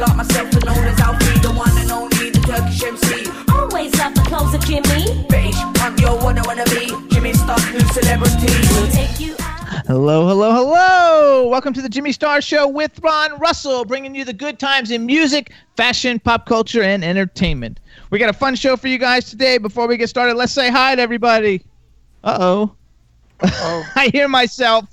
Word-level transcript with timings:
Jimmy. 0.00 0.06
Big 0.06 0.08
up 0.08 0.16
myself, 0.16 0.52
and 0.52 0.64
known 0.64 0.84
as 0.86 1.00
Alfie, 1.00 1.38
the 1.40 1.52
one 1.52 1.76
and 1.76 1.90
only, 1.90 2.30
the 2.30 2.40
Turkish 2.40 2.82
MC. 2.82 3.30
Always 3.52 3.94
love 3.98 4.14
the 4.14 4.22
clothes 4.22 4.54
of 4.54 4.64
Jimmy. 4.64 5.26
British 5.28 5.56
punk, 5.74 6.00
yo, 6.00 6.16
what 6.16 6.38
I 6.38 6.42
wanna 6.46 6.64
be. 6.66 6.88
Jimmy 7.12 7.32
Star, 7.34 7.58
new 7.72 7.80
celebrity. 7.80 8.46
We'll 8.72 8.90
take 8.90 9.20
you 9.20 9.34
out. 9.40 9.86
Hello, 9.86 10.26
hello, 10.26 10.52
hello. 10.52 11.48
Welcome 11.48 11.74
to 11.74 11.82
the 11.82 11.88
Jimmy 11.88 12.12
Star 12.12 12.40
Show 12.40 12.66
with 12.66 12.98
Ron 13.02 13.38
Russell, 13.38 13.84
bringing 13.84 14.14
you 14.14 14.24
the 14.24 14.32
good 14.32 14.58
times 14.58 14.90
in 14.90 15.04
music, 15.04 15.52
fashion, 15.76 16.18
pop 16.18 16.46
culture, 16.46 16.82
and 16.82 17.04
entertainment. 17.04 17.80
We 18.10 18.18
got 18.18 18.30
a 18.30 18.34
fun 18.34 18.54
show 18.54 18.76
for 18.76 18.88
you 18.88 18.98
guys 18.98 19.28
today. 19.28 19.58
Before 19.58 19.86
we 19.86 19.96
get 19.96 20.08
started, 20.08 20.34
let's 20.34 20.52
say 20.52 20.70
hi 20.70 20.94
to 20.94 21.02
everybody. 21.02 21.62
Uh 22.24 22.38
oh. 22.40 22.74
Oh, 23.42 23.86
I 23.96 24.08
hear 24.08 24.28
myself. 24.28 24.86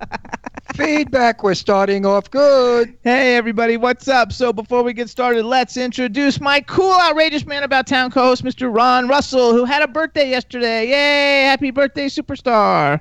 feedback. 0.80 1.42
We're 1.42 1.54
starting 1.54 2.06
off 2.06 2.30
good. 2.30 2.96
Hey, 3.04 3.36
everybody, 3.36 3.76
what's 3.76 4.08
up? 4.08 4.32
So, 4.32 4.50
before 4.50 4.82
we 4.82 4.94
get 4.94 5.10
started, 5.10 5.44
let's 5.44 5.76
introduce 5.76 6.40
my 6.40 6.60
cool, 6.62 6.98
outrageous 7.02 7.44
man 7.44 7.64
about 7.64 7.86
town 7.86 8.10
co 8.10 8.22
host, 8.22 8.42
Mr. 8.44 8.74
Ron 8.74 9.06
Russell, 9.06 9.52
who 9.52 9.66
had 9.66 9.82
a 9.82 9.88
birthday 9.88 10.30
yesterday. 10.30 10.88
Yay! 10.88 11.42
Happy 11.42 11.70
birthday, 11.70 12.06
superstar. 12.06 12.98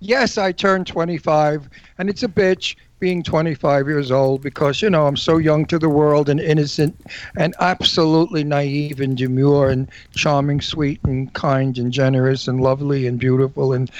Yes, 0.00 0.38
I 0.38 0.52
turned 0.52 0.86
25, 0.86 1.68
and 1.98 2.08
it's 2.08 2.22
a 2.22 2.28
bitch 2.28 2.76
being 2.98 3.22
25 3.22 3.88
years 3.88 4.10
old 4.10 4.40
because, 4.40 4.80
you 4.80 4.88
know, 4.88 5.06
I'm 5.06 5.16
so 5.16 5.36
young 5.36 5.66
to 5.66 5.78
the 5.78 5.90
world 5.90 6.30
and 6.30 6.40
innocent 6.40 6.98
and 7.36 7.54
absolutely 7.60 8.42
naive 8.42 9.00
and 9.00 9.18
demure 9.18 9.68
and 9.68 9.86
charming, 10.14 10.62
sweet 10.62 11.00
and 11.04 11.32
kind 11.34 11.76
and 11.76 11.92
generous 11.92 12.48
and 12.48 12.62
lovely 12.62 13.06
and 13.06 13.18
beautiful. 13.18 13.74
And, 13.74 13.90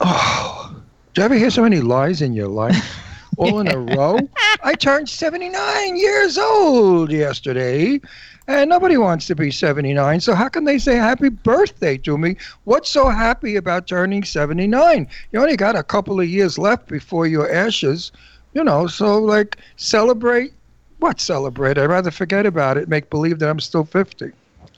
oh, 0.00 0.75
do 1.16 1.22
you 1.22 1.24
ever 1.24 1.34
hear 1.34 1.48
so 1.48 1.62
many 1.62 1.80
lies 1.80 2.20
in 2.20 2.34
your 2.34 2.48
life? 2.48 3.02
All 3.38 3.58
in 3.60 3.68
a 3.68 3.78
row? 3.78 4.18
I 4.62 4.74
turned 4.74 5.08
79 5.08 5.96
years 5.96 6.36
old 6.36 7.10
yesterday. 7.10 8.02
And 8.46 8.68
nobody 8.68 8.98
wants 8.98 9.26
to 9.28 9.34
be 9.34 9.50
79. 9.50 10.20
So 10.20 10.34
how 10.34 10.50
can 10.50 10.64
they 10.64 10.76
say 10.76 10.96
happy 10.96 11.30
birthday 11.30 11.96
to 11.96 12.18
me? 12.18 12.36
What's 12.64 12.90
so 12.90 13.08
happy 13.08 13.56
about 13.56 13.86
turning 13.86 14.24
79? 14.24 15.08
You 15.32 15.40
only 15.40 15.56
got 15.56 15.74
a 15.74 15.82
couple 15.82 16.20
of 16.20 16.28
years 16.28 16.58
left 16.58 16.86
before 16.86 17.26
your 17.26 17.50
ashes, 17.50 18.12
you 18.52 18.62
know. 18.62 18.86
So 18.86 19.18
like 19.18 19.56
celebrate. 19.76 20.52
What 20.98 21.18
celebrate? 21.18 21.78
I'd 21.78 21.86
rather 21.86 22.10
forget 22.10 22.44
about 22.44 22.76
it. 22.76 22.90
Make 22.90 23.08
believe 23.08 23.38
that 23.38 23.48
I'm 23.48 23.60
still 23.60 23.84
50. 23.84 24.32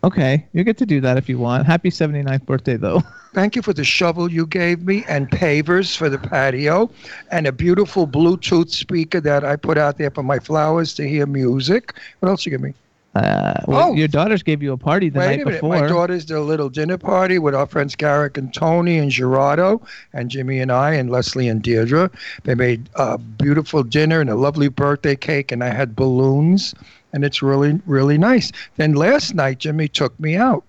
Okay, 0.05 0.47
you 0.53 0.63
get 0.63 0.77
to 0.79 0.87
do 0.87 1.01
that 1.01 1.17
if 1.17 1.29
you 1.29 1.39
want. 1.39 1.67
Happy 1.67 1.91
79th 1.91 2.47
birthday, 2.47 2.77
though. 2.77 3.03
Thank 3.35 3.57
you 3.57 3.63
for 3.63 3.73
the 3.73 3.85
shovel 3.85 4.31
you 4.31 4.47
gave 4.47 4.83
me 4.85 5.05
and 5.09 5.29
pavers 5.29 5.97
for 5.97 6.09
the 6.09 6.19
patio 6.19 6.89
and 7.31 7.47
a 7.47 7.53
beautiful 7.53 8.07
Bluetooth 8.07 8.71
speaker 8.71 9.21
that 9.21 9.45
I 9.45 9.57
put 9.57 9.77
out 9.77 9.99
there 9.99 10.11
for 10.11 10.23
my 10.23 10.39
flowers 10.39 10.95
to 10.95 11.09
hear 11.09 11.27
music. 11.27 11.95
What 12.21 12.29
else 12.29 12.47
you 12.47 12.51
give 12.51 12.61
me? 12.61 12.75
Uh, 13.15 13.55
well, 13.67 13.89
Oh. 13.91 13.95
your 13.95 14.07
daughters 14.07 14.43
gave 14.45 14.63
you 14.63 14.73
a 14.73 14.77
party 14.77 15.09
the 15.09 15.19
night 15.19 15.45
before. 15.45 15.71
My 15.81 15.87
daughters 15.89 16.25
did 16.25 16.37
a 16.37 16.43
little 16.43 16.69
dinner 16.69 16.99
party 16.99 17.39
with 17.39 17.55
our 17.55 17.67
friends 17.67 17.97
Garrick 17.97 18.39
and 18.39 18.55
Tony 18.55 18.99
and 18.99 19.11
Gerardo 19.11 19.83
and 20.13 20.31
Jimmy 20.31 20.61
and 20.61 20.71
I 20.71 20.93
and 20.95 21.11
Leslie 21.11 21.49
and 21.49 21.61
Deirdre. 21.61 22.11
They 22.45 22.55
made 22.55 22.89
a 22.95 23.19
beautiful 23.19 23.83
dinner 23.83 24.21
and 24.21 24.31
a 24.31 24.37
lovely 24.37 24.69
birthday 24.69 25.17
cake, 25.17 25.51
and 25.51 25.65
I 25.65 25.71
had 25.71 25.97
balloons, 25.97 26.75
and 27.13 27.25
it's 27.25 27.43
really, 27.43 27.81
really 27.87 28.19
nice. 28.19 28.53
Then 28.77 28.95
last 28.95 29.35
night, 29.35 29.59
Jimmy 29.59 29.89
took 29.89 30.19
me 30.21 30.37
out 30.37 30.65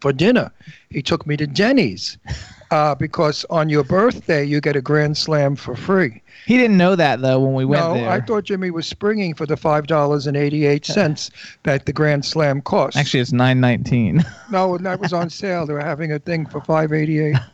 for 0.00 0.12
dinner. 0.12 0.50
He 0.90 1.02
took 1.02 1.26
me 1.26 1.36
to 1.36 1.46
Denny's 1.46 2.18
uh, 2.70 2.94
because 2.94 3.44
on 3.50 3.68
your 3.68 3.84
birthday, 3.84 4.44
you 4.44 4.60
get 4.60 4.76
a 4.76 4.80
Grand 4.80 5.16
Slam 5.16 5.56
for 5.56 5.74
free. 5.76 6.22
He 6.46 6.56
didn't 6.56 6.78
know 6.78 6.96
that 6.96 7.20
though 7.20 7.40
when 7.40 7.54
we 7.54 7.64
went 7.64 7.84
no, 7.84 7.94
there. 7.94 8.08
I 8.08 8.20
thought 8.20 8.44
Jimmy 8.44 8.70
was 8.70 8.86
springing 8.86 9.34
for 9.34 9.44
the 9.44 9.56
$5.88 9.56 11.30
that 11.64 11.86
the 11.86 11.92
Grand 11.92 12.24
Slam 12.24 12.62
cost. 12.62 12.96
Actually, 12.96 13.20
it's 13.20 13.32
nine 13.32 13.60
nineteen. 13.60 14.24
No, 14.50 14.74
and 14.76 14.86
that 14.86 14.98
was 14.98 15.12
on 15.12 15.28
sale. 15.28 15.66
They 15.66 15.74
were 15.74 15.80
having 15.80 16.12
a 16.12 16.18
thing 16.18 16.46
for 16.46 16.62
five 16.62 16.92
eighty 16.92 17.20
eight. 17.20 17.36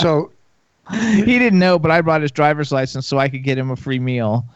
So 0.00 0.32
he 0.90 1.38
didn't 1.38 1.58
know, 1.58 1.78
but 1.78 1.90
I 1.90 2.00
brought 2.00 2.22
his 2.22 2.32
driver's 2.32 2.72
license 2.72 3.06
so 3.06 3.18
I 3.18 3.28
could 3.28 3.44
get 3.44 3.58
him 3.58 3.70
a 3.70 3.76
free 3.76 3.98
meal. 3.98 4.46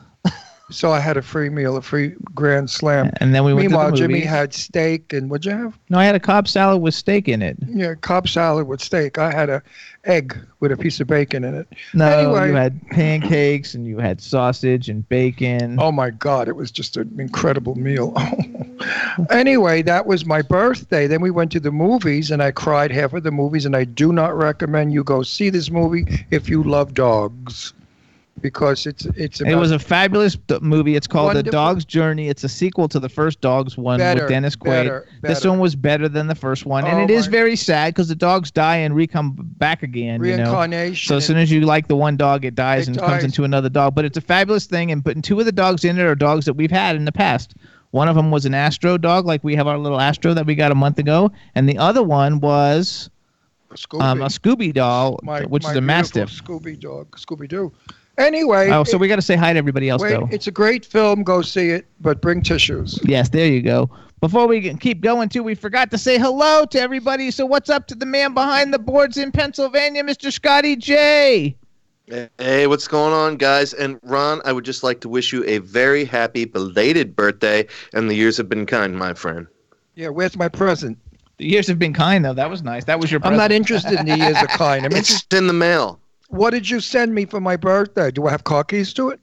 So 0.75 0.91
I 0.93 0.99
had 1.01 1.17
a 1.17 1.23
free 1.23 1.49
meal, 1.49 1.77
a 1.77 1.83
free 1.83 2.15
grand 2.35 2.69
slam. 2.69 3.11
And 3.19 3.35
then 3.35 3.45
we 3.45 3.55
went 3.55 3.69
Meanwhile, 3.69 3.87
to 3.87 3.91
the 3.93 3.97
Jimmy 3.99 4.15
movies. 4.15 4.29
had 4.31 4.53
steak 4.53 5.13
and 5.13 5.31
what'd 5.31 5.45
you 5.45 5.53
have? 5.53 5.79
No, 5.89 5.99
I 5.99 6.05
had 6.05 6.15
a 6.15 6.21
Cobb 6.21 6.49
salad 6.49 6.83
with 6.83 6.95
steak 6.95 7.29
in 7.29 7.43
it. 7.43 7.57
Yeah, 7.69 7.95
Cobb 7.95 8.29
salad 8.29 8.67
with 8.67 8.81
steak. 8.83 9.17
I 9.19 9.31
had 9.31 9.49
a 9.51 9.63
egg 10.05 10.37
with 10.61 10.73
a 10.73 10.77
piece 10.77 11.01
of 11.01 11.07
bacon 11.07 11.45
in 11.45 11.55
it. 11.55 11.69
No, 11.95 12.07
Anyway. 12.07 12.49
you 12.49 12.55
had 12.55 12.87
pancakes 12.89 13.75
and 13.75 13.87
you 13.87 13.99
had 13.99 14.21
sausage 14.21 14.89
and 14.89 15.09
bacon. 15.09 15.79
Oh 15.81 15.93
my 15.93 16.11
God, 16.11 16.49
it 16.49 16.57
was 16.57 16.71
just 16.71 16.97
an 16.97 17.15
incredible 17.19 17.75
meal. 17.77 18.13
anyway, 19.31 19.83
that 19.83 20.07
was 20.07 20.27
my 20.27 20.43
birthday. 20.43 21.07
Then 21.07 21.21
we 21.21 21.31
went 21.31 21.53
to 21.53 21.61
the 21.61 21.71
movies 21.71 22.31
and 22.31 22.43
I 22.43 22.51
cried 22.51 22.91
half 22.91 23.13
of 23.13 23.23
the 23.23 23.31
movies 23.31 23.65
and 23.65 23.77
I 23.77 23.85
do 23.85 24.13
not 24.13 24.37
recommend 24.37 24.93
you 24.93 25.05
go 25.05 25.23
see 25.23 25.51
this 25.51 25.71
movie 25.71 26.27
if 26.31 26.49
you 26.49 26.63
love 26.63 26.95
dogs. 26.95 27.73
Because 28.41 28.85
it's 28.87 29.07
it's 29.07 29.41
about 29.41 29.53
it 29.53 29.57
was 29.57 29.71
a 29.71 29.79
fabulous 29.79 30.35
d- 30.35 30.59
movie. 30.61 30.97
It's 30.97 31.07
called 31.07 31.35
The 31.35 31.43
Dog's 31.43 31.85
Journey. 31.85 32.29
It's 32.29 32.45
a 32.45 32.49
sequel 32.49 32.89
to 32.89 33.01
the 33.01 33.09
first 33.09 33.41
Dog's 33.41 33.79
one 33.79 33.99
Better, 33.99 34.23
with 34.23 34.29
Dennis 34.29 34.55
Quaid. 34.57 34.65
better, 34.67 35.09
This 35.23 35.45
one 35.47 35.61
was 35.61 35.75
better 35.77 36.09
than 36.09 36.27
the 36.27 36.35
first 36.35 36.67
one, 36.67 36.85
and 36.85 36.99
Oh 36.99 37.05
it 37.05 37.11
is 37.11 37.27
very 37.27 37.57
sad 37.57 37.95
because 37.95 38.09
the 38.09 38.15
dogs 38.15 38.51
die 38.51 38.77
and 38.77 38.95
recome 38.95 39.35
back 39.59 39.83
again. 39.83 40.23
You 40.23 40.37
know? 40.37 40.43
reincarnation. 40.45 41.09
So 41.09 41.17
as 41.17 41.25
soon 41.25 41.39
as 41.39 41.51
you 41.51 41.61
like 41.63 41.89
the 41.89 41.97
one 41.97 42.17
dog, 42.17 42.45
it 42.45 42.55
dies 42.55 42.89
It 42.89 42.97
and 42.97 42.99
comes 43.07 43.25
into 43.25 43.45
another 43.45 43.69
dog. 43.71 43.95
But 43.95 44.05
it's 44.05 44.19
a 44.19 44.21
fabulous 44.23 44.67
thing, 44.67 44.91
and 44.91 45.03
putting 45.05 45.23
two 45.23 45.39
of 45.41 45.47
the 45.47 45.53
dogs 45.53 45.85
in 45.85 45.99
it 45.99 46.03
are 46.03 46.15
dogs 46.15 46.45
that 46.45 46.55
we've 46.55 46.71
had 46.71 46.97
in 46.97 47.05
the 47.05 47.13
past. 47.13 47.55
One 47.93 48.09
of 48.09 48.17
them 48.17 48.33
was 48.33 48.45
an 48.45 48.55
Astro 48.55 48.99
dog, 48.99 49.25
like 49.25 49.45
we 49.45 49.55
have 49.55 49.69
our 49.69 49.79
little 49.79 50.01
Astro 50.01 50.35
that 50.35 50.45
we 50.45 50.57
got 50.57 50.73
a 50.73 50.75
month 50.75 50.99
ago, 50.99 51.31
and 51.55 51.69
the 51.69 51.79
other 51.79 52.03
one 52.03 52.41
was 52.41 53.09
Scooby. 53.77 54.03
um, 54.03 54.21
a 54.23 54.27
Scooby 54.27 54.75
doll, 54.75 55.21
my, 55.23 55.43
which 55.45 55.63
my 55.63 55.71
is 55.71 55.77
a 55.77 55.81
Mastiff. 55.81 56.31
Scooby 56.31 56.79
dog, 56.79 57.17
Scooby 57.17 57.49
Doo. 57.49 57.73
Anyway, 58.19 58.71
Oh, 58.71 58.85
so 58.85 58.97
it- 58.97 59.01
we 59.01 59.09
got 59.09 59.17
to 59.17 59.23
say 59.23 59.37
hi 59.37 59.53
to 59.53 59.59
everybody 59.59 59.89
else, 59.89 60.03
wait, 60.03 60.11
though. 60.11 60.29
it's 60.31 60.47
a 60.47 60.51
great 60.53 60.85
film. 60.85 61.23
Go 61.23 61.43
see 61.43 61.71
it, 61.71 61.87
but 62.01 62.21
bring 62.21 62.43
tissues. 62.43 62.99
Yes, 63.05 63.29
there 63.31 63.47
you 63.47 63.61
go. 63.63 63.91
Before 64.21 64.47
we 64.47 64.61
can 64.63 64.79
keep 64.79 65.01
going, 65.01 65.29
too, 65.29 65.43
we 65.43 65.55
forgot 65.55 65.91
to 65.91 65.99
say 65.99 66.19
hello 66.19 66.65
to 66.67 66.81
everybody. 66.81 67.31
So, 67.31 67.45
what's 67.45 67.69
up 67.69 67.87
to 67.89 67.95
the 67.95 68.07
man 68.07 68.33
behind 68.33 68.73
the 68.73 68.79
boards 68.79 69.17
in 69.19 69.33
Pennsylvania, 69.33 70.03
Mr. 70.03 70.33
Scotty 70.33 70.77
J? 70.77 71.57
Hey, 72.39 72.67
what's 72.67 72.87
going 72.87 73.13
on, 73.13 73.37
guys? 73.37 73.73
And 73.75 73.99
Ron, 74.03 74.41
I 74.45 74.53
would 74.53 74.65
just 74.65 74.83
like 74.83 75.01
to 75.01 75.09
wish 75.09 75.33
you 75.33 75.43
a 75.45 75.59
very 75.59 76.05
happy 76.05 76.45
belated 76.45 77.17
birthday, 77.17 77.67
and 77.95 78.09
the 78.09 78.15
years 78.15 78.37
have 78.37 78.49
been 78.49 78.67
kind, 78.67 78.97
my 78.97 79.15
friend. 79.15 79.47
Yeah, 79.95 80.09
where's 80.09 80.37
my 80.37 80.49
present? 80.49 80.99
The 81.39 81.47
years 81.47 81.67
have 81.67 81.79
been 81.79 81.93
kind, 81.95 82.25
though. 82.25 82.35
That 82.35 82.49
was 82.51 82.63
nice. 82.63 82.85
That 82.85 83.01
was 83.01 83.11
your. 83.11 83.21
I'm 83.25 83.37
not 83.37 83.53
interested 83.53 83.99
in 83.99 84.07
the 84.07 84.17
years 84.17 84.37
of 84.41 84.49
kind. 84.49 84.85
I'm 84.85 84.93
interested. 84.93 85.25
It's 85.31 85.37
in 85.39 85.47
the 85.49 85.53
mail. 85.53 85.99
What 86.35 86.51
did 86.51 86.69
you 86.69 86.81
send 86.81 87.15
me 87.15 87.27
for 87.27 87.41
my 87.41 87.57
birthday? 87.57 88.11
Do 88.11 88.27
I 88.27 88.31
have 88.33 88.43
car 88.45 88.65
keys 88.65 88.93
to 88.95 89.11
it? 89.11 89.21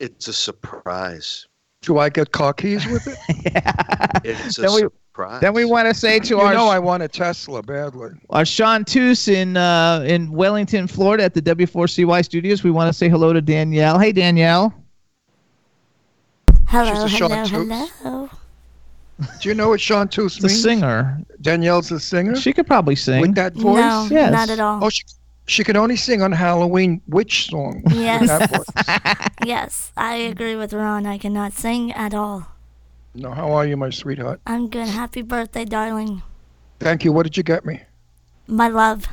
It's 0.00 0.28
a 0.28 0.32
surprise. 0.32 1.46
Do 1.82 1.98
I 1.98 2.08
get 2.08 2.32
car 2.32 2.54
keys 2.54 2.86
with 2.86 3.06
it? 3.06 3.18
It's 4.24 4.58
a 4.58 4.62
Then 4.62 4.72
we- 4.72 4.80
surprise. 4.80 5.40
Then 5.42 5.52
we 5.52 5.64
want 5.66 5.86
to 5.88 5.94
say 5.94 6.18
to 6.18 6.28
you 6.28 6.40
our 6.40 6.54
know 6.54 6.66
I 6.68 6.78
want 6.78 7.02
a 7.02 7.08
Tesla 7.08 7.62
badly. 7.62 8.10
our 8.30 8.44
chanteuse 8.46 9.28
in 9.28 9.56
uh, 9.58 10.02
in 10.06 10.32
Wellington, 10.32 10.86
Florida, 10.88 11.22
at 11.24 11.34
the 11.34 11.42
W4CY 11.42 12.24
studios. 12.24 12.64
We 12.64 12.70
want 12.70 12.88
to 12.88 12.94
say 12.94 13.08
hello 13.10 13.32
to 13.34 13.42
Danielle. 13.42 13.98
Hey, 13.98 14.12
Danielle. 14.12 14.72
Hello, 16.66 17.06
She's 17.06 17.20
a 17.20 17.26
hello, 17.26 17.44
chartreuse. 17.44 17.90
hello. 18.02 18.30
Do 19.40 19.48
you 19.48 19.54
know 19.54 19.68
what 19.68 19.78
chanteuse 19.80 20.38
The 20.38 20.48
singer. 20.48 21.20
Danielle's 21.42 21.92
a 21.92 22.00
singer 22.00 22.34
She 22.34 22.52
could 22.52 22.66
probably 22.66 22.96
sing. 22.96 23.20
with 23.20 23.34
that 23.36 23.52
voice. 23.54 23.76
No, 23.76 24.08
Yes. 24.10 24.32
not 24.32 24.50
at 24.50 24.58
all. 24.58 24.82
Oh, 24.82 24.88
she, 24.88 25.04
She 25.46 25.62
can 25.62 25.76
only 25.76 25.96
sing 25.96 26.22
on 26.22 26.32
Halloween 26.32 27.00
witch 27.08 27.48
song. 27.50 27.82
Yes. 27.92 28.28
Yes, 29.44 29.92
I 29.96 30.14
agree 30.16 30.56
with 30.56 30.72
Ron. 30.72 31.04
I 31.06 31.18
cannot 31.18 31.52
sing 31.52 31.92
at 31.92 32.14
all. 32.14 32.46
no, 33.14 33.30
how 33.30 33.52
are 33.52 33.66
you, 33.66 33.76
my 33.76 33.90
sweetheart? 33.90 34.40
I'm 34.46 34.68
good. 34.70 34.88
Happy 34.88 35.20
birthday, 35.20 35.66
darling. 35.66 36.22
Thank 36.80 37.04
you. 37.04 37.12
What 37.12 37.24
did 37.24 37.36
you 37.36 37.42
get 37.42 37.66
me? 37.66 37.82
My 38.46 38.68
love. 38.68 39.06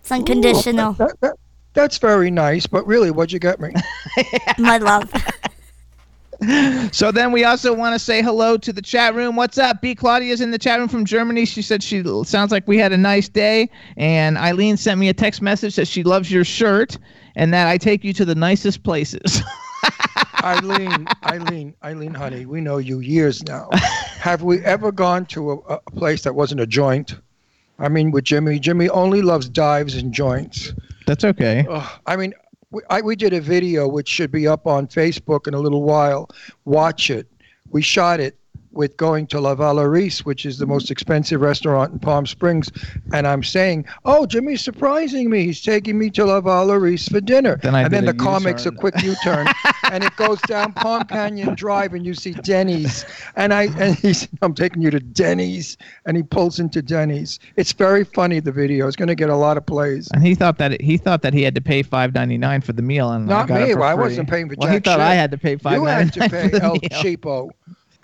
It's 0.00 0.10
unconditional. 0.10 0.94
That, 0.94 1.20
that, 1.20 1.36
that's 1.74 1.98
very 1.98 2.30
nice, 2.30 2.66
but 2.66 2.86
really, 2.86 3.10
what'd 3.10 3.32
you 3.32 3.38
get 3.38 3.60
me? 3.60 3.74
My 4.58 4.78
love. 4.78 5.12
So 6.92 7.12
then 7.12 7.32
we 7.32 7.44
also 7.44 7.74
want 7.74 7.94
to 7.94 7.98
say 7.98 8.22
hello 8.22 8.56
to 8.56 8.72
the 8.72 8.80
chat 8.80 9.14
room. 9.14 9.36
What's 9.36 9.58
up? 9.58 9.82
B 9.82 9.94
Claudia's 9.94 10.40
in 10.40 10.50
the 10.50 10.58
chat 10.58 10.78
room 10.78 10.88
from 10.88 11.04
Germany. 11.04 11.44
She 11.44 11.60
said 11.60 11.82
she 11.82 12.02
sounds 12.24 12.52
like 12.52 12.66
we 12.66 12.78
had 12.78 12.92
a 12.92 12.96
nice 12.96 13.28
day. 13.28 13.68
And 13.96 14.38
Eileen 14.38 14.76
sent 14.76 14.98
me 14.98 15.08
a 15.08 15.14
text 15.14 15.42
message 15.42 15.76
that 15.76 15.88
she 15.88 16.02
loves 16.02 16.30
your 16.30 16.44
shirt 16.44 16.96
and 17.34 17.52
that 17.52 17.66
I 17.66 17.76
take 17.76 18.04
you 18.04 18.12
to 18.14 18.24
the 18.24 18.34
nicest 18.34 18.82
places. 18.82 19.42
Eileen, 20.42 21.06
Eileen, 21.24 21.74
Eileen, 21.84 22.14
honey, 22.14 22.46
we 22.46 22.60
know 22.60 22.78
you 22.78 23.00
years 23.00 23.42
now. 23.44 23.68
Have 24.20 24.42
we 24.42 24.60
ever 24.64 24.92
gone 24.92 25.26
to 25.26 25.52
a, 25.52 25.56
a 25.74 25.90
place 25.90 26.22
that 26.22 26.34
wasn't 26.34 26.60
a 26.60 26.66
joint? 26.66 27.16
I 27.78 27.88
mean, 27.88 28.10
with 28.10 28.24
Jimmy, 28.24 28.58
Jimmy 28.58 28.88
only 28.88 29.22
loves 29.22 29.48
dives 29.48 29.94
and 29.94 30.12
joints. 30.12 30.72
That's 31.06 31.24
okay. 31.24 31.66
Ugh, 31.68 32.00
I 32.06 32.16
mean, 32.16 32.32
we, 32.70 32.82
I, 32.90 33.00
we 33.00 33.16
did 33.16 33.32
a 33.32 33.40
video 33.40 33.88
which 33.88 34.08
should 34.08 34.30
be 34.30 34.46
up 34.46 34.66
on 34.66 34.86
Facebook 34.86 35.46
in 35.46 35.54
a 35.54 35.58
little 35.58 35.82
while. 35.82 36.28
Watch 36.64 37.10
it. 37.10 37.30
We 37.70 37.82
shot 37.82 38.20
it 38.20 38.38
with 38.76 38.96
going 38.96 39.26
to 39.28 39.40
Le 39.40 39.56
Vallauris, 39.56 40.20
which 40.20 40.46
is 40.46 40.58
the 40.58 40.66
most 40.66 40.90
expensive 40.90 41.40
restaurant 41.40 41.92
in 41.92 41.98
Palm 41.98 42.26
Springs. 42.26 42.70
And 43.12 43.26
I'm 43.26 43.42
saying, 43.42 43.86
oh, 44.04 44.26
Jimmy's 44.26 44.62
surprising 44.62 45.30
me. 45.30 45.44
He's 45.44 45.62
taking 45.62 45.98
me 45.98 46.10
to 46.10 46.24
Le 46.24 46.42
Vallauris 46.42 47.10
for 47.10 47.20
dinner. 47.20 47.56
Then 47.62 47.74
I 47.74 47.82
and 47.82 47.92
then 47.92 48.04
the 48.04 48.14
car 48.14 48.40
makes 48.40 48.66
a 48.66 48.70
quick 48.70 48.94
U-turn, 49.02 49.46
and 49.90 50.04
it 50.04 50.14
goes 50.16 50.40
down 50.42 50.72
Palm 50.72 51.04
Canyon 51.04 51.54
Drive, 51.54 51.94
and 51.94 52.04
you 52.04 52.14
see 52.14 52.32
Denny's. 52.32 53.04
And 53.36 53.52
I 53.52 53.64
and 53.78 53.94
he's, 53.96 54.28
I'm 54.42 54.54
taking 54.54 54.82
you 54.82 54.90
to 54.90 55.00
Denny's, 55.00 55.76
and 56.04 56.16
he 56.16 56.22
pulls 56.22 56.58
into 56.58 56.82
Denny's. 56.82 57.38
It's 57.56 57.72
very 57.72 58.04
funny. 58.04 58.40
The 58.40 58.52
video. 58.52 58.86
It's 58.86 58.96
going 58.96 59.08
to 59.08 59.14
get 59.14 59.30
a 59.30 59.36
lot 59.36 59.56
of 59.56 59.64
plays. 59.66 60.08
And 60.12 60.22
he 60.24 60.34
thought 60.34 60.58
that 60.58 60.80
he 60.80 60.96
thought 60.96 61.22
that 61.22 61.34
he 61.34 61.42
had 61.42 61.54
to 61.54 61.60
pay 61.60 61.82
five 61.82 62.14
ninety 62.14 62.38
nine 62.38 62.60
for 62.60 62.72
the 62.72 62.82
meal, 62.82 63.10
and 63.12 63.30
I 63.32 63.38
Not 63.38 63.48
got 63.48 63.60
me. 63.68 63.74
Well, 63.74 63.84
I 63.84 63.94
wasn't 63.94 64.28
paying 64.28 64.48
for 64.48 64.56
Well, 64.58 64.72
he 64.72 64.78
thought 64.78 64.98
shit. 64.98 65.00
I 65.00 65.14
had 65.14 65.30
to 65.30 65.38
pay 65.38 65.56
five 65.56 65.74
You 65.74 65.84
had 65.84 66.12
to 66.12 66.28
pay 66.28 66.50
El 66.60 66.72
meal. 66.72 66.80
Cheapo. 66.80 67.50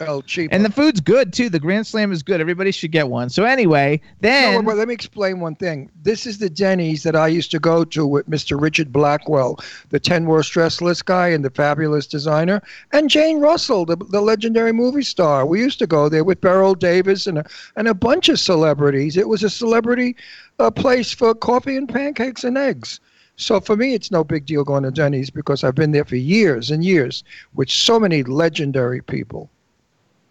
El 0.01 0.23
cheap. 0.23 0.51
And 0.53 0.65
the 0.65 0.71
food's 0.71 1.01
good 1.01 1.33
too. 1.33 1.49
The 1.49 1.61
Grand 1.61 1.87
Slam 1.87 2.13
is 2.13 2.23
good. 2.23 2.41
Everybody 2.41 2.71
should 2.71 2.93
get 2.93 3.09
one. 3.09 3.29
So 3.29 3.45
anyway, 3.45 4.01
No, 4.21 4.29
then 4.29 4.65
but 4.65 4.77
let 4.77 4.89
me 4.89 4.95
explain 4.95 5.41
one 5.41 5.55
thing. 5.55 5.91
This 6.03 6.27
is 6.27 6.39
the 6.39 6.51
Denny's 6.51 7.03
that 7.03 7.17
I 7.17 7.29
used 7.29 7.51
to 7.53 7.59
go 7.59 7.85
to 7.85 8.07
with 8.07 8.29
Mr. 8.29 8.61
Richard 8.61 8.93
Blackwell, 8.93 9.59
the 9.91 10.01
10 10.01 10.27
worst 10.27 10.53
dressed 10.53 10.83
list 10.83 11.07
guy 11.07 11.29
and 11.29 11.45
the 11.45 11.51
fabulous 11.51 12.07
designer, 12.07 12.63
and 12.93 13.11
Jane 13.11 13.39
Russell, 13.39 13.85
the, 13.85 13.97
the 13.97 14.21
legendary 14.21 14.73
movie 14.73 15.03
star. 15.03 15.47
We 15.47 15.61
used 15.61 15.79
to 15.81 15.87
go 15.87 16.09
there 16.09 16.25
with 16.25 16.41
Beryl 16.41 16.75
Davis 16.75 17.27
and 17.27 17.39
a, 17.39 17.45
and 17.77 17.89
a 17.89 17.95
bunch 17.95 18.29
of 18.29 18.41
celebrities. 18.41 19.17
It 19.17 19.29
was 19.29 19.43
a 19.43 19.51
celebrity 19.51 20.17
uh, 20.59 20.71
place 20.71 21.13
for 21.13 21.35
coffee 21.35 21.77
and 21.77 21.89
pancakes 21.89 22.45
and 22.45 22.57
eggs. 22.57 23.01
So 23.37 23.61
for 23.61 23.77
me, 23.77 23.95
it's 23.95 24.11
no 24.11 24.25
big 24.25 24.47
deal 24.47 24.63
going 24.63 24.83
to 24.83 24.91
Denny's 24.91 25.31
because 25.31 25.65
I've 25.65 25.75
been 25.75 25.93
there 25.93 26.05
for 26.05 26.17
years 26.17 26.71
and 26.71 26.85
years 26.85 27.25
with 27.55 27.71
so 27.71 27.99
many 27.99 28.23
legendary 28.23 29.01
people. 29.03 29.51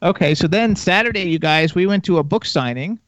Okay. 0.03 0.35
So 0.35 0.47
then 0.47 0.75
Saturday, 0.75 1.23
you 1.23 1.39
guys, 1.39 1.75
we 1.75 1.85
went 1.85 2.03
to 2.05 2.17
a 2.17 2.23
book 2.23 2.45
signing. 2.45 2.99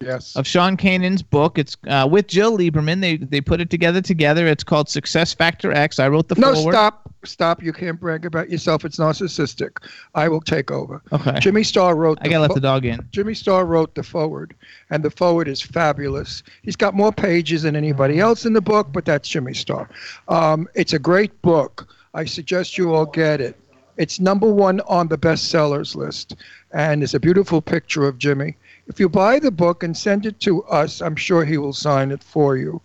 Yes. 0.00 0.36
of 0.36 0.46
Sean 0.46 0.76
Kanan's 0.76 1.22
book. 1.22 1.58
It's 1.58 1.76
uh, 1.88 2.06
with 2.08 2.28
Jill 2.28 2.56
Lieberman. 2.56 3.00
They 3.00 3.16
they 3.16 3.40
put 3.40 3.60
it 3.60 3.68
together 3.68 4.00
together. 4.00 4.46
It's 4.46 4.62
called 4.62 4.88
Success 4.88 5.34
Factor 5.34 5.72
X. 5.72 5.98
I 5.98 6.06
wrote 6.08 6.28
the 6.28 6.36
No, 6.36 6.54
forward. 6.54 6.72
stop. 6.72 7.12
Stop. 7.24 7.64
You 7.64 7.72
can't 7.72 7.98
brag 7.98 8.24
about 8.24 8.48
yourself. 8.48 8.84
It's 8.84 8.98
narcissistic. 8.98 9.84
I 10.14 10.28
will 10.28 10.40
take 10.40 10.70
over. 10.70 11.02
Okay. 11.12 11.40
Jimmy 11.40 11.64
Starr 11.64 11.96
wrote 11.96 12.18
I 12.20 12.28
gotta 12.28 12.42
let 12.42 12.54
the 12.54 12.60
dog 12.60 12.84
in. 12.84 13.00
Jimmy 13.10 13.34
Starr 13.34 13.66
wrote 13.66 13.96
the 13.96 14.04
forward, 14.04 14.54
and 14.90 15.02
the 15.02 15.10
forward 15.10 15.48
is 15.48 15.60
fabulous. 15.60 16.44
He's 16.62 16.76
got 16.76 16.94
more 16.94 17.10
pages 17.12 17.62
than 17.62 17.74
anybody 17.74 18.20
else 18.20 18.46
in 18.46 18.52
the 18.52 18.60
book, 18.60 18.92
but 18.92 19.04
that's 19.04 19.28
Jimmy 19.28 19.54
Starr. 19.54 19.88
Um, 20.28 20.68
it's 20.74 20.92
a 20.92 20.98
great 21.00 21.42
book. 21.42 21.92
I 22.14 22.24
suggest 22.24 22.78
you 22.78 22.94
all 22.94 23.06
get 23.06 23.40
it. 23.40 23.56
It's 23.98 24.20
number 24.20 24.50
one 24.50 24.80
on 24.82 25.08
the 25.08 25.18
bestsellers 25.18 25.94
list, 25.96 26.36
and 26.72 27.02
it's 27.02 27.14
a 27.14 27.20
beautiful 27.20 27.60
picture 27.60 28.06
of 28.06 28.16
Jimmy. 28.16 28.56
If 28.86 28.98
you 28.98 29.08
buy 29.08 29.38
the 29.38 29.50
book 29.50 29.82
and 29.82 29.96
send 29.96 30.24
it 30.24 30.40
to 30.40 30.62
us, 30.64 31.02
I'm 31.02 31.16
sure 31.16 31.44
he 31.44 31.58
will 31.58 31.72
sign 31.72 32.12
it 32.12 32.22
for 32.22 32.56
you. 32.56 32.80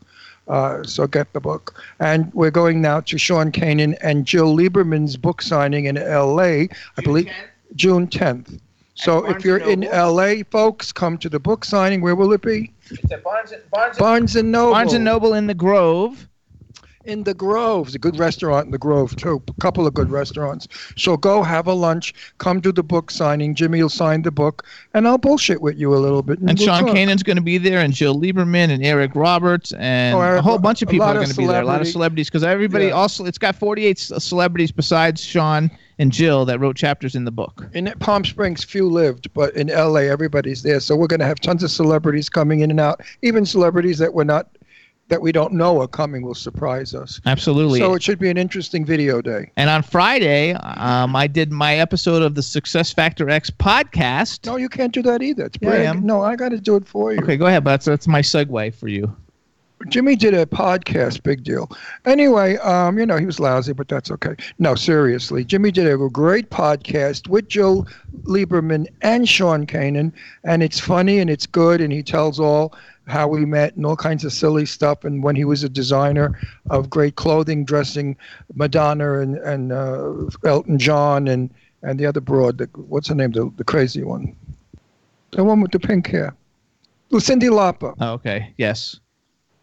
Uh, 0.47 0.83
so 0.83 1.07
get 1.07 1.31
the 1.31 1.39
book. 1.39 1.81
And 1.99 2.33
we're 2.33 2.51
going 2.51 2.81
now 2.81 2.99
to 3.01 3.17
Sean 3.17 3.51
Kanan 3.51 3.97
and 4.01 4.25
Jill 4.25 4.57
Lieberman's 4.57 5.15
book 5.15 5.41
signing 5.41 5.85
in 5.85 5.97
L.A. 5.97 6.67
I 6.97 7.01
believe 7.01 7.31
June 7.75 8.07
10th. 8.07 8.59
So 8.95 9.25
if 9.29 9.43
you're 9.43 9.57
in 9.57 9.81
LA, 9.81 10.43
folks, 10.49 10.91
come 10.91 11.17
to 11.19 11.29
the 11.29 11.39
book 11.39 11.65
signing. 11.65 12.01
Where 12.01 12.15
will 12.15 12.31
it 12.33 12.41
be? 12.41 12.71
It's 12.89 13.11
at 13.11 13.23
Barnes 13.23 13.51
and 13.51 13.61
Barnes 13.97 14.35
and 14.35 14.51
Noble. 14.51 14.73
Barnes 14.73 14.93
and 14.93 15.03
Noble 15.03 15.33
in 15.33 15.47
the 15.47 15.53
Grove. 15.53 16.27
In 17.05 17.23
the 17.23 17.33
Grove. 17.33 17.87
It's 17.87 17.95
a 17.95 17.99
good 17.99 18.17
restaurant 18.17 18.65
in 18.65 18.71
the 18.71 18.77
Grove, 18.77 19.15
too. 19.15 19.41
A 19.49 19.53
couple 19.61 19.85
of 19.85 19.93
good 19.93 20.09
restaurants. 20.09 20.67
So 20.95 21.17
go 21.17 21.43
have 21.43 21.67
a 21.67 21.73
lunch. 21.73 22.13
Come 22.37 22.61
to 22.61 22.71
the 22.71 22.83
book 22.83 23.11
signing. 23.11 23.55
Jimmy 23.55 23.81
will 23.81 23.89
sign 23.89 24.21
the 24.21 24.31
book, 24.31 24.65
and 24.93 25.05
I'll 25.07 25.17
bullshit 25.17 25.61
with 25.61 25.77
you 25.77 25.93
a 25.93 25.97
little 25.97 26.21
bit. 26.21 26.39
And 26.39 26.57
we'll 26.57 26.67
Sean 26.67 26.85
talk. 26.85 26.95
Kanan's 26.95 27.23
going 27.23 27.35
to 27.35 27.43
be 27.43 27.57
there, 27.57 27.79
and 27.79 27.93
Jill 27.93 28.15
Lieberman, 28.19 28.69
and 28.69 28.85
Eric 28.85 29.11
Roberts, 29.15 29.73
and 29.73 30.15
Oh, 30.15 30.21
Eric 30.21 30.39
a 30.39 30.41
whole 30.43 30.59
bunch 30.59 30.81
of 30.81 30.87
people 30.87 31.05
are 31.05 31.13
going 31.13 31.27
to 31.27 31.35
be 31.35 31.45
there. 31.45 31.61
A 31.61 31.65
lot 31.65 31.81
of 31.81 31.87
celebrities, 31.87 32.29
because 32.29 32.43
everybody 32.43 32.85
Yeah. 32.85 32.91
also 32.91 33.25
it's 33.25 33.37
got 33.37 33.55
48 33.55 33.99
celebrities 33.99 34.71
besides 34.71 35.21
Sean 35.21 35.69
and 35.99 36.11
Jill 36.11 36.45
that 36.45 36.59
wrote 36.59 36.75
chapters 36.75 37.15
in 37.15 37.25
the 37.25 37.31
book. 37.31 37.67
In 37.73 37.93
Palm 37.99 38.23
Springs, 38.25 38.63
few 38.63 38.89
lived, 38.89 39.31
but 39.33 39.53
in 39.55 39.67
LA, 39.67 40.01
everybody's 40.01 40.63
there. 40.63 40.79
So 40.79 40.95
we're 40.95 41.07
going 41.07 41.19
to 41.19 41.25
have 41.25 41.39
tons 41.39 41.63
of 41.63 41.69
celebrities 41.71 42.29
coming 42.29 42.61
in 42.61 42.71
and 42.71 42.79
out. 42.79 43.01
Even 43.21 43.45
celebrities 43.45 43.97
that 43.99 44.13
we're 44.13 44.23
not, 44.23 44.47
that 45.09 45.21
we 45.21 45.31
don't 45.31 45.53
know 45.53 45.81
are 45.81 45.87
coming 45.87 46.23
will 46.23 46.33
surprise 46.33 46.95
us. 46.95 47.19
Absolutely. 47.25 47.79
So 47.79 47.93
it 47.93 48.01
should 48.01 48.19
be 48.19 48.29
an 48.29 48.37
interesting 48.37 48.85
video 48.85 49.21
day. 49.21 49.51
and 49.57 49.69
on 49.69 49.83
Friday, 49.83 50.53
um, 50.53 51.15
I 51.15 51.27
did 51.27 51.51
my 51.51 51.75
episode 51.75 52.21
of 52.21 52.35
the 52.35 52.41
Success 52.43 52.91
Factor 52.91 53.29
X 53.29 53.49
podcast. 53.49 54.45
No, 54.45 54.55
you 54.55 54.69
can't 54.69 54.93
do 54.93 55.01
that 55.03 55.21
either. 55.21 55.45
It's 55.45 55.57
Yeah, 55.61 55.69
I 55.69 55.71
brand- 55.71 55.87
am. 55.99 56.05
No, 56.05 56.21
I 56.21 56.35
got 56.35 56.49
to 56.49 56.59
do 56.59 56.75
it 56.75 56.87
for 56.87 57.13
you. 57.13 57.19
Okay, 57.19 57.37
go 57.37 57.45
ahead. 57.47 57.63
But 57.63 57.71
that's, 57.71 57.85
that's 57.85 58.07
my 58.07 58.21
segue 58.21 58.73
for 58.75 58.87
you. 58.87 59.15
Jimmy 59.89 60.15
did 60.15 60.33
a 60.33 60.45
podcast, 60.45 61.23
big 61.23 61.43
deal. 61.43 61.69
Anyway, 62.05 62.57
um, 62.57 62.97
you 62.97 63.05
know, 63.05 63.17
he 63.17 63.25
was 63.25 63.39
lousy, 63.39 63.73
but 63.73 63.87
that's 63.87 64.11
okay. 64.11 64.35
No, 64.59 64.75
seriously. 64.75 65.43
Jimmy 65.43 65.71
did 65.71 65.87
a 65.87 65.97
great 66.09 66.49
podcast 66.49 67.27
with 67.27 67.47
Joe 67.47 67.85
Lieberman 68.23 68.87
and 69.01 69.27
Sean 69.27 69.65
Kanan, 69.65 70.11
and 70.43 70.63
it's 70.63 70.79
funny 70.79 71.19
and 71.19 71.29
it's 71.29 71.45
good, 71.45 71.81
and 71.81 71.91
he 71.91 72.03
tells 72.03 72.39
all 72.39 72.73
how 73.07 73.27
we 73.27 73.45
met 73.45 73.75
and 73.75 73.85
all 73.85 73.95
kinds 73.95 74.23
of 74.23 74.31
silly 74.31 74.65
stuff, 74.65 75.03
and 75.03 75.23
when 75.23 75.35
he 75.35 75.45
was 75.45 75.63
a 75.63 75.69
designer 75.69 76.39
of 76.69 76.89
great 76.89 77.15
clothing, 77.15 77.65
dressing 77.65 78.15
Madonna 78.55 79.19
and, 79.19 79.37
and 79.37 79.73
uh, 79.73 80.13
Elton 80.45 80.79
John 80.79 81.27
and, 81.27 81.49
and 81.81 81.99
the 81.99 82.05
other 82.05 82.21
broad, 82.21 82.57
the, 82.59 82.65
what's 82.87 83.09
her 83.09 83.15
name, 83.15 83.31
the, 83.31 83.51
the 83.57 83.63
crazy 83.63 84.03
one? 84.03 84.35
The 85.31 85.43
one 85.43 85.61
with 85.61 85.71
the 85.71 85.79
pink 85.79 86.07
hair. 86.07 86.33
Lucindy 87.11 87.51
Lapa. 87.51 87.93
Oh, 87.99 88.13
okay. 88.13 88.53
Yes. 88.57 88.99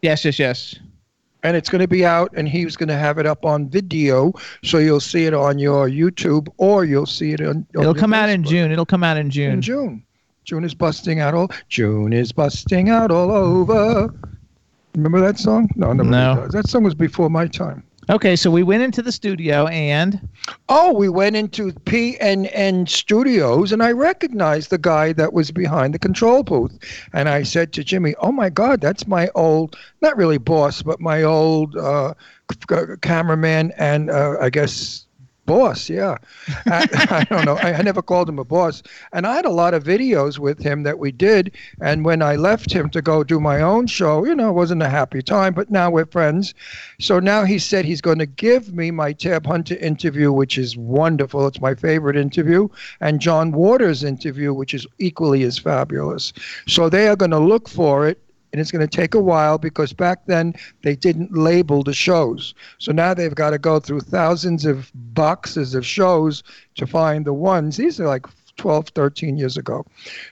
Yes, 0.03 0.25
yes, 0.25 0.39
yes. 0.39 0.75
and 1.43 1.57
it's 1.57 1.69
going 1.71 1.81
to 1.81 1.89
be 1.89 2.05
out 2.05 2.31
and 2.37 2.49
he's 2.49 2.77
going 2.77 2.89
to 2.89 2.97
have 2.97 3.19
it 3.19 3.27
up 3.27 3.45
on 3.45 3.69
video 3.69 4.33
so 4.63 4.79
you'll 4.79 5.01
see 5.01 5.25
it 5.27 5.33
on 5.35 5.59
your 5.59 5.89
youtube 5.89 6.49
or 6.59 6.85
you'll 6.85 7.07
see 7.07 7.33
it 7.33 7.41
on, 7.41 7.67
on 7.77 7.83
It'll 7.83 7.95
come 7.95 8.13
out 8.13 8.29
in 8.29 8.45
June. 8.45 8.71
It'll 8.73 8.85
come 8.87 9.03
out 9.05 9.17
in 9.17 9.31
June. 9.31 9.53
in 9.55 9.63
june 9.63 10.03
june 10.45 10.65
is 10.65 10.75
busting 10.75 11.21
out 11.21 11.35
all 11.35 11.51
june 11.69 12.13
is 12.13 12.33
busting 12.33 12.89
out 12.91 13.11
all 13.11 13.31
over 13.31 14.13
remember 14.95 15.21
that 15.21 15.39
song 15.39 15.69
no 15.77 15.93
No. 15.93 16.47
that 16.49 16.69
song 16.69 16.83
was 16.83 16.95
before 16.95 17.31
my 17.31 17.47
time 17.47 17.83
Okay, 18.11 18.35
so 18.35 18.51
we 18.51 18.65
went 18.65 18.83
into 18.83 19.03
the 19.03 19.13
studio 19.13 19.69
and? 19.69 20.29
Oh 20.69 20.93
we 20.93 21.09
went 21.09 21.37
into 21.37 21.71
pnn 21.71 22.89
studios 22.89 23.71
and 23.71 23.85
i 23.85 23.93
recognized 23.93 24.71
the 24.71 24.79
guy 24.79 25.13
that 25.13 25.33
was 25.33 25.53
behind 25.53 25.95
the 25.95 25.99
control 26.01 26.43
booth. 26.43 26.77
And 27.13 27.29
i 27.29 27.45
said 27.45 27.73
to 27.75 27.85
jimmy 27.85 28.17
oh 28.19 28.33
my 28.33 28.51
god 28.51 28.81
that's 28.81 29.07
my 29.07 29.31
old 29.37 29.77
not 30.01 30.17
really 30.17 30.39
boss 30.39 30.83
but 30.83 31.01
my 31.01 31.23
old 31.23 31.77
uh, 31.77 32.15
cameraman 33.01 33.73
and 33.77 34.11
uh, 34.11 34.39
i 34.41 34.51
guess 34.51 35.07
boss 35.47 35.89
yeah. 35.89 36.17
I, 36.67 36.87
I 37.11 37.25
don't 37.25 37.45
know. 37.45 37.57
I, 37.57 37.75
I 37.75 37.83
never 37.83 38.03
called 38.03 38.29
him 38.29 38.39
a 38.39 38.45
boss. 38.45 38.83
And 39.13 39.27
i 39.27 39.35
had 39.35 39.45
a 39.45 39.51
lot 39.51 39.75
of 39.75 39.85
videos 39.85 40.39
with 40.39 40.61
him 40.61 40.83
that 40.85 40.99
we 40.99 41.13
did. 41.13 41.53
And 41.81 42.05
when 42.05 42.23
i 42.23 42.37
left 42.37 42.73
him 42.73 42.91
to 42.91 43.03
go 43.03 43.25
do 43.25 43.41
my 43.41 43.61
own 43.61 43.87
show 43.87 44.25
you 44.25 44.35
know 44.35 44.51
it 44.51 44.55
wasn't 44.55 44.83
a 44.83 44.89
happy 44.89 45.23
time 45.23 45.55
but 45.55 45.71
now 45.71 45.91
we're 45.91 46.07
friends. 46.07 46.55
So 46.99 47.19
now 47.21 47.45
he 47.45 47.59
said 47.59 47.85
he's 47.85 48.01
going 48.01 48.19
to 48.19 48.27
give 48.27 48.75
me 48.75 48.91
my 48.91 49.13
tab 49.13 49.47
hunter 49.47 49.77
interview 49.77 50.33
which 50.33 50.59
is 50.59 50.77
wonderful. 50.77 51.47
It's 51.47 51.61
my 51.61 51.75
favorite 51.75 52.17
interview. 52.17 52.69
And 53.01 53.21
john 53.21 53.53
waters 53.53 54.05
interview 54.05 54.55
which 54.55 54.75
is 54.75 54.87
equally 54.99 55.43
as 55.43 55.59
fabulous. 55.59 56.33
So 56.67 56.89
they 56.89 57.09
are 57.09 57.17
going 57.17 57.31
to 57.33 57.39
look 57.39 57.69
for 57.69 58.07
it 58.07 58.19
and 58.53 58.61
it's 58.61 58.71
going 58.71 58.87
to 58.87 58.97
take 58.97 59.15
a 59.15 59.21
while 59.21 59.59
because 59.59 59.93
back 59.93 60.27
then 60.27 60.55
they 60.83 60.97
didn't 60.97 61.37
label 61.37 61.83
the 61.83 61.93
shows. 61.93 62.55
So 62.79 62.93
now 62.93 63.15
they've 63.15 63.35
got 63.35 63.51
to 63.51 63.59
go 63.59 63.81
through 63.81 64.01
thousands 64.01 64.65
of 64.65 64.91
boxes 64.95 65.75
of 65.75 65.87
shows 65.87 66.43
to 66.77 66.87
find 66.87 67.25
the 67.25 67.33
ones. 67.33 67.77
These 67.77 68.01
are 68.01 68.07
like 68.07 68.27
12, 68.61 68.89
13 68.89 69.39
years 69.39 69.57
ago. 69.57 69.87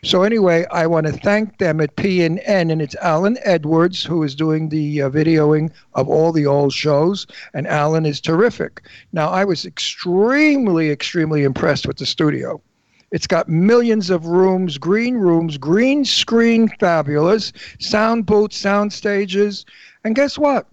So 0.05 0.23
anyway, 0.23 0.67
I 0.71 0.87
want 0.87 1.07
to 1.07 1.13
thank 1.13 1.57
them 1.57 1.81
at 1.81 1.97
PNN, 1.97 2.71
and 2.71 2.83
it's 2.83 2.95
Alan 2.97 3.39
Edwards 3.43 4.05
who 4.05 4.23
is 4.23 4.35
doing 4.35 4.69
the 4.69 5.03
uh, 5.03 5.11
videoing 5.11 5.71
of 5.95 6.11
all 6.11 6.33
the 6.33 6.45
old 6.45 6.75
shows, 6.75 7.27
and 7.55 7.67
Alan 7.67 8.05
is 8.05 8.21
terrific. 8.21 8.83
Now, 9.13 9.31
I 9.31 9.45
was 9.45 9.65
extremely, 9.65 10.91
extremely 10.91 11.43
impressed 11.43 11.87
with 11.87 11.97
the 11.97 12.05
studio. 12.05 12.61
It's 13.11 13.27
got 13.27 13.49
millions 13.49 14.11
of 14.11 14.27
rooms, 14.27 14.77
green 14.77 15.15
rooms, 15.15 15.57
green 15.57 16.05
screen, 16.05 16.69
fabulous, 16.79 17.53
sound 17.79 18.27
booths, 18.27 18.59
sound 18.59 18.93
stages, 18.93 19.65
and 20.05 20.15
guess 20.15 20.37
what? 20.37 20.67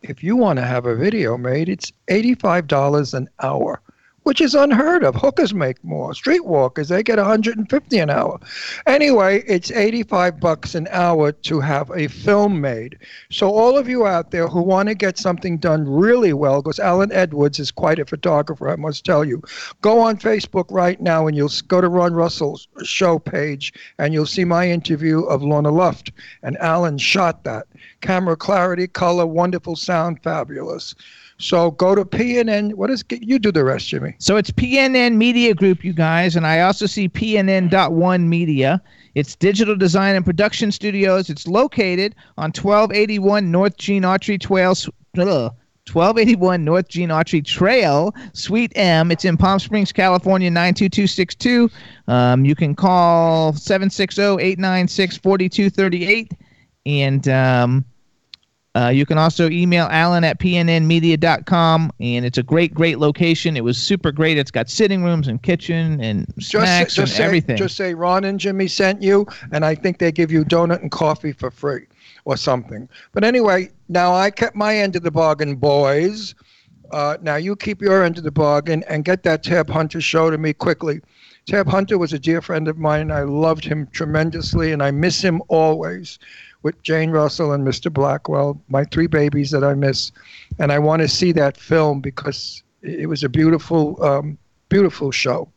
If 0.00 0.24
you 0.24 0.36
want 0.36 0.58
to 0.58 0.64
have 0.64 0.86
a 0.86 0.96
video 0.96 1.36
made, 1.36 1.68
it's 1.68 1.92
$85 2.08 3.14
an 3.14 3.28
hour 3.42 3.81
which 4.22 4.40
is 4.40 4.54
unheard 4.54 5.04
of. 5.04 5.14
Hookers 5.14 5.52
make 5.54 5.82
more. 5.84 6.12
Streetwalkers, 6.12 6.88
they 6.88 7.02
get 7.02 7.18
150 7.18 7.98
an 7.98 8.10
hour. 8.10 8.38
Anyway, 8.86 9.42
it's 9.46 9.70
85 9.70 10.40
bucks 10.40 10.74
an 10.74 10.88
hour 10.90 11.32
to 11.32 11.60
have 11.60 11.90
a 11.90 12.08
film 12.08 12.60
made. 12.60 12.98
So 13.30 13.50
all 13.50 13.76
of 13.76 13.88
you 13.88 14.06
out 14.06 14.30
there 14.30 14.48
who 14.48 14.62
want 14.62 14.88
to 14.88 14.94
get 14.94 15.18
something 15.18 15.58
done 15.58 15.88
really 15.88 16.32
well, 16.32 16.62
because 16.62 16.78
Alan 16.78 17.12
Edwards 17.12 17.58
is 17.58 17.70
quite 17.70 17.98
a 17.98 18.04
photographer, 18.04 18.68
I 18.68 18.76
must 18.76 19.04
tell 19.04 19.24
you, 19.24 19.42
go 19.80 20.00
on 20.00 20.16
Facebook 20.16 20.66
right 20.70 21.00
now 21.00 21.26
and 21.26 21.36
you'll 21.36 21.50
go 21.68 21.80
to 21.80 21.88
Ron 21.88 22.14
Russell's 22.14 22.68
show 22.84 23.18
page 23.18 23.72
and 23.98 24.14
you'll 24.14 24.26
see 24.26 24.44
my 24.44 24.68
interview 24.68 25.22
of 25.22 25.42
Lorna 25.42 25.70
Luft. 25.70 26.12
And 26.42 26.56
Alan 26.58 26.98
shot 26.98 27.44
that. 27.44 27.66
Camera 28.00 28.36
clarity, 28.36 28.86
color, 28.86 29.26
wonderful 29.26 29.76
sound, 29.76 30.22
fabulous. 30.22 30.94
So 31.42 31.72
go 31.72 31.96
to 31.96 32.04
PNN. 32.04 32.74
What 32.74 32.88
is 32.88 33.04
you 33.10 33.40
do 33.40 33.50
the 33.50 33.64
rest, 33.64 33.88
Jimmy? 33.88 34.14
So 34.18 34.36
it's 34.36 34.52
PNN 34.52 35.16
Media 35.16 35.54
Group, 35.54 35.82
you 35.84 35.92
guys, 35.92 36.36
and 36.36 36.46
I 36.46 36.60
also 36.60 36.86
see 36.86 37.08
PNN.1 37.08 38.22
Media. 38.28 38.80
It's 39.16 39.34
digital 39.34 39.74
design 39.74 40.14
and 40.14 40.24
production 40.24 40.70
studios. 40.70 41.28
It's 41.28 41.48
located 41.48 42.14
on 42.38 42.50
1281 42.50 43.50
North 43.50 43.76
Gene 43.76 44.04
Autry 44.04 44.40
Trail. 44.40 44.70
Ugh, 45.18 45.52
1281 45.90 46.64
North 46.64 46.88
Gene 46.88 47.08
Autry 47.08 47.44
Trail, 47.44 48.14
Suite 48.34 48.72
M. 48.76 49.10
It's 49.10 49.24
in 49.24 49.36
Palm 49.36 49.58
Springs, 49.58 49.90
California, 49.90 50.48
92262. 50.48 51.68
Um, 52.06 52.44
you 52.44 52.54
can 52.54 52.76
call 52.76 53.52
760 53.52 54.22
896 54.22 55.16
4238. 55.16 56.32
And 56.86 57.28
um, 57.28 57.84
uh, 58.74 58.88
you 58.88 59.04
can 59.04 59.18
also 59.18 59.50
email 59.50 59.86
Alan 59.90 60.24
at 60.24 60.38
pnnmedia.com, 60.38 61.92
and 62.00 62.24
it's 62.24 62.38
a 62.38 62.42
great, 62.42 62.72
great 62.72 62.98
location. 62.98 63.56
It 63.56 63.64
was 63.64 63.76
super 63.76 64.10
great. 64.10 64.38
It's 64.38 64.50
got 64.50 64.70
sitting 64.70 65.04
rooms 65.04 65.28
and 65.28 65.42
kitchen 65.42 66.00
and 66.00 66.26
Just, 66.38 66.50
snacks 66.50 66.94
just 66.94 67.12
and 67.12 67.16
say, 67.18 67.24
everything. 67.24 67.56
Just 67.58 67.76
say 67.76 67.92
Ron 67.92 68.24
and 68.24 68.40
Jimmy 68.40 68.68
sent 68.68 69.02
you, 69.02 69.26
and 69.52 69.64
I 69.64 69.74
think 69.74 69.98
they 69.98 70.10
give 70.10 70.32
you 70.32 70.42
donut 70.44 70.80
and 70.80 70.90
coffee 70.90 71.32
for 71.32 71.50
free 71.50 71.86
or 72.24 72.36
something. 72.38 72.88
But 73.12 73.24
anyway, 73.24 73.70
now 73.90 74.14
I 74.14 74.30
kept 74.30 74.56
my 74.56 74.76
end 74.76 74.96
of 74.96 75.02
the 75.02 75.10
bargain, 75.10 75.56
boys. 75.56 76.34
Uh, 76.92 77.18
now 77.20 77.36
you 77.36 77.56
keep 77.56 77.82
your 77.82 78.02
end 78.02 78.16
of 78.16 78.24
the 78.24 78.30
bargain 78.30 78.84
and 78.88 79.04
get 79.04 79.22
that 79.24 79.42
Tab 79.42 79.68
Hunter 79.68 80.00
show 80.00 80.30
to 80.30 80.38
me 80.38 80.54
quickly. 80.54 81.00
Tab 81.46 81.66
Hunter 81.66 81.98
was 81.98 82.12
a 82.12 82.18
dear 82.18 82.40
friend 82.40 82.68
of 82.68 82.78
mine. 82.78 83.10
I 83.10 83.22
loved 83.22 83.64
him 83.64 83.88
tremendously, 83.88 84.72
and 84.72 84.82
I 84.82 84.92
miss 84.92 85.20
him 85.20 85.42
always. 85.48 86.18
With 86.62 86.80
Jane 86.82 87.10
Russell 87.10 87.52
and 87.52 87.66
Mr. 87.66 87.92
Blackwell, 87.92 88.60
my 88.68 88.84
three 88.84 89.08
babies 89.08 89.50
that 89.50 89.64
I 89.64 89.74
miss, 89.74 90.12
and 90.58 90.70
I 90.70 90.78
want 90.78 91.02
to 91.02 91.08
see 91.08 91.32
that 91.32 91.56
film 91.56 92.00
because 92.00 92.62
it 92.82 93.08
was 93.08 93.24
a 93.24 93.28
beautiful, 93.28 94.02
um, 94.02 94.38
beautiful 94.68 95.10
show. 95.10 95.48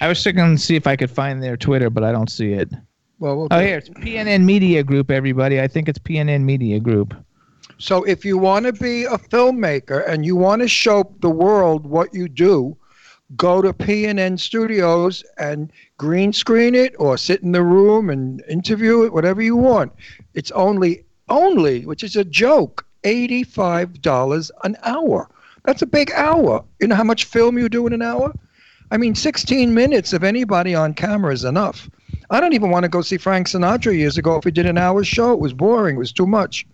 I 0.00 0.08
was 0.08 0.22
checking 0.22 0.56
to 0.56 0.58
see 0.58 0.76
if 0.76 0.86
I 0.86 0.96
could 0.96 1.10
find 1.10 1.42
their 1.42 1.56
Twitter, 1.56 1.88
but 1.90 2.04
I 2.04 2.12
don't 2.12 2.30
see 2.30 2.52
it. 2.52 2.70
Well, 3.18 3.36
we'll 3.36 3.48
Oh, 3.50 3.60
here 3.60 3.78
it's 3.78 3.88
PNN 3.88 4.44
Media 4.44 4.82
Group. 4.82 5.10
Everybody, 5.10 5.60
I 5.60 5.68
think 5.68 5.88
it's 5.88 5.98
PNN 5.98 6.42
Media 6.42 6.78
Group. 6.78 7.14
So 7.78 8.04
if 8.04 8.24
you 8.24 8.38
want 8.38 8.66
to 8.66 8.72
be 8.72 9.04
a 9.04 9.18
filmmaker 9.18 10.06
and 10.08 10.24
you 10.24 10.36
want 10.36 10.62
to 10.62 10.68
show 10.68 11.10
the 11.20 11.30
world 11.30 11.86
what 11.86 12.12
you 12.14 12.28
do, 12.28 12.76
go 13.34 13.60
to 13.60 13.72
PNN 13.72 14.38
Studios 14.38 15.24
and 15.38 15.72
green 15.96 16.32
screen 16.32 16.74
it 16.74 16.94
or 16.98 17.18
sit 17.18 17.42
in 17.42 17.52
the 17.52 17.62
room 17.62 18.10
and 18.10 18.42
interview 18.48 19.02
it, 19.02 19.12
whatever 19.12 19.42
you 19.42 19.56
want. 19.56 19.92
It's 20.34 20.52
only 20.52 21.04
only, 21.28 21.84
which 21.84 22.04
is 22.04 22.14
a 22.16 22.24
joke, 22.24 22.86
$85 23.02 24.50
an 24.62 24.76
hour. 24.84 25.28
That's 25.64 25.82
a 25.82 25.86
big 25.86 26.12
hour. 26.12 26.64
You 26.80 26.86
know 26.86 26.94
how 26.94 27.04
much 27.04 27.24
film 27.24 27.58
you 27.58 27.68
do 27.68 27.86
in 27.86 27.92
an 27.92 28.02
hour? 28.02 28.32
I 28.90 28.96
mean, 28.96 29.16
16 29.16 29.74
minutes 29.74 30.12
of 30.12 30.22
anybody 30.22 30.74
on 30.74 30.94
camera 30.94 31.32
is 31.32 31.44
enough. 31.44 31.90
I 32.30 32.40
don't 32.40 32.52
even 32.52 32.70
want 32.70 32.84
to 32.84 32.88
go 32.88 33.02
see 33.02 33.16
Frank 33.16 33.48
Sinatra 33.48 33.96
years 33.96 34.18
ago 34.18 34.36
if 34.36 34.44
he 34.44 34.50
did 34.52 34.66
an 34.66 34.78
hour 34.78 35.02
show. 35.02 35.32
It 35.32 35.40
was 35.40 35.52
boring. 35.52 35.96
It 35.96 35.98
was 35.98 36.12
too 36.12 36.26
much. 36.26 36.66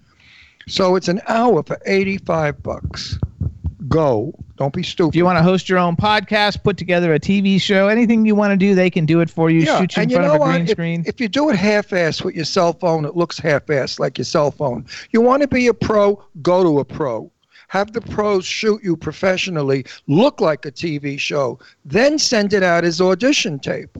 So 0.69 0.97
it's 0.97 1.09
an 1.09 1.21
hour 1.27 1.63
for 1.63 1.81
85 1.87 2.63
bucks. 2.63 3.19
Go. 3.89 4.33
Don't 4.57 4.73
be 4.73 4.83
stupid. 4.83 5.11
If 5.11 5.17
you 5.17 5.25
want 5.25 5.39
to 5.39 5.43
host 5.43 5.69
your 5.69 5.79
own 5.79 5.97
podcast, 5.97 6.63
put 6.63 6.77
together 6.77 7.13
a 7.15 7.19
TV 7.21 7.61
show, 7.61 7.89
anything 7.89 8.25
you 8.25 8.35
want 8.35 8.53
to 8.53 8.57
do, 8.57 8.75
they 8.75 8.91
can 8.91 9.07
do 9.07 9.21
it 9.21 9.29
for 9.31 9.51
you. 9.51 9.61
yeah, 9.61 9.81
Shoot 9.81 9.97
you 9.97 10.03
in 10.05 10.11
you 10.11 10.17
front 10.17 10.35
of 10.35 10.41
a 10.41 10.45
green? 10.45 10.63
If, 10.63 10.71
screen. 10.71 11.05
if 11.07 11.21
you 11.21 11.29
do 11.29 11.49
it 11.51 11.57
half-ass 11.57 12.23
with 12.23 12.35
your 12.35 12.45
cell 12.45 12.73
phone, 12.75 13.05
it 13.05 13.17
looks 13.17 13.39
half-ass 13.39 13.99
like 13.99 14.19
your 14.19 14.25
cell 14.25 14.51
phone. 14.51 14.87
You 15.11 15.21
want 15.21 15.43
to 15.43 15.49
be 15.49 15.67
a 15.67 15.75
pro, 15.75 16.23
go 16.43 16.63
to 16.63 16.79
a 16.81 16.85
pro. 16.85 17.31
Have 17.69 17.93
the 17.93 18.03
pros 18.03 18.45
shoot 18.45 18.83
you 18.85 18.97
professionally, 18.97 19.87
look 20.07 20.41
like 20.41 20.67
a 20.67 20.71
TV 20.71 21.19
show, 21.19 21.59
then 21.87 22.19
send 22.19 22.53
it 22.53 22.63
out 22.63 22.85
as 22.85 23.01
audition 23.01 23.59
tape. 23.59 23.97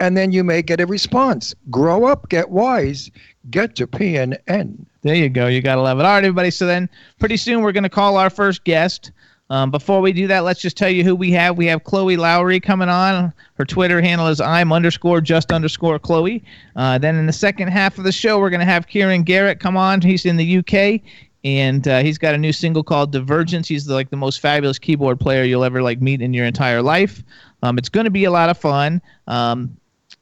And 0.00 0.16
then 0.16 0.32
you 0.32 0.42
may 0.42 0.60
get 0.60 0.80
a 0.80 0.86
response. 0.86 1.54
Grow 1.70 2.04
up, 2.06 2.28
get 2.28 2.50
wise, 2.50 3.12
get 3.50 3.76
to 3.76 3.86
PNN. 3.86 4.84
There 5.02 5.14
you 5.14 5.28
go. 5.28 5.46
You 5.46 5.62
got 5.62 5.76
to 5.76 5.82
love 5.82 6.00
it. 6.00 6.02
All 6.04 6.12
right, 6.12 6.24
everybody. 6.24 6.50
So 6.50 6.66
then 6.66 6.88
pretty 7.20 7.36
soon 7.36 7.62
we're 7.62 7.70
going 7.72 7.84
to 7.84 7.88
call 7.88 8.16
our 8.16 8.30
first 8.30 8.64
guest. 8.64 9.12
Um, 9.50 9.70
before 9.70 10.00
we 10.00 10.12
do 10.12 10.26
that, 10.28 10.40
let's 10.40 10.60
just 10.60 10.76
tell 10.76 10.88
you 10.88 11.04
who 11.04 11.14
we 11.14 11.30
have. 11.32 11.56
We 11.56 11.66
have 11.66 11.84
Chloe 11.84 12.16
Lowery 12.16 12.60
coming 12.60 12.88
on. 12.88 13.32
Her 13.54 13.64
Twitter 13.64 14.00
handle 14.00 14.26
is 14.28 14.40
I'm 14.40 14.72
underscore 14.72 15.20
just 15.20 15.52
underscore 15.52 15.98
Chloe. 15.98 16.42
Uh, 16.76 16.96
then 16.98 17.16
in 17.16 17.26
the 17.26 17.32
second 17.32 17.68
half 17.68 17.98
of 17.98 18.04
the 18.04 18.12
show, 18.12 18.38
we're 18.38 18.50
going 18.50 18.60
to 18.60 18.66
have 18.66 18.86
Kieron 18.86 19.24
Garrett 19.24 19.60
come 19.60 19.76
on. 19.76 20.00
He's 20.00 20.24
in 20.24 20.36
the 20.36 20.58
UK. 20.58 21.00
And 21.44 21.86
uh, 21.86 22.00
he's 22.02 22.16
got 22.16 22.34
a 22.34 22.38
new 22.38 22.54
single 22.54 22.82
called 22.82 23.12
Divergence. 23.12 23.68
He's 23.68 23.86
like 23.86 24.08
the 24.08 24.16
most 24.16 24.40
fabulous 24.40 24.78
keyboard 24.78 25.20
player 25.20 25.44
you'll 25.44 25.64
ever 25.64 25.82
like 25.82 26.00
meet 26.00 26.22
in 26.22 26.32
your 26.32 26.46
entire 26.46 26.80
life. 26.80 27.22
Um, 27.62 27.76
it's 27.76 27.90
going 27.90 28.04
to 28.04 28.10
be 28.10 28.24
a 28.24 28.30
lot 28.30 28.48
of 28.48 28.56
fun. 28.56 29.02
Um, 29.26 29.76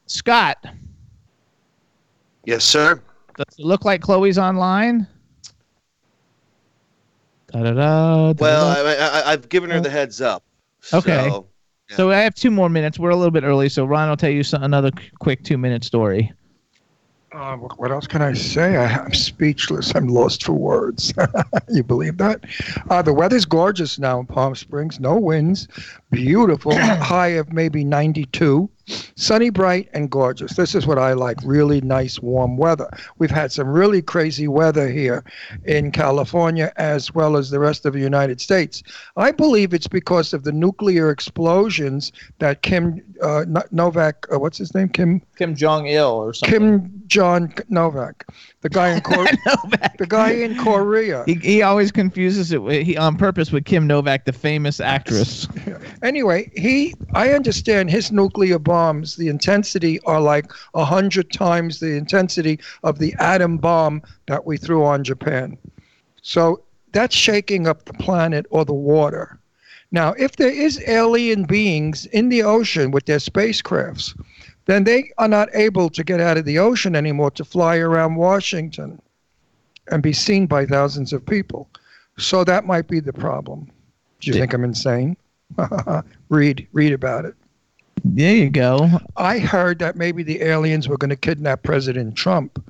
Scott, 0.06 0.66
Yes, 2.44 2.64
sir. 2.64 3.00
does 3.36 3.56
it 3.56 3.64
look 3.64 3.84
like 3.84 4.00
Chloe's 4.02 4.36
online? 4.36 5.06
Da-da-da, 7.52 8.32
Well. 8.38 8.66
I, 8.66 8.94
I, 8.94 9.32
I've 9.32 9.48
given 9.48 9.70
her 9.70 9.80
the 9.80 9.90
heads 9.90 10.20
up. 10.20 10.42
Okay. 10.92 11.28
So, 11.28 11.46
so 11.90 12.10
I 12.10 12.16
have 12.20 12.34
two 12.34 12.50
more 12.50 12.68
minutes. 12.68 12.98
We're 12.98 13.10
a 13.10 13.16
little 13.16 13.30
bit 13.30 13.44
early, 13.44 13.68
so 13.68 13.84
Ron 13.84 14.08
will 14.08 14.16
tell 14.16 14.30
you 14.30 14.42
some, 14.42 14.62
another 14.62 14.90
quick 15.18 15.44
two-minute 15.44 15.84
story. 15.84 16.32
Uh, 17.32 17.56
what 17.56 17.90
else 17.90 18.06
can 18.06 18.20
I 18.20 18.34
say? 18.34 18.76
I, 18.76 18.98
I'm 18.98 19.14
speechless. 19.14 19.94
I'm 19.94 20.08
lost 20.08 20.44
for 20.44 20.52
words. 20.52 21.14
you 21.68 21.82
believe 21.82 22.18
that? 22.18 22.44
Uh, 22.90 23.00
the 23.00 23.12
weather's 23.12 23.46
gorgeous 23.46 23.98
now 23.98 24.20
in 24.20 24.26
Palm 24.26 24.54
Springs. 24.54 25.00
No 25.00 25.16
winds. 25.16 25.68
Beautiful. 26.12 26.72
High 26.78 27.28
of 27.28 27.52
maybe 27.52 27.84
92. 27.84 28.68
Sunny, 29.16 29.48
bright, 29.48 29.88
and 29.94 30.10
gorgeous. 30.10 30.54
This 30.56 30.74
is 30.74 30.86
what 30.86 30.98
I 30.98 31.14
like. 31.14 31.38
Really 31.44 31.80
nice, 31.80 32.20
warm 32.20 32.56
weather. 32.56 32.90
We've 33.18 33.30
had 33.30 33.50
some 33.50 33.68
really 33.68 34.02
crazy 34.02 34.48
weather 34.48 34.90
here 34.90 35.24
in 35.64 35.90
California 35.90 36.72
as 36.76 37.14
well 37.14 37.36
as 37.36 37.50
the 37.50 37.60
rest 37.60 37.86
of 37.86 37.94
the 37.94 38.00
United 38.00 38.40
States. 38.40 38.82
I 39.16 39.30
believe 39.30 39.72
it's 39.72 39.86
because 39.86 40.34
of 40.34 40.44
the 40.44 40.52
nuclear 40.52 41.10
explosions 41.10 42.12
that 42.40 42.62
Kim 42.62 43.02
uh, 43.22 43.44
Novak, 43.70 44.26
uh, 44.32 44.38
what's 44.38 44.58
his 44.58 44.74
name? 44.74 44.88
Kim 44.90 45.22
Kim 45.36 45.54
Jong 45.54 45.86
Il 45.86 46.10
or 46.10 46.34
something. 46.34 46.60
Kim 46.60 47.02
John 47.06 47.54
Novak, 47.68 48.26
the 48.62 48.68
guy 48.68 48.90
in 48.94 49.00
Korea. 49.02 49.36
the 49.98 50.06
guy 50.06 50.30
in 50.30 50.56
Korea. 50.56 51.24
He, 51.26 51.34
he 51.34 51.62
always 51.62 51.92
confuses 51.92 52.52
it 52.52 52.62
with, 52.62 52.86
he, 52.86 52.96
on 52.96 53.16
purpose 53.16 53.52
with 53.52 53.64
Kim 53.64 53.86
Novak, 53.86 54.24
the 54.24 54.32
famous 54.32 54.80
actress. 54.80 55.46
Anyway, 56.02 56.50
he 56.56 56.94
I 57.14 57.30
understand 57.30 57.88
his 57.88 58.10
nuclear 58.10 58.58
bombs, 58.58 59.14
the 59.14 59.28
intensity 59.28 60.00
are 60.00 60.20
like 60.20 60.50
a 60.74 60.84
hundred 60.84 61.30
times 61.30 61.78
the 61.78 61.96
intensity 61.96 62.58
of 62.82 62.98
the 62.98 63.14
atom 63.20 63.56
bomb 63.58 64.02
that 64.26 64.44
we 64.44 64.56
threw 64.56 64.84
on 64.84 65.04
Japan. 65.04 65.56
So 66.22 66.62
that's 66.92 67.14
shaking 67.14 67.68
up 67.68 67.84
the 67.84 67.92
planet 67.94 68.46
or 68.50 68.64
the 68.64 68.74
water. 68.74 69.38
Now, 69.92 70.14
if 70.14 70.36
there 70.36 70.50
is 70.50 70.82
alien 70.88 71.44
beings 71.44 72.06
in 72.06 72.30
the 72.30 72.42
ocean 72.42 72.90
with 72.90 73.04
their 73.04 73.18
spacecrafts, 73.18 74.18
then 74.66 74.84
they 74.84 75.10
are 75.18 75.28
not 75.28 75.48
able 75.54 75.90
to 75.90 76.04
get 76.04 76.20
out 76.20 76.38
of 76.38 76.44
the 76.44 76.58
ocean 76.58 76.94
anymore 76.96 77.30
to 77.32 77.44
fly 77.44 77.76
around 77.76 78.14
Washington 78.16 79.00
and 79.90 80.02
be 80.02 80.12
seen 80.12 80.46
by 80.46 80.64
thousands 80.66 81.12
of 81.12 81.24
people. 81.26 81.68
So 82.18 82.44
that 82.44 82.64
might 82.64 82.86
be 82.88 83.00
the 83.00 83.12
problem. 83.12 83.70
Do 84.20 84.28
you 84.28 84.32
Di- 84.34 84.38
think 84.40 84.52
I'm 84.54 84.64
insane? 84.64 85.16
read 86.28 86.66
read 86.72 86.92
about 86.92 87.24
it. 87.24 87.34
There 88.04 88.34
you 88.34 88.50
go. 88.50 88.88
I 89.16 89.38
heard 89.38 89.78
that 89.78 89.94
maybe 89.96 90.22
the 90.24 90.42
aliens 90.42 90.88
were 90.88 90.96
going 90.96 91.10
to 91.10 91.16
kidnap 91.16 91.62
President 91.62 92.16
Trump 92.16 92.60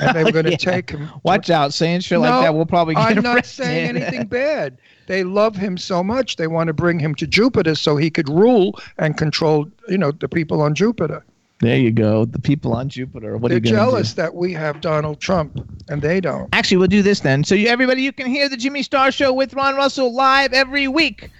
and 0.00 0.14
they 0.16 0.24
were 0.24 0.32
going 0.32 0.44
to 0.44 0.50
Yeah. 0.52 0.56
take 0.58 0.90
him. 0.90 1.08
Watch 1.22 1.48
out, 1.48 1.72
saying 1.72 2.00
shit 2.00 2.18
like 2.18 2.42
that. 2.42 2.54
We'll 2.54 2.66
probably 2.66 2.94
get 2.94 3.16
I'm 3.16 3.22
not 3.22 3.36
arrested. 3.36 3.64
saying 3.64 3.96
anything 3.96 4.26
bad. 4.26 4.76
They 5.06 5.24
love 5.24 5.56
him 5.56 5.78
so 5.78 6.02
much 6.02 6.36
they 6.36 6.48
want 6.48 6.66
to 6.68 6.72
bring 6.74 6.98
him 6.98 7.14
to 7.16 7.26
Jupiter 7.26 7.74
so 7.74 7.96
he 7.96 8.10
could 8.10 8.28
rule 8.28 8.78
and 8.98 9.16
control, 9.16 9.66
you 9.88 9.96
know, 9.98 10.10
the 10.12 10.28
people 10.28 10.60
on 10.60 10.74
Jupiter. 10.74 11.24
There 11.60 11.76
you 11.78 11.92
go. 11.92 12.24
The 12.24 12.40
people 12.40 12.72
on 12.74 12.88
Jupiter. 12.88 13.36
What 13.36 13.48
They're 13.48 13.56
are 13.56 13.58
you 13.58 13.60
gonna 13.60 13.76
do? 13.76 13.80
jealous 13.90 14.14
that 14.14 14.34
we 14.34 14.52
have 14.52 14.80
Donald 14.80 15.20
Trump 15.20 15.58
and 15.88 16.02
they 16.02 16.20
don't. 16.20 16.48
Actually, 16.52 16.78
we'll 16.78 16.88
do 16.88 17.02
this 17.02 17.20
then. 17.20 17.44
So, 17.44 17.54
you, 17.54 17.68
everybody, 17.68 18.02
you 18.02 18.12
can 18.12 18.26
hear 18.26 18.48
the 18.48 18.56
Jimmy 18.56 18.82
Star 18.82 19.10
Show 19.12 19.32
with 19.32 19.54
Ron 19.54 19.76
Russell 19.76 20.12
live 20.14 20.52
every 20.52 20.88
week. 20.88 21.30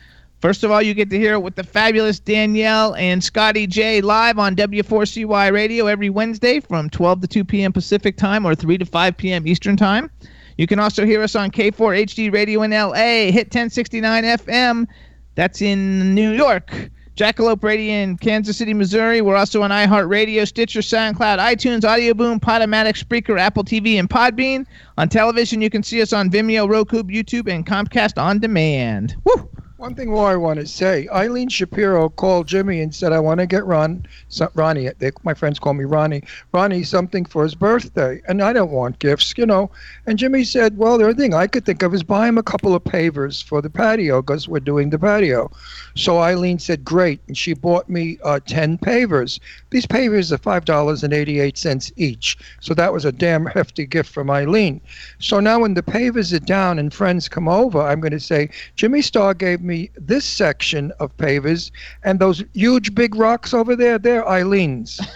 First 0.40 0.62
of 0.62 0.70
all, 0.70 0.82
you 0.82 0.92
get 0.92 1.08
to 1.10 1.18
hear 1.18 1.34
it 1.34 1.40
with 1.40 1.56
the 1.56 1.64
fabulous 1.64 2.20
Danielle 2.20 2.94
and 2.96 3.24
Scotty 3.24 3.66
J 3.66 4.02
live 4.02 4.38
on 4.38 4.54
W4CY 4.54 5.52
Radio 5.52 5.86
every 5.86 6.10
Wednesday 6.10 6.60
from 6.60 6.90
12 6.90 7.22
to 7.22 7.26
2 7.26 7.44
p.m. 7.44 7.72
Pacific 7.72 8.16
Time 8.16 8.44
or 8.46 8.54
3 8.54 8.76
to 8.78 8.84
5 8.84 9.16
p.m. 9.16 9.46
Eastern 9.46 9.76
Time. 9.76 10.10
You 10.58 10.66
can 10.66 10.78
also 10.78 11.04
hear 11.06 11.22
us 11.22 11.34
on 11.34 11.50
K4 11.50 12.04
HD 12.04 12.32
Radio 12.32 12.62
in 12.62 12.70
LA, 12.72 13.32
Hit 13.32 13.46
1069 13.46 14.24
FM. 14.24 14.86
That's 15.34 15.62
in 15.62 16.14
New 16.14 16.32
York. 16.32 16.90
Jackalope 17.16 17.62
Radio 17.62 17.94
in 17.94 18.16
Kansas 18.16 18.56
City, 18.56 18.74
Missouri. 18.74 19.20
We're 19.20 19.36
also 19.36 19.62
on 19.62 19.70
iHeartRadio, 19.70 20.48
Stitcher, 20.48 20.80
SoundCloud, 20.80 21.38
iTunes, 21.38 21.84
Audio 21.84 22.12
Boom, 22.12 22.40
Podomatic, 22.40 23.00
Spreaker, 23.00 23.38
Apple 23.38 23.62
TV, 23.62 24.00
and 24.00 24.10
Podbean. 24.10 24.66
On 24.98 25.08
television, 25.08 25.62
you 25.62 25.70
can 25.70 25.84
see 25.84 26.02
us 26.02 26.12
on 26.12 26.28
Vimeo, 26.28 26.68
Roku, 26.68 27.04
YouTube, 27.04 27.48
and 27.48 27.64
Comcast 27.64 28.20
on 28.20 28.40
demand. 28.40 29.14
Woo! 29.24 29.48
One 29.84 29.94
thing 29.94 30.08
more 30.08 30.30
I 30.30 30.36
want 30.36 30.58
to 30.60 30.66
say. 30.66 31.06
Eileen 31.12 31.50
Shapiro 31.50 32.08
called 32.08 32.46
Jimmy 32.46 32.80
and 32.80 32.94
said, 32.94 33.12
I 33.12 33.20
want 33.20 33.40
to 33.40 33.46
get 33.46 33.66
Ron, 33.66 34.06
Ronnie, 34.54 34.88
they, 34.98 35.10
my 35.24 35.34
friends 35.34 35.58
call 35.58 35.74
me 35.74 35.84
Ronnie, 35.84 36.22
Ronnie 36.54 36.84
something 36.84 37.26
for 37.26 37.42
his 37.42 37.54
birthday. 37.54 38.22
And 38.26 38.42
I 38.42 38.54
don't 38.54 38.70
want 38.70 38.98
gifts, 38.98 39.34
you 39.36 39.44
know. 39.44 39.70
And 40.06 40.18
Jimmy 40.18 40.42
said, 40.44 40.78
well, 40.78 40.96
the 40.96 41.04
only 41.04 41.16
thing 41.16 41.34
I 41.34 41.46
could 41.46 41.66
think 41.66 41.82
of 41.82 41.92
is 41.92 42.02
buy 42.02 42.26
him 42.26 42.38
a 42.38 42.42
couple 42.42 42.74
of 42.74 42.82
pavers 42.82 43.44
for 43.44 43.60
the 43.60 43.68
patio 43.68 44.22
because 44.22 44.48
we're 44.48 44.60
doing 44.60 44.88
the 44.88 44.98
patio. 44.98 45.50
So 45.94 46.18
Eileen 46.18 46.58
said, 46.58 46.82
great. 46.82 47.20
And 47.26 47.36
she 47.36 47.52
bought 47.52 47.86
me 47.86 48.18
uh, 48.24 48.40
10 48.46 48.78
pavers. 48.78 49.38
These 49.68 49.84
pavers 49.84 50.32
are 50.32 50.38
$5.88 50.38 51.92
each. 51.96 52.38
So 52.60 52.72
that 52.72 52.94
was 52.94 53.04
a 53.04 53.12
damn 53.12 53.44
hefty 53.44 53.84
gift 53.84 54.10
from 54.10 54.30
Eileen. 54.30 54.80
So 55.18 55.40
now 55.40 55.60
when 55.60 55.74
the 55.74 55.82
pavers 55.82 56.32
are 56.32 56.38
down 56.38 56.78
and 56.78 56.94
friends 56.94 57.28
come 57.28 57.48
over, 57.48 57.82
I'm 57.82 58.00
going 58.00 58.12
to 58.12 58.18
say, 58.18 58.48
Jimmy 58.76 59.02
Starr 59.02 59.34
gave 59.34 59.60
me 59.60 59.73
this 59.96 60.24
section 60.24 60.92
of 60.98 61.16
pavers, 61.16 61.70
and 62.02 62.18
those 62.18 62.44
huge 62.52 62.94
big 62.94 63.14
rocks 63.14 63.52
over 63.54 63.76
there, 63.76 63.98
they're 63.98 64.24
Eileen's. 64.28 65.00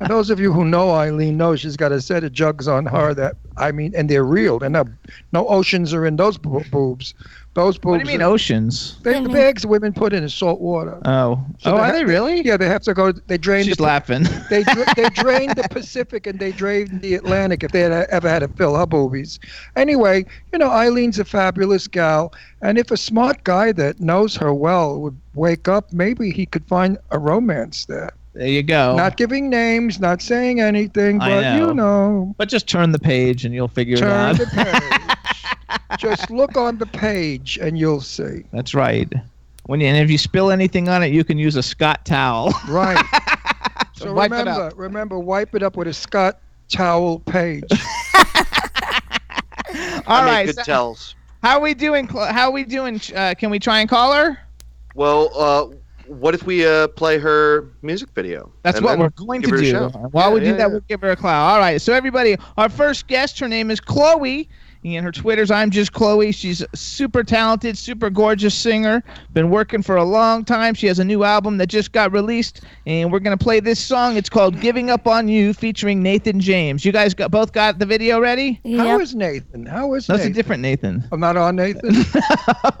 And 0.00 0.08
those 0.08 0.30
of 0.30 0.40
you 0.40 0.52
who 0.52 0.64
know 0.64 0.92
Eileen 0.92 1.36
know 1.36 1.54
she's 1.54 1.76
got 1.76 1.92
a 1.92 2.00
set 2.00 2.24
of 2.24 2.32
jugs 2.32 2.66
on 2.66 2.86
her 2.86 3.12
that 3.14 3.36
I 3.56 3.70
mean, 3.70 3.92
and 3.94 4.08
they're 4.08 4.24
real. 4.24 4.58
They're 4.58 4.70
no 4.70 5.46
oceans 5.48 5.92
are 5.92 6.06
in 6.06 6.16
those 6.16 6.38
bo- 6.38 6.64
boobs. 6.70 7.14
Those 7.54 7.76
boobs. 7.76 7.98
What 7.98 8.04
do 8.06 8.10
you 8.10 8.18
mean 8.18 8.22
are, 8.22 8.30
oceans? 8.30 8.98
they, 9.02 9.20
the 9.20 9.28
bags 9.28 9.66
women 9.66 9.92
put 9.92 10.14
in 10.14 10.24
is 10.24 10.32
salt 10.32 10.60
water. 10.60 10.98
Oh. 11.04 11.44
So 11.58 11.72
oh, 11.72 11.76
they 11.76 11.80
are 11.82 11.84
ha- 11.84 11.92
they 11.92 12.04
really? 12.04 12.40
Yeah, 12.40 12.56
they 12.56 12.66
have 12.66 12.80
to 12.82 12.94
go. 12.94 13.12
They 13.12 13.36
drain. 13.36 13.64
She's 13.64 13.76
the, 13.76 13.82
laughing. 13.82 14.22
they 14.50 14.62
dra- 14.62 14.94
they 14.96 15.08
drained 15.14 15.56
the 15.56 15.68
Pacific 15.70 16.26
and 16.26 16.38
they 16.38 16.52
drained 16.52 17.02
the 17.02 17.14
Atlantic 17.14 17.62
if 17.62 17.72
they 17.72 17.80
had 17.80 17.92
ever 17.92 18.26
had 18.26 18.38
to 18.38 18.48
fill 18.48 18.76
her 18.76 18.86
boobies. 18.86 19.38
Anyway, 19.76 20.24
you 20.50 20.58
know, 20.58 20.70
Eileen's 20.70 21.18
a 21.18 21.26
fabulous 21.26 21.86
gal, 21.86 22.32
and 22.62 22.78
if 22.78 22.90
a 22.90 22.96
smart 22.96 23.44
guy 23.44 23.70
that 23.72 24.00
knows 24.00 24.34
her 24.36 24.54
well 24.54 24.98
would 25.00 25.18
wake 25.34 25.68
up, 25.68 25.92
maybe 25.92 26.30
he 26.30 26.46
could 26.46 26.66
find 26.66 26.96
a 27.10 27.18
romance 27.18 27.84
there. 27.84 28.12
there 28.32 28.48
you 28.48 28.62
go. 28.62 28.96
Not 28.96 29.18
giving 29.18 29.50
names, 29.50 30.00
not 30.00 30.22
saying 30.22 30.60
anything, 30.60 31.18
but 31.18 31.42
know. 31.42 31.68
you 31.68 31.74
know, 31.74 32.34
but 32.38 32.48
just 32.48 32.66
turn 32.66 32.92
the 32.92 32.98
page 32.98 33.44
and 33.44 33.54
you'll 33.54 33.68
figure 33.68 33.96
it 33.96 34.02
out. 34.02 34.36
turn 34.36 34.58
out. 34.58 34.70
the 34.70 35.00
page. 35.00 35.08
Just 36.02 36.30
look 36.30 36.56
on 36.56 36.78
the 36.78 36.86
page 36.86 37.58
and 37.62 37.78
you'll 37.78 38.00
see. 38.00 38.44
That's 38.52 38.74
right. 38.74 39.10
When 39.66 39.80
you, 39.80 39.86
and 39.86 39.96
if 39.96 40.10
you 40.10 40.18
spill 40.18 40.50
anything 40.50 40.88
on 40.88 41.02
it, 41.02 41.12
you 41.12 41.22
can 41.24 41.38
use 41.38 41.54
a 41.56 41.62
Scott 41.62 42.04
towel. 42.04 42.52
Right. 42.68 43.02
So 43.94 44.12
wipe 44.12 44.32
it 44.32 44.34
remember, 44.38 44.62
up. 44.62 44.72
remember, 44.76 45.18
wipe 45.20 45.54
it 45.54 45.62
up 45.62 45.76
with 45.76 45.86
a 45.86 45.92
Scott 45.92 46.40
towel 46.68 47.20
page. 47.20 47.62
All 50.06 50.16
I 50.22 50.24
right. 50.26 50.46
good 50.46 50.56
so 50.56 50.62
tells. 50.64 51.14
how 51.42 51.58
are 51.58 51.60
we 51.60 51.72
doing? 51.74 52.08
Cl- 52.08 52.32
How 52.32 52.50
we 52.50 52.64
doing? 52.64 53.00
Uh, 53.14 53.34
can 53.38 53.50
we 53.50 53.60
try 53.60 53.78
and 53.80 53.88
call 53.88 54.12
her? 54.12 54.38
Well, 54.96 55.30
uh, 55.38 55.76
what 56.08 56.34
if 56.34 56.42
we 56.42 56.66
uh, 56.66 56.88
play 56.88 57.18
her 57.18 57.68
music 57.82 58.10
video? 58.14 58.52
That's 58.64 58.80
what 58.80 58.98
we're 58.98 59.10
going 59.10 59.40
to 59.42 59.50
do. 59.56 59.64
show? 59.70 59.88
While 60.10 60.30
Yeah, 60.30 60.34
we 60.34 60.40
do 60.40 60.46
yeah, 60.46 60.52
that, 60.52 60.58
yeah. 60.58 60.66
we'll 60.66 60.80
give 60.88 61.00
her 61.02 61.10
a 61.12 61.16
clown. 61.16 61.50
All 61.52 61.60
right. 61.60 61.80
So 61.80 61.92
everybody, 61.92 62.36
our 62.56 62.68
first 62.68 63.06
guest, 63.06 63.38
her 63.38 63.46
name 63.48 63.70
is 63.70 63.78
Chloe. 63.80 64.48
And 64.84 65.04
her 65.04 65.12
Twitter's 65.12 65.50
I'm 65.52 65.70
just 65.70 65.92
Chloe. 65.92 66.32
She's 66.32 66.60
a 66.60 66.76
super 66.76 67.22
talented, 67.22 67.78
super 67.78 68.10
gorgeous 68.10 68.52
singer. 68.54 69.04
Been 69.32 69.48
working 69.48 69.80
for 69.80 69.94
a 69.96 70.02
long 70.02 70.44
time. 70.44 70.74
She 70.74 70.88
has 70.88 70.98
a 70.98 71.04
new 71.04 71.22
album 71.22 71.56
that 71.58 71.68
just 71.68 71.92
got 71.92 72.10
released, 72.10 72.62
and 72.84 73.12
we're 73.12 73.20
gonna 73.20 73.36
play 73.36 73.60
this 73.60 73.78
song. 73.78 74.16
It's 74.16 74.28
called 74.28 74.60
"Giving 74.60 74.90
Up 74.90 75.06
on 75.06 75.28
You" 75.28 75.52
featuring 75.54 76.02
Nathan 76.02 76.40
James. 76.40 76.84
You 76.84 76.90
guys 76.90 77.14
got 77.14 77.30
both 77.30 77.52
got 77.52 77.78
the 77.78 77.86
video 77.86 78.18
ready? 78.20 78.60
How 78.64 78.84
Yep. 78.98 79.00
is 79.02 79.14
Nathan? 79.14 79.66
How 79.66 79.94
is 79.94 80.08
That's 80.08 80.18
Nathan? 80.18 80.32
a 80.32 80.34
different 80.34 80.62
Nathan. 80.62 81.04
I'm 81.12 81.20
not 81.20 81.36
on 81.36 81.54
Nathan. 81.54 81.94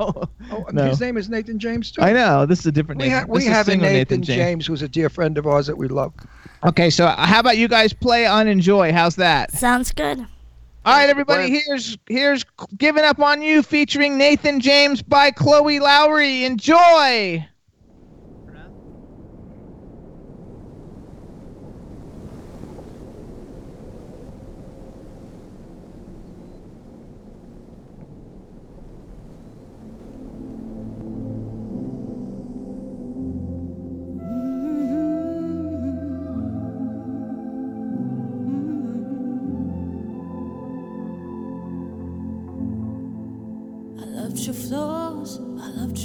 oh, 0.00 0.24
Oh, 0.50 0.64
No. 0.72 0.84
His 0.88 1.00
name 1.00 1.16
is 1.16 1.28
Nathan 1.28 1.58
James 1.60 1.92
too. 1.92 2.02
I 2.02 2.12
know. 2.12 2.46
This 2.46 2.58
is 2.58 2.66
a 2.66 2.72
different 2.72 3.00
We, 3.00 3.08
Nathan. 3.10 3.26
ha- 3.26 3.32
we 3.32 3.44
have 3.44 3.68
a 3.68 3.70
singer 3.70 3.82
Nathan, 3.84 4.22
James. 4.22 4.66
who's 4.66 4.82
a 4.82 4.88
dear 4.88 5.08
friend 5.08 5.38
of 5.38 5.46
ours 5.46 5.68
that 5.68 5.76
we 5.78 5.86
love. 5.86 6.12
Okay, 6.64 6.90
so 6.90 7.06
how 7.06 7.38
about 7.40 7.58
you 7.58 7.68
guys 7.68 7.92
play 7.92 8.26
on 8.26 8.48
Enjoy? 8.48 8.92
How's 8.92 9.14
that? 9.16 9.52
Sounds 9.52 9.92
good. 9.92 10.26
All 10.84 10.94
right, 10.94 11.08
everybody. 11.08 11.60
Here's 11.64 11.96
here's 12.08 12.44
"Giving 12.76 13.04
Up 13.04 13.20
on 13.20 13.40
You" 13.40 13.62
featuring 13.62 14.18
Nathan 14.18 14.58
James 14.58 15.00
by 15.00 15.30
Chloe 15.30 15.78
Lowery. 15.78 16.44
Enjoy. 16.44 17.46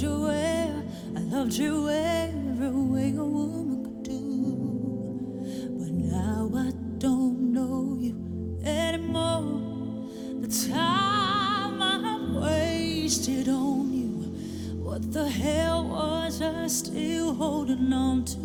loved 0.00 0.28
I 1.16 1.20
loved 1.22 1.54
you 1.54 1.88
every 1.88 2.70
way 2.70 3.14
a 3.16 3.24
woman 3.24 3.82
could 3.82 4.02
do. 4.04 5.40
But 5.76 5.92
now 5.92 6.50
I 6.54 6.70
don't 6.98 7.52
know 7.52 7.96
you 7.98 8.60
anymore. 8.64 10.08
The 10.40 10.70
time 10.70 11.82
I've 11.82 12.36
wasted 12.36 13.48
on 13.48 13.92
you, 13.92 14.76
what 14.84 15.10
the 15.12 15.28
hell 15.28 15.88
was 15.88 16.42
I 16.42 16.68
still 16.68 17.34
holding 17.34 17.92
on 17.92 18.24
to? 18.24 18.38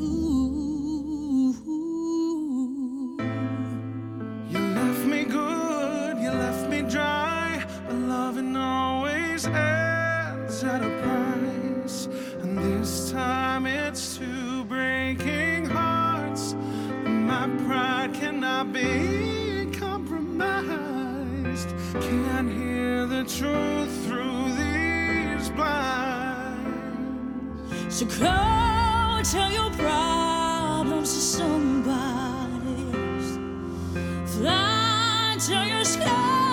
You 4.49 4.59
good, 5.25 6.17
you 6.17 6.31
left 6.31 6.67
ends 10.53 10.63
at 10.63 10.83
a 10.83 10.89
price. 11.01 12.07
And 12.41 12.57
this 12.57 13.11
time 13.11 13.65
it's 13.65 14.17
two 14.17 14.63
breaking 14.65 15.65
hearts. 15.65 16.55
My 17.03 17.49
pride 17.65 18.13
cannot 18.13 18.73
be 18.73 19.69
compromised. 19.71 21.69
Can't 21.93 22.51
hear 22.51 23.05
the 23.07 23.23
truth 23.23 24.05
through 24.05 24.51
these 24.53 25.49
blinds. 25.49 26.73
So 27.89 28.05
go 28.05 29.21
tell 29.23 29.51
your 29.51 29.71
problems 29.71 31.13
to 31.13 31.21
somebody. 31.37 32.91
Fly 34.25 35.37
till 35.39 35.65
your 35.65 35.85
skies 35.85 36.52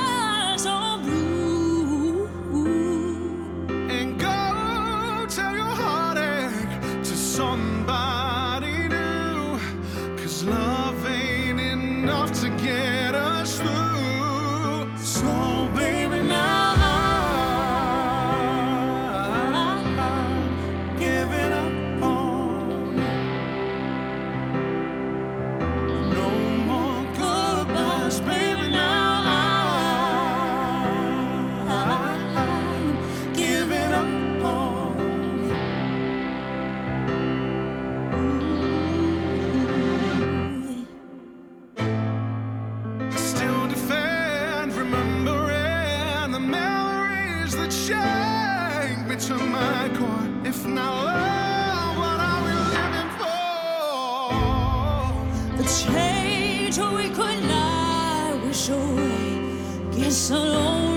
joy 58.70 59.96
gets 59.96 60.30
alone. 60.30 60.89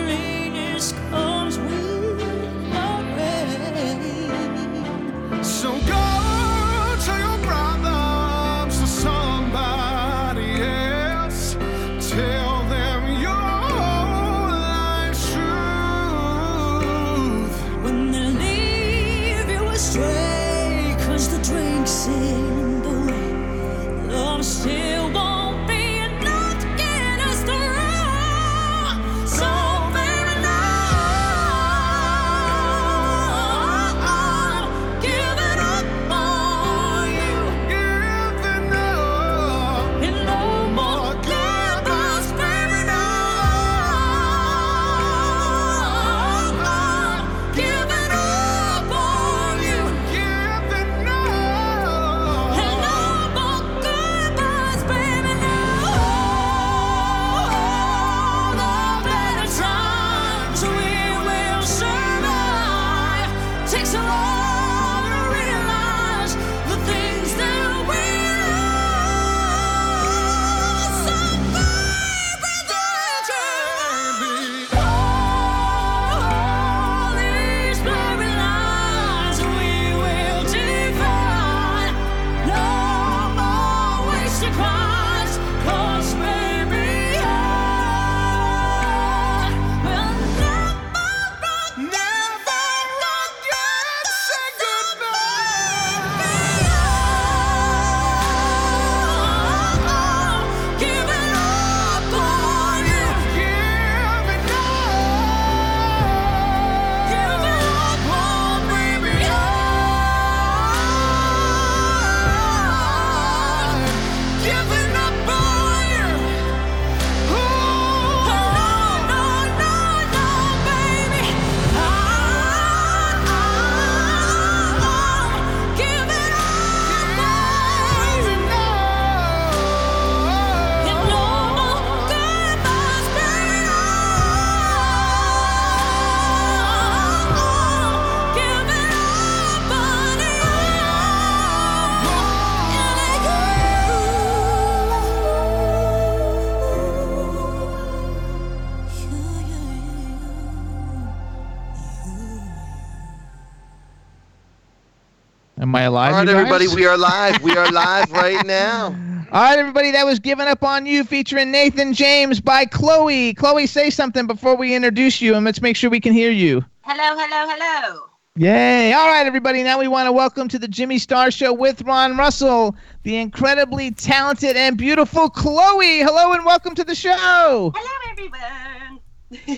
Am 155.94 155.98
I 155.98 156.10
alive? 156.10 156.14
All 156.14 156.18
right, 156.18 156.28
you 156.28 156.34
guys? 156.34 156.54
everybody, 156.54 156.76
we 156.76 156.86
are 156.88 156.98
live. 156.98 157.44
We 157.44 157.56
are 157.56 157.72
live 157.72 158.12
right 158.12 158.44
now. 158.48 158.86
All 159.32 159.44
right, 159.44 159.60
everybody, 159.60 159.92
that 159.92 160.04
was 160.08 160.18
Giving 160.18 160.48
Up 160.48 160.64
on 160.64 160.88
You 160.88 161.04
featuring 161.04 161.52
Nathan 161.52 161.94
James 161.94 162.42
by 162.42 162.66
Chloe. 162.66 163.36
Chloe, 163.36 163.68
say 163.68 163.92
something 163.92 164.26
before 164.26 164.56
we 164.56 164.74
introduce 164.74 165.22
you, 165.22 165.36
and 165.36 165.46
let's 165.46 165.62
make 165.62 165.76
sure 165.76 165.92
we 165.92 166.00
can 166.00 166.12
hear 166.12 166.32
you. 166.32 166.66
Hello, 166.82 167.16
hello, 167.16 167.46
hello. 167.48 168.06
Yay. 168.38 168.92
All 168.92 169.08
right, 169.08 169.28
everybody, 169.28 169.62
now 169.62 169.80
we 169.80 169.88
want 169.88 170.08
to 170.08 170.12
welcome 170.12 170.48
to 170.48 170.58
the 170.58 170.68
Jimmy 170.68 170.98
Star 170.98 171.30
Show 171.30 171.54
with 171.54 171.84
Ron 171.84 172.18
Russell, 172.18 172.76
the 173.04 173.18
incredibly 173.18 173.92
talented 173.92 174.58
and 174.58 174.76
beautiful 174.76 175.30
Chloe. 175.30 176.00
Hello, 176.00 176.34
and 176.34 176.44
welcome 176.44 176.74
to 176.74 176.84
the 176.84 176.96
show. 176.96 177.72
Hello, 177.76 178.12
everyone. 178.12 179.00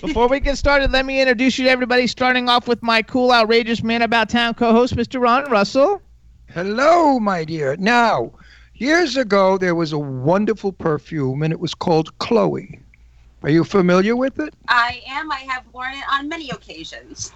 Before 0.02 0.28
we 0.28 0.40
get 0.40 0.58
started, 0.58 0.92
let 0.92 1.06
me 1.06 1.18
introduce 1.18 1.58
you 1.58 1.64
to 1.64 1.70
everybody, 1.70 2.06
starting 2.06 2.50
off 2.50 2.68
with 2.68 2.82
my 2.82 3.00
cool, 3.00 3.32
outrageous 3.32 3.82
man 3.82 4.02
about 4.02 4.28
town 4.28 4.52
co 4.52 4.72
host, 4.72 4.96
Mr. 4.96 5.18
Ron 5.18 5.50
Russell. 5.50 6.02
Hello, 6.48 7.18
my 7.18 7.44
dear. 7.44 7.76
Now, 7.76 8.32
years 8.74 9.16
ago, 9.16 9.58
there 9.58 9.74
was 9.74 9.92
a 9.92 9.98
wonderful 9.98 10.72
perfume, 10.72 11.42
and 11.42 11.52
it 11.52 11.60
was 11.60 11.74
called 11.74 12.16
Chloe. 12.18 12.80
Are 13.42 13.50
you 13.50 13.64
familiar 13.64 14.16
with 14.16 14.38
it? 14.38 14.54
I 14.68 15.02
am. 15.08 15.30
I 15.30 15.40
have 15.48 15.64
worn 15.72 15.92
it 15.94 16.04
on 16.10 16.28
many 16.28 16.50
occasions. 16.50 17.32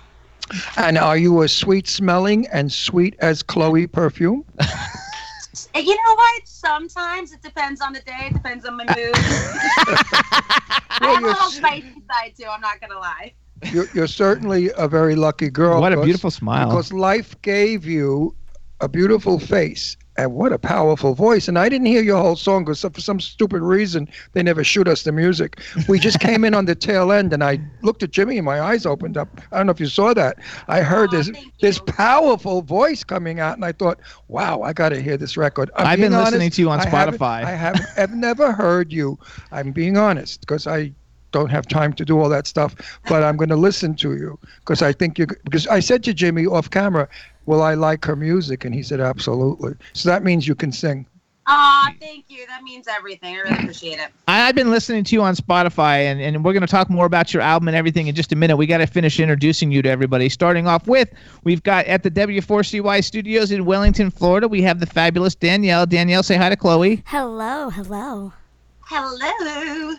And 0.77 0.99
are 0.99 1.16
you 1.16 1.42
a 1.42 1.49
sweet 1.49 1.87
smelling 1.87 2.46
and 2.49 2.73
sweet 2.73 3.14
as 3.20 3.42
Chloe 3.42 3.87
perfume? 3.87 4.44
You 5.75 5.94
know 5.96 6.14
what? 6.14 6.42
Sometimes 6.46 7.33
it 7.33 7.42
depends 7.42 7.81
on 7.81 7.92
the 7.92 8.01
day. 8.01 8.29
It 8.31 8.35
depends 8.35 8.64
on 8.64 8.77
my 8.77 8.85
mood. 8.85 9.11
I 9.14 10.99
Well, 11.01 11.14
have 11.14 11.25
a 11.25 11.27
you're 11.27 11.33
little 11.33 11.51
spicy 11.51 11.92
side 12.11 12.35
too. 12.38 12.46
I'm 12.49 12.61
not 12.61 12.81
gonna 12.81 12.99
lie. 12.99 13.33
You're, 13.73 13.87
you're 13.92 14.07
certainly 14.07 14.70
a 14.77 14.87
very 14.88 15.16
lucky 15.16 15.51
girl. 15.51 15.81
What 15.81 15.92
a 15.92 15.96
because- 15.96 16.05
beautiful 16.07 16.31
smile. 16.31 16.68
Because 16.68 16.92
life 16.92 17.40
gave 17.42 17.85
you 17.85 18.35
a 18.81 18.88
beautiful 18.88 19.38
face 19.38 19.97
and 20.16 20.35
what 20.35 20.53
a 20.53 20.59
powerful 20.59 21.14
voice. 21.14 21.49
And 21.49 21.59
I 21.59 21.69
didn't 21.69 21.87
hear 21.87 22.03
your 22.03 22.21
whole 22.21 22.37
song 22.37 22.64
because 22.64 22.83
for 22.83 23.01
some 23.01 23.21
stupid 23.21 23.62
reason 23.62 24.09
they 24.33 24.43
never 24.43 24.62
shoot 24.62 24.87
us 24.87 25.03
the 25.03 25.12
music. 25.12 25.61
We 25.88 25.99
just 25.99 26.21
came 26.29 26.45
in 26.45 26.55
on 26.55 26.66
the 26.66 26.75
tail 26.75 27.12
end, 27.12 27.33
and 27.33 27.43
I 27.43 27.59
looked 27.83 28.03
at 28.03 28.11
Jimmy 28.11 28.37
and 28.37 28.45
my 28.45 28.61
eyes 28.61 28.85
opened 28.85 29.16
up. 29.16 29.29
I 29.51 29.57
don't 29.57 29.66
know 29.66 29.73
if 29.73 29.81
you 29.81 29.87
saw 29.87 30.12
that. 30.14 30.37
I 30.69 30.83
heard 30.83 31.09
Aw, 31.11 31.23
this 31.23 31.31
this 31.61 31.79
powerful 31.79 32.62
voice 32.62 33.05
coming 33.05 33.40
out, 33.40 33.57
and 33.57 33.64
I 33.64 33.73
thought, 33.73 34.01
wow, 34.29 34.61
I 34.62 34.73
got 34.73 34.90
to 34.90 35.01
hear 35.01 35.16
this 35.16 35.37
record. 35.37 35.71
I'm 35.77 35.87
I've 35.87 35.99
been 35.99 36.11
being 36.11 36.23
listening 36.23 36.51
to 36.51 36.61
you 36.61 36.71
on 36.71 36.81
Spotify. 36.81 37.45
I 37.45 37.53
haven't 37.53 37.87
I've 37.97 38.14
never 38.14 38.53
heard 38.53 38.93
you. 38.93 39.19
I'm 39.53 39.73
being 39.73 39.97
honest 39.97 40.40
because 40.40 40.66
I 40.66 40.93
don't 41.33 41.51
have 41.51 41.66
time 41.66 41.93
to 41.95 42.05
do 42.05 42.19
all 42.19 42.29
that 42.29 42.47
stuff, 42.47 42.75
but 43.09 43.23
I'm 43.23 43.37
going 43.37 43.51
to 43.51 43.57
listen 43.57 43.95
to 43.97 44.14
you 44.14 44.38
because 44.61 44.83
I 44.83 44.93
think 44.93 45.19
you 45.19 45.27
because 45.45 45.66
I 45.69 45.81
said 45.81 46.03
to 46.05 46.14
Jimmy 46.14 46.47
off 46.47 46.71
camera, 46.71 47.09
"Will 47.46 47.62
I 47.62 47.74
like 47.74 48.05
her 48.05 48.16
music?" 48.16 48.64
and 48.64 48.74
he 48.74 48.83
said, 48.83 49.00
"Absolutely." 49.00 49.74
So 49.92 50.09
that 50.09 50.22
means 50.22 50.46
you 50.46 50.55
can 50.55 50.72
sing. 50.72 51.07
Aw, 51.53 51.92
thank 51.98 52.26
you. 52.29 52.46
That 52.46 52.62
means 52.62 52.87
everything. 52.87 53.35
I 53.35 53.38
really 53.40 53.57
appreciate 53.57 53.98
it. 53.98 54.12
I, 54.29 54.42
I've 54.42 54.55
been 54.55 54.70
listening 54.70 55.03
to 55.05 55.14
you 55.16 55.22
on 55.22 55.35
Spotify, 55.35 56.05
and, 56.05 56.20
and 56.20 56.44
we're 56.44 56.53
going 56.53 56.61
to 56.61 56.68
talk 56.68 56.88
more 56.88 57.07
about 57.07 57.35
your 57.35 57.42
album 57.42 57.66
and 57.66 57.76
everything 57.76 58.07
in 58.07 58.14
just 58.14 58.31
a 58.31 58.37
minute. 58.37 58.57
We 58.57 58.66
got 58.66 58.79
to 58.79 58.87
finish 58.87 59.18
introducing 59.18 59.72
you 59.72 59.83
to 59.83 59.88
everybody. 59.88 60.29
Starting 60.29 60.68
off 60.68 60.87
with, 60.87 61.11
we've 61.42 61.62
got 61.62 61.87
at 61.87 62.05
the 62.05 62.11
W4CY 62.11 63.03
studios 63.03 63.50
in 63.50 63.64
Wellington, 63.64 64.12
Florida, 64.12 64.46
we 64.46 64.62
have 64.62 64.79
the 64.79 64.87
fabulous 64.87 65.35
Danielle. 65.35 65.87
Danielle, 65.87 66.22
say 66.22 66.37
hi 66.37 66.50
to 66.50 66.57
Chloe. 66.57 67.03
Hello, 67.07 67.68
hello. 67.70 68.33
Hello. 68.87 69.96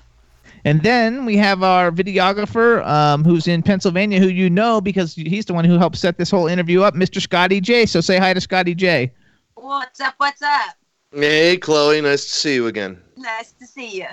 And 0.63 0.81
then 0.83 1.25
we 1.25 1.37
have 1.37 1.63
our 1.63 1.91
videographer 1.91 2.85
um, 2.85 3.23
who's 3.23 3.47
in 3.47 3.63
Pennsylvania, 3.63 4.19
who 4.19 4.27
you 4.27 4.49
know 4.49 4.81
because 4.81 5.15
he's 5.15 5.45
the 5.45 5.53
one 5.53 5.65
who 5.65 5.77
helped 5.77 5.97
set 5.97 6.17
this 6.17 6.29
whole 6.29 6.47
interview 6.47 6.81
up, 6.81 6.93
Mr. 6.93 7.21
Scotty 7.21 7.61
J. 7.61 7.85
So 7.85 8.01
say 8.01 8.17
hi 8.17 8.33
to 8.33 8.41
Scotty 8.41 8.75
J. 8.75 9.11
What's 9.55 9.99
up? 9.99 10.15
What's 10.17 10.41
up? 10.41 10.75
Hey, 11.13 11.57
Chloe, 11.57 12.01
nice 12.01 12.23
to 12.25 12.31
see 12.31 12.55
you 12.55 12.67
again. 12.67 13.01
Nice 13.17 13.51
to 13.53 13.65
see 13.65 13.97
you. 13.97 14.07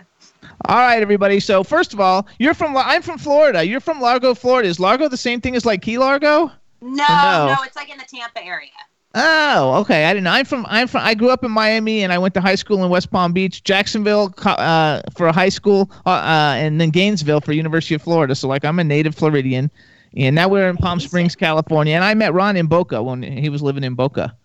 All 0.69 0.79
right, 0.79 1.01
everybody. 1.01 1.41
So 1.41 1.63
first 1.63 1.93
of 1.93 2.01
all, 2.01 2.27
you're 2.39 2.55
from 2.55 2.77
I'm 2.77 3.03
from 3.03 3.19
Florida. 3.19 3.65
You're 3.65 3.81
from 3.81 4.01
Largo, 4.01 4.35
Florida. 4.35 4.69
Is 4.69 4.81
Largo 4.81 5.09
the 5.09 5.17
same 5.17 5.41
thing 5.41 5.55
as 5.55 5.65
like 5.65 5.83
Key 5.83 5.99
Largo? 5.99 6.51
No, 6.81 6.91
no? 6.91 7.55
no, 7.55 7.57
it's 7.65 7.77
like 7.77 7.91
in 7.91 7.99
the 7.99 8.05
Tampa 8.05 8.45
area. 8.45 8.71
Oh, 9.15 9.75
okay. 9.81 10.05
I 10.05 10.13
didn't. 10.13 10.27
I'm 10.27 10.45
from. 10.45 10.67
I'm 10.69 10.87
from. 10.87 11.01
I 11.03 11.15
grew 11.15 11.31
up 11.31 11.43
in 11.43 11.51
Miami, 11.51 12.03
and 12.05 12.13
I 12.13 12.19
went 12.19 12.35
to 12.35 12.41
high 12.41 12.55
school 12.55 12.85
in 12.85 12.91
West 12.91 13.11
Palm 13.11 13.33
Beach, 13.33 13.65
Jacksonville 13.65 14.35
uh, 14.45 15.01
for 15.17 15.33
high 15.33 15.49
school, 15.49 15.91
uh, 16.05 16.11
uh, 16.11 16.55
and 16.57 16.81
then 16.81 16.91
Gainesville 16.91 17.41
for 17.41 17.53
University 17.53 17.95
of 17.95 18.03
Florida. 18.03 18.35
So 18.35 18.49
like, 18.49 18.65
I'm 18.65 18.79
a 18.79 18.85
native 18.85 19.15
Floridian, 19.15 19.71
and 20.17 20.37
now 20.37 20.49
we're 20.49 20.69
in 20.69 20.77
Palm 20.77 21.01
Springs, 21.01 21.35
California. 21.35 21.95
And 21.95 22.05
I 22.05 22.13
met 22.15 22.35
Ron 22.35 22.57
in 22.57 22.67
Boca 22.67 23.03
when 23.03 23.23
he 23.23 23.49
was 23.49 23.63
living 23.63 23.83
in 23.83 23.95
Boca. 23.95 24.37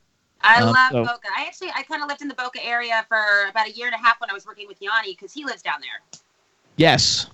I 0.42 0.62
Um, 0.62 0.68
love 0.74 0.92
so- 0.92 1.04
Boca. 1.04 1.28
I 1.38 1.44
actually 1.46 1.70
I 1.76 1.84
kind 1.84 2.02
of 2.02 2.08
lived 2.08 2.22
in 2.22 2.30
the 2.30 2.34
Boca 2.36 2.64
area 2.66 3.06
for 3.10 3.20
about 3.50 3.68
a 3.68 3.72
year 3.72 3.88
and 3.88 3.96
a 3.96 4.00
half 4.00 4.20
when 4.22 4.30
I 4.30 4.34
was 4.34 4.46
working 4.46 4.68
with 4.68 4.82
Yanni 4.82 5.12
because 5.14 5.34
he 5.34 5.44
lives 5.46 5.62
down 5.62 5.80
there. 5.82 6.20
Yes. 6.78 7.28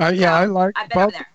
Uh, 0.00 0.12
yeah, 0.14 0.34
I 0.34 0.44
like 0.46 0.72
I've 0.76 0.88
been 0.88 0.98
over 0.98 1.06
Boca. 1.06 1.16
there. 1.18 1.28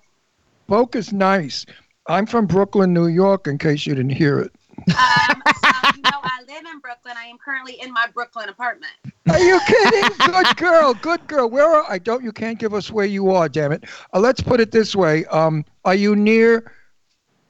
Boca's 0.67 1.11
nice. 1.13 1.65
I'm 2.07 2.25
from 2.25 2.45
Brooklyn, 2.45 2.93
New 2.93 3.07
York, 3.07 3.47
in 3.47 3.57
case 3.57 3.85
you 3.85 3.95
didn't 3.95 4.11
hear 4.11 4.39
it. 4.39 4.51
Um, 4.77 5.43
so, 5.45 5.71
you 5.95 6.01
know, 6.03 6.19
I 6.23 6.43
live 6.47 6.65
in 6.71 6.79
Brooklyn. 6.79 7.15
I 7.17 7.25
am 7.25 7.37
currently 7.37 7.79
in 7.81 7.91
my 7.93 8.07
Brooklyn 8.13 8.49
apartment. 8.49 8.93
Are 9.29 9.39
you 9.39 9.59
kidding? 9.67 10.09
Good 10.25 10.55
girl, 10.57 10.93
good 10.93 11.25
girl. 11.27 11.49
Where 11.49 11.65
are 11.65 11.85
I? 11.89 11.97
Don't 11.97 12.23
you 12.23 12.31
can't 12.31 12.59
give 12.59 12.73
us 12.73 12.91
where 12.91 13.05
you 13.05 13.31
are, 13.31 13.47
damn 13.47 13.71
it. 13.71 13.85
Uh, 14.13 14.19
let's 14.19 14.41
put 14.41 14.59
it 14.59 14.71
this 14.71 14.95
way. 14.95 15.25
Um, 15.25 15.63
are 15.85 15.95
you 15.95 16.15
near 16.15 16.71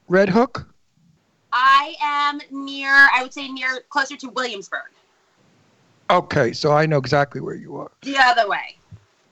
Red 0.08 0.28
Hook? 0.28 0.66
I 1.52 1.94
am 2.00 2.40
near, 2.50 2.90
I 2.90 3.22
would 3.22 3.32
say 3.32 3.48
near, 3.48 3.80
closer 3.88 4.16
to 4.16 4.28
Williamsburg. 4.30 4.90
Okay, 6.10 6.52
so 6.52 6.72
I 6.72 6.86
know 6.86 6.98
exactly 6.98 7.40
where 7.40 7.54
you 7.54 7.76
are. 7.76 7.90
The 8.02 8.18
other 8.18 8.48
way. 8.48 8.78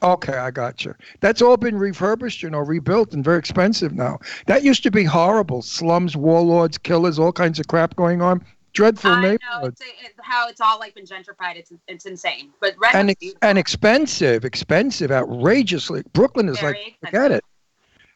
Okay, 0.03 0.37
I 0.37 0.51
got 0.51 0.85
you. 0.85 0.95
That's 1.21 1.41
all 1.41 1.57
been 1.57 1.79
refurbished, 1.79 2.43
you 2.43 2.51
know, 2.51 2.59
rebuilt 2.59 3.15
and 3.15 3.25
very 3.25 3.39
expensive 3.39 3.93
now. 3.93 4.19
That 4.47 4.65
used 4.65 4.83
to 4.83 4.91
be 4.91 5.05
horrible. 5.05 5.63
Slums, 5.63 6.17
warlords, 6.17 6.77
killers, 6.79 7.19
all 7.19 7.33
kinds 7.33 7.61
of 7.61 7.69
crap 7.69 7.95
going 7.95 8.21
on. 8.21 8.45
Dreadful 8.73 9.11
I 9.11 9.21
know 9.33 9.67
it's, 9.67 9.83
how 10.23 10.49
it's 10.49 10.61
all 10.61 10.79
like 10.79 10.95
been 10.95 11.05
gentrified. 11.05 11.57
It's 11.57 11.73
it's 11.89 12.07
insane. 12.07 12.51
But 12.59 12.75
And, 12.95 13.11
ex- 13.11 13.35
and 13.43 13.59
expensive, 13.59 14.47
expensive, 14.47 15.11
outrageously. 15.11 16.05
Brooklyn 16.15 16.49
is 16.49 16.59
Very 16.59 16.97
like, 17.03 17.11
forget 17.11 17.31
it. 17.33 17.45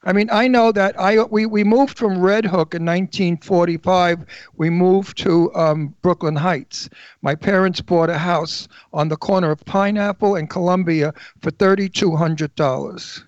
I 0.07 0.13
mean, 0.13 0.29
I 0.31 0.47
know 0.47 0.71
that 0.71 0.99
I 1.01 1.25
we, 1.25 1.47
we 1.47 1.65
moved 1.65 1.99
from 1.99 2.21
Red 2.21 2.45
Hook 2.45 2.75
in 2.75 2.85
1945. 2.85 4.25
We 4.57 4.71
moved 4.71 5.19
to 5.19 5.53
um, 5.57 5.95
Brooklyn 6.01 6.37
Heights. 6.37 6.89
My 7.23 7.35
parents 7.35 7.81
bought 7.81 8.09
a 8.09 8.17
house 8.17 8.69
on 8.93 9.09
the 9.09 9.17
corner 9.17 9.51
of 9.51 9.65
Pineapple 9.65 10.37
and 10.37 10.49
Columbia 10.49 11.13
for 11.43 11.51
thirty-two 11.51 12.15
hundred 12.15 12.55
dollars. 12.55 13.25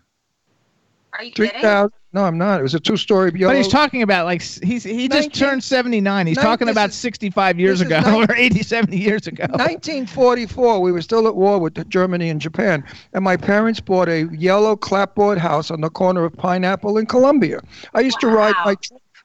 Are 1.18 1.24
you 1.24 1.32
Three 1.32 1.48
kidding? 1.48 1.62
thousand? 1.62 1.92
No, 2.12 2.22
I'm 2.24 2.38
not. 2.38 2.60
It 2.60 2.62
was 2.62 2.74
a 2.74 2.80
two-story 2.80 3.32
yellow. 3.34 3.52
But 3.52 3.58
he's 3.58 3.66
talking 3.68 4.02
about 4.02 4.24
like 4.24 4.40
he's 4.40 4.84
he 4.84 5.08
just 5.08 5.28
19 5.28 5.30
turned 5.32 5.64
79. 5.64 6.26
He's 6.28 6.36
Nine- 6.36 6.44
talking 6.44 6.68
about 6.68 6.90
is- 6.90 6.94
65 6.94 7.58
years 7.58 7.80
ago 7.80 8.00
nine- 8.00 8.24
or 8.30 8.34
80, 8.34 8.62
70 8.62 8.96
years 8.96 9.26
ago. 9.26 9.42
1944, 9.50 10.80
we 10.80 10.92
were 10.92 11.02
still 11.02 11.26
at 11.26 11.34
war 11.34 11.58
with 11.58 11.88
Germany 11.88 12.30
and 12.30 12.40
Japan, 12.40 12.84
and 13.14 13.24
my 13.24 13.36
parents 13.36 13.80
bought 13.80 14.08
a 14.08 14.28
yellow 14.32 14.76
clapboard 14.76 15.38
house 15.38 15.72
on 15.72 15.80
the 15.80 15.90
corner 15.90 16.24
of 16.24 16.32
Pineapple 16.34 16.96
and 16.98 17.08
Columbia. 17.08 17.60
I 17.94 18.00
used 18.00 18.20
to 18.20 18.28
ride 18.28 18.54
my 18.64 18.76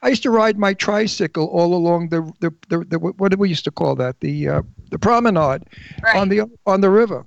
I 0.01 0.09
used 0.09 0.23
to 0.23 0.31
ride 0.31 0.57
my 0.57 0.73
tricycle 0.73 1.45
all 1.47 1.75
along 1.75 2.09
the 2.09 2.23
the, 2.39 2.51
the, 2.69 2.83
the 2.85 2.97
what 2.99 3.29
did 3.29 3.39
we 3.39 3.49
used 3.49 3.65
to 3.65 3.71
call 3.71 3.95
that 3.97 4.19
the 4.19 4.49
uh, 4.49 4.61
the 4.89 4.97
promenade 4.97 5.63
on 6.15 6.27
the 6.29 6.49
on 6.65 6.81
the 6.81 6.89
river. 6.89 7.23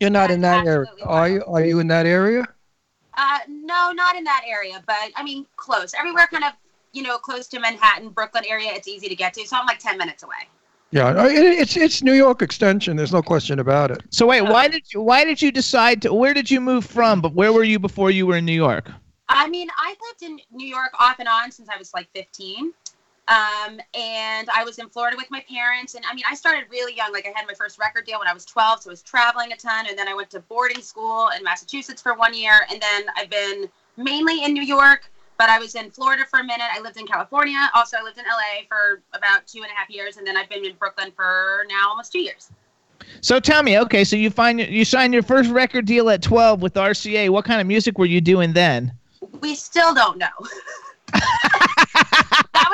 You're 0.00 0.10
not 0.10 0.32
in 0.32 0.40
that 0.40 0.66
area, 0.66 0.88
are 1.04 1.28
you? 1.28 1.44
Are 1.46 1.64
you 1.64 1.78
in 1.78 1.86
that 1.86 2.04
area? 2.04 2.46
Uh, 3.16 3.38
no, 3.48 3.92
not 3.92 4.16
in 4.16 4.24
that 4.24 4.42
area, 4.46 4.82
but 4.86 5.10
I 5.16 5.22
mean, 5.22 5.46
close. 5.56 5.94
Everywhere 5.94 6.26
kind 6.26 6.44
of, 6.44 6.52
you 6.92 7.02
know, 7.02 7.18
close 7.18 7.46
to 7.48 7.60
Manhattan, 7.60 8.10
Brooklyn 8.10 8.44
area, 8.48 8.70
it's 8.72 8.88
easy 8.88 9.08
to 9.08 9.14
get 9.14 9.34
to. 9.34 9.46
So 9.46 9.56
I'm 9.56 9.66
like 9.66 9.78
10 9.78 9.98
minutes 9.98 10.22
away. 10.22 10.48
Yeah, 10.90 11.26
it's 11.26 11.76
it's 11.76 12.04
New 12.04 12.12
York 12.12 12.40
Extension. 12.40 12.96
There's 12.96 13.12
no 13.12 13.20
question 13.20 13.58
about 13.58 13.90
it. 13.90 14.04
So 14.10 14.28
wait, 14.28 14.42
why 14.42 14.68
did 14.68 14.84
you 14.92 15.00
why 15.00 15.24
did 15.24 15.42
you 15.42 15.50
decide 15.50 16.00
to 16.02 16.14
where 16.14 16.32
did 16.32 16.48
you 16.48 16.60
move 16.60 16.84
from? 16.84 17.20
But 17.20 17.34
where 17.34 17.52
were 17.52 17.64
you 17.64 17.80
before 17.80 18.12
you 18.12 18.28
were 18.28 18.36
in 18.36 18.44
New 18.44 18.52
York? 18.52 18.92
I 19.28 19.48
mean, 19.48 19.68
I've 19.82 19.96
lived 20.08 20.22
in 20.22 20.38
New 20.56 20.68
York 20.68 20.90
off 21.00 21.18
and 21.18 21.26
on 21.26 21.50
since 21.50 21.68
I 21.68 21.78
was 21.78 21.92
like 21.94 22.08
15. 22.14 22.72
Um, 23.26 23.80
and 23.94 24.48
I 24.54 24.64
was 24.64 24.78
in 24.78 24.88
Florida 24.90 25.16
with 25.16 25.30
my 25.30 25.42
parents. 25.48 25.94
And 25.94 26.04
I 26.08 26.14
mean, 26.14 26.24
I 26.30 26.34
started 26.34 26.64
really 26.70 26.94
young. 26.94 27.12
Like, 27.12 27.26
I 27.26 27.32
had 27.38 27.46
my 27.46 27.54
first 27.54 27.78
record 27.78 28.04
deal 28.04 28.18
when 28.18 28.28
I 28.28 28.34
was 28.34 28.44
12, 28.44 28.82
so 28.82 28.90
I 28.90 28.92
was 28.92 29.02
traveling 29.02 29.52
a 29.52 29.56
ton. 29.56 29.86
And 29.88 29.98
then 29.98 30.08
I 30.08 30.14
went 30.14 30.30
to 30.30 30.40
boarding 30.40 30.82
school 30.82 31.30
in 31.36 31.42
Massachusetts 31.42 32.02
for 32.02 32.14
one 32.14 32.34
year. 32.34 32.60
And 32.70 32.80
then 32.80 33.06
I've 33.16 33.30
been 33.30 33.68
mainly 33.96 34.44
in 34.44 34.52
New 34.52 34.62
York, 34.62 35.10
but 35.38 35.48
I 35.48 35.58
was 35.58 35.74
in 35.74 35.90
Florida 35.90 36.24
for 36.28 36.40
a 36.40 36.44
minute. 36.44 36.66
I 36.70 36.80
lived 36.80 36.98
in 36.98 37.06
California. 37.06 37.70
Also, 37.74 37.96
I 37.98 38.02
lived 38.02 38.18
in 38.18 38.24
LA 38.24 38.66
for 38.68 39.00
about 39.12 39.46
two 39.46 39.62
and 39.62 39.70
a 39.70 39.74
half 39.74 39.88
years. 39.88 40.18
And 40.18 40.26
then 40.26 40.36
I've 40.36 40.48
been 40.48 40.64
in 40.64 40.74
Brooklyn 40.74 41.10
for 41.16 41.64
now 41.68 41.88
almost 41.88 42.12
two 42.12 42.20
years. 42.20 42.50
So 43.20 43.40
tell 43.40 43.62
me, 43.62 43.78
okay, 43.80 44.04
so 44.04 44.16
you 44.16 44.30
find 44.30 44.60
you 44.60 44.84
signed 44.84 45.12
your 45.12 45.22
first 45.22 45.50
record 45.50 45.86
deal 45.86 46.08
at 46.10 46.22
12 46.22 46.62
with 46.62 46.74
RCA. 46.74 47.30
What 47.30 47.44
kind 47.44 47.60
of 47.60 47.66
music 47.66 47.98
were 47.98 48.06
you 48.06 48.20
doing 48.20 48.52
then? 48.52 48.92
we 49.40 49.54
still 49.54 49.94
don't 49.94 50.18
know. 50.18 50.26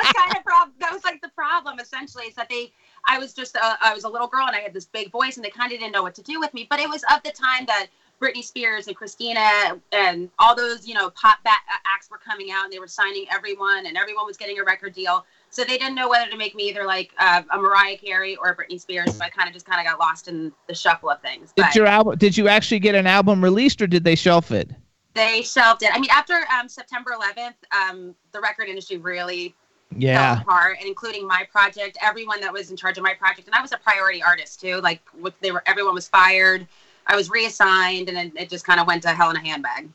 that 0.01 0.13
was 0.15 0.23
kind 0.23 0.37
of 0.37 0.43
prob- 0.43 0.79
that 0.79 0.93
was 0.93 1.03
like 1.03 1.21
the 1.21 1.29
problem 1.29 1.79
essentially 1.79 2.25
is 2.25 2.35
that 2.35 2.49
they 2.49 2.71
I 3.07 3.19
was 3.19 3.33
just 3.33 3.55
a, 3.55 3.77
I 3.81 3.93
was 3.93 4.03
a 4.03 4.09
little 4.09 4.27
girl 4.27 4.47
and 4.47 4.55
I 4.55 4.59
had 4.59 4.73
this 4.73 4.85
big 4.85 5.11
voice 5.11 5.35
and 5.35 5.45
they 5.45 5.49
kind 5.49 5.71
of 5.71 5.79
didn't 5.79 5.93
know 5.93 6.03
what 6.03 6.15
to 6.15 6.21
do 6.21 6.39
with 6.39 6.53
me. 6.53 6.67
But 6.69 6.79
it 6.79 6.89
was 6.89 7.03
of 7.13 7.23
the 7.23 7.31
time 7.31 7.65
that 7.65 7.87
Britney 8.21 8.43
Spears 8.43 8.87
and 8.87 8.95
Christina 8.95 9.79
and 9.91 10.29
all 10.37 10.55
those 10.55 10.87
you 10.87 10.93
know 10.93 11.09
pop 11.11 11.39
ba- 11.43 11.49
acts 11.85 12.09
were 12.09 12.19
coming 12.19 12.51
out 12.51 12.65
and 12.65 12.73
they 12.73 12.79
were 12.79 12.87
signing 12.87 13.25
everyone 13.31 13.85
and 13.85 13.97
everyone 13.97 14.25
was 14.25 14.37
getting 14.37 14.59
a 14.59 14.63
record 14.63 14.93
deal. 14.93 15.25
So 15.49 15.63
they 15.63 15.77
didn't 15.77 15.95
know 15.95 16.07
whether 16.07 16.29
to 16.29 16.37
make 16.37 16.55
me 16.55 16.69
either 16.69 16.85
like 16.85 17.11
uh, 17.17 17.41
a 17.51 17.57
Mariah 17.57 17.97
Carey 17.97 18.37
or 18.37 18.49
a 18.49 18.55
Britney 18.55 18.79
Spears. 18.79 19.15
So 19.15 19.23
I 19.23 19.29
kind 19.29 19.47
of 19.47 19.53
just 19.53 19.65
kind 19.65 19.79
of 19.79 19.85
got 19.85 19.99
lost 19.99 20.27
in 20.27 20.53
the 20.67 20.75
shuffle 20.75 21.09
of 21.09 21.21
things. 21.21 21.51
Did 21.55 21.75
your 21.75 21.87
album 21.87 22.17
did 22.17 22.37
you 22.37 22.47
actually 22.47 22.79
get 22.79 22.95
an 22.95 23.07
album 23.07 23.43
released 23.43 23.81
or 23.81 23.87
did 23.87 24.03
they 24.03 24.15
shelf 24.15 24.51
it? 24.51 24.69
they 25.13 25.41
shelved 25.41 25.83
it. 25.83 25.89
I 25.93 25.99
mean, 25.99 26.09
after 26.11 26.33
um, 26.57 26.69
September 26.69 27.11
11th, 27.11 27.55
um, 27.75 28.15
the 28.31 28.39
record 28.39 28.67
industry 28.67 28.97
really 28.97 29.55
Yeah. 29.95 30.35
fell 30.35 30.41
apart, 30.43 30.77
and 30.79 30.87
including 30.87 31.27
my 31.27 31.45
project. 31.51 31.97
Everyone 32.01 32.39
that 32.41 32.53
was 32.53 32.71
in 32.71 32.77
charge 32.77 32.97
of 32.97 33.03
my 33.03 33.13
project, 33.13 33.47
and 33.47 33.55
I 33.55 33.61
was 33.61 33.71
a 33.71 33.77
priority 33.77 34.23
artist 34.23 34.61
too. 34.61 34.79
Like, 34.81 35.01
they 35.41 35.51
were 35.51 35.63
everyone 35.65 35.93
was 35.93 36.07
fired. 36.07 36.67
I 37.07 37.15
was 37.15 37.29
reassigned, 37.29 38.07
and 38.07 38.17
then 38.17 38.31
it 38.35 38.49
just 38.49 38.65
kind 38.65 38.79
of 38.79 38.87
went 38.87 39.03
to 39.03 39.09
hell 39.09 39.29
in 39.31 39.35
a 39.35 39.41
handbag. 39.41 39.89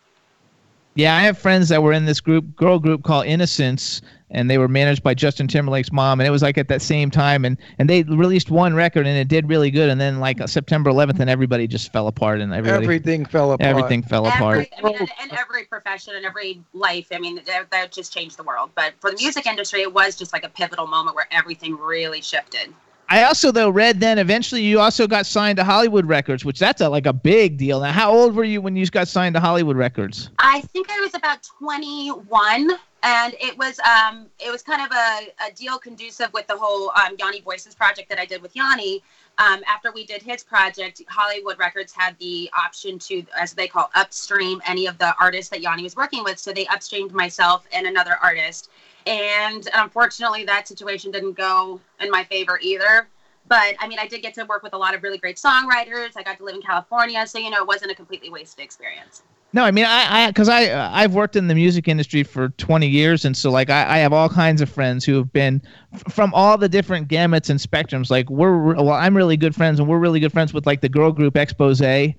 Yeah, 0.96 1.14
I 1.14 1.20
have 1.20 1.36
friends 1.36 1.68
that 1.68 1.82
were 1.82 1.92
in 1.92 2.06
this 2.06 2.20
group, 2.20 2.56
girl 2.56 2.78
group 2.78 3.04
called 3.04 3.26
Innosense, 3.26 4.00
and 4.30 4.50
they 4.50 4.56
were 4.56 4.66
managed 4.66 5.02
by 5.02 5.12
Justin 5.12 5.46
Timberlake's 5.46 5.92
mom, 5.92 6.20
and 6.20 6.26
it 6.26 6.30
was 6.30 6.42
like 6.42 6.56
at 6.56 6.68
that 6.68 6.80
same 6.80 7.10
time, 7.10 7.44
and 7.44 7.58
and 7.78 7.88
they 7.88 8.02
released 8.02 8.50
one 8.50 8.74
record 8.74 9.06
and 9.06 9.16
it 9.16 9.28
did 9.28 9.48
really 9.48 9.70
good, 9.70 9.90
and 9.90 10.00
then 10.00 10.20
like 10.20 10.40
uh, 10.40 10.46
September 10.46 10.90
11th, 10.90 11.20
and 11.20 11.28
everybody 11.28 11.66
just 11.66 11.92
fell 11.92 12.08
apart, 12.08 12.40
and 12.40 12.52
Everything 12.52 13.26
fell 13.26 13.52
apart. 13.52 13.68
everything 13.68 14.02
fell 14.02 14.26
apart. 14.26 14.68
Every, 14.78 14.78
I 14.78 14.82
mean, 14.82 15.02
in, 15.02 15.30
in 15.30 15.38
every 15.38 15.64
profession 15.64 16.14
and 16.16 16.24
every 16.24 16.62
life, 16.72 17.08
I 17.12 17.18
mean, 17.18 17.40
that, 17.46 17.70
that 17.70 17.92
just 17.92 18.12
changed 18.12 18.38
the 18.38 18.42
world. 18.42 18.70
But 18.74 18.94
for 18.98 19.10
the 19.10 19.16
music 19.18 19.46
industry, 19.46 19.82
it 19.82 19.92
was 19.92 20.16
just 20.16 20.32
like 20.32 20.44
a 20.44 20.48
pivotal 20.48 20.86
moment 20.86 21.14
where 21.14 21.28
everything 21.30 21.76
really 21.76 22.22
shifted. 22.22 22.72
I 23.08 23.24
also 23.24 23.52
though 23.52 23.70
read 23.70 24.00
then 24.00 24.18
eventually 24.18 24.62
you 24.62 24.80
also 24.80 25.06
got 25.06 25.26
signed 25.26 25.58
to 25.58 25.64
Hollywood 25.64 26.06
Records, 26.06 26.44
which 26.44 26.58
that's 26.58 26.80
a, 26.80 26.88
like 26.88 27.06
a 27.06 27.12
big 27.12 27.56
deal. 27.56 27.80
Now, 27.80 27.92
how 27.92 28.12
old 28.12 28.34
were 28.34 28.44
you 28.44 28.60
when 28.60 28.74
you 28.74 28.86
got 28.86 29.08
signed 29.08 29.34
to 29.34 29.40
Hollywood 29.40 29.76
Records? 29.76 30.30
I 30.38 30.60
think 30.60 30.90
I 30.90 31.00
was 31.00 31.14
about 31.14 31.42
21, 31.58 32.70
and 33.02 33.34
it 33.40 33.56
was 33.56 33.78
um, 33.80 34.26
it 34.44 34.50
was 34.50 34.62
kind 34.62 34.82
of 34.82 34.90
a, 34.90 35.48
a 35.48 35.54
deal 35.54 35.78
conducive 35.78 36.32
with 36.32 36.46
the 36.48 36.56
whole 36.56 36.90
um, 36.90 37.14
Yanni 37.18 37.40
Voices 37.40 37.74
project 37.74 38.08
that 38.08 38.18
I 38.18 38.26
did 38.26 38.42
with 38.42 38.56
Yanni. 38.56 39.02
Um, 39.38 39.62
after 39.68 39.92
we 39.92 40.04
did 40.04 40.22
his 40.22 40.42
project, 40.42 41.02
Hollywood 41.08 41.58
Records 41.58 41.92
had 41.92 42.18
the 42.18 42.50
option 42.58 42.98
to, 43.00 43.22
as 43.38 43.52
they 43.52 43.68
call, 43.68 43.90
upstream 43.94 44.62
any 44.66 44.86
of 44.86 44.96
the 44.98 45.14
artists 45.20 45.50
that 45.50 45.60
Yanni 45.60 45.82
was 45.82 45.94
working 45.94 46.24
with. 46.24 46.38
So 46.38 46.52
they 46.52 46.64
upstreamed 46.66 47.12
myself 47.12 47.66
and 47.70 47.86
another 47.86 48.16
artist, 48.22 48.70
and 49.06 49.68
unfortunately, 49.74 50.44
that 50.44 50.68
situation 50.68 51.10
didn't 51.10 51.34
go 51.34 51.80
in 52.00 52.10
my 52.10 52.24
favor 52.24 52.58
either. 52.60 53.08
But 53.48 53.76
I 53.78 53.86
mean, 53.86 53.98
I 54.00 54.08
did 54.08 54.22
get 54.22 54.34
to 54.34 54.44
work 54.44 54.62
with 54.62 54.74
a 54.74 54.78
lot 54.78 54.94
of 54.94 55.02
really 55.02 55.18
great 55.18 55.36
songwriters. 55.36 56.12
I 56.16 56.22
got 56.24 56.38
to 56.38 56.44
live 56.44 56.56
in 56.56 56.62
California, 56.62 57.26
so 57.26 57.38
you 57.38 57.50
know, 57.50 57.58
it 57.58 57.66
wasn't 57.66 57.92
a 57.92 57.94
completely 57.94 58.30
wasted 58.30 58.64
experience. 58.64 59.22
No, 59.52 59.64
I 59.64 59.70
mean 59.70 59.84
I, 59.86 60.24
I, 60.24 60.26
because 60.26 60.48
I, 60.48 61.02
I've 61.02 61.14
worked 61.14 61.36
in 61.36 61.46
the 61.46 61.54
music 61.54 61.88
industry 61.88 62.24
for 62.24 62.48
20 62.50 62.88
years, 62.88 63.24
and 63.24 63.36
so 63.36 63.50
like 63.50 63.70
I, 63.70 63.94
I 63.94 63.98
have 63.98 64.12
all 64.12 64.28
kinds 64.28 64.60
of 64.60 64.68
friends 64.68 65.04
who 65.04 65.14
have 65.16 65.32
been 65.32 65.62
f- 65.94 66.12
from 66.12 66.34
all 66.34 66.58
the 66.58 66.68
different 66.68 67.08
gamuts 67.08 67.48
and 67.48 67.58
spectrums. 67.60 68.10
Like 68.10 68.28
we're, 68.28 68.52
re- 68.52 68.74
well, 68.74 68.92
I'm 68.92 69.16
really 69.16 69.36
good 69.36 69.54
friends, 69.54 69.78
and 69.78 69.88
we're 69.88 69.98
really 69.98 70.20
good 70.20 70.32
friends 70.32 70.52
with 70.52 70.66
like 70.66 70.80
the 70.80 70.88
girl 70.88 71.12
group 71.12 71.36
Expose, 71.36 71.80
and 71.80 72.14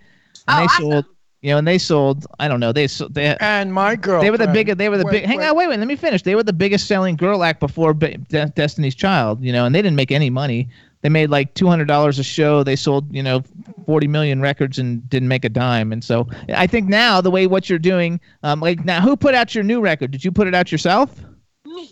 oh, 0.48 0.62
they 0.62 0.68
sold, 0.70 1.06
you 1.42 1.52
know, 1.52 1.58
and 1.58 1.68
they 1.68 1.78
sold, 1.78 2.26
I 2.40 2.48
don't 2.48 2.60
know, 2.60 2.72
they, 2.72 2.88
so- 2.88 3.08
they, 3.08 3.36
and 3.40 3.74
my 3.74 3.96
girl, 3.96 4.22
they 4.22 4.32
were 4.32 4.38
the 4.38 4.48
big, 4.48 4.76
they 4.78 4.90
were 4.90 4.98
the 4.98 5.06
wait, 5.06 5.12
big. 5.12 5.26
Hang 5.26 5.38
wait. 5.40 5.48
on, 5.48 5.56
wait, 5.56 5.68
wait, 5.70 5.78
let 5.80 5.88
me 5.88 5.96
finish. 5.96 6.24
They 6.24 6.36
were 6.36 6.44
the 6.44 6.54
biggest 6.54 6.88
selling 6.88 7.16
girl 7.16 7.44
act 7.44 7.60
before 7.60 7.94
Be- 7.94 8.18
De- 8.30 8.48
Destiny's 8.48 8.96
Child, 8.96 9.44
you 9.44 9.52
know, 9.52 9.66
and 9.66 9.74
they 9.76 9.82
didn't 9.82 9.96
make 9.96 10.12
any 10.12 10.30
money. 10.30 10.70
They 11.02 11.10
made 11.10 11.30
like 11.30 11.54
two 11.54 11.68
hundred 11.68 11.88
dollars 11.88 12.18
a 12.18 12.24
show. 12.24 12.64
They 12.64 12.76
sold, 12.76 13.14
you 13.14 13.22
know, 13.22 13.44
forty 13.86 14.08
million 14.08 14.42
records 14.42 14.80
and 14.80 15.08
didn't 15.08 15.28
make 15.28 15.46
a 15.46 15.50
dime. 15.50 15.94
And 15.94 16.04
so 16.04 16.28
I 16.50 16.66
think 16.66 16.90
now 16.90 17.22
the 17.22 17.30
way 17.30 17.46
what 17.46 17.70
you're 17.70 17.78
doing, 17.78 18.20
um, 18.42 18.62
like 18.62 18.84
now, 18.84 19.00
who 19.02 19.16
put 19.16 19.36
out 19.36 19.54
your 19.54 19.64
new 19.64 19.80
record? 19.80 20.10
Did 20.10 20.26
you 20.26 20.32
put 20.32 20.48
it 20.48 20.56
out 20.56 20.72
yourself? 20.72 21.24
Me. 21.66 21.92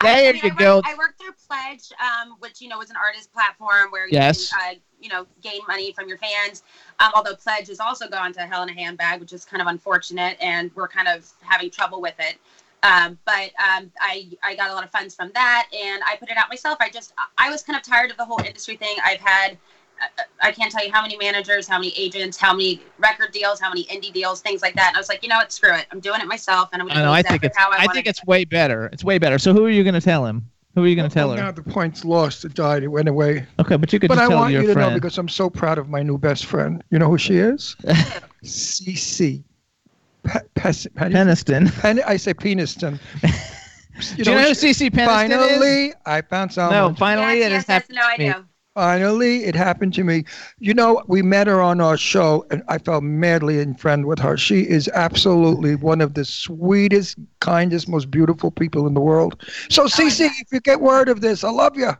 There 0.00 0.14
I, 0.14 0.28
I 0.28 0.30
you 0.30 0.40
I 0.44 0.46
worked, 0.46 0.58
go. 0.58 0.82
I 0.84 0.94
worked 0.94 1.20
through 1.20 1.32
Pledge, 1.46 1.92
um, 2.00 2.36
which 2.38 2.60
you 2.60 2.68
know 2.68 2.78
was 2.78 2.88
an 2.88 2.96
artist 2.96 3.32
platform 3.32 3.90
where 3.90 4.06
you 4.06 4.12
Yes. 4.12 4.50
can, 4.52 4.76
uh, 4.76 4.78
you 5.00 5.08
know, 5.08 5.26
gain 5.42 5.60
money 5.68 5.92
from 5.92 6.08
your 6.08 6.16
fans. 6.18 6.62
Um, 7.00 7.10
although 7.14 7.34
Pledge 7.34 7.68
has 7.68 7.80
also 7.80 8.08
gone 8.08 8.32
to 8.34 8.40
hell 8.40 8.62
in 8.62 8.68
a 8.68 8.74
handbag, 8.74 9.20
which 9.20 9.32
is 9.32 9.44
kind 9.44 9.60
of 9.60 9.68
unfortunate, 9.68 10.36
and 10.40 10.70
we're 10.74 10.88
kind 10.88 11.08
of 11.08 11.28
having 11.40 11.70
trouble 11.70 12.00
with 12.00 12.14
it. 12.18 12.36
Um, 12.82 13.18
but 13.24 13.50
um, 13.58 13.90
I 14.00 14.28
I 14.42 14.54
got 14.54 14.70
a 14.70 14.74
lot 14.74 14.84
of 14.84 14.90
funds 14.90 15.14
from 15.14 15.30
that, 15.34 15.68
and 15.74 16.02
I 16.06 16.16
put 16.16 16.30
it 16.30 16.36
out 16.36 16.48
myself. 16.48 16.78
I 16.80 16.90
just 16.90 17.12
I 17.36 17.50
was 17.50 17.62
kind 17.62 17.76
of 17.76 17.82
tired 17.82 18.10
of 18.10 18.16
the 18.16 18.24
whole 18.24 18.40
industry 18.42 18.76
thing. 18.76 18.96
I've 19.04 19.20
had 19.20 19.58
I 20.42 20.52
can't 20.52 20.72
tell 20.72 20.84
you 20.84 20.92
how 20.92 21.02
many 21.02 21.16
managers, 21.16 21.68
how 21.68 21.78
many 21.78 21.92
agents, 21.96 22.38
how 22.38 22.52
many 22.52 22.80
record 22.98 23.32
deals, 23.32 23.60
how 23.60 23.68
many 23.68 23.84
indie 23.84 24.12
deals, 24.12 24.40
things 24.40 24.62
like 24.62 24.74
that. 24.76 24.88
And 24.88 24.96
I 24.96 25.00
was 25.00 25.08
like, 25.08 25.22
you 25.22 25.28
know 25.28 25.36
what, 25.36 25.52
screw 25.52 25.74
it. 25.74 25.86
I'm 25.92 26.00
doing 26.00 26.20
it 26.20 26.26
myself, 26.26 26.70
and 26.72 26.80
I'm 26.80 26.88
going 26.88 26.98
to 26.98 27.04
do 27.04 27.08
I 27.08 27.20
exactly 27.20 27.38
think 27.38 27.50
it's. 27.50 27.58
how 27.58 27.70
I, 27.70 27.84
I 27.84 27.86
think 27.88 28.06
it. 28.06 28.10
it's 28.10 28.24
way 28.24 28.44
better. 28.44 28.86
It's 28.92 29.04
way 29.04 29.18
better. 29.18 29.38
So 29.38 29.52
who 29.52 29.64
are 29.64 29.70
you 29.70 29.82
going 29.82 29.94
to 29.94 30.00
tell 30.00 30.24
him? 30.24 30.50
Who 30.74 30.84
are 30.84 30.86
you 30.86 30.94
going 30.94 31.08
to 31.08 31.12
tell 31.12 31.30
her? 31.30 31.36
Now 31.36 31.50
the 31.50 31.62
point's 31.62 32.04
lost. 32.04 32.44
It 32.44 32.54
died. 32.54 32.82
It 32.84 32.88
went 32.88 33.08
away. 33.08 33.44
Okay, 33.58 33.76
but 33.76 33.92
you 33.92 33.98
could 33.98 34.08
But 34.08 34.14
just 34.16 34.26
I 34.26 34.28
tell 34.28 34.38
want 34.38 34.52
your 34.52 34.62
you 34.62 34.68
to 34.68 34.72
friend. 34.74 34.90
know 34.90 34.94
because 34.94 35.18
I'm 35.18 35.28
so 35.28 35.50
proud 35.50 35.78
of 35.78 35.88
my 35.88 36.02
new 36.02 36.16
best 36.16 36.46
friend. 36.46 36.82
You 36.90 36.98
know 37.00 37.08
who 37.08 37.18
she 37.18 37.38
is? 37.38 37.74
CeCe. 38.44 39.42
Pe- 40.22 40.40
Pes- 40.54 40.86
how 40.96 41.06
Peniston. 41.08 41.72
Pen- 41.80 42.02
I 42.06 42.16
say 42.16 42.34
Peniston. 42.34 42.98
Do 43.22 44.16
you 44.16 44.24
know 44.24 44.38
who 44.42 44.54
she- 44.54 44.70
CeCe 44.70 44.90
Peniston 44.90 45.06
Finally, 45.06 45.86
is? 45.88 45.94
I 46.06 46.20
found 46.22 46.52
someone. 46.52 46.72
No, 46.72 46.94
finally 46.94 47.38
yes, 47.40 47.46
it 47.46 47.50
yes, 47.50 47.52
has 47.52 47.68
yes, 47.68 47.68
happened 47.68 47.96
no, 47.96 48.02
I 48.06 48.16
to 48.16 48.22
me. 48.22 48.32
do. 48.32 48.44
Finally, 48.74 49.44
it 49.44 49.56
happened 49.56 49.92
to 49.94 50.04
me. 50.04 50.24
You 50.60 50.74
know, 50.74 51.02
we 51.08 51.22
met 51.22 51.48
her 51.48 51.60
on 51.60 51.80
our 51.80 51.96
show, 51.96 52.46
and 52.50 52.62
I 52.68 52.78
fell 52.78 53.00
madly 53.00 53.58
in 53.58 53.74
friend 53.74 54.06
with 54.06 54.20
her. 54.20 54.36
She 54.36 54.60
is 54.60 54.88
absolutely 54.94 55.74
one 55.74 56.00
of 56.00 56.14
the 56.14 56.24
sweetest, 56.24 57.18
kindest, 57.40 57.88
most 57.88 58.10
beautiful 58.10 58.52
people 58.52 58.86
in 58.86 58.94
the 58.94 59.00
world. 59.00 59.44
So, 59.70 59.84
oh, 59.84 59.86
Cece, 59.86 60.30
if 60.40 60.52
you 60.52 60.60
get 60.60 60.80
word 60.80 61.08
of 61.08 61.20
this, 61.20 61.42
I 61.42 61.50
love 61.50 61.76
you. 61.76 61.90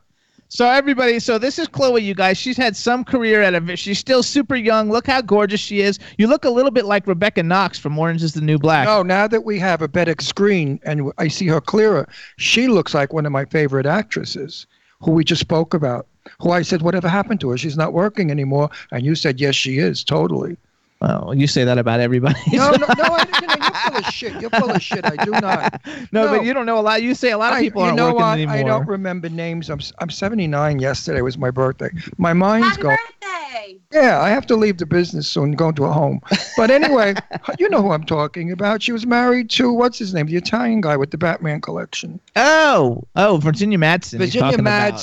So 0.52 0.66
everybody, 0.66 1.20
so 1.20 1.38
this 1.38 1.60
is 1.60 1.68
Chloe, 1.68 2.02
you 2.02 2.14
guys. 2.14 2.36
She's 2.36 2.56
had 2.56 2.76
some 2.76 3.04
career 3.04 3.40
at 3.40 3.54
a. 3.54 3.76
She's 3.76 4.00
still 4.00 4.24
super 4.24 4.56
young. 4.56 4.90
Look 4.90 5.06
how 5.06 5.20
gorgeous 5.20 5.60
she 5.60 5.80
is. 5.80 6.00
You 6.18 6.26
look 6.26 6.44
a 6.44 6.50
little 6.50 6.72
bit 6.72 6.86
like 6.86 7.06
Rebecca 7.06 7.44
Knox 7.44 7.78
from 7.78 7.96
Orange 7.96 8.24
Is 8.24 8.34
the 8.34 8.40
New 8.40 8.58
Black. 8.58 8.84
No, 8.84 9.04
now 9.04 9.28
that 9.28 9.44
we 9.44 9.60
have 9.60 9.80
a 9.80 9.86
better 9.86 10.14
screen 10.18 10.80
and 10.82 11.12
I 11.18 11.28
see 11.28 11.46
her 11.46 11.60
clearer, 11.60 12.08
she 12.36 12.66
looks 12.66 12.94
like 12.94 13.12
one 13.12 13.26
of 13.26 13.32
my 13.32 13.44
favorite 13.44 13.86
actresses 13.86 14.66
who 15.00 15.12
we 15.12 15.22
just 15.22 15.40
spoke 15.40 15.72
about. 15.72 16.08
Who 16.40 16.50
I 16.50 16.62
said, 16.62 16.82
whatever 16.82 17.08
happened 17.08 17.40
to 17.40 17.50
her? 17.50 17.58
She's 17.58 17.76
not 17.76 17.92
working 17.92 18.30
anymore. 18.30 18.70
And 18.90 19.04
you 19.04 19.14
said, 19.14 19.40
yes, 19.40 19.54
she 19.54 19.78
is, 19.78 20.02
totally. 20.04 20.56
Well, 21.00 21.32
you 21.34 21.46
say 21.46 21.64
that 21.64 21.78
about 21.78 22.00
everybody. 22.00 22.38
No, 22.52 22.70
no, 22.72 22.76
no, 22.76 22.86
I, 22.98 23.26
you 23.40 23.46
know, 23.46 23.54
you're 23.56 23.72
full 23.72 23.96
of 23.96 24.04
shit. 24.12 24.40
You're 24.42 24.50
full 24.50 24.70
of 24.70 24.82
shit. 24.82 25.02
I 25.06 25.24
do 25.24 25.30
not. 25.30 25.80
no, 26.12 26.26
no. 26.26 26.28
but 26.36 26.44
you 26.44 26.52
don't 26.52 26.66
know 26.66 26.78
a 26.78 26.82
lot. 26.82 27.02
You 27.02 27.14
say 27.14 27.30
a 27.30 27.38
lot 27.38 27.54
of 27.54 27.58
people 27.60 27.80
you 27.80 27.86
aren't 27.86 27.96
know 27.96 28.08
working 28.12 28.20
what? 28.20 28.32
anymore. 28.38 28.54
I 28.58 28.62
don't 28.62 28.86
remember 28.86 29.30
names. 29.30 29.70
I'm 29.70 29.78
s- 29.80 29.94
I'm 30.00 30.10
79. 30.10 30.78
Yesterday 30.78 31.22
was 31.22 31.38
my 31.38 31.50
birthday. 31.50 31.88
My 32.18 32.34
mind's 32.34 32.68
Happy 32.68 32.82
going. 32.82 32.96
birthday! 33.22 33.78
Yeah, 33.92 34.20
I 34.20 34.28
have 34.28 34.46
to 34.48 34.56
leave 34.56 34.76
the 34.76 34.84
business 34.84 35.26
soon, 35.26 35.52
go 35.52 35.72
to 35.72 35.84
a 35.84 35.92
home. 35.92 36.20
But 36.56 36.70
anyway, 36.70 37.14
you 37.58 37.70
know 37.70 37.80
who 37.80 37.92
I'm 37.92 38.04
talking 38.04 38.52
about. 38.52 38.82
She 38.82 38.92
was 38.92 39.06
married 39.06 39.48
to 39.50 39.72
what's 39.72 39.98
his 39.98 40.12
name, 40.12 40.26
the 40.26 40.36
Italian 40.36 40.82
guy 40.82 40.98
with 40.98 41.12
the 41.12 41.18
Batman 41.18 41.62
collection, 41.62 42.20
Oh, 42.36 43.04
oh, 43.16 43.38
Virginia 43.38 43.78
Madsen. 43.78 44.18
Virginia 44.18 44.40
talking 44.42 44.60
about. 44.60 45.00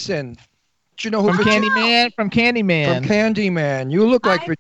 Madsen. 0.98 1.02
Do 1.02 1.08
you 1.08 1.12
know 1.12 1.22
who 1.22 1.28
from 1.30 1.38
Virginia- 1.38 1.70
Candyman. 1.70 2.14
From 2.16 2.30
Candyman. 2.30 2.96
From 2.96 3.06
Candyman. 3.06 3.92
You 3.92 4.08
look 4.08 4.26
like 4.26 4.42
I- 4.42 4.46
Vir- 4.48 4.56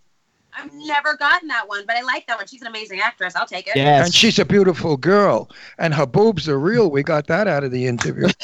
I've 0.59 0.73
never 0.73 1.15
gotten 1.17 1.47
that 1.49 1.67
one, 1.67 1.83
but 1.85 1.95
I 1.97 2.01
like 2.01 2.25
that 2.27 2.37
one. 2.37 2.47
She's 2.47 2.61
an 2.61 2.67
amazing 2.67 2.99
actress. 2.99 3.35
I'll 3.35 3.45
take 3.45 3.67
it. 3.67 3.75
yes. 3.75 4.05
and 4.07 4.13
she's 4.15 4.39
a 4.39 4.45
beautiful 4.45 4.97
girl, 4.97 5.49
and 5.77 5.93
her 5.93 6.07
boobs 6.07 6.49
are 6.49 6.59
real. 6.59 6.89
We 6.89 7.03
got 7.03 7.27
that 7.27 7.47
out 7.47 7.63
of 7.63 7.71
the 7.71 7.85
interview. 7.85 8.27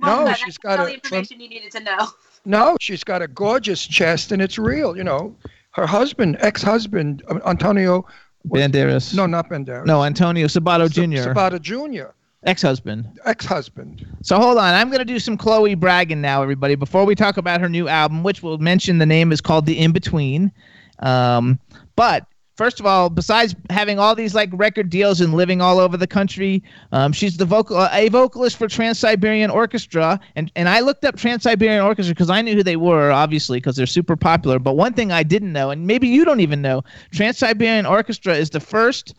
Well, 0.00 0.20
no, 0.20 0.24
that's 0.26 0.40
she's 0.40 0.56
got 0.58 0.78
all 0.78 0.86
a 0.86 0.88
the 0.88 0.94
information 0.94 1.40
you 1.40 1.48
needed 1.48 1.70
to 1.72 1.80
know. 1.80 2.08
No, 2.46 2.76
she's 2.80 3.04
got 3.04 3.20
a 3.22 3.28
gorgeous 3.28 3.86
chest, 3.86 4.32
and 4.32 4.40
it's 4.40 4.58
real. 4.58 4.96
You 4.96 5.04
know, 5.04 5.36
her 5.72 5.86
husband, 5.86 6.36
ex-husband, 6.40 7.22
uh, 7.28 7.38
Antonio. 7.46 8.06
Banderas. 8.48 9.14
No, 9.14 9.26
not 9.26 9.48
Banderas. 9.50 9.84
No, 9.86 10.02
Antonio 10.04 10.46
Sabato 10.46 10.90
Jr. 10.90 11.28
Sabato 11.30 11.60
Jr. 11.60 12.12
Ex-husband. 12.44 13.08
Ex-husband. 13.24 14.06
So 14.22 14.38
hold 14.38 14.58
on, 14.58 14.74
I'm 14.74 14.90
gonna 14.90 15.04
do 15.04 15.18
some 15.18 15.36
Chloe 15.36 15.74
bragging 15.74 16.20
now, 16.20 16.42
everybody. 16.42 16.74
Before 16.74 17.04
we 17.04 17.14
talk 17.14 17.36
about 17.36 17.60
her 17.60 17.68
new 17.68 17.88
album, 17.88 18.22
which 18.22 18.42
we'll 18.42 18.58
mention, 18.58 18.98
the 18.98 19.06
name 19.06 19.32
is 19.32 19.40
called 19.40 19.66
The 19.66 19.78
In 19.78 19.92
Between. 19.92 20.52
Um, 21.00 21.58
but 21.96 22.26
first 22.56 22.80
of 22.80 22.86
all, 22.86 23.10
besides 23.10 23.54
having 23.70 23.98
all 23.98 24.14
these 24.14 24.34
like 24.34 24.50
record 24.52 24.90
deals 24.90 25.20
and 25.20 25.34
living 25.34 25.60
all 25.60 25.78
over 25.78 25.96
the 25.96 26.06
country, 26.06 26.62
um, 26.92 27.12
she's 27.12 27.36
the 27.36 27.44
vocal 27.44 27.78
uh, 27.78 27.88
a 27.92 28.08
vocalist 28.10 28.56
for 28.56 28.68
Trans 28.68 28.98
Siberian 28.98 29.50
Orchestra, 29.50 30.20
and 30.36 30.52
and 30.54 30.68
I 30.68 30.80
looked 30.80 31.04
up 31.04 31.16
Trans 31.16 31.42
Siberian 31.42 31.82
Orchestra 31.82 32.14
because 32.14 32.30
I 32.30 32.42
knew 32.42 32.54
who 32.54 32.62
they 32.62 32.76
were, 32.76 33.10
obviously, 33.10 33.58
because 33.58 33.76
they're 33.76 33.86
super 33.86 34.16
popular. 34.16 34.58
But 34.58 34.76
one 34.76 34.92
thing 34.92 35.12
I 35.12 35.22
didn't 35.22 35.52
know, 35.52 35.70
and 35.70 35.86
maybe 35.86 36.08
you 36.08 36.24
don't 36.24 36.40
even 36.40 36.60
know, 36.60 36.84
Trans 37.10 37.38
Siberian 37.38 37.86
Orchestra 37.86 38.34
is 38.34 38.50
the 38.50 38.60
first 38.60 39.14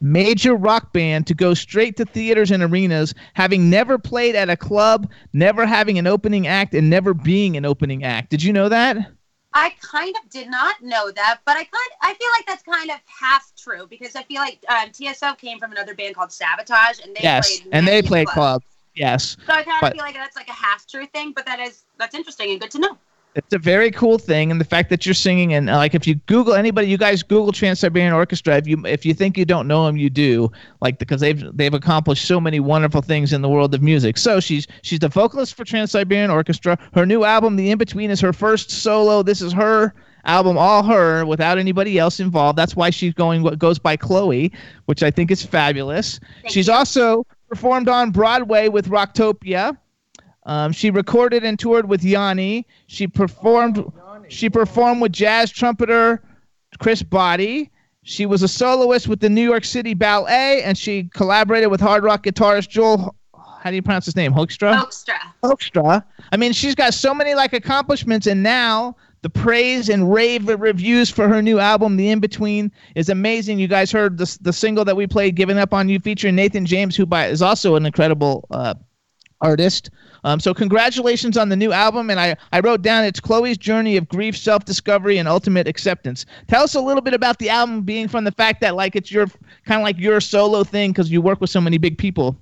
major 0.00 0.54
rock 0.54 0.92
band 0.92 1.26
to 1.26 1.34
go 1.34 1.54
straight 1.54 1.96
to 1.96 2.04
theaters 2.04 2.50
and 2.50 2.62
arenas, 2.62 3.14
having 3.34 3.70
never 3.70 3.98
played 3.98 4.34
at 4.34 4.50
a 4.50 4.56
club, 4.56 5.10
never 5.32 5.66
having 5.66 5.98
an 5.98 6.06
opening 6.06 6.46
act, 6.46 6.74
and 6.74 6.90
never 6.90 7.14
being 7.14 7.56
an 7.56 7.64
opening 7.64 8.04
act. 8.04 8.30
Did 8.30 8.42
you 8.42 8.52
know 8.52 8.68
that? 8.68 8.96
I 9.54 9.72
kind 9.80 10.14
of 10.22 10.28
did 10.30 10.50
not 10.50 10.82
know 10.82 11.10
that, 11.10 11.38
but 11.46 11.52
I 11.56 11.64
kind 11.64 11.90
I 12.02 12.12
feel 12.14 12.28
like 12.36 12.46
that's 12.46 12.62
kind 12.62 12.90
of 12.90 12.98
half 13.06 13.52
true 13.56 13.86
because 13.88 14.14
I 14.14 14.22
feel 14.24 14.42
like 14.42 14.58
um, 14.68 14.90
TSO 14.92 15.34
came 15.36 15.58
from 15.58 15.72
another 15.72 15.94
band 15.94 16.14
called 16.14 16.28
Savatage, 16.28 17.02
and 17.02 17.16
they 17.16 17.20
yes, 17.22 17.60
played 17.60 17.72
and 17.72 17.88
they 17.88 18.02
played 18.02 18.26
clubs. 18.26 18.64
clubs. 18.64 18.66
Yes, 18.94 19.36
So 19.46 19.52
I 19.52 19.62
kind 19.62 19.76
But- 19.82 19.92
of 19.92 19.96
feel 19.96 20.04
like 20.06 20.14
that's 20.14 20.36
like 20.36 20.48
a 20.48 20.52
half 20.52 20.86
true 20.86 21.06
thing, 21.06 21.32
but 21.32 21.44
that 21.46 21.58
is 21.60 21.84
that's 21.98 22.14
interesting 22.14 22.50
and 22.50 22.60
good 22.60 22.70
to 22.72 22.78
know. 22.78 22.98
It's 23.36 23.54
a 23.54 23.58
very 23.58 23.90
cool 23.90 24.18
thing, 24.18 24.50
and 24.50 24.58
the 24.58 24.64
fact 24.64 24.88
that 24.90 25.04
you're 25.04 25.14
singing 25.14 25.52
and 25.52 25.66
like 25.66 25.94
if 25.94 26.06
you 26.06 26.14
Google 26.26 26.54
anybody, 26.54 26.88
you 26.88 26.96
guys 26.96 27.22
Google 27.22 27.52
Trans 27.52 27.80
Siberian 27.80 28.12
Orchestra. 28.12 28.56
If 28.56 28.66
you 28.66 28.84
if 28.86 29.04
you 29.04 29.12
think 29.12 29.36
you 29.36 29.44
don't 29.44 29.68
know 29.68 29.84
them, 29.86 29.96
you 29.96 30.08
do. 30.08 30.50
Like 30.80 30.98
because 30.98 31.20
they've 31.20 31.44
they've 31.56 31.74
accomplished 31.74 32.24
so 32.26 32.40
many 32.40 32.60
wonderful 32.60 33.02
things 33.02 33.32
in 33.32 33.42
the 33.42 33.48
world 33.48 33.74
of 33.74 33.82
music. 33.82 34.16
So 34.16 34.40
she's 34.40 34.66
she's 34.82 35.00
the 35.00 35.08
vocalist 35.08 35.54
for 35.54 35.64
Trans 35.64 35.90
Siberian 35.90 36.30
Orchestra. 36.30 36.78
Her 36.94 37.04
new 37.04 37.24
album, 37.24 37.56
The 37.56 37.70
In 37.70 37.78
Between, 37.78 38.10
is 38.10 38.20
her 38.20 38.32
first 38.32 38.70
solo. 38.70 39.22
This 39.22 39.42
is 39.42 39.52
her 39.52 39.94
album, 40.24 40.58
all 40.58 40.82
her, 40.82 41.24
without 41.24 41.58
anybody 41.58 41.98
else 41.98 42.18
involved. 42.18 42.58
That's 42.58 42.74
why 42.74 42.90
she's 42.90 43.14
going 43.14 43.42
what 43.42 43.58
goes 43.58 43.78
by 43.78 43.96
Chloe, 43.96 44.50
which 44.86 45.02
I 45.02 45.10
think 45.10 45.30
is 45.30 45.44
fabulous. 45.44 46.18
Thank 46.42 46.52
she's 46.52 46.68
you. 46.68 46.72
also 46.72 47.26
performed 47.48 47.88
on 47.88 48.10
Broadway 48.10 48.68
with 48.68 48.88
Rocktopia. 48.88 49.76
Um, 50.46 50.72
she 50.72 50.90
recorded 50.90 51.44
and 51.44 51.58
toured 51.58 51.88
with 51.88 52.02
Yanni. 52.02 52.66
She 52.86 53.06
performed. 53.06 53.84
She 54.28 54.48
performed 54.48 55.02
with 55.02 55.12
jazz 55.12 55.50
trumpeter 55.50 56.22
Chris 56.78 57.02
Botti. 57.02 57.70
She 58.02 58.24
was 58.24 58.42
a 58.42 58.48
soloist 58.48 59.08
with 59.08 59.20
the 59.20 59.28
New 59.28 59.42
York 59.42 59.64
City 59.64 59.92
Ballet, 59.92 60.62
and 60.62 60.78
she 60.78 61.10
collaborated 61.12 61.70
with 61.70 61.80
hard 61.80 62.04
rock 62.04 62.22
guitarist 62.22 62.68
Joel. 62.68 63.14
How 63.34 63.70
do 63.70 63.76
you 63.76 63.82
pronounce 63.82 64.04
his 64.04 64.14
name? 64.14 64.32
Hoekstra. 64.32 64.80
Oakstra. 64.80 65.18
Hoekstra. 65.42 66.04
I 66.30 66.36
mean, 66.36 66.52
she's 66.52 66.76
got 66.76 66.94
so 66.94 67.12
many 67.12 67.34
like 67.34 67.52
accomplishments, 67.52 68.28
and 68.28 68.44
now 68.44 68.94
the 69.22 69.30
praise 69.30 69.88
and 69.88 70.12
rave 70.12 70.46
reviews 70.46 71.10
for 71.10 71.26
her 71.26 71.42
new 71.42 71.58
album, 71.58 71.96
The 71.96 72.10
In 72.10 72.20
Between, 72.20 72.70
is 72.94 73.08
amazing. 73.08 73.58
You 73.58 73.66
guys 73.66 73.90
heard 73.90 74.18
the 74.18 74.38
the 74.40 74.52
single 74.52 74.84
that 74.84 74.94
we 74.94 75.08
played, 75.08 75.34
"Giving 75.34 75.58
Up 75.58 75.74
on 75.74 75.88
You," 75.88 75.98
featuring 75.98 76.36
Nathan 76.36 76.64
James, 76.64 76.94
who 76.94 77.06
by, 77.06 77.26
is 77.26 77.42
also 77.42 77.74
an 77.74 77.86
incredible 77.86 78.46
uh, 78.52 78.74
artist. 79.40 79.90
Um, 80.24 80.40
so 80.40 80.52
congratulations 80.52 81.36
on 81.36 81.48
the 81.48 81.56
new 81.56 81.72
album, 81.72 82.10
and 82.10 82.18
I, 82.18 82.36
I 82.52 82.60
wrote 82.60 82.82
down 82.82 83.04
it's 83.04 83.20
Chloe's 83.20 83.56
journey 83.58 83.96
of 83.96 84.08
grief, 84.08 84.36
self-discovery, 84.36 85.18
and 85.18 85.28
ultimate 85.28 85.68
acceptance. 85.68 86.26
Tell 86.48 86.64
us 86.64 86.74
a 86.74 86.80
little 86.80 87.02
bit 87.02 87.14
about 87.14 87.38
the 87.38 87.48
album, 87.48 87.82
being 87.82 88.08
from 88.08 88.24
the 88.24 88.32
fact 88.32 88.60
that 88.62 88.74
like 88.74 88.96
it's 88.96 89.12
your 89.12 89.26
kind 89.64 89.80
of 89.80 89.84
like 89.84 89.98
your 89.98 90.20
solo 90.20 90.64
thing 90.64 90.90
because 90.90 91.10
you 91.10 91.20
work 91.20 91.40
with 91.40 91.50
so 91.50 91.60
many 91.60 91.78
big 91.78 91.98
people. 91.98 92.36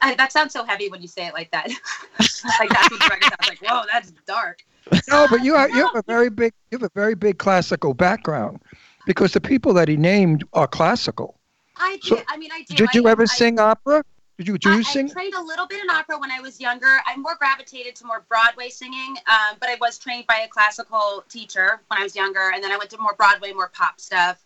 I, 0.00 0.14
that 0.16 0.32
sounds 0.32 0.52
so 0.52 0.64
heavy 0.64 0.88
when 0.88 1.00
you 1.00 1.08
say 1.08 1.26
it 1.26 1.32
like 1.34 1.50
that. 1.52 1.68
like 2.18 2.68
that's 2.68 2.90
what 2.90 3.00
the 3.00 3.08
record 3.08 3.24
sounds 3.24 3.48
like. 3.48 3.58
Whoa, 3.60 3.82
that's 3.90 4.12
dark. 4.26 4.64
No, 5.08 5.26
but 5.30 5.42
you 5.42 5.54
have 5.54 5.70
you 5.70 5.86
have 5.86 5.94
a 5.94 6.02
very 6.06 6.28
big 6.28 6.52
you 6.70 6.78
have 6.78 6.82
a 6.82 6.92
very 6.94 7.14
big 7.14 7.38
classical 7.38 7.94
background, 7.94 8.60
because 9.06 9.32
the 9.32 9.40
people 9.40 9.72
that 9.74 9.88
he 9.88 9.96
named 9.96 10.44
are 10.52 10.66
classical. 10.66 11.38
I 11.76 11.98
So, 12.02 12.16
did. 12.16 12.24
I 12.28 12.36
mean, 12.36 12.50
I 12.52 12.62
do. 12.62 12.74
Did 12.74 12.88
I, 12.88 12.92
you 12.94 13.08
ever 13.08 13.22
I, 13.22 13.26
sing 13.26 13.58
opera? 13.58 14.04
Did 14.36 14.48
you 14.48 14.58
do 14.58 14.70
I, 14.70 14.82
sing? 14.82 15.08
I 15.10 15.12
trained 15.12 15.34
a 15.34 15.42
little 15.42 15.66
bit 15.66 15.80
in 15.82 15.88
opera 15.90 16.18
when 16.18 16.30
I 16.32 16.40
was 16.40 16.60
younger. 16.60 16.98
I 17.06 17.16
more 17.16 17.36
gravitated 17.36 17.94
to 17.96 18.04
more 18.04 18.24
Broadway 18.28 18.68
singing, 18.68 19.16
um, 19.28 19.56
but 19.60 19.68
I 19.68 19.76
was 19.80 19.96
trained 19.96 20.26
by 20.26 20.40
a 20.44 20.48
classical 20.48 21.24
teacher 21.28 21.80
when 21.88 22.00
I 22.00 22.02
was 22.02 22.16
younger, 22.16 22.50
and 22.52 22.62
then 22.62 22.72
I 22.72 22.76
went 22.76 22.90
to 22.90 22.98
more 22.98 23.14
Broadway, 23.16 23.52
more 23.52 23.70
pop 23.72 24.00
stuff. 24.00 24.44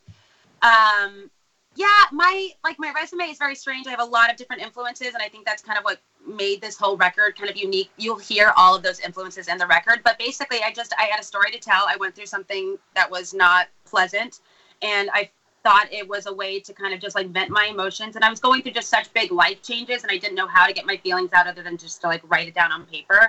Um, 0.61 1.31
yeah, 1.75 2.03
my 2.13 2.51
like 2.65 2.79
my 2.79 2.93
resume 2.93 3.25
is 3.27 3.39
very 3.39 3.55
strange. 3.55 3.87
I 3.87 3.91
have 3.91 4.01
a 4.01 4.05
lot 4.05 4.31
of 4.31 4.37
different 4.37 4.61
influences, 4.61 5.15
and 5.15 5.23
I 5.23 5.29
think 5.29 5.47
that's 5.47 5.63
kind 5.63 5.79
of 5.79 5.85
what 5.85 6.01
made 6.27 6.61
this 6.61 6.77
whole 6.77 6.97
record 6.97 7.37
kind 7.37 7.49
of 7.49 7.57
unique. 7.57 7.91
You'll 7.97 8.19
hear 8.19 8.53
all 8.57 8.75
of 8.75 8.83
those 8.83 9.01
influences 9.01 9.49
in 9.49 9.57
the 9.57 9.67
record, 9.67 10.01
but 10.05 10.19
basically, 10.19 10.59
I 10.63 10.73
just 10.73 10.93
I 10.99 11.05
had 11.05 11.21
a 11.21 11.23
story 11.23 11.51
to 11.53 11.59
tell. 11.59 11.87
I 11.89 11.97
went 11.97 12.15
through 12.15 12.27
something 12.27 12.77
that 12.95 13.11
was 13.11 13.33
not 13.33 13.69
pleasant, 13.87 14.41
and 14.83 15.09
I 15.15 15.31
thought 15.69 15.93
it 15.93 16.09
was 16.09 16.25
a 16.25 16.33
way 16.33 16.59
to 16.59 16.73
kind 16.73 16.95
of 16.95 17.01
just 17.01 17.15
like 17.15 17.29
vent 17.29 17.51
my 17.51 17.67
emotions. 17.67 18.17
And 18.17 18.25
I 18.25 18.31
was 18.31 18.41
going 18.41 18.63
through 18.63 18.73
just 18.73 18.89
such 18.89 19.13
big 19.13 19.31
life 19.31 19.61
changes, 19.61 20.03
and 20.03 20.11
I 20.11 20.17
didn't 20.17 20.35
know 20.35 20.47
how 20.47 20.67
to 20.67 20.73
get 20.73 20.87
my 20.87 20.97
feelings 20.97 21.31
out 21.35 21.47
other 21.47 21.63
than 21.63 21.77
just 21.77 22.01
to 22.01 22.07
like 22.07 22.23
write 22.25 22.49
it 22.49 22.55
down 22.55 22.73
on 22.73 22.87
paper. 22.87 23.29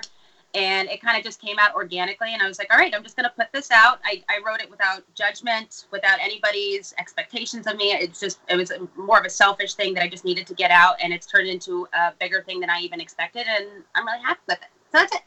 And 0.54 0.88
it 0.88 1.02
kind 1.02 1.18
of 1.18 1.22
just 1.22 1.38
came 1.38 1.58
out 1.58 1.74
organically. 1.74 2.32
And 2.32 2.42
I 2.42 2.48
was 2.48 2.58
like, 2.58 2.72
all 2.72 2.78
right, 2.78 2.94
I'm 2.94 3.02
just 3.02 3.14
going 3.14 3.28
to 3.28 3.34
put 3.36 3.52
this 3.52 3.70
out. 3.70 4.00
I, 4.04 4.24
I 4.30 4.40
wrote 4.44 4.62
it 4.62 4.70
without 4.70 5.02
judgment, 5.14 5.84
without 5.92 6.18
anybody's 6.18 6.94
expectations 6.98 7.66
of 7.66 7.76
me. 7.76 7.92
It's 7.92 8.18
just, 8.18 8.40
it 8.48 8.56
was 8.56 8.72
more 8.96 9.18
of 9.18 9.26
a 9.26 9.30
selfish 9.30 9.74
thing 9.74 9.92
that 9.94 10.02
I 10.02 10.08
just 10.08 10.24
needed 10.24 10.46
to 10.46 10.54
get 10.54 10.70
out. 10.70 10.96
And 11.02 11.12
it's 11.12 11.26
turned 11.26 11.46
into 11.46 11.86
a 11.92 12.12
bigger 12.18 12.42
thing 12.42 12.58
than 12.58 12.70
I 12.70 12.80
even 12.80 13.02
expected. 13.02 13.46
And 13.46 13.84
I'm 13.94 14.06
really 14.06 14.22
happy 14.22 14.40
with 14.48 14.62
it. 14.62 14.68
So 14.90 14.98
that's 14.98 15.14
it. 15.14 15.22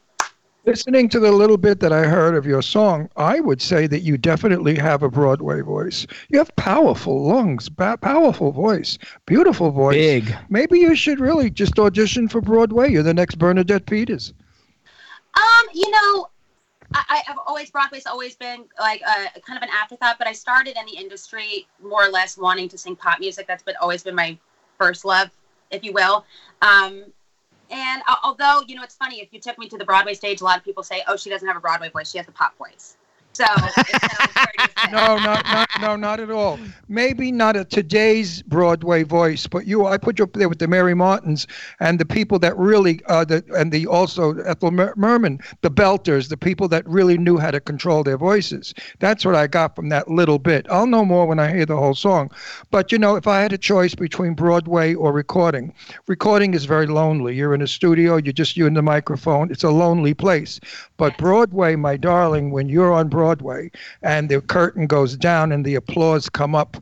Listening 0.66 1.10
to 1.10 1.20
the 1.20 1.30
little 1.30 1.58
bit 1.58 1.80
that 1.80 1.92
I 1.92 2.04
heard 2.04 2.34
of 2.34 2.46
your 2.46 2.62
song, 2.62 3.10
I 3.16 3.38
would 3.38 3.60
say 3.60 3.86
that 3.86 4.00
you 4.00 4.16
definitely 4.16 4.76
have 4.76 5.02
a 5.02 5.10
Broadway 5.10 5.60
voice. 5.60 6.06
You 6.30 6.38
have 6.38 6.56
powerful 6.56 7.22
lungs, 7.22 7.68
ba- 7.68 7.98
powerful 7.98 8.50
voice, 8.50 8.96
beautiful 9.26 9.70
voice. 9.70 9.96
Big. 9.96 10.34
Maybe 10.48 10.78
you 10.78 10.94
should 10.94 11.20
really 11.20 11.50
just 11.50 11.78
audition 11.78 12.28
for 12.28 12.40
Broadway. 12.40 12.90
You're 12.90 13.02
the 13.02 13.12
next 13.12 13.34
Bernadette 13.34 13.84
Peters. 13.84 14.32
Um, 15.36 15.66
you 15.74 15.90
know, 15.90 16.28
I, 16.94 17.22
I've 17.28 17.38
always 17.46 17.70
Broadway's 17.70 18.06
always 18.06 18.34
been 18.34 18.64
like 18.80 19.02
a 19.02 19.40
kind 19.40 19.58
of 19.58 19.62
an 19.62 19.68
afterthought, 19.70 20.16
but 20.16 20.26
I 20.26 20.32
started 20.32 20.78
in 20.78 20.86
the 20.86 20.96
industry 20.96 21.66
more 21.82 22.06
or 22.06 22.08
less 22.08 22.38
wanting 22.38 22.70
to 22.70 22.78
sing 22.78 22.96
pop 22.96 23.20
music. 23.20 23.46
That's 23.46 23.62
been 23.62 23.76
always 23.82 24.02
been 24.02 24.14
my 24.14 24.38
first 24.78 25.04
love, 25.04 25.28
if 25.70 25.84
you 25.84 25.92
will. 25.92 26.24
Um, 26.62 27.04
and 27.70 28.02
uh, 28.08 28.16
although 28.22 28.62
you 28.66 28.76
know, 28.76 28.82
it's 28.82 28.96
funny 28.96 29.20
if 29.20 29.28
you 29.32 29.40
took 29.40 29.58
me 29.58 29.68
to 29.68 29.78
the 29.78 29.84
Broadway 29.84 30.14
stage, 30.14 30.40
a 30.40 30.44
lot 30.44 30.58
of 30.58 30.64
people 30.64 30.82
say, 30.82 31.02
"Oh, 31.08 31.16
she 31.16 31.30
doesn't 31.30 31.46
have 31.46 31.56
a 31.56 31.60
Broadway 31.60 31.90
voice; 31.90 32.10
she 32.10 32.18
has 32.18 32.28
a 32.28 32.32
pop 32.32 32.56
voice." 32.58 32.96
So 33.34 33.44
it 33.44 34.00
sounds 34.00 34.32
very 34.32 34.46
distinct. 34.58 34.74
No, 34.92 35.16
not, 35.18 35.44
not, 35.46 35.68
no, 35.80 35.96
not 35.96 36.20
at 36.20 36.30
all. 36.30 36.58
Maybe 36.88 37.32
not 37.32 37.56
a 37.56 37.64
today's 37.64 38.42
Broadway 38.42 39.02
voice, 39.02 39.46
but 39.46 39.66
you, 39.66 39.86
I 39.86 39.96
put 39.96 40.18
you 40.18 40.24
up 40.24 40.34
there 40.34 40.48
with 40.48 40.58
the 40.58 40.68
Mary 40.68 40.94
Martins 40.94 41.46
and 41.80 41.98
the 41.98 42.04
people 42.04 42.38
that 42.40 42.56
really, 42.56 43.00
uh, 43.06 43.24
the, 43.24 43.42
and 43.56 43.72
the 43.72 43.86
also 43.86 44.38
Ethel 44.40 44.70
Merman, 44.70 45.40
the 45.62 45.70
Belters, 45.70 46.28
the 46.28 46.36
people 46.36 46.68
that 46.68 46.86
really 46.86 47.18
knew 47.18 47.38
how 47.38 47.50
to 47.50 47.60
control 47.60 48.04
their 48.04 48.18
voices. 48.18 48.72
That's 49.00 49.24
what 49.24 49.34
I 49.34 49.48
got 49.48 49.74
from 49.74 49.88
that 49.88 50.08
little 50.08 50.38
bit. 50.38 50.66
I'll 50.70 50.86
know 50.86 51.04
more 51.04 51.26
when 51.26 51.40
I 51.40 51.50
hear 51.50 51.66
the 51.66 51.76
whole 51.76 51.94
song. 51.94 52.30
But 52.70 52.92
you 52.92 52.98
know, 52.98 53.16
if 53.16 53.26
I 53.26 53.40
had 53.40 53.52
a 53.52 53.58
choice 53.58 53.94
between 53.94 54.34
Broadway 54.34 54.94
or 54.94 55.12
recording, 55.12 55.74
recording 56.06 56.54
is 56.54 56.66
very 56.66 56.86
lonely. 56.86 57.34
You're 57.34 57.54
in 57.54 57.62
a 57.62 57.66
studio, 57.66 58.16
you're 58.16 58.32
just 58.32 58.56
you 58.56 58.66
and 58.66 58.76
the 58.76 58.82
microphone. 58.82 59.50
It's 59.50 59.64
a 59.64 59.70
lonely 59.70 60.14
place. 60.14 60.60
But 60.98 61.18
Broadway, 61.18 61.74
my 61.74 61.96
darling, 61.96 62.50
when 62.52 62.68
you're 62.68 62.92
on 62.92 63.08
Broadway 63.08 63.23
and 64.02 64.28
the 64.28 64.40
curtain 64.40 64.86
goes 64.86 65.16
down 65.16 65.52
and 65.52 65.64
the 65.64 65.74
applause 65.74 66.28
come 66.28 66.54
up, 66.54 66.76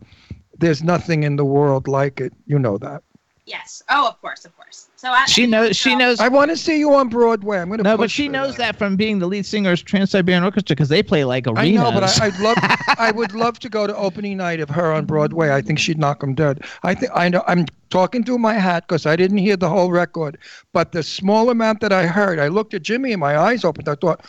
there's 0.59 0.82
nothing 0.82 1.22
in 1.22 1.36
the 1.36 1.45
world 1.45 1.88
like 1.88 2.20
it. 2.20 2.32
You 2.47 2.59
know 2.59 2.78
that. 2.78 3.03
Yes. 3.45 3.82
Oh, 3.88 4.09
of 4.09 4.20
course, 4.20 4.45
of 4.45 4.57
course. 4.57 4.88
So 4.95 5.11
I, 5.11 5.24
She 5.26 5.47
knows. 5.47 5.76
She 5.76 5.90
so- 5.90 5.99
knows. 5.99 6.20
I 6.20 6.28
want 6.28 6.53
to 6.53 6.57
see 6.57 6.78
you 6.78 6.95
on 6.95 7.09
Broadway. 7.09 7.59
I'm 7.59 7.68
going 7.68 7.78
to 7.78 7.82
No, 7.84 7.97
but 7.97 8.09
she 8.09 8.28
knows 8.28 8.57
that 8.57 8.76
from 8.76 8.95
being 8.95 9.18
the 9.18 9.26
lead 9.26 9.45
singer 9.45 9.72
of 9.72 9.84
Trans 9.84 10.12
Siberian 10.12 10.45
Orchestra 10.45 10.76
because 10.76 10.88
they 10.88 11.03
play 11.03 11.24
like 11.24 11.49
arenas. 11.49 11.59
I 11.59 11.70
know, 11.70 11.90
but 11.90 12.05
I, 12.05 12.26
I'd 12.26 12.38
love. 12.38 12.57
I 12.99 13.11
would 13.11 13.34
love 13.34 13.59
to 13.59 13.68
go 13.68 13.88
to 13.88 13.97
opening 13.97 14.36
night 14.36 14.61
of 14.61 14.70
her 14.70 14.93
on 14.93 15.05
Broadway. 15.07 15.51
I 15.51 15.61
think 15.61 15.80
she'd 15.80 15.99
knock 15.99 16.20
them 16.20 16.34
dead. 16.34 16.62
I 16.84 16.95
think 16.95 17.11
I 17.16 17.28
know. 17.28 17.43
I'm 17.49 17.66
talking 17.90 18.22
through 18.22 18.38
my 18.38 18.55
hat 18.55 18.86
because 18.86 19.05
I 19.05 19.16
didn't 19.16 19.38
hear 19.38 19.57
the 19.57 19.68
whole 19.68 19.90
record, 19.90 20.38
but 20.72 20.93
the 20.93 21.03
small 21.03 21.51
amount 21.51 21.80
that 21.80 21.93
I 21.93 22.07
heard, 22.07 22.38
I 22.38 22.47
looked 22.47 22.72
at 22.72 22.82
Jimmy 22.82 23.11
and 23.11 23.20
my 23.20 23.36
eyes 23.36 23.64
opened. 23.64 23.88
I 23.88 23.97
thought, 23.97 24.24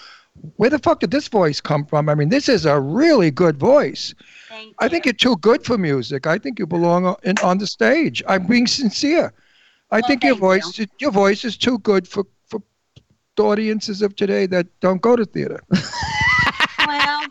where 0.57 0.69
the 0.69 0.79
fuck 0.79 0.99
did 0.99 1.11
this 1.11 1.27
voice 1.27 1.61
come 1.61 1.86
from? 1.86 2.09
I 2.09 2.15
mean, 2.15 2.29
this 2.29 2.49
is 2.49 2.65
a 2.65 2.79
really 2.79 3.31
good 3.31 3.57
voice. 3.57 4.13
Thank 4.49 4.75
I 4.79 4.88
think 4.88 5.05
you're 5.05 5.13
too 5.13 5.38
good 5.38 5.63
for 5.63 5.77
music. 5.77 6.27
I 6.27 6.38
think 6.38 6.59
you 6.59 6.65
belong 6.65 7.05
on, 7.05 7.15
in, 7.23 7.38
on 7.43 7.57
the 7.57 7.67
stage. 7.67 8.23
I'm 8.27 8.45
being 8.47 8.67
sincere. 8.67 9.34
I 9.91 9.99
Well, 9.99 10.07
think 10.07 10.23
your 10.23 10.34
thank 10.34 10.41
voice, 10.41 10.88
your 10.99 11.11
voice 11.11 11.45
is 11.45 11.57
too 11.57 11.79
good 11.79 12.07
for 12.07 12.25
for 12.47 12.61
the 13.36 13.43
audiences 13.43 14.01
of 14.01 14.15
today 14.15 14.45
that 14.47 14.67
don't 14.79 15.01
go 15.01 15.15
to 15.15 15.25
theater. 15.25 15.61
well, 16.88 17.21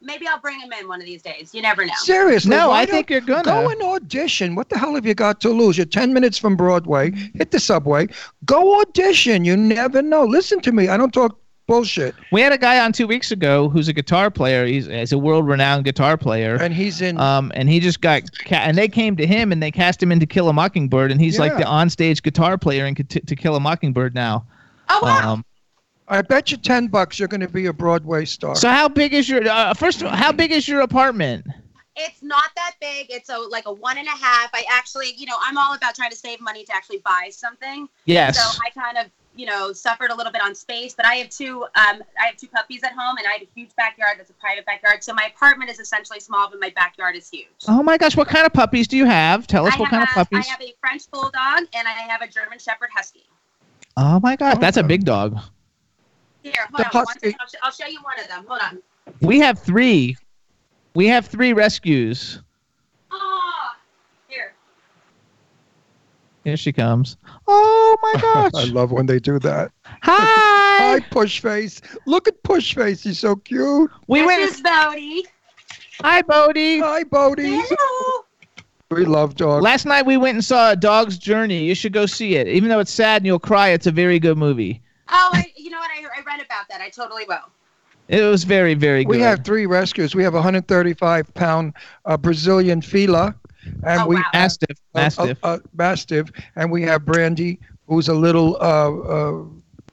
maybe 0.00 0.26
I'll 0.26 0.40
bring 0.40 0.60
him 0.60 0.72
in 0.72 0.88
one 0.88 1.00
of 1.00 1.06
these 1.06 1.22
days. 1.22 1.54
You 1.54 1.62
never 1.62 1.84
know. 1.84 1.92
Seriously. 1.96 2.50
No, 2.50 2.70
I 2.70 2.86
think 2.86 3.10
you're 3.10 3.20
gonna. 3.20 3.42
Go 3.44 3.68
and 3.68 3.82
audition. 3.82 4.54
What 4.54 4.68
the 4.70 4.78
hell 4.78 4.94
have 4.94 5.06
you 5.06 5.14
got 5.14 5.40
to 5.42 5.50
lose? 5.50 5.76
You're 5.76 5.86
10 5.86 6.12
minutes 6.12 6.38
from 6.38 6.56
Broadway. 6.56 7.10
Hit 7.34 7.50
the 7.50 7.60
subway. 7.60 8.08
Go 8.46 8.80
audition. 8.80 9.44
You 9.44 9.56
never 9.56 10.02
know. 10.02 10.24
Listen 10.24 10.60
to 10.60 10.72
me. 10.72 10.88
I 10.88 10.96
don't 10.96 11.12
talk 11.12 11.38
bullshit. 11.68 12.16
We 12.32 12.40
had 12.40 12.50
a 12.52 12.58
guy 12.58 12.80
on 12.84 12.92
two 12.92 13.06
weeks 13.06 13.30
ago 13.30 13.68
who's 13.68 13.86
a 13.86 13.92
guitar 13.92 14.28
player. 14.32 14.66
He's, 14.66 14.86
he's 14.86 15.12
a 15.12 15.18
world-renowned 15.18 15.84
guitar 15.84 16.16
player. 16.16 16.56
And 16.60 16.74
he's 16.74 17.00
in. 17.00 17.20
Um, 17.20 17.52
and 17.54 17.68
he 17.68 17.78
just 17.78 18.00
got, 18.00 18.22
ca- 18.44 18.56
and 18.56 18.76
they 18.76 18.88
came 18.88 19.16
to 19.16 19.26
him 19.26 19.52
and 19.52 19.62
they 19.62 19.70
cast 19.70 20.02
him 20.02 20.10
in 20.10 20.18
To 20.18 20.26
Kill 20.26 20.48
a 20.48 20.52
Mockingbird, 20.52 21.12
and 21.12 21.20
he's 21.20 21.38
like 21.38 21.52
Yeah. 21.52 21.58
the 21.58 21.64
onstage 21.66 22.20
guitar 22.24 22.58
player 22.58 22.84
in 22.86 22.96
To, 22.96 23.04
to 23.04 23.36
Kill 23.36 23.54
a 23.54 23.60
Mockingbird 23.60 24.14
now. 24.16 24.44
Oh 24.88 24.98
wow. 25.02 25.34
Um, 25.34 25.44
I 26.08 26.22
bet 26.22 26.50
you 26.50 26.56
10 26.56 26.88
bucks 26.88 27.18
you're 27.18 27.28
going 27.28 27.42
to 27.42 27.48
be 27.48 27.66
a 27.66 27.72
Broadway 27.72 28.24
star. 28.24 28.56
so 28.56 28.68
how 28.70 28.88
big 28.88 29.12
is 29.12 29.28
your? 29.28 29.46
Uh, 29.46 29.74
first, 29.74 30.00
of 30.00 30.08
all, 30.08 30.16
how 30.16 30.32
big 30.32 30.50
is 30.50 30.66
your 30.66 30.80
apartment? 30.80 31.46
It's 31.96 32.22
not 32.22 32.44
that 32.56 32.76
big. 32.80 33.08
It's 33.10 33.28
a 33.28 33.36
like 33.36 33.66
a 33.66 33.72
one 33.72 33.98
and 33.98 34.06
a 34.06 34.12
half. 34.12 34.48
I 34.54 34.64
actually, 34.70 35.12
you 35.18 35.26
know, 35.26 35.36
I'm 35.42 35.58
all 35.58 35.74
about 35.74 35.94
trying 35.94 36.10
to 36.10 36.16
save 36.16 36.40
money 36.40 36.64
to 36.64 36.74
actually 36.74 36.98
buy 37.04 37.28
something. 37.30 37.88
Yes. 38.06 38.38
So 38.38 38.58
I 38.66 38.70
kind 38.70 38.96
of, 38.96 39.10
you 39.38 39.46
know, 39.46 39.72
suffered 39.72 40.10
a 40.10 40.14
little 40.16 40.32
bit 40.32 40.42
on 40.42 40.52
space. 40.52 40.94
But 40.94 41.06
I 41.06 41.14
have 41.14 41.28
two, 41.30 41.62
um, 41.62 42.02
I 42.20 42.26
have 42.26 42.36
two 42.36 42.48
puppies 42.48 42.82
at 42.82 42.92
home, 42.92 43.16
and 43.18 43.26
I 43.26 43.34
have 43.34 43.42
a 43.42 43.48
huge 43.54 43.70
backyard. 43.76 44.16
That's 44.18 44.30
a 44.30 44.34
private 44.34 44.66
backyard. 44.66 45.04
So 45.04 45.14
my 45.14 45.30
apartment 45.32 45.70
is 45.70 45.78
essentially 45.78 46.18
small, 46.18 46.50
but 46.50 46.58
my 46.60 46.70
backyard 46.70 47.14
is 47.14 47.30
huge. 47.30 47.46
oh 47.68 47.82
my 47.84 47.96
gosh, 47.96 48.16
what 48.16 48.26
kind 48.26 48.44
of 48.44 48.52
puppies 48.52 48.88
do 48.88 48.96
you 48.96 49.06
have? 49.06 49.46
Tell 49.46 49.64
us 49.66 49.74
I 49.74 49.78
what 49.78 49.90
kind 49.90 50.02
of 50.02 50.08
puppies. 50.08 50.44
I 50.44 50.50
have 50.50 50.60
a 50.60 50.74
French 50.80 51.08
bulldog, 51.12 51.32
and 51.72 51.86
I 51.86 51.92
have 51.92 52.20
a 52.20 52.26
German 52.26 52.58
Shepherd 52.58 52.90
Husky. 52.92 53.26
oh 53.96 54.18
my 54.20 54.34
gosh, 54.34 54.58
that's 54.58 54.76
a 54.76 54.82
big 54.82 55.04
dog. 55.04 55.38
Here, 56.42 56.52
The 56.76 56.84
hold 56.84 56.96
on. 56.96 57.04
Husky-. 57.06 57.36
I'll, 57.38 57.46
sh- 57.46 57.60
I'll 57.62 57.70
show 57.70 57.86
you 57.86 58.00
one 58.02 58.18
of 58.20 58.26
them. 58.26 58.44
Hold 58.48 58.60
on. 58.62 58.82
We 59.20 59.38
have 59.38 59.60
three. 59.60 60.16
We 60.94 61.06
have 61.06 61.26
three 61.26 61.52
rescues. 61.52 62.42
Oh, 63.12 63.70
here. 64.26 64.52
Here 66.48 66.56
she 66.56 66.72
comes. 66.72 67.18
Oh 67.46 67.96
my 68.02 68.20
gosh. 68.22 68.52
I 68.54 68.64
love 68.72 68.90
when 68.90 69.04
they 69.04 69.18
do 69.18 69.38
that. 69.40 69.70
Hi. 69.84 70.14
Hi, 70.80 71.00
Pushface. 71.10 71.82
Look 72.06 72.26
at 72.26 72.42
Pushface. 72.42 73.02
He's 73.02 73.18
so 73.18 73.36
cute. 73.36 73.90
We 74.06 74.20
this 74.20 74.26
went. 74.26 74.42
is 74.42 74.60
Bodie. 74.62 75.26
Hi, 76.00 76.22
Bodie. 76.22 76.78
Hi, 76.80 77.04
Bodie. 77.04 77.60
Hello. 77.60 78.24
We 78.90 79.04
love 79.04 79.34
dogs. 79.34 79.62
Last 79.62 79.84
night 79.84 80.06
we 80.06 80.16
went 80.16 80.36
and 80.36 80.44
saw 80.44 80.72
A 80.72 80.76
Dog's 80.76 81.18
Journey. 81.18 81.64
You 81.64 81.74
should 81.74 81.92
go 81.92 82.06
see 82.06 82.36
it. 82.36 82.48
Even 82.48 82.70
though 82.70 82.78
it's 82.78 82.90
sad 82.90 83.20
and 83.20 83.26
you'll 83.26 83.38
cry, 83.38 83.68
it's 83.68 83.86
a 83.86 83.92
very 83.92 84.18
good 84.18 84.38
movie. 84.38 84.80
Oh, 85.10 85.28
I, 85.34 85.52
you 85.54 85.68
know 85.68 85.78
what? 85.78 85.90
I, 85.90 86.02
I 86.18 86.22
read 86.22 86.40
about 86.40 86.66
that. 86.70 86.80
I 86.80 86.88
totally 86.88 87.24
will. 87.28 87.44
It 88.08 88.22
was 88.22 88.44
very, 88.44 88.72
very 88.72 89.04
good. 89.04 89.10
We 89.10 89.20
have 89.20 89.44
three 89.44 89.66
rescues. 89.66 90.14
We 90.14 90.22
have 90.22 90.32
a 90.32 90.38
135 90.38 91.34
pound 91.34 91.74
uh, 92.06 92.16
Brazilian 92.16 92.80
Fila, 92.80 93.34
and 93.84 94.00
Oh, 94.02 94.06
we 94.06 94.16
wow. 94.16 94.22
Mastiff. 94.32 94.76
a- 94.94 94.98
Mastiff. 94.98 95.38
A, 95.42 95.54
a 95.54 95.60
Mastiff, 95.74 96.28
and 96.56 96.70
we 96.70 96.82
have 96.82 97.04
Brandy, 97.04 97.58
who's 97.86 98.08
a 98.08 98.14
little 98.14 98.56
uh, 98.60 98.90
uh, 98.90 99.44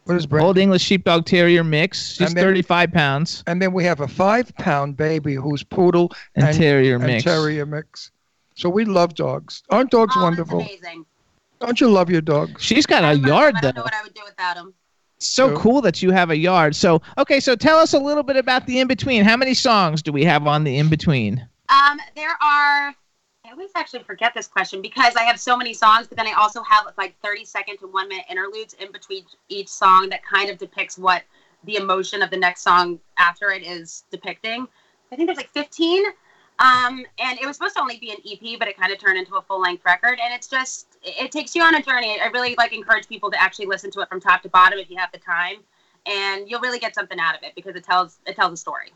what 0.05 0.15
is 0.17 0.25
Brandy? 0.27 0.45
Old 0.45 0.57
English 0.57 0.83
Sheepdog 0.83 1.25
Terrier 1.25 1.63
mix. 1.63 2.13
She's 2.15 2.33
then- 2.33 2.43
35 2.43 2.91
pounds. 2.91 3.43
And 3.47 3.61
then 3.61 3.73
we 3.73 3.83
have 3.85 4.01
a 4.01 4.07
five 4.07 4.55
pound 4.57 4.97
baby 4.97 5.33
who's 5.35 5.63
poodle 5.63 6.11
And 6.35 6.55
terrier 6.55 6.95
and 6.95 7.05
mix. 7.05 7.23
terrier 7.23 7.65
mix. 7.65 8.11
So 8.55 8.69
we 8.69 8.85
love 8.85 9.15
dogs. 9.15 9.63
Aren't 9.69 9.91
dogs 9.91 10.13
oh, 10.17 10.23
wonderful? 10.23 10.59
Amazing. 10.61 11.05
Don't 11.59 11.81
you 11.81 11.89
love 11.89 12.09
your 12.09 12.21
dogs? 12.21 12.61
She's 12.63 12.85
got 12.85 13.03
I 13.03 13.11
a 13.11 13.15
love 13.15 13.25
yard 13.25 13.55
them. 13.55 13.57
I 13.57 13.61
though. 13.61 13.67
don't 13.71 13.75
know 13.77 13.83
what 13.83 13.93
I 13.95 14.03
would 14.03 14.13
do 14.13 14.21
without 14.25 14.55
them. 14.55 14.73
So 15.17 15.49
So- 15.49 15.57
cool 15.57 15.81
that 15.81 16.01
you 16.03 16.11
have 16.11 16.29
a 16.29 16.37
yard. 16.37 16.75
So 16.75 17.01
okay, 17.17 17.39
so 17.39 17.55
tell 17.55 17.79
us 17.79 17.93
a 17.93 17.99
little 17.99 18.21
bit 18.23 18.35
about 18.37 18.67
the 18.67 18.79
in 18.79 18.87
between. 18.87 19.23
How 19.23 19.35
many 19.37 19.53
songs 19.55 20.01
do 20.03 20.11
we 20.11 20.23
have 20.25 20.45
on 20.45 20.63
the 20.65 20.77
in 20.77 20.87
between? 20.89 21.45
Um, 21.69 21.99
there 22.15 22.37
are. 22.43 22.93
I 23.55 23.57
always 23.57 23.71
actually 23.73 24.03
forget 24.03 24.33
this 24.33 24.47
question 24.47 24.81
because 24.81 25.15
I 25.15 25.23
have 25.23 25.39
so 25.39 25.55
many 25.55 25.73
songs, 25.73 26.07
but 26.07 26.17
then 26.17 26.27
I 26.27 26.33
also 26.33 26.61
have 26.63 26.87
like 26.97 27.15
30 27.23 27.45
second 27.45 27.77
to 27.77 27.87
one 27.87 28.09
minute 28.09 28.25
interludes 28.29 28.73
in 28.73 28.91
between 28.91 29.23
each 29.47 29.69
song 29.69 30.09
that 30.09 30.25
kind 30.25 30.49
of 30.49 30.57
depicts 30.57 30.97
what 30.97 31.23
the 31.63 31.77
emotion 31.77 32.21
of 32.21 32.29
the 32.29 32.35
next 32.35 32.63
song 32.63 32.99
after 33.17 33.51
it 33.51 33.63
is 33.63 34.03
depicting. 34.11 34.67
I 35.09 35.15
think 35.15 35.29
there's 35.29 35.37
like 35.37 35.53
15. 35.53 36.03
Um, 36.59 37.05
and 37.17 37.39
it 37.39 37.45
was 37.45 37.55
supposed 37.55 37.75
to 37.75 37.81
only 37.81 37.97
be 37.97 38.11
an 38.11 38.17
EP, 38.29 38.59
but 38.59 38.67
it 38.67 38.77
kind 38.77 38.91
of 38.91 38.99
turned 38.99 39.17
into 39.17 39.35
a 39.35 39.41
full 39.41 39.61
length 39.61 39.85
record. 39.85 40.19
And 40.21 40.33
it's 40.33 40.47
just, 40.47 40.97
it 41.01 41.31
takes 41.31 41.55
you 41.55 41.63
on 41.63 41.75
a 41.75 41.81
journey. 41.81 42.19
I 42.21 42.25
really 42.33 42.55
like 42.57 42.73
encourage 42.73 43.07
people 43.07 43.31
to 43.31 43.41
actually 43.41 43.67
listen 43.67 43.89
to 43.91 44.01
it 44.01 44.09
from 44.09 44.19
top 44.19 44.41
to 44.41 44.49
bottom 44.49 44.79
if 44.79 44.89
you 44.89 44.97
have 44.97 45.13
the 45.13 45.19
time, 45.19 45.59
and 46.05 46.49
you'll 46.49 46.61
really 46.61 46.79
get 46.79 46.93
something 46.93 47.19
out 47.21 47.35
of 47.37 47.43
it 47.43 47.55
because 47.55 47.75
it 47.75 47.85
tells 47.85 48.19
it 48.25 48.35
tells 48.35 48.51
a 48.51 48.57
story. 48.57 48.91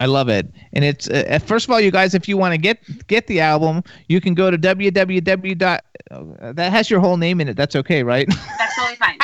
I 0.00 0.06
love 0.06 0.28
it. 0.28 0.46
And 0.72 0.84
it's 0.84 1.08
uh, 1.08 1.38
first 1.46 1.66
of 1.66 1.70
all, 1.70 1.80
you 1.80 1.90
guys, 1.90 2.14
if 2.14 2.28
you 2.28 2.36
want 2.36 2.52
to 2.52 2.58
get 2.58 2.78
get 3.06 3.26
the 3.26 3.40
album, 3.40 3.82
you 4.08 4.20
can 4.20 4.34
go 4.34 4.50
to 4.50 4.58
www. 4.58 5.58
dot- 5.58 5.84
uh, 6.10 6.52
That 6.52 6.72
has 6.72 6.90
your 6.90 7.00
whole 7.00 7.16
name 7.16 7.40
in 7.40 7.48
it. 7.48 7.56
That's 7.56 7.76
okay, 7.76 8.02
right? 8.02 8.26
That's 8.58 8.76
totally 8.76 8.96
fine. 8.96 9.18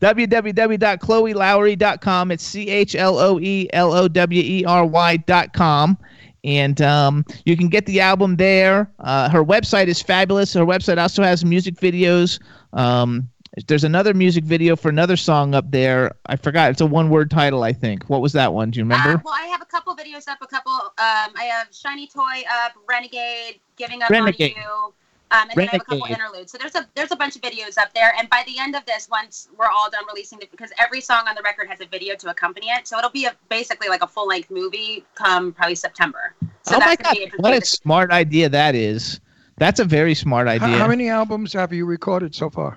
www.chloelowery.com. 0.00 2.30
It's 2.30 2.44
C 2.44 2.68
H 2.68 2.94
L 2.94 3.18
O 3.18 3.38
E 3.40 3.68
L 3.72 3.92
O 3.92 4.08
W 4.08 4.42
E 4.42 4.64
R 4.64 4.84
Y.com. 4.86 5.98
and 6.44 6.80
um, 6.82 7.24
you 7.44 7.56
can 7.56 7.68
get 7.68 7.86
the 7.86 8.00
album 8.00 8.36
there. 8.36 8.90
Uh, 9.00 9.28
her 9.28 9.44
website 9.44 9.88
is 9.88 10.00
fabulous. 10.02 10.52
Her 10.54 10.64
website 10.66 10.98
also 10.98 11.22
has 11.22 11.44
music 11.44 11.74
videos. 11.76 12.40
Um, 12.72 13.28
there's 13.66 13.84
another 13.84 14.14
music 14.14 14.44
video 14.44 14.76
for 14.76 14.88
another 14.88 15.16
song 15.16 15.54
up 15.54 15.70
there. 15.70 16.12
I 16.26 16.36
forgot. 16.36 16.70
It's 16.70 16.80
a 16.80 16.86
one-word 16.86 17.30
title, 17.30 17.62
I 17.62 17.72
think. 17.72 18.04
What 18.04 18.20
was 18.20 18.32
that 18.32 18.52
one? 18.52 18.70
Do 18.70 18.78
you 18.78 18.84
remember? 18.84 19.10
Uh, 19.10 19.18
well, 19.24 19.34
I 19.34 19.46
have 19.46 19.62
a 19.62 19.66
couple 19.66 19.94
videos 19.96 20.28
up. 20.28 20.38
A 20.42 20.46
couple. 20.46 20.72
Um, 20.72 21.32
I 21.36 21.48
have 21.50 21.68
Shiny 21.72 22.06
Toy 22.06 22.42
up, 22.64 22.72
Renegade, 22.88 23.60
Giving 23.76 24.02
Up 24.02 24.10
Renegade. 24.10 24.56
on 24.56 24.62
You. 24.62 24.94
Um, 25.32 25.48
and 25.48 25.50
then 25.56 25.68
I 25.68 25.72
have 25.72 25.80
a 25.82 25.84
couple 25.84 26.06
interludes. 26.06 26.50
So 26.50 26.58
there's 26.58 26.74
a 26.74 26.88
there's 26.96 27.12
a 27.12 27.16
bunch 27.16 27.36
of 27.36 27.42
videos 27.42 27.78
up 27.78 27.94
there. 27.94 28.12
And 28.18 28.28
by 28.30 28.42
the 28.46 28.58
end 28.58 28.74
of 28.74 28.84
this, 28.86 29.08
once 29.08 29.48
we're 29.56 29.68
all 29.68 29.88
done 29.90 30.04
releasing 30.12 30.40
it, 30.40 30.50
because 30.50 30.72
every 30.78 31.00
song 31.00 31.28
on 31.28 31.36
the 31.36 31.42
record 31.42 31.68
has 31.68 31.80
a 31.80 31.86
video 31.86 32.16
to 32.16 32.30
accompany 32.30 32.68
it, 32.68 32.88
so 32.88 32.98
it'll 32.98 33.10
be 33.10 33.26
a, 33.26 33.34
basically 33.48 33.88
like 33.88 34.02
a 34.02 34.08
full 34.08 34.26
length 34.26 34.50
movie 34.50 35.04
come 35.14 35.52
probably 35.52 35.76
September. 35.76 36.34
So 36.62 36.76
oh 36.76 36.80
my 36.80 36.96
that's 36.96 37.02
god! 37.02 37.30
What 37.36 37.52
a 37.52 37.56
interesting. 37.56 37.82
smart 37.82 38.10
idea 38.10 38.48
that 38.48 38.74
is. 38.74 39.20
That's 39.56 39.78
a 39.78 39.84
very 39.84 40.14
smart 40.14 40.48
How, 40.48 40.54
idea. 40.54 40.78
how 40.78 40.88
many 40.88 41.08
albums 41.08 41.52
have 41.52 41.72
you 41.72 41.86
recorded 41.86 42.34
so 42.34 42.50
far? 42.50 42.76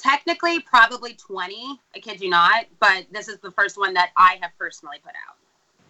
Technically, 0.00 0.60
probably 0.60 1.14
20. 1.14 1.78
I 1.94 1.98
kid 1.98 2.20
you 2.20 2.30
not. 2.30 2.66
But 2.78 3.06
this 3.12 3.28
is 3.28 3.38
the 3.38 3.50
first 3.50 3.78
one 3.78 3.94
that 3.94 4.10
I 4.16 4.38
have 4.40 4.52
personally 4.58 4.98
put 5.02 5.12
out. 5.12 5.36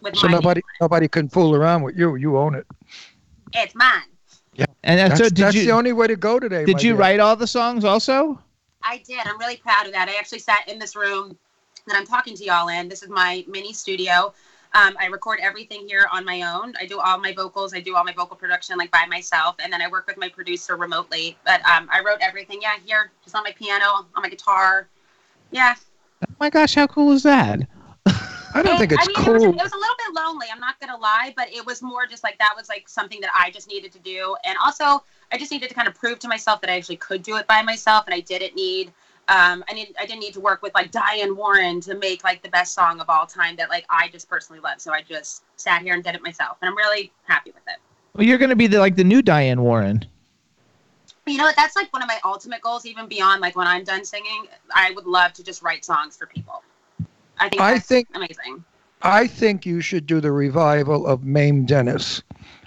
With 0.03 0.17
So 0.17 0.27
my 0.27 0.33
nobody 0.33 0.63
nobody 0.81 1.09
can 1.09 1.29
fool 1.29 1.55
around 1.55 1.83
with 1.83 1.97
you. 1.97 2.17
You 2.17 2.39
own 2.39 2.55
it. 2.55 2.67
it. 2.71 2.77
It's 3.55 3.75
mine. 3.75 4.03
Yeah. 4.55 4.67
And 4.83 4.99
That's, 4.99 5.19
so, 5.19 5.25
did 5.25 5.37
that's 5.37 5.55
you 5.55 5.65
the 5.65 5.73
only 5.73 5.93
way 5.93 6.07
to 6.07 6.17
go 6.17 6.41
today. 6.41 6.65
did 6.65 6.83
you 6.83 6.93
dear. 6.93 7.01
write 7.01 7.21
all 7.21 7.37
the 7.37 7.47
songs 7.47 7.85
also? 7.85 8.39
I 8.83 9.03
did. 9.07 9.21
I'm 9.27 9.39
really 9.39 9.57
proud 9.57 9.87
of 9.87 9.93
that. 9.93 10.09
I 10.09 10.17
actually 10.17 10.39
sat 10.41 10.69
in 10.69 10.79
this 10.79 10.97
room 10.97 11.37
that 11.87 11.97
I'm 11.97 12.07
talking 12.07 12.35
to 12.35 12.45
y'all 12.45 12.69
in. 12.69 12.89
This 12.89 13.03
is 13.03 13.09
my 13.09 13.45
mini 13.47 13.73
studio. 13.73 14.33
Um, 14.73 14.97
I 15.01 15.07
record 15.07 15.41
everything 15.43 15.89
here 15.89 16.07
on 16.13 16.25
my 16.25 16.43
own. 16.43 16.75
I 16.81 16.87
do 16.87 17.01
all 17.01 17.19
my 17.19 17.33
vocals. 17.33 17.75
I 17.75 17.81
do 17.81 17.97
all 17.97 18.05
my 18.05 18.13
vocal 18.13 18.37
production 18.37 18.79
like 18.79 18.93
by 18.93 19.05
myself, 19.07 19.57
and 19.59 19.73
then 19.73 19.83
I 19.83 19.89
work 19.89 20.07
with 20.07 20.17
my 20.17 20.29
producer 20.29 20.77
remotely. 20.77 21.37
But 21.45 21.61
um, 21.65 21.89
I 21.93 22.01
wrote 22.01 22.19
everything. 22.21 22.61
Yeah, 22.63 22.75
here, 22.85 23.11
just 23.25 23.35
on 23.35 23.43
my 23.43 23.51
piano, 23.53 24.07
on 24.15 24.23
my 24.23 24.29
guitar. 24.29 24.87
Yeah. 25.51 25.75
Oh 26.29 26.35
my 26.39 26.51
gosh, 26.51 26.77
how 26.77 26.87
cool 26.87 27.13
is 27.13 27.25
that? 27.25 27.61
I 28.55 28.63
don't 28.63 28.79
think 28.79 28.93
it's 28.93 29.03
I 29.03 29.07
mean, 29.07 29.29
it 29.29 29.33
was, 29.33 29.43
cool. 29.43 29.53
it 29.53 29.63
was 29.63 29.73
a 29.73 29.77
little 29.77 29.97
bit 30.07 30.15
lonely. 30.15 30.47
I'm 30.53 30.61
not 30.61 30.79
gonna 30.79 30.97
lie, 30.97 31.33
but 31.37 31.49
it 31.53 31.67
was 31.67 31.83
more 31.83 32.07
just 32.07 32.23
like 32.23 32.39
that 32.39 32.55
was 32.57 32.69
like 32.69 32.89
something 32.89 33.21
that 33.23 33.31
I 33.35 33.51
just 33.51 33.69
needed 33.69 33.91
to 33.93 33.99
do, 33.99 34.37
and 34.45 34.57
also 34.65 35.03
I 35.33 35.39
just 35.39 35.51
needed 35.51 35.69
to 35.69 35.75
kind 35.75 35.89
of 35.89 35.95
prove 35.95 36.21
to 36.21 36.29
myself 36.29 36.61
that 36.61 36.71
I 36.71 36.77
actually 36.77 36.97
could 36.97 37.23
do 37.25 37.37
it 37.37 37.47
by 37.49 37.63
myself, 37.63 38.07
and 38.07 38.15
I 38.15 38.21
didn't 38.21 38.55
need. 38.55 38.93
Um, 39.31 39.63
I 39.69 39.75
need. 39.75 39.95
I 39.99 40.07
didn't 40.07 40.19
need 40.19 40.35
to 40.35 40.41
work 40.41 40.61
with 40.61 40.75
like 40.75 40.91
Diane 40.91 41.37
Warren 41.37 41.81
to 41.83 41.95
make 41.95 42.25
like 42.25 42.43
the 42.43 42.49
best 42.49 42.75
song 42.75 43.01
of 43.01 43.09
all 43.09 43.27
time 43.27 43.55
that 43.57 43.71
like 43.71 43.87
I 43.89 44.09
just 44.09 44.29
personally 44.29 44.61
love. 44.61 44.81
So 44.81 44.93
I 44.93 45.03
just 45.03 45.45
sat 45.57 45.83
here 45.83 45.95
and 45.95 46.03
did 46.03 46.17
it 46.17 46.23
myself, 46.23 46.59
and 46.61 46.69
I'm 46.69 46.77
really 46.77 47.13
happy 47.23 47.53
with 47.53 47.63
it. 47.69 47.77
Well, 48.17 48.27
you're 48.27 48.39
going 48.39 48.51
to 48.51 48.57
be 48.57 48.67
the 48.67 48.81
like 48.81 48.97
the 48.97 49.05
new 49.05 49.23
Diane 49.23 49.63
Warren. 49.63 50.05
You 51.27 51.37
know 51.37 51.45
what? 51.45 51.55
That's 51.55 51.77
like 51.77 51.93
one 51.93 52.03
of 52.03 52.09
my 52.09 52.19
ultimate 52.25 52.61
goals, 52.61 52.85
even 52.87 53.07
beyond 53.07 53.41
like 53.41 53.55
when 53.55 53.69
I'm 53.69 53.85
done 53.85 54.05
singing. 54.05 54.47
I 54.75 54.91
would 54.91 55.07
love 55.07 55.33
to 55.35 55.45
just 55.45 55.63
write 55.63 55.85
songs 55.85 56.17
for 56.17 56.27
people. 56.27 56.65
I 57.39 57.49
think 57.49 57.63
I 57.63 57.79
think- 57.79 58.09
amazing. 58.15 58.65
I 59.03 59.29
think 59.29 59.65
you 59.65 59.81
should 59.81 60.07
do 60.07 60.21
the 60.21 60.33
revival 60.33 61.07
of 61.07 61.25
Mame 61.25 61.65
Dennis. 61.65 62.23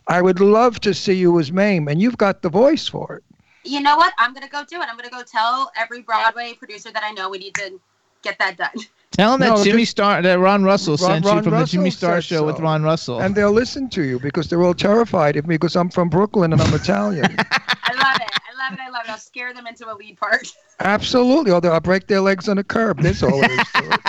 I 0.07 0.21
would 0.21 0.39
love 0.39 0.79
to 0.79 0.93
see 0.93 1.13
you 1.13 1.39
as 1.39 1.51
Mame, 1.51 1.87
and 1.87 2.01
you've 2.01 2.17
got 2.17 2.41
the 2.41 2.49
voice 2.49 2.87
for 2.87 3.17
it. 3.17 3.23
You 3.63 3.81
know 3.81 3.97
what? 3.97 4.13
I'm 4.17 4.33
gonna 4.33 4.49
go 4.49 4.63
do 4.65 4.81
it. 4.81 4.87
I'm 4.89 4.95
gonna 4.97 5.09
go 5.09 5.23
tell 5.23 5.71
every 5.75 6.01
Broadway 6.01 6.53
producer 6.53 6.91
that 6.91 7.03
I 7.03 7.11
know 7.11 7.29
we 7.29 7.37
need 7.37 7.55
to 7.55 7.79
get 8.21 8.37
that 8.39 8.57
done. 8.57 8.71
Tell 9.11 9.37
them 9.37 9.47
No, 9.47 9.57
that 9.57 9.63
Jimmy 9.63 9.85
Star, 9.85 10.21
that 10.23 10.39
Ron 10.39 10.63
Russell 10.63 10.97
Ron- 10.97 10.97
sent 10.97 11.25
Ron 11.25 11.37
you 11.37 11.43
from 11.43 11.59
the 11.59 11.65
Jimmy 11.65 11.91
Star 11.91 12.15
said 12.21 12.23
show 12.37 12.45
with. 12.45 12.59
Ron 12.59 12.81
Russell. 12.81 13.21
And 13.21 13.35
they'll 13.35 13.51
listen 13.51 13.87
to 13.91 14.01
you 14.01 14.19
because 14.19 14.49
they're 14.49 14.63
all 14.63 14.73
terrified 14.73 15.35
of 15.37 15.45
me 15.45 15.55
because 15.55 15.75
I'm 15.75 15.89
from 15.89 16.09
Brooklyn 16.09 16.51
and 16.51 16.61
I'm 16.61 16.73
Italian. 16.73 17.25
I 17.25 17.93
love 17.93 18.15
it. 18.21 18.31
I 18.31 18.57
love 18.57 18.73
it. 18.73 18.79
I 18.79 18.89
love 18.89 19.03
it. 19.05 19.11
I'll 19.11 19.17
scare 19.17 19.53
them 19.53 19.67
into 19.67 19.91
a 19.91 19.93
lead 19.93 20.17
part. 20.17 20.47
Absolutely. 20.79 21.51
Although 21.51 21.73
I'll 21.73 21.79
break 21.79 22.07
their 22.07 22.21
legs 22.21 22.49
on 22.49 22.57
a 22.57 22.63
curb. 22.63 23.01
That's 23.01 23.21
all 23.21 23.43
it 23.43 23.51
is 23.51 23.71
to 23.73 23.93
it. 23.93 23.99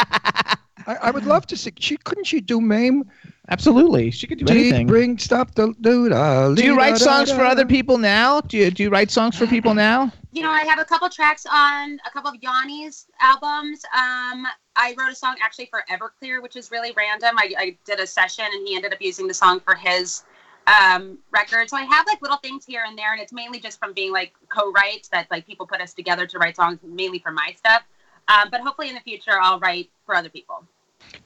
I, 0.87 0.95
I 0.97 1.11
would 1.11 1.27
love 1.27 1.47
to 1.49 1.57
see. 1.57 1.73
She 1.79 1.97
couldn't 1.97 2.25
she 2.25 2.41
do 2.41 2.61
Mame? 2.61 3.11
Absolutely, 3.49 4.11
she 4.11 4.27
could 4.27 4.39
do 4.39 4.47
Deep 4.47 4.57
anything. 4.57 4.87
Bring 4.87 5.19
stop 5.19 5.55
the 5.55 5.75
dude. 5.81 6.13
Do 6.57 6.65
you 6.65 6.77
write 6.77 6.99
songs 6.99 7.31
for 7.31 7.43
other 7.43 7.67
people 7.67 7.99
now? 7.99 8.41
Do 8.41 8.57
you 8.57 8.71
do 8.71 8.83
you 8.83 8.91
write 8.91 9.11
songs 9.11 9.37
for 9.37 9.47
people 9.47 9.75
now? 9.75 10.13
You 10.33 10.43
know, 10.43 10.51
I 10.51 10.65
have 10.65 10.79
a 10.79 10.85
couple 10.85 11.09
tracks 11.09 11.47
on 11.51 11.99
a 12.07 12.11
couple 12.11 12.31
of 12.31 12.37
Yanni's 12.41 13.07
albums. 13.21 13.85
Um, 13.95 14.47
I 14.77 14.95
wrote 14.99 15.13
a 15.13 15.15
song 15.15 15.37
actually 15.43 15.67
for 15.67 15.85
Everclear, 15.89 16.43
which 16.43 16.57
is 16.57 16.71
really 16.71 16.93
random. 16.97 17.37
I, 17.39 17.53
I 17.57 17.77
did 17.85 18.01
a 18.01 18.07
session 18.07 18.45
and 18.53 18.67
he 18.67 18.75
ended 18.75 18.93
up 18.93 19.01
using 19.01 19.29
the 19.29 19.35
song 19.35 19.61
for 19.61 19.77
his 19.77 20.25
um, 20.67 21.19
record. 21.31 21.71
So 21.71 21.77
I 21.77 21.83
have 21.83 22.07
like 22.07 22.21
little 22.23 22.39
things 22.39 22.65
here 22.65 22.85
and 22.87 22.99
there, 22.99 23.13
and 23.13 23.21
it's 23.21 23.33
mainly 23.33 23.61
just 23.61 23.79
from 23.79 23.93
being 23.93 24.13
like 24.13 24.33
co-writes 24.49 25.09
that 25.09 25.31
like 25.31 25.47
people 25.47 25.67
put 25.67 25.81
us 25.81 25.95
together 25.95 26.27
to 26.27 26.39
write 26.39 26.57
songs 26.57 26.79
mainly 26.83 27.19
for 27.19 27.31
my 27.31 27.55
stuff. 27.57 27.83
Um, 28.27 28.49
but 28.51 28.63
hopefully 28.63 28.89
in 28.89 28.95
the 28.95 29.03
future 29.03 29.39
I'll 29.41 29.61
write 29.61 29.91
for 30.07 30.15
other 30.15 30.31
people. 30.31 30.65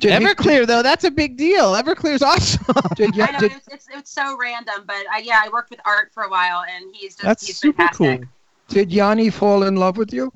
Did 0.00 0.20
he- 0.20 0.26
Everclear 0.28 0.66
though, 0.66 0.82
that's 0.82 1.04
a 1.04 1.10
big 1.10 1.36
deal. 1.36 1.72
Everclear's 1.74 2.22
awesome. 2.22 2.64
Did, 2.96 3.18
I 3.20 3.32
know 3.32 3.38
did, 3.40 3.52
it's, 3.52 3.68
it's 3.68 3.88
it's 3.92 4.10
so 4.12 4.36
random, 4.38 4.84
but 4.86 5.04
I, 5.12 5.18
yeah, 5.24 5.40
I 5.44 5.48
worked 5.48 5.70
with 5.70 5.80
Art 5.84 6.10
for 6.12 6.22
a 6.24 6.28
while, 6.30 6.64
and 6.72 6.94
he's 6.94 7.14
just 7.14 7.22
That's 7.22 7.46
he's 7.46 7.56
super 7.58 7.82
fantastic. 7.82 8.20
cool. 8.20 8.28
did 8.68 8.92
Yanni 8.92 9.30
fall 9.30 9.64
in 9.64 9.76
love 9.76 9.96
with 9.96 10.12
you? 10.12 10.32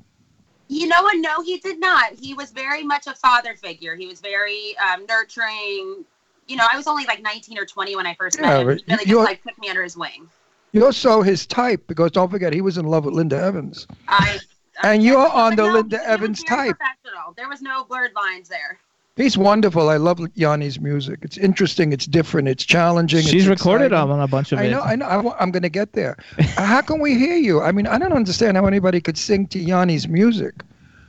You 0.67 0.87
know 0.87 1.01
what? 1.03 1.17
No, 1.17 1.41
he 1.43 1.59
did 1.59 1.79
not. 1.79 2.13
He 2.13 2.33
was 2.33 2.51
very 2.51 2.83
much 2.83 3.07
a 3.07 3.13
father 3.13 3.55
figure. 3.55 3.95
He 3.95 4.07
was 4.07 4.19
very 4.21 4.75
um, 4.79 5.05
nurturing. 5.07 6.03
You 6.47 6.55
know, 6.57 6.65
I 6.71 6.75
was 6.75 6.87
only 6.87 7.05
like 7.05 7.21
19 7.21 7.57
or 7.57 7.65
20 7.65 7.95
when 7.95 8.05
I 8.07 8.15
first 8.15 8.37
Yeah, 8.39 8.41
met 8.41 8.59
him. 8.61 8.65
but 8.67 8.77
He 8.79 8.83
really 8.87 8.97
just 8.97 9.07
you're- 9.07 9.23
like 9.23 9.43
took 9.43 9.57
me 9.59 9.69
under 9.69 9.83
his 9.83 9.95
wing. 9.95 10.27
You're 10.73 10.91
so 10.91 11.21
his 11.21 11.45
type 11.45 11.85
because 11.87 12.11
don't 12.11 12.29
forget 12.31 12.51
he 12.51 12.61
was 12.61 12.77
in 12.79 12.85
love 12.87 13.05
with 13.05 13.13
Linda 13.13 13.37
Evans. 13.39 13.87
I. 14.07 14.39
And 14.81 15.03
you're 15.03 15.15
but 15.27 15.35
on 15.35 15.55
the 15.55 15.67
no, 15.67 15.73
Linda 15.73 16.03
Evans 16.07 16.43
type. 16.43 16.75
Professional. 16.79 17.33
There 17.37 17.47
was 17.47 17.61
no 17.61 17.83
blurred 17.83 18.11
lines 18.15 18.49
there. 18.49 18.79
He's 19.15 19.37
wonderful. 19.37 19.89
I 19.89 19.97
love 19.97 20.19
Yanni's 20.33 20.79
music. 20.79 21.19
It's 21.21 21.37
interesting. 21.37 21.93
It's 21.93 22.07
different. 22.07 22.47
It's 22.47 22.63
challenging. 22.63 23.21
She's 23.21 23.43
it's 23.43 23.47
recorded 23.47 23.93
on 23.93 24.19
a 24.19 24.27
bunch 24.27 24.51
of 24.51 24.57
I 24.57 24.63
it. 24.63 24.71
know. 24.71 24.81
I 24.81 24.95
know. 24.95 25.05
I, 25.05 25.17
wa- 25.17 25.35
I'm 25.39 25.51
going 25.51 25.61
to 25.63 25.69
get 25.69 25.93
there. 25.93 26.17
how 26.57 26.81
can 26.81 26.99
we 26.99 27.13
hear 27.15 27.35
you? 27.35 27.61
I 27.61 27.71
mean, 27.71 27.85
I 27.85 27.99
don't 27.99 28.13
understand 28.13 28.57
how 28.57 28.65
anybody 28.65 28.99
could 28.99 29.17
sing 29.17 29.45
to 29.47 29.59
Yanni's 29.59 30.07
music. 30.07 30.55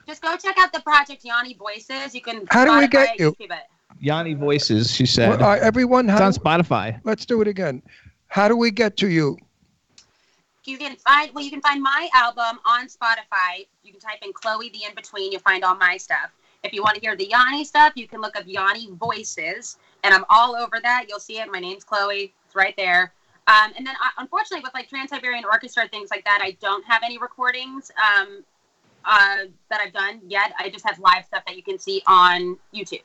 Just 0.07 0.21
go 0.21 0.37
check 0.37 0.59
out 0.59 0.71
the 0.75 0.81
project 0.81 1.25
Yanni 1.25 1.55
Voices. 1.55 2.15
You 2.15 2.21
can. 2.21 2.47
How 2.51 2.67
do 2.67 2.79
we 2.79 2.89
get 2.89 3.19
you? 3.19 3.35
It. 3.41 3.51
Yanni 4.01 4.35
Voices, 4.35 4.91
she 4.95 5.07
said. 5.07 5.41
Well, 5.41 5.43
uh, 5.43 5.57
everyone, 5.57 6.11
it's 6.11 6.21
on 6.21 6.33
Spotify. 6.35 7.01
let's 7.05 7.25
do 7.25 7.41
it 7.41 7.49
again. 7.49 7.83
How 8.27 8.49
do 8.49 8.57
we 8.57 8.71
get 8.71 8.99
to 8.99 9.09
you? 9.09 9.39
You 10.67 10.77
can 10.77 10.97
find 10.97 11.31
well, 11.35 11.43
you 11.45 11.51
can 11.51 11.63
find 11.63 11.83
my 11.83 12.09
album 12.15 12.59
on 12.67 12.87
Spotify. 12.89 13.67
You 13.83 13.93
can 13.93 14.01
type 14.01 14.19
in 14.23 14.33
Chloe 14.35 14.69
the 14.69 14.85
In 14.85 14.95
Between. 14.95 15.33
You'll 15.33 15.41
find 15.41 15.65
all 15.65 15.77
my 15.77 15.97
stuff. 15.97 16.31
If 16.65 16.73
you 16.73 16.83
want 16.83 16.95
to 16.95 17.01
hear 17.01 17.15
the 17.15 17.29
Yanni 17.29 17.63
stuff, 17.63 17.93
you 17.95 18.09
can 18.09 18.23
look 18.23 18.37
up 18.37 18.45
Yanni 18.47 18.89
Voices, 18.93 19.77
and 20.03 20.15
I'm 20.15 20.25
all 20.31 20.57
over 20.57 20.81
that. 20.83 21.05
You'll 21.09 21.21
see 21.21 21.39
it. 21.39 21.53
My 21.53 21.61
name's 21.61 21.85
Chloe. 21.85 22.33
It's 22.47 22.57
right 22.57 22.75
there. 22.79 23.13
Um, 23.47 23.73
and 23.77 23.87
then, 23.87 23.95
uh, 24.03 24.11
unfortunately, 24.17 24.63
with 24.65 24.73
like 24.73 24.89
Trans 24.89 25.11
Siberian 25.11 25.45
Orchestra 25.45 25.87
things 25.89 26.09
like 26.11 26.25
that, 26.25 26.41
I 26.43 26.57
don't 26.63 26.83
have 26.87 27.03
any 27.05 27.19
recordings 27.19 27.93
um, 27.99 28.43
uh, 29.05 29.37
that 29.69 29.81
I've 29.83 29.93
done 29.93 30.23
yet. 30.27 30.55
I 30.59 30.71
just 30.71 30.87
have 30.87 30.99
live 30.99 31.27
stuff 31.27 31.45
that 31.47 31.55
you 31.55 31.63
can 31.63 31.79
see 31.79 32.03
on 32.07 32.59
YouTube. 32.75 33.03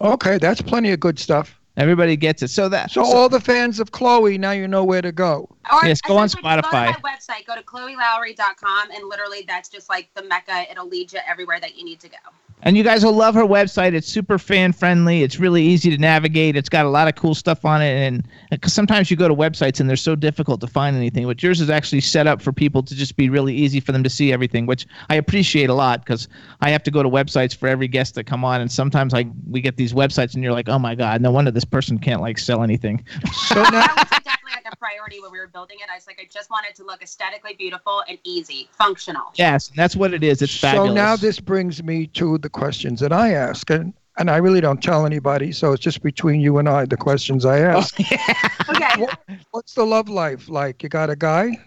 Okay, 0.00 0.38
that's 0.38 0.60
plenty 0.60 0.90
of 0.90 0.98
good 0.98 1.20
stuff. 1.20 1.60
Everybody 1.76 2.16
gets 2.16 2.42
it. 2.42 2.48
So 2.48 2.68
that 2.68 2.90
So 2.90 3.02
all 3.04 3.28
the 3.28 3.40
fans 3.40 3.78
of 3.78 3.92
Chloe, 3.92 4.36
now 4.36 4.50
you 4.50 4.66
know 4.66 4.82
where 4.82 5.00
to 5.00 5.12
go. 5.12 5.48
Or 5.72 5.86
Yes, 5.86 6.00
go 6.00 6.18
on 6.18 6.28
Spotify. 6.28 6.62
Go 6.62 6.92
to 6.92 7.00
my 7.02 7.14
website. 7.14 7.46
Go 7.46 7.54
to 7.54 7.62
chloelowery.com, 7.62 8.90
and 8.90 9.08
literally 9.08 9.44
that's 9.46 9.68
just 9.68 9.88
like 9.88 10.10
the 10.14 10.24
mecca. 10.24 10.66
It'll 10.68 10.88
lead 10.88 11.12
you 11.12 11.20
everywhere 11.26 11.60
that 11.60 11.76
you 11.76 11.84
need 11.84 12.00
to 12.00 12.08
go. 12.08 12.16
And 12.64 12.76
you 12.76 12.84
guys 12.84 13.04
will 13.04 13.12
love 13.12 13.34
her 13.34 13.44
website. 13.44 13.92
It's 13.92 14.06
super 14.06 14.38
fan 14.38 14.72
friendly. 14.72 15.22
It's 15.22 15.38
really 15.38 15.62
easy 15.62 15.90
to 15.90 15.98
navigate. 15.98 16.56
It's 16.56 16.68
got 16.68 16.86
a 16.86 16.88
lot 16.88 17.08
of 17.08 17.16
cool 17.16 17.34
stuff 17.34 17.64
on 17.64 17.82
it. 17.82 17.92
And 17.92 18.26
because 18.50 18.72
sometimes 18.72 19.10
you 19.10 19.16
go 19.16 19.26
to 19.26 19.34
websites 19.34 19.80
and 19.80 19.88
they're 19.88 19.96
so 19.96 20.14
difficult 20.14 20.60
to 20.60 20.68
find 20.68 20.96
anything, 20.96 21.26
but 21.26 21.42
yours 21.42 21.60
is 21.60 21.70
actually 21.70 22.00
set 22.00 22.26
up 22.26 22.40
for 22.40 22.52
people 22.52 22.82
to 22.84 22.94
just 22.94 23.16
be 23.16 23.28
really 23.28 23.54
easy 23.54 23.80
for 23.80 23.90
them 23.90 24.04
to 24.04 24.10
see 24.10 24.32
everything, 24.32 24.66
which 24.66 24.86
I 25.10 25.16
appreciate 25.16 25.70
a 25.70 25.74
lot 25.74 26.04
because 26.04 26.28
I 26.60 26.70
have 26.70 26.84
to 26.84 26.90
go 26.90 27.02
to 27.02 27.08
websites 27.08 27.54
for 27.54 27.66
every 27.66 27.88
guest 27.88 28.14
that 28.14 28.24
come 28.24 28.44
on. 28.44 28.60
And 28.60 28.70
sometimes 28.70 29.12
like 29.12 29.26
we 29.50 29.60
get 29.60 29.76
these 29.76 29.92
websites 29.92 30.34
and 30.34 30.44
you're 30.44 30.52
like, 30.52 30.68
oh 30.68 30.78
my 30.78 30.94
god, 30.94 31.20
no 31.20 31.32
wonder 31.32 31.50
this 31.50 31.64
person 31.64 31.98
can't 31.98 32.20
like 32.20 32.38
sell 32.38 32.62
anything. 32.62 33.04
So 33.48 33.56
now, 33.56 33.70
that 33.70 34.22
was 34.24 34.31
definitely 34.42 34.62
like 34.64 34.72
a 34.72 34.76
priority 34.76 35.20
when 35.20 35.32
we 35.32 35.38
were 35.38 35.46
building 35.46 35.78
it. 35.80 35.88
I 35.90 35.94
was 35.96 36.06
like, 36.06 36.18
I 36.20 36.28
just 36.30 36.50
want 36.50 36.66
it 36.68 36.74
to 36.76 36.84
look 36.84 37.02
aesthetically 37.02 37.54
beautiful 37.54 38.02
and 38.08 38.18
easy, 38.24 38.68
functional. 38.72 39.32
yes, 39.34 39.70
that's 39.74 39.96
what 39.96 40.14
it 40.14 40.22
is. 40.24 40.42
It's 40.42 40.56
fabulous. 40.58 40.88
so 40.88 40.94
now 40.94 41.16
this 41.16 41.40
brings 41.40 41.82
me 41.82 42.06
to 42.08 42.38
the 42.38 42.48
questions 42.48 43.00
that 43.00 43.12
I 43.12 43.32
ask, 43.32 43.68
and 43.70 43.92
and 44.18 44.30
I 44.30 44.36
really 44.36 44.60
don't 44.60 44.82
tell 44.82 45.06
anybody, 45.06 45.52
so 45.52 45.72
it's 45.72 45.82
just 45.82 46.02
between 46.02 46.40
you 46.40 46.58
and 46.58 46.68
I 46.68 46.84
the 46.84 46.96
questions 46.98 47.44
I 47.46 47.60
ask. 47.60 47.96
Okay. 48.68 49.02
What- 49.02 49.18
What's 49.50 49.74
the 49.74 49.84
love 49.84 50.08
life 50.08 50.48
like? 50.48 50.82
You 50.82 50.88
got 50.88 51.10
a 51.10 51.16
guy? 51.16 51.58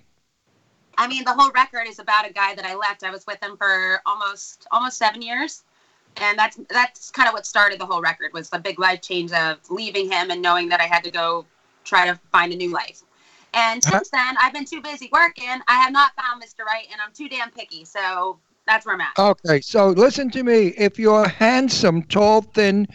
I 0.97 1.07
mean, 1.07 1.23
the 1.25 1.33
whole 1.33 1.51
record 1.51 1.87
is 1.87 1.99
about 1.99 2.27
a 2.27 2.31
guy 2.33 2.55
that 2.55 2.65
I 2.65 2.73
left. 2.75 3.03
I 3.03 3.11
was 3.11 3.25
with 3.27 3.43
him 3.43 3.57
for 3.57 4.01
almost 4.05 4.65
almost 4.71 4.97
seven 4.97 5.21
years. 5.21 5.63
and 6.17 6.39
that's 6.39 6.57
that's 6.69 7.11
kind 7.11 7.27
of 7.27 7.33
what 7.33 7.45
started 7.45 7.79
the 7.79 7.85
whole 7.85 8.01
record 8.01 8.31
was 8.33 8.49
the 8.49 8.59
big 8.59 8.79
life 8.79 9.01
change 9.01 9.31
of 9.33 9.57
leaving 9.69 10.09
him 10.09 10.31
and 10.31 10.41
knowing 10.41 10.69
that 10.69 10.79
I 10.79 10.85
had 10.85 11.03
to 11.03 11.11
go 11.11 11.45
try 11.85 12.05
to 12.07 12.19
find 12.31 12.51
a 12.51 12.55
new 12.55 12.71
life. 12.71 13.01
And 13.53 13.85
uh-huh. 13.85 13.99
since 13.99 14.09
then, 14.09 14.35
I've 14.41 14.53
been 14.53 14.65
too 14.65 14.81
busy 14.81 15.09
working. 15.13 15.61
I 15.67 15.75
have 15.75 15.93
not 15.93 16.11
found 16.15 16.43
Mr. 16.43 16.65
Right, 16.65 16.87
and 16.91 16.99
I'm 16.99 17.13
too 17.13 17.29
damn 17.29 17.51
picky. 17.51 17.85
So 17.85 18.37
that's 18.67 18.85
where 18.85 18.95
I'm 18.95 19.01
at. 19.01 19.17
Okay, 19.17 19.61
so 19.61 19.89
listen 19.89 20.29
to 20.31 20.43
me. 20.43 20.73
If 20.77 20.99
you're 20.99 21.27
handsome, 21.27 22.03
tall, 22.03 22.41
thin, 22.41 22.87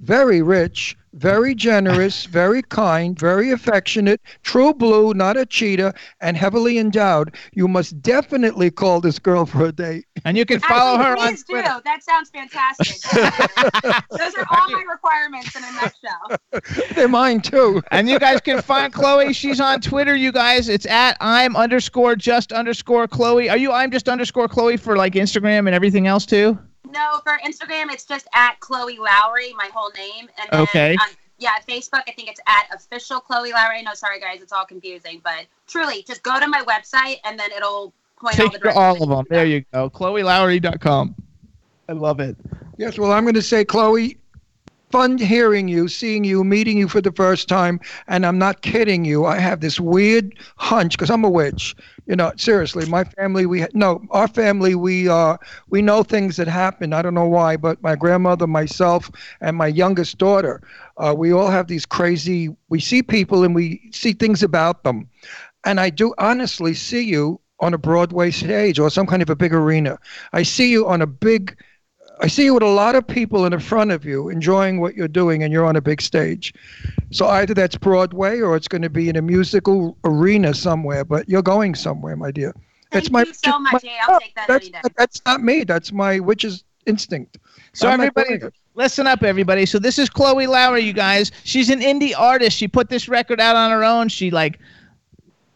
very 0.00 0.42
rich, 0.42 0.96
very 1.12 1.54
generous, 1.54 2.26
very 2.26 2.62
kind, 2.62 3.18
very 3.18 3.50
affectionate, 3.50 4.20
true 4.42 4.72
blue, 4.74 5.14
not 5.14 5.36
a 5.36 5.46
cheetah, 5.46 5.94
and 6.20 6.36
heavily 6.36 6.78
endowed, 6.78 7.34
you 7.52 7.68
must 7.68 8.00
definitely 8.02 8.70
call 8.70 9.00
this 9.00 9.18
girl 9.18 9.46
for 9.46 9.66
a 9.66 9.72
date. 9.72 10.06
And 10.24 10.36
you 10.36 10.44
can 10.44 10.60
follow 10.60 10.98
her 10.98 11.12
Actually, 11.12 11.22
on 11.22 11.28
please 11.28 11.44
do. 11.44 11.52
Twitter. 11.54 11.80
That 11.84 12.02
sounds 12.02 12.30
fantastic. 12.30 13.00
Those 14.10 14.34
are 14.34 14.46
all 14.50 14.70
my 14.70 14.84
requirements 14.90 15.56
in 15.56 15.64
a 15.64 15.72
nutshell. 15.72 16.94
They're 16.94 17.08
mine 17.08 17.40
too. 17.40 17.82
And 17.90 18.08
you 18.08 18.18
guys 18.18 18.40
can 18.40 18.62
find 18.62 18.92
Chloe. 18.92 19.32
She's 19.32 19.60
on 19.60 19.80
Twitter, 19.80 20.14
you 20.14 20.32
guys. 20.32 20.68
It's 20.68 20.86
at 20.86 21.16
I'm 21.20 21.56
underscore 21.56 22.16
just 22.16 22.52
underscore 22.52 23.08
Chloe. 23.08 23.48
Are 23.48 23.56
you 23.56 23.72
I'm 23.72 23.90
just 23.90 24.08
underscore 24.08 24.48
Chloe 24.48 24.76
for 24.76 24.96
like 24.96 25.14
Instagram 25.14 25.60
and 25.60 25.70
everything 25.70 26.06
else 26.06 26.26
too? 26.26 26.58
No, 26.86 27.20
for 27.24 27.38
Instagram, 27.44 27.90
it's 27.92 28.04
just 28.04 28.26
at 28.34 28.58
Chloe 28.60 28.98
Lowery, 28.98 29.52
my 29.54 29.70
whole 29.74 29.90
name. 29.96 30.28
And 30.40 30.48
then, 30.50 30.60
Okay. 30.62 30.96
um, 31.02 31.10
yeah, 31.38 31.50
Facebook, 31.68 32.02
I 32.08 32.12
think 32.12 32.28
it's 32.28 32.40
at 32.46 32.74
official 32.74 33.20
Chloe 33.20 33.52
Lowery. 33.52 33.82
No, 33.82 33.94
sorry 33.94 34.20
guys, 34.20 34.40
it's 34.40 34.52
all 34.52 34.64
confusing, 34.64 35.20
but 35.22 35.46
truly, 35.66 36.02
just 36.02 36.22
go 36.22 36.40
to 36.40 36.46
my 36.46 36.62
website 36.62 37.16
and 37.24 37.38
then 37.38 37.50
it'll 37.52 37.92
point 38.18 38.38
all 38.40 38.48
Take 38.48 38.60
the 38.60 38.70
to 38.70 38.74
all 38.74 39.02
of 39.02 39.08
them. 39.08 39.26
There 39.28 39.44
you 39.46 39.64
go. 39.72 39.90
ChloeLowery.com. 39.90 41.14
I 41.88 41.92
love 41.92 42.20
it. 42.20 42.36
Yes, 42.76 42.98
well, 42.98 43.12
I'm 43.12 43.24
going 43.24 43.34
to 43.34 43.42
say, 43.42 43.64
Chloe, 43.64 44.18
fun 44.90 45.18
hearing 45.18 45.68
you, 45.68 45.88
seeing 45.88 46.24
you, 46.24 46.44
meeting 46.44 46.78
you 46.78 46.88
for 46.88 47.00
the 47.00 47.12
first 47.12 47.48
time, 47.48 47.80
and 48.06 48.24
I'm 48.24 48.38
not 48.38 48.62
kidding 48.62 49.04
you. 49.04 49.26
I 49.26 49.38
have 49.38 49.60
this 49.60 49.78
weird 49.80 50.34
hunch 50.56 50.92
because 50.96 51.10
I'm 51.10 51.24
a 51.24 51.30
witch. 51.30 51.74
You 52.06 52.16
know, 52.16 52.32
seriously, 52.36 52.86
my 52.86 53.04
family, 53.04 53.44
we 53.44 53.66
no, 53.74 54.02
our 54.10 54.28
family, 54.28 54.74
we 54.74 55.08
uh, 55.08 55.36
we 55.68 55.82
know 55.82 56.02
things 56.02 56.36
that 56.36 56.48
happen. 56.48 56.92
I 56.92 57.02
don't 57.02 57.14
know 57.14 57.28
why, 57.28 57.56
but 57.56 57.82
my 57.82 57.96
grandmother, 57.96 58.46
myself, 58.46 59.10
and 59.40 59.56
my 59.56 59.66
youngest 59.66 60.16
daughter, 60.18 60.62
uh, 60.96 61.14
we 61.16 61.32
all 61.32 61.50
have 61.50 61.66
these 61.66 61.84
crazy. 61.84 62.48
We 62.68 62.80
see 62.80 63.02
people 63.02 63.44
and 63.44 63.54
we 63.54 63.90
see 63.92 64.12
things 64.12 64.42
about 64.42 64.84
them, 64.84 65.08
and 65.64 65.80
I 65.80 65.90
do 65.90 66.14
honestly 66.18 66.72
see 66.74 67.02
you 67.02 67.40
on 67.60 67.74
a 67.74 67.78
Broadway 67.78 68.30
stage 68.30 68.78
or 68.78 68.88
some 68.88 69.06
kind 69.06 69.20
of 69.20 69.30
a 69.30 69.36
big 69.36 69.52
arena. 69.52 69.98
I 70.32 70.44
see 70.44 70.70
you 70.70 70.86
on 70.86 71.02
a 71.02 71.06
big 71.06 71.56
I 72.20 72.26
see 72.26 72.44
you 72.44 72.54
with 72.54 72.62
a 72.62 72.66
lot 72.66 72.94
of 72.94 73.06
people 73.06 73.44
in 73.44 73.52
the 73.52 73.60
front 73.60 73.92
of 73.92 74.04
you 74.04 74.28
enjoying 74.28 74.80
what 74.80 74.94
you're 74.94 75.08
doing, 75.08 75.42
and 75.42 75.52
you're 75.52 75.64
on 75.64 75.76
a 75.76 75.80
big 75.80 76.00
stage. 76.00 76.52
So 77.10 77.26
either 77.28 77.54
that's 77.54 77.76
Broadway 77.76 78.40
or 78.40 78.56
it's 78.56 78.68
going 78.68 78.82
to 78.82 78.90
be 78.90 79.08
in 79.08 79.16
a 79.16 79.22
musical 79.22 79.96
arena 80.04 80.52
somewhere, 80.54 81.04
but 81.04 81.28
you're 81.28 81.42
going 81.42 81.74
somewhere, 81.74 82.16
my 82.16 82.30
dear. 82.30 82.52
that's 82.90 83.06
Thank 83.06 83.12
my, 83.12 83.22
you 83.22 83.34
so 83.34 83.58
much, 83.58 83.72
my- 83.72 83.78
Jay. 83.78 83.98
I'll 84.06 84.20
take 84.20 84.34
that 84.34 84.48
that's, 84.48 84.66
any 84.66 84.80
that's 84.96 85.22
not 85.26 85.42
me. 85.42 85.64
That's 85.64 85.92
my 85.92 86.18
witch's 86.18 86.64
instinct. 86.86 87.38
So 87.72 87.88
I'm 87.88 88.00
everybody, 88.00 88.40
listen 88.74 89.06
up, 89.06 89.22
everybody. 89.22 89.64
So 89.66 89.78
this 89.78 89.98
is 89.98 90.08
Chloe 90.10 90.46
Lowery, 90.46 90.82
you 90.82 90.92
guys. 90.92 91.30
She's 91.44 91.70
an 91.70 91.80
indie 91.80 92.18
artist. 92.18 92.56
She 92.56 92.66
put 92.66 92.88
this 92.88 93.08
record 93.08 93.40
out 93.40 93.56
on 93.56 93.70
her 93.70 93.84
own. 93.84 94.08
She 94.08 94.30
like 94.30 94.58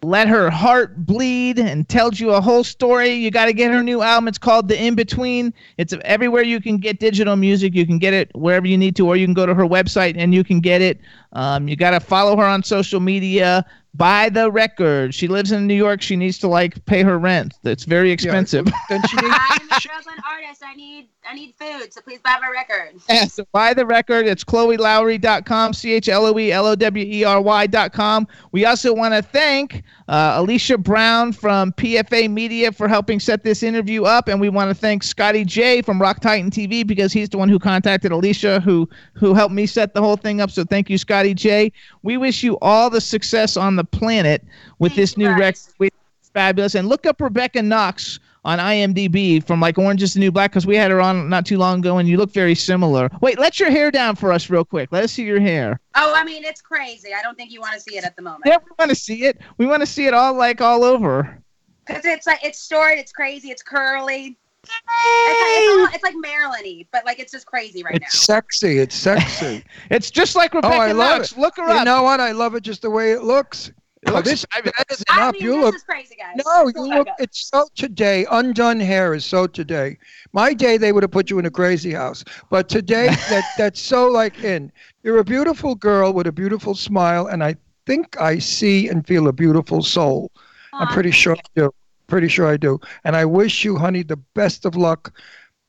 let 0.04 0.26
her 0.26 0.50
heart 0.50 1.06
bleed 1.06 1.60
and 1.60 1.88
tells 1.88 2.18
you 2.18 2.30
a 2.30 2.40
whole 2.40 2.64
story. 2.64 3.10
You 3.10 3.30
got 3.30 3.46
to 3.46 3.52
get 3.52 3.70
her 3.70 3.82
new 3.82 4.02
album. 4.02 4.26
It's 4.26 4.38
called 4.38 4.68
The 4.68 4.80
In 4.80 4.96
Between. 4.96 5.54
It's 5.78 5.94
everywhere 6.04 6.42
you 6.42 6.60
can 6.60 6.78
get 6.78 6.98
digital 6.98 7.36
music. 7.36 7.74
You 7.74 7.86
can 7.86 7.98
get 7.98 8.12
it 8.12 8.30
wherever 8.34 8.66
you 8.66 8.76
need 8.76 8.96
to, 8.96 9.06
or 9.06 9.16
you 9.16 9.26
can 9.26 9.34
go 9.34 9.46
to 9.46 9.54
her 9.54 9.64
website 9.64 10.14
and 10.16 10.34
you 10.34 10.42
can 10.42 10.60
get 10.60 10.82
it. 10.82 11.00
Um, 11.34 11.68
you 11.68 11.76
got 11.76 11.92
to 11.92 12.00
follow 12.00 12.36
her 12.36 12.44
on 12.44 12.64
social 12.64 12.98
media. 12.98 13.64
Buy 13.94 14.30
the 14.30 14.50
record. 14.50 15.14
She 15.14 15.28
lives 15.28 15.52
in 15.52 15.66
New 15.66 15.74
York. 15.74 16.00
She 16.00 16.16
needs 16.16 16.38
to 16.38 16.48
like 16.48 16.82
pay 16.86 17.02
her 17.02 17.18
rent. 17.18 17.54
That's 17.62 17.84
very 17.84 18.10
expensive. 18.10 18.66
Then 18.88 19.02
she 19.06 19.16
needs, 19.16 19.34
I'm 19.50 19.70
a 19.70 19.74
struggling 19.74 20.16
artist. 20.26 20.62
I 20.64 20.74
need 20.74 21.08
I 21.28 21.34
need 21.34 21.54
food, 21.58 21.92
so 21.92 22.00
please 22.00 22.20
buy 22.20 22.36
my 22.40 22.48
record. 22.48 23.00
Yeah, 23.08 23.26
so 23.26 23.44
buy 23.52 23.74
the 23.74 23.84
record. 23.84 24.26
It's 24.26 24.44
ChloeLowery.com, 24.44 25.74
C 25.74 25.92
H 25.92 26.08
L 26.08 26.26
O 26.26 26.38
E 26.38 26.50
L 26.50 26.66
O 26.66 26.74
W 26.74 27.04
E 27.04 27.24
R 27.24 27.40
Y.com. 27.40 28.26
We 28.50 28.64
also 28.64 28.94
want 28.94 29.14
to 29.14 29.22
thank 29.22 29.82
uh, 30.12 30.34
Alicia 30.36 30.76
Brown 30.76 31.32
from 31.32 31.72
PFA 31.72 32.30
Media 32.30 32.70
for 32.70 32.86
helping 32.86 33.18
set 33.18 33.44
this 33.44 33.62
interview 33.62 34.04
up. 34.04 34.28
And 34.28 34.42
we 34.42 34.50
want 34.50 34.68
to 34.68 34.74
thank 34.74 35.02
Scotty 35.02 35.42
J 35.42 35.80
from 35.80 35.98
Rock 35.98 36.20
Titan 36.20 36.50
TV 36.50 36.86
because 36.86 37.14
he's 37.14 37.30
the 37.30 37.38
one 37.38 37.48
who 37.48 37.58
contacted 37.58 38.12
Alicia, 38.12 38.60
who, 38.60 38.86
who 39.14 39.32
helped 39.32 39.54
me 39.54 39.64
set 39.64 39.94
the 39.94 40.02
whole 40.02 40.18
thing 40.18 40.42
up. 40.42 40.50
So 40.50 40.64
thank 40.64 40.90
you, 40.90 40.98
Scotty 40.98 41.32
J. 41.32 41.72
We 42.02 42.18
wish 42.18 42.42
you 42.42 42.58
all 42.60 42.90
the 42.90 43.00
success 43.00 43.56
on 43.56 43.76
the 43.76 43.84
planet 43.84 44.44
with 44.78 44.94
this 44.94 45.16
new 45.16 45.30
record. 45.30 45.56
It's 45.80 46.28
fabulous. 46.34 46.74
And 46.74 46.88
look 46.88 47.06
up 47.06 47.18
Rebecca 47.18 47.62
Knox 47.62 48.20
on 48.44 48.58
IMDb 48.58 49.44
from 49.44 49.60
like 49.60 49.78
Orange 49.78 50.02
is 50.02 50.14
the 50.14 50.20
New 50.20 50.32
Black 50.32 50.50
because 50.50 50.66
we 50.66 50.76
had 50.76 50.90
her 50.90 51.00
on 51.00 51.28
not 51.28 51.46
too 51.46 51.58
long 51.58 51.78
ago 51.78 51.98
and 51.98 52.08
you 52.08 52.16
look 52.16 52.32
very 52.32 52.54
similar. 52.54 53.08
Wait, 53.20 53.38
let 53.38 53.60
your 53.60 53.70
hair 53.70 53.90
down 53.90 54.16
for 54.16 54.32
us 54.32 54.50
real 54.50 54.64
quick. 54.64 54.90
Let 54.90 55.04
us 55.04 55.12
see 55.12 55.24
your 55.24 55.40
hair. 55.40 55.80
Oh, 55.94 56.12
I 56.14 56.24
mean, 56.24 56.44
it's 56.44 56.60
crazy. 56.60 57.10
I 57.14 57.22
don't 57.22 57.36
think 57.36 57.52
you 57.52 57.60
want 57.60 57.74
to 57.74 57.80
see 57.80 57.96
it 57.96 58.04
at 58.04 58.16
the 58.16 58.22
moment. 58.22 58.42
Yeah, 58.46 58.58
we 58.64 58.70
want 58.78 58.90
to 58.90 58.94
see 58.94 59.24
it. 59.24 59.40
We 59.58 59.66
want 59.66 59.80
to 59.80 59.86
see 59.86 60.06
it 60.06 60.14
all 60.14 60.34
like 60.34 60.60
all 60.60 60.84
over. 60.84 61.38
Because 61.86 62.04
it's 62.04 62.26
like 62.26 62.44
it's 62.44 62.66
short, 62.66 62.98
it's 62.98 63.12
crazy, 63.12 63.50
it's 63.50 63.62
curly. 63.62 64.38
It's 64.64 64.70
like, 64.70 64.84
it's, 64.86 65.88
all, 65.90 65.94
it's 65.94 66.04
like 66.04 66.14
Marilyn-y, 66.16 66.86
but 66.92 67.04
like 67.04 67.18
it's 67.18 67.32
just 67.32 67.46
crazy 67.46 67.82
right 67.82 68.00
now. 68.00 68.06
it's 68.06 68.20
sexy. 68.20 68.78
It's 68.78 68.94
sexy. 68.94 69.64
It's 69.90 70.08
just 70.08 70.36
like 70.36 70.54
Rebecca 70.54 70.76
oh, 70.76 70.78
I 70.78 70.92
love 70.92 71.18
Knox. 71.18 71.32
it. 71.32 71.38
Look 71.38 71.56
her 71.56 71.64
you 71.64 71.78
up. 71.80 71.84
know 71.84 72.04
what? 72.04 72.20
I 72.20 72.30
love 72.30 72.54
it 72.54 72.62
just 72.62 72.82
the 72.82 72.90
way 72.90 73.12
it 73.12 73.22
looks. 73.22 73.72
It 74.02 74.12
looks 74.12 74.28
this 74.28 74.44
fabulous. 74.50 74.74
that 74.78 74.92
is 74.92 75.04
now. 75.08 75.14
I 75.14 75.16
enough. 75.22 75.32
mean, 75.34 75.42
You 75.42 75.54
this 75.56 75.64
look 75.64 75.74
is 75.76 75.82
crazy, 75.84 76.16
guys. 76.16 76.42
No, 76.44 76.72
you 76.74 76.88
look. 76.98 77.08
It's 77.18 77.48
so 77.48 77.66
today. 77.76 78.26
Undone 78.30 78.80
hair 78.80 79.14
is 79.14 79.24
so 79.24 79.46
today. 79.46 79.98
My 80.32 80.54
day, 80.54 80.76
they 80.76 80.92
would 80.92 81.02
have 81.04 81.12
put 81.12 81.30
you 81.30 81.38
in 81.38 81.46
a 81.46 81.50
crazy 81.50 81.92
house, 81.92 82.24
but 82.50 82.68
today, 82.68 83.06
that 83.30 83.44
that's 83.56 83.80
so 83.80 84.08
like 84.08 84.42
in. 84.42 84.72
You're 85.04 85.18
a 85.18 85.24
beautiful 85.24 85.74
girl 85.74 86.12
with 86.12 86.26
a 86.26 86.32
beautiful 86.32 86.74
smile, 86.74 87.26
and 87.26 87.44
I 87.44 87.56
think 87.86 88.20
I 88.20 88.38
see 88.38 88.88
and 88.88 89.06
feel 89.06 89.28
a 89.28 89.32
beautiful 89.32 89.82
soul. 89.82 90.30
I'm 90.72 90.88
pretty 90.88 91.10
sure. 91.10 91.36
I 91.36 91.40
do. 91.54 91.70
Pretty 92.08 92.28
sure 92.28 92.46
I 92.46 92.56
do. 92.56 92.80
And 93.04 93.16
I 93.16 93.24
wish 93.24 93.64
you, 93.64 93.76
honey, 93.76 94.02
the 94.02 94.16
best 94.16 94.64
of 94.66 94.76
luck, 94.76 95.12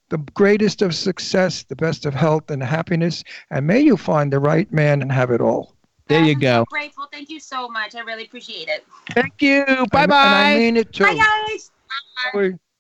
the 0.10 0.18
greatest 0.34 0.82
of 0.82 0.94
success, 0.94 1.64
the 1.64 1.76
best 1.76 2.06
of 2.06 2.14
health 2.14 2.52
and 2.52 2.62
happiness, 2.62 3.24
and 3.50 3.66
may 3.68 3.80
you 3.80 3.96
find 3.96 4.34
the 4.34 4.40
right 4.40 4.72
man 4.72 5.02
and 5.02 5.12
have 5.12 5.32
it 5.32 5.40
all. 5.40 5.73
There 6.08 6.24
you 6.24 6.34
I'm 6.34 6.40
go. 6.40 6.62
So 6.62 6.66
grateful. 6.70 7.06
Thank 7.12 7.30
you 7.30 7.40
so 7.40 7.68
much. 7.70 7.96
I 7.96 8.02
really 8.02 8.26
appreciate 8.26 8.68
it. 8.68 8.86
Thank 9.12 9.42
you. 9.42 9.64
Bye 9.92 10.04
And- 10.04 10.12
And 10.12 10.14
I 10.14 10.54
bye. 10.54 10.60
mean 10.60 10.78
it 10.78 10.92
too. 10.94 11.04
Bye, 11.06 11.16
guys. 11.16 11.72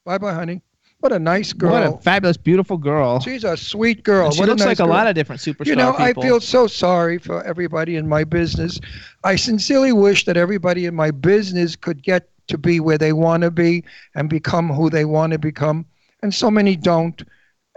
Bye 0.06 0.18
bye, 0.18 0.34
honey. 0.34 0.62
What 1.00 1.12
a 1.12 1.20
nice 1.20 1.52
girl. 1.52 1.72
What 1.72 1.84
a 1.84 1.98
fabulous, 1.98 2.38
beautiful 2.38 2.78
girl. 2.78 3.20
She's 3.20 3.44
a 3.44 3.58
sweet 3.58 4.04
girl. 4.04 4.32
she 4.32 4.40
what 4.40 4.48
looks 4.48 4.62
a 4.62 4.66
like 4.66 4.70
nice 4.72 4.80
a 4.80 4.84
girl. 4.84 4.90
lot 4.94 5.08
of 5.08 5.16
different 5.16 5.42
superstar 5.42 5.66
You 5.66 5.76
know, 5.76 5.96
I 5.98 6.14
feel 6.14 6.40
so 6.40 6.66
sorry 6.66 7.18
for 7.18 7.44
everybody 7.44 7.98
in 7.98 8.08
my 8.08 8.24
business. 8.24 8.80
I 9.24 9.36
sincerely 9.36 9.92
wish 9.92 10.24
that 10.26 10.38
everybody 10.38 10.86
in 10.86 10.96
my 10.96 11.12
business 11.12 11.76
could 11.76 12.04
get 12.04 12.30
to 12.48 12.58
be 12.58 12.80
where 12.80 12.98
they 12.98 13.12
want 13.12 13.44
to 13.44 13.52
be 13.52 13.84
and 14.16 14.30
become 14.30 14.70
who 14.70 14.90
they 14.90 15.04
want 15.04 15.34
to 15.34 15.40
become. 15.40 15.86
And 16.22 16.34
so 16.34 16.50
many 16.50 16.78
don't. 16.78 17.22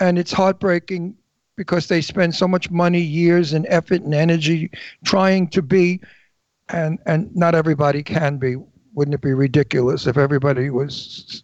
And 0.00 0.18
it's 0.18 0.32
heartbreaking 0.32 1.16
because 1.56 1.88
they 1.88 2.00
spend 2.00 2.34
so 2.34 2.46
much 2.46 2.70
money, 2.70 3.00
years, 3.00 3.52
and 3.52 3.66
effort 3.68 4.02
and 4.02 4.14
energy 4.14 4.70
trying 5.04 5.48
to 5.48 5.62
be, 5.62 6.00
and, 6.68 6.98
and 7.06 7.34
not 7.34 7.54
everybody 7.54 8.02
can 8.02 8.38
be. 8.38 8.56
Wouldn't 8.94 9.14
it 9.14 9.20
be 9.20 9.34
ridiculous 9.34 10.06
if 10.06 10.16
everybody 10.16 10.70
was 10.70 11.42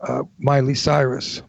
uh, 0.00 0.22
Miley 0.38 0.74
Cyrus? 0.74 1.42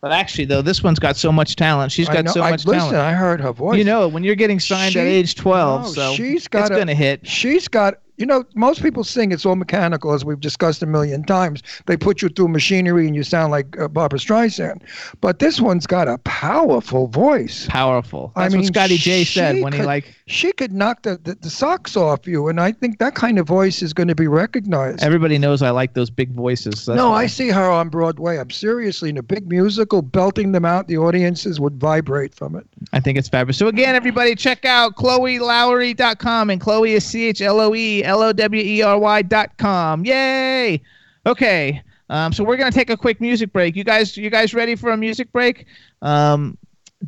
But 0.00 0.12
actually, 0.12 0.46
though, 0.46 0.62
this 0.62 0.82
one's 0.82 0.98
got 0.98 1.16
so 1.16 1.30
much 1.30 1.56
talent. 1.56 1.92
She's 1.92 2.08
got 2.08 2.24
know- 2.24 2.32
so 2.32 2.42
I- 2.42 2.50
much 2.50 2.64
listen, 2.64 2.90
talent. 2.90 2.96
I 2.96 3.12
heard 3.12 3.40
her 3.40 3.52
voice. 3.52 3.78
You 3.78 3.84
know, 3.84 4.08
when 4.08 4.24
you're 4.24 4.34
getting 4.34 4.58
signed 4.58 4.96
at 4.96 5.06
age 5.06 5.34
12, 5.34 5.82
no, 5.82 5.88
so 5.88 6.14
she's 6.14 6.48
got 6.48 6.62
it's 6.62 6.70
going 6.70 6.86
to 6.86 6.94
hit. 6.94 7.26
She's 7.26 7.68
got, 7.68 8.00
you 8.20 8.26
know, 8.26 8.44
most 8.54 8.82
people 8.82 9.02
sing, 9.02 9.32
it's 9.32 9.46
all 9.46 9.56
mechanical, 9.56 10.12
as 10.12 10.24
we've 10.24 10.40
discussed 10.40 10.82
a 10.82 10.86
million 10.86 11.24
times. 11.24 11.62
They 11.86 11.96
put 11.96 12.20
you 12.20 12.28
through 12.28 12.48
machinery 12.48 13.06
and 13.06 13.16
you 13.16 13.22
sound 13.22 13.50
like 13.50 13.78
uh, 13.80 13.88
Barbra 13.88 14.18
Streisand. 14.18 14.82
But 15.20 15.38
this 15.38 15.60
one's 15.60 15.86
got 15.86 16.06
a 16.06 16.18
powerful 16.18 17.06
voice. 17.06 17.66
Powerful. 17.68 18.32
I 18.36 18.42
That's 18.42 18.54
mean, 18.54 18.62
what 18.62 18.74
Scotty 18.74 18.98
J 18.98 19.24
said 19.24 19.62
when 19.62 19.72
he 19.72 19.82
like 19.82 20.14
She 20.26 20.52
could 20.52 20.72
knock 20.72 21.02
the, 21.02 21.18
the, 21.22 21.34
the 21.34 21.48
socks 21.48 21.96
off 21.96 22.26
you. 22.26 22.48
And 22.48 22.60
I 22.60 22.72
think 22.72 22.98
that 22.98 23.14
kind 23.14 23.38
of 23.38 23.46
voice 23.46 23.80
is 23.80 23.94
going 23.94 24.08
to 24.08 24.14
be 24.14 24.28
recognized. 24.28 25.02
everybody 25.02 25.38
knows 25.38 25.62
I 25.62 25.70
like 25.70 25.94
those 25.94 26.10
big 26.10 26.32
voices. 26.32 26.86
That's 26.86 26.96
no. 26.96 27.12
I 27.12 27.26
see 27.26 27.48
her 27.48 27.70
on 27.70 27.88
Broadway. 27.88 28.36
I'm 28.38 28.50
seriously 28.50 29.08
in 29.08 29.16
a 29.16 29.22
big 29.22 29.48
musical, 29.48 30.02
belting 30.02 30.52
them 30.52 30.66
out. 30.66 30.88
The 30.88 30.98
audiences 30.98 31.58
would 31.58 31.80
vibrate 31.80 32.34
from 32.34 32.54
it. 32.54 32.66
I 32.92 33.00
think 33.00 33.16
it's 33.16 33.28
fabulous. 33.28 33.56
So 33.56 33.68
again, 33.68 33.94
everybody, 33.94 34.34
check 34.34 34.66
out 34.66 34.96
ChloeLowery.com 34.96 36.50
and 36.50 36.60
Chloe 36.60 36.92
is 36.92 37.04
C 37.06 37.28
H 37.28 37.40
L 37.40 37.60
O 37.60 37.74
E 37.74 38.04
L 38.10 38.22
O 38.22 38.32
W 38.32 38.62
E 38.62 38.82
R 38.82 38.98
Y 38.98 39.22
dot 39.22 39.56
com. 39.56 40.04
Yay! 40.04 40.82
Okay, 41.26 41.80
um, 42.08 42.32
so 42.32 42.42
we're 42.42 42.56
gonna 42.56 42.72
take 42.72 42.90
a 42.90 42.96
quick 42.96 43.20
music 43.20 43.52
break. 43.52 43.76
You 43.76 43.84
guys, 43.84 44.16
you 44.16 44.30
guys 44.30 44.52
ready 44.52 44.74
for 44.74 44.90
a 44.90 44.96
music 44.96 45.30
break? 45.32 45.66
Um, 46.02 46.58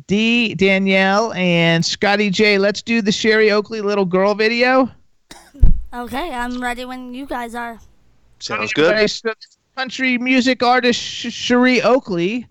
D, 0.07 0.55
Danielle, 0.55 1.33
and 1.33 1.85
Scotty 1.85 2.29
J. 2.29 2.57
Let's 2.57 2.81
do 2.81 3.01
the 3.01 3.11
Cherie 3.11 3.51
Oakley 3.51 3.81
little 3.81 4.05
girl 4.05 4.33
video. 4.33 4.89
Okay, 5.93 6.31
I'm 6.31 6.61
ready 6.61 6.85
when 6.85 7.13
you 7.13 7.25
guys 7.25 7.53
are. 7.53 7.79
Sounds 8.39 8.73
good. 8.73 8.95
so 8.95 9.01
this 9.01 9.21
is 9.25 9.57
country 9.75 10.17
music 10.17 10.63
artist 10.63 10.99
Sh- 10.99 11.31
Cherie 11.31 11.81
Oakley, 11.81 12.47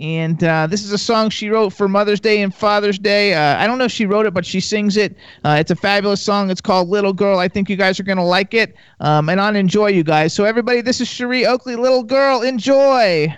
and 0.00 0.42
uh, 0.44 0.66
this 0.66 0.84
is 0.84 0.92
a 0.92 0.98
song 0.98 1.30
she 1.30 1.48
wrote 1.48 1.70
for 1.70 1.88
Mother's 1.88 2.20
Day 2.20 2.42
and 2.42 2.54
Father's 2.54 2.98
Day. 2.98 3.34
Uh, 3.34 3.56
I 3.58 3.66
don't 3.66 3.78
know 3.78 3.84
if 3.84 3.92
she 3.92 4.06
wrote 4.06 4.26
it, 4.26 4.34
but 4.34 4.44
she 4.44 4.60
sings 4.60 4.96
it. 4.96 5.16
Uh, 5.44 5.56
it's 5.58 5.70
a 5.70 5.76
fabulous 5.76 6.20
song. 6.20 6.50
It's 6.50 6.60
called 6.60 6.88
Little 6.88 7.12
Girl. 7.12 7.38
I 7.38 7.48
think 7.48 7.70
you 7.70 7.76
guys 7.76 7.98
are 7.98 8.04
gonna 8.04 8.24
like 8.24 8.54
it, 8.54 8.76
um, 9.00 9.28
and 9.28 9.40
on 9.40 9.56
enjoy 9.56 9.88
you 9.88 10.04
guys. 10.04 10.32
So 10.32 10.44
everybody, 10.44 10.80
this 10.80 11.00
is 11.00 11.08
Cherie 11.08 11.46
Oakley, 11.46 11.76
Little 11.76 12.02
Girl. 12.02 12.42
Enjoy. 12.42 13.34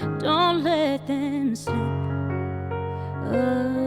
Don't 0.00 0.62
let 0.64 1.06
them 1.06 1.54
slip 1.54 1.76
away. 3.26 3.79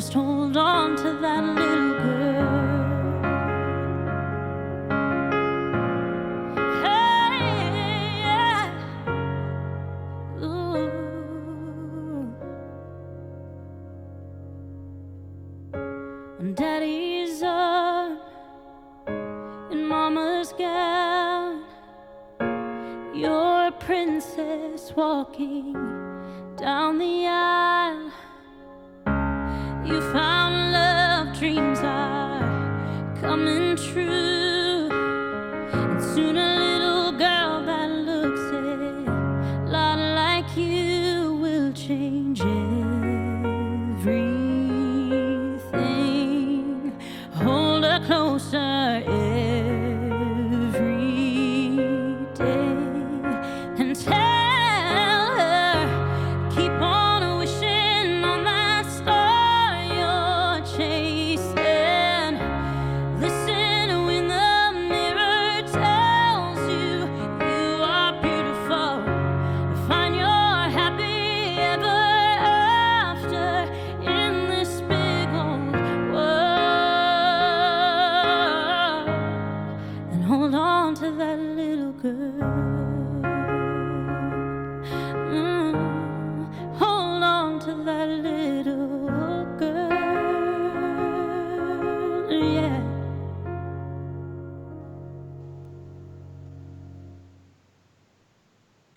Just 0.00 0.14
hold 0.14 0.29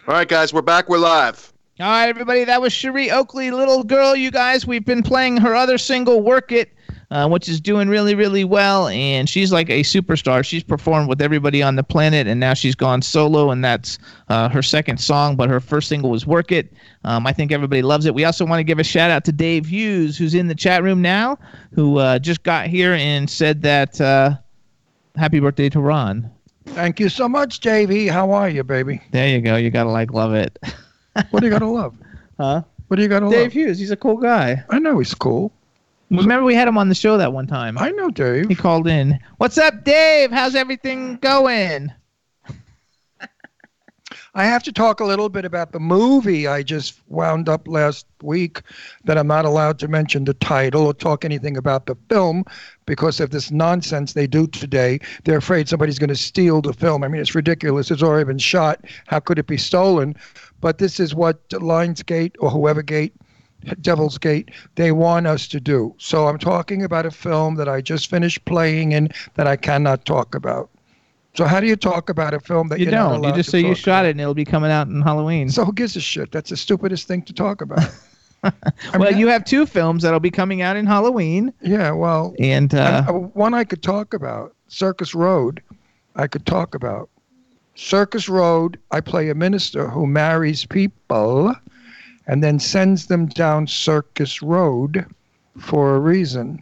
All 0.06 0.14
right, 0.14 0.28
guys, 0.28 0.54
we're 0.54 0.62
back. 0.62 0.90
We're 0.90 0.98
live. 0.98 1.54
All 1.80 1.88
right, 1.88 2.10
everybody, 2.10 2.44
that 2.44 2.62
was 2.62 2.74
Cherie 2.74 3.10
Oakley, 3.10 3.52
Little 3.52 3.84
Girl, 3.84 4.16
you 4.16 4.32
guys. 4.32 4.68
We've 4.68 4.86
been 4.86 5.02
playing 5.02 5.38
her 5.38 5.56
other 5.56 5.78
single, 5.78 6.22
Work 6.22 6.52
It. 6.52 6.72
uh, 7.10 7.28
which 7.30 7.48
is 7.48 7.62
doing 7.62 7.88
really, 7.88 8.14
really 8.14 8.44
well. 8.44 8.90
And 8.90 9.30
she's 9.30 9.54
like 9.54 9.70
a 9.70 9.82
superstar. 9.82 10.44
She's 10.44 10.64
performed 10.64 11.08
with 11.08 11.22
everybody 11.22 11.64
on 11.64 11.76
the 11.78 11.84
planet, 11.84 12.28
and 12.28 12.40
now 12.40 12.54
she's 12.54 12.76
gone 12.76 13.02
solo, 13.02 13.52
and 13.52 13.64
that's 13.64 13.98
uh, 14.28 14.50
her 14.50 14.62
second 14.62 14.98
song. 14.98 15.36
But 15.36 15.50
her 15.50 15.60
first 15.60 15.88
single 15.88 16.10
was 16.10 16.28
"Work 16.28 16.52
It." 16.52 16.74
Um, 17.06 17.26
I 17.26 17.32
think 17.32 17.52
everybody 17.52 17.82
loves 17.82 18.06
it. 18.06 18.14
We 18.14 18.26
also 18.26 18.46
want 18.46 18.60
to 18.60 18.64
give 18.64 18.80
a 18.80 18.84
shout 18.84 19.10
out 19.10 19.24
to 19.26 19.32
Dave 19.32 19.66
Hughes, 19.68 20.18
who's 20.18 20.34
in 20.34 20.48
the 20.48 20.56
chat 20.56 20.84
room 20.84 21.02
now, 21.02 21.38
who 21.74 21.98
uh, 22.00 22.20
just 22.20 22.44
got 22.44 22.68
here 22.68 22.94
and 22.94 23.30
said 23.30 23.62
that 23.62 24.02
uh, 24.02 24.32
happy 25.16 25.40
birthday 25.40 25.70
to 25.70 25.80
Ron. 25.80 26.30
Thank 26.66 27.00
you 27.00 27.10
so 27.10 27.28
much, 27.30 27.60
JV. 27.60 28.10
How 28.10 28.32
are 28.32 28.50
you, 28.50 28.64
baby? 28.64 29.02
There 29.12 29.28
you 29.28 29.42
go. 29.42 29.56
You 29.56 29.70
gotta 29.70 29.90
like 29.92 30.14
love 30.14 30.34
it. 30.34 30.58
What 31.30 31.42
do 31.42 31.46
you 31.46 31.52
gotta 31.52 31.68
love? 31.68 31.96
Huh? 32.40 32.64
What 32.88 32.98
do 32.98 33.04
you 33.04 33.08
gotta 33.08 33.28
Dave 33.28 33.34
love? 33.34 33.44
Dave 33.44 33.54
Hughes, 33.54 33.78
he's 33.78 33.92
a 33.92 33.96
cool 33.96 34.18
guy. 34.18 34.64
I 34.72 34.80
know 34.80 34.98
he's 34.98 35.14
cool. 35.14 35.52
Remember 36.10 36.44
we 36.44 36.56
had 36.56 36.68
him 36.68 36.78
on 36.78 36.90
the 36.90 36.96
show 36.96 37.18
that 37.18 37.34
one 37.34 37.46
time. 37.46 37.78
I 37.78 37.92
know 37.92 38.10
Dave. 38.10 38.48
He 38.48 38.56
called 38.56 38.88
in. 38.88 39.20
What's 39.38 39.60
up, 39.60 39.84
Dave? 39.84 40.32
How's 40.32 40.56
everything 40.56 41.18
going? 41.18 41.92
I 44.36 44.46
have 44.46 44.64
to 44.64 44.72
talk 44.72 45.00
a 45.00 45.06
little 45.06 45.30
bit 45.30 45.46
about 45.46 45.72
the 45.72 45.80
movie 45.80 46.48
I 46.48 46.64
just 46.64 47.00
wound 47.08 47.50
up 47.50 47.68
last 47.68 48.06
week 48.22 48.62
that 49.06 49.18
I'm 49.18 49.28
not 49.28 49.46
allowed 49.46 49.80
to 49.80 49.88
mention 49.88 50.26
the 50.26 50.34
title 50.36 50.86
or 50.86 50.94
talk 50.94 51.26
anything 51.26 51.58
about 51.58 51.86
the 51.86 51.96
film 52.10 52.44
because 52.86 53.20
of 53.20 53.32
this 53.32 53.52
nonsense 53.52 54.14
they 54.14 54.28
do 54.28 54.48
today. 54.48 55.00
They're 55.24 55.38
afraid 55.38 55.70
somebody's 55.70 56.00
going 56.00 56.10
to 56.10 56.16
steal 56.16 56.62
the 56.62 56.74
film. 56.74 57.04
I 57.04 57.08
mean, 57.08 57.22
it's 57.22 57.36
ridiculous. 57.36 57.92
It's 57.92 58.04
already 58.04 58.26
been 58.26 58.38
shot. 58.38 58.86
How 59.08 59.20
could 59.20 59.40
it 59.40 59.48
be 59.48 59.58
stolen? 59.58 60.16
But 60.62 60.78
this 60.78 61.00
is 61.00 61.14
what 61.14 61.48
Lionsgate 61.50 62.36
or 62.40 62.50
whoever 62.50 62.82
gate 62.82 63.14
Devil's 63.82 64.18
Gate, 64.18 64.52
they 64.76 64.92
want 64.92 65.28
us 65.28 65.48
to 65.50 65.60
do. 65.60 65.96
So 65.98 66.28
I'm 66.28 66.38
talking 66.38 66.84
about 66.84 67.06
a 67.06 67.12
film 67.12 67.56
that 67.56 67.70
I 67.70 67.82
just 67.82 68.10
finished 68.10 68.44
playing 68.46 68.92
in 68.92 69.10
that 69.36 69.48
I 69.48 69.56
cannot 69.56 70.06
talk 70.06 70.36
about. 70.36 70.70
So 71.36 71.46
how 71.46 71.60
do 71.60 71.68
you 71.68 71.76
talk 71.76 72.10
about 72.10 72.34
a 72.34 72.40
film 72.40 72.68
that 72.70 72.80
You 72.80 72.92
don't. 72.92 73.24
You 73.24 73.34
just 73.34 73.50
say 73.50 73.60
you 73.60 73.74
shot 73.74 74.06
it 74.06 74.12
and 74.12 74.22
it'll 74.22 74.36
be 74.36 74.46
coming 74.46 74.70
out 74.70 74.88
in 74.88 75.02
Halloween. 75.02 75.50
so 75.50 75.66
who 75.66 75.74
gives 75.74 75.96
a 75.96 76.02
shit? 76.02 76.32
That's 76.32 76.52
the 76.52 76.58
stupidest 76.58 77.08
thing 77.08 77.24
to 77.24 77.34
talk 77.34 77.62
about. 77.62 77.80
well, 78.98 79.14
you 79.14 79.28
have 79.28 79.46
two 79.46 79.66
films 79.66 80.04
that'll 80.04 80.20
be 80.20 80.32
coming 80.32 80.62
out 80.62 80.76
in 80.76 80.86
Halloween, 80.86 81.54
yeah, 81.62 81.92
well, 81.92 82.36
and 82.40 82.74
uh, 82.74 83.06
uh, 83.08 83.12
one 83.14 83.54
I 83.54 83.64
could 83.64 83.82
talk 83.82 84.14
about, 84.14 84.56
Circus 84.68 85.16
Road, 85.16 85.62
I 86.16 86.28
could 86.28 86.46
talk 86.46 86.76
about. 86.76 87.10
Circus 87.76 88.30
Road, 88.30 88.80
I 88.92 89.02
play 89.02 89.30
a 89.30 89.36
minister 89.36 89.88
who 89.88 90.06
marries 90.06 90.66
people 90.66 91.56
and 92.28 92.44
then 92.44 92.60
sends 92.60 93.08
them 93.08 93.26
down 93.28 93.68
Circus 93.68 94.42
Road 94.42 95.06
for 95.60 95.96
a 95.96 96.00
reason. 96.00 96.62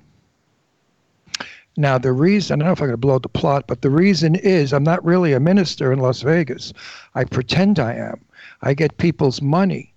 Now, 1.78 1.98
the 1.98 2.12
reason, 2.12 2.62
I 2.62 2.66
don't 2.66 2.68
know 2.68 2.74
if 2.74 2.82
I'm 2.82 2.88
going 2.88 2.94
to 2.94 2.98
blow 2.98 3.20
the 3.20 3.30
plot, 3.30 3.66
but 3.68 3.82
the 3.82 3.90
reason 3.90 4.36
is 4.36 4.74
I'm 4.74 4.84
not 4.84 5.04
really 5.06 5.34
a 5.34 5.40
minister 5.40 5.92
in 5.92 6.00
Las 6.00 6.22
Vegas. 6.22 6.74
I 7.16 7.24
pretend 7.24 7.80
I 7.80 7.94
am. 7.94 8.22
I 8.62 8.74
get 8.74 8.98
people's 8.98 9.42
money. 9.42 9.91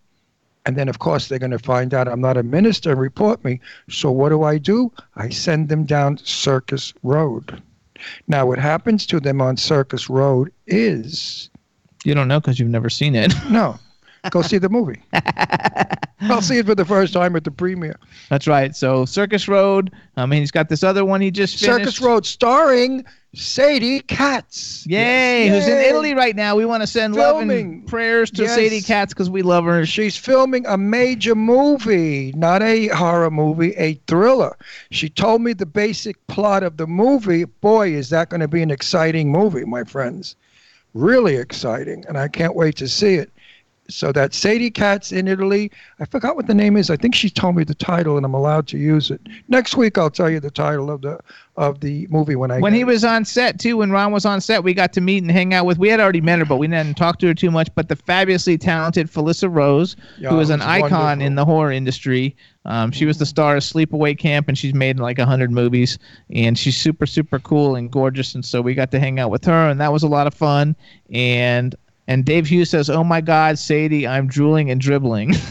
And 0.67 0.77
then, 0.77 0.89
of 0.89 0.99
course, 0.99 1.29
they're 1.29 1.39
going 1.39 1.51
to 1.51 1.59
find 1.59 1.93
out 1.93 2.09
I'm 2.09 2.21
not 2.21 2.37
a 2.37 2.43
minister 2.43 2.93
and 2.93 3.01
report 3.01 3.45
me. 3.45 3.61
So, 3.91 4.11
what 4.11 4.31
do 4.31 4.45
I 4.45 4.59
do? 4.59 4.93
I 5.17 5.29
send 5.29 5.69
them 5.69 5.85
down 5.85 6.19
Circus 6.19 6.95
Road. 7.03 7.63
Now, 8.29 8.47
what 8.47 8.59
happens 8.59 9.07
to 9.07 9.21
them 9.21 9.41
on 9.41 9.57
Circus 9.57 10.09
Road 10.09 10.53
is 10.67 11.51
you 12.05 12.15
don't 12.15 12.29
know 12.29 12.41
because 12.41 12.59
you've 12.59 12.69
never 12.69 12.91
seen 12.91 13.15
it. 13.15 13.33
no, 13.51 13.79
go 14.31 14.43
see 14.43 14.59
the 14.59 14.69
movie. 14.69 15.03
I'll 16.21 16.43
see 16.43 16.59
it 16.59 16.67
for 16.67 16.75
the 16.75 16.85
first 16.85 17.13
time 17.13 17.37
at 17.37 17.45
the 17.45 17.51
premiere. 17.51 17.99
That's 18.31 18.47
right. 18.47 18.75
So 18.75 19.05
Circus 19.05 19.49
Road. 19.49 19.93
I 20.17 20.27
mean, 20.27 20.41
he's 20.41 20.51
got 20.51 20.69
this 20.69 20.83
other 20.83 21.05
one 21.05 21.21
he 21.21 21.31
just 21.31 21.59
finished. 21.59 21.79
Circus 21.79 22.01
Road, 22.01 22.25
starring 22.25 23.05
Sadie 23.35 24.01
Katz. 24.01 24.87
Yay! 24.87 25.49
Who's 25.49 25.67
in 25.67 25.79
Italy 25.79 26.15
right 26.15 26.37
now? 26.37 26.57
We 26.57 26.65
want 26.65 26.83
to 26.83 26.87
send 26.87 27.15
love 27.17 27.41
and 27.41 27.87
prayers 27.87 28.31
to 28.33 28.43
Yes. 28.43 28.55
Sadie 28.55 28.81
Katz 28.81 29.13
because 29.13 29.29
we 29.31 29.43
love 29.43 29.65
her. 29.65 29.85
She's 29.85 30.17
filming 30.17 30.67
a 30.67 30.77
major 30.77 31.35
movie, 31.35 32.33
not 32.37 32.63
a 32.63 32.89
horror 32.89 33.31
movie, 33.31 33.75
a 33.77 33.95
thriller. 34.07 34.57
She 34.91 35.09
told 35.09 35.43
me 35.43 35.53
the 35.53 35.67
basic 35.67 36.25
plot 36.27 36.63
of 36.63 36.77
the 36.77 36.87
movie. 36.87 37.45
Boy, 37.45 37.93
is 37.93 38.11
that 38.11 38.29
going 38.29 38.41
to 38.41 38.49
be 38.49 38.63
an 38.63 38.71
exciting 38.71 39.31
movie, 39.33 39.65
my 39.65 39.85
friends. 39.85 40.37
Really 40.95 41.37
exciting, 41.37 42.05
and 42.09 42.17
I 42.17 42.29
can't 42.29 42.55
wait 42.55 42.77
to 42.77 42.87
see 42.89 43.15
it. 43.15 43.33
So 43.89 44.13
that's 44.13 44.37
Sadie 44.37 44.71
Katz 44.71 45.13
in 45.13 45.29
Italy. 45.29 45.71
I 46.01 46.07
forgot 46.07 46.37
what 46.37 46.47
the 46.47 46.55
name 46.55 46.77
is. 46.77 46.89
I 46.89 46.97
think 46.97 47.15
she 47.15 47.29
told 47.29 47.55
me 47.55 47.65
the 47.65 47.75
title, 47.75 48.17
and 48.17 48.25
I'm 48.25 48.33
allowed 48.33 48.67
to 48.69 48.79
use 48.79 49.11
it. 49.11 49.21
Next 49.49 49.77
week, 49.77 49.99
I'll 49.99 50.11
tell 50.11 50.31
you 50.31 50.41
the 50.41 50.51
title 50.51 50.91
of 50.91 51.03
the 51.03 51.21
of 51.57 51.79
the 51.81 52.07
movie 52.09 52.35
when 52.35 52.51
I 52.51 52.59
when 52.59 52.75
he 52.75 52.81
it. 52.81 52.87
was 52.87 53.05
on 53.05 53.25
set 53.25 53.61
too, 53.61 53.77
when 53.77 53.91
Ron 53.93 54.11
was 54.11 54.25
on 54.25 54.41
set, 54.41 54.65
we 54.65 54.75
got 54.75 54.93
to 54.95 55.01
meet 55.01 55.23
and 55.23 55.31
hang 55.31 55.53
out 55.55 55.67
with. 55.67 55.79
We 55.79 55.89
had 55.89 56.01
already 56.01 56.21
met 56.23 56.39
her, 56.39 56.45
but 56.45 56.57
we 56.57 56.67
didn't 56.67 56.97
talk 56.97 57.19
to 57.21 57.27
her 57.29 57.35
too 57.35 57.51
much. 57.51 57.69
But 57.75 57.89
the 57.89 57.97
fabulously 57.97 58.57
talented 58.59 59.09
Felissa 59.11 59.55
Rose, 59.55 59.97
Yeah, 60.19 60.31
who 60.31 60.41
is 60.41 60.51
an 60.51 60.63
icon 60.63 60.91
wonderful. 60.91 61.27
in 61.27 61.35
the 61.35 61.45
horror 61.45 61.71
industry. 61.73 62.35
Um, 62.67 62.91
she 62.91 63.05
was 63.05 63.19
the 63.19 63.27
star 63.27 63.57
of 63.57 63.63
Sleepaway 63.63 64.19
Camp, 64.19 64.49
and 64.49 64.57
she's 64.57 64.73
made 64.73 64.99
like 64.99 65.19
a 65.19 65.27
hundred 65.27 65.51
movies. 65.53 65.99
And 66.31 66.59
she's 66.59 66.77
super, 66.79 67.05
super 67.05 67.39
cool 67.39 67.77
and 67.77 67.91
gorgeous. 67.93 68.35
And 68.35 68.43
so 68.45 68.63
we 68.63 68.75
got 68.75 68.91
to 68.93 68.99
hang 68.99 69.21
out 69.21 69.31
with 69.31 69.45
her, 69.45 69.69
and 69.69 69.79
that 69.81 69.93
was 69.93 70.03
a 70.03 70.09
lot 70.09 70.27
of 70.27 70.33
fun. 70.33 70.75
And 71.13 71.75
and 72.07 72.25
Dave 72.25 72.47
Hughes 72.47 72.71
says, 72.71 72.91
"Oh 72.91 73.05
my 73.05 73.21
God, 73.21 73.59
Sadie, 73.59 74.07
I'm 74.07 74.27
drooling 74.27 74.71
and 74.71 74.81
dribbling." 74.81 75.35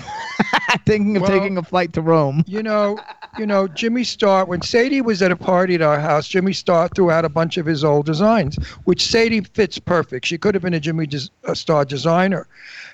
Thinking 0.85 1.15
of 1.17 1.23
Well- 1.23 1.31
taking 1.31 1.57
a 1.57 1.63
flight 1.63 1.93
to 1.93 2.01
Rome. 2.01 2.43
You 2.47 2.63
know, 2.63 2.99
you 3.37 3.45
know, 3.45 3.67
Jimmy 3.67 4.03
Star. 4.03 4.45
When 4.45 4.61
Sadie 4.61 5.01
was 5.01 5.21
at 5.21 5.31
a 5.31 5.35
party 5.35 5.75
at 5.75 5.81
our 5.81 5.99
house, 5.99 6.27
Jimmy 6.27 6.53
Star 6.53 6.87
threw 6.89 7.11
out 7.11 7.25
a 7.25 7.29
bunch 7.29 7.57
of 7.57 7.65
his 7.65 7.83
old 7.83 8.05
designs, 8.05 8.57
which 8.85 9.05
Sadie 9.05 9.41
fits 9.41 9.77
perfect. 9.79 10.25
She 10.25 10.37
could 10.37 10.55
have 10.55 10.63
been 10.63 10.73
a 10.73 10.79
Jimmy 10.79 11.05
des- 11.07 11.29
a 11.43 11.55
Star 11.55 11.85
designer, 11.85 12.47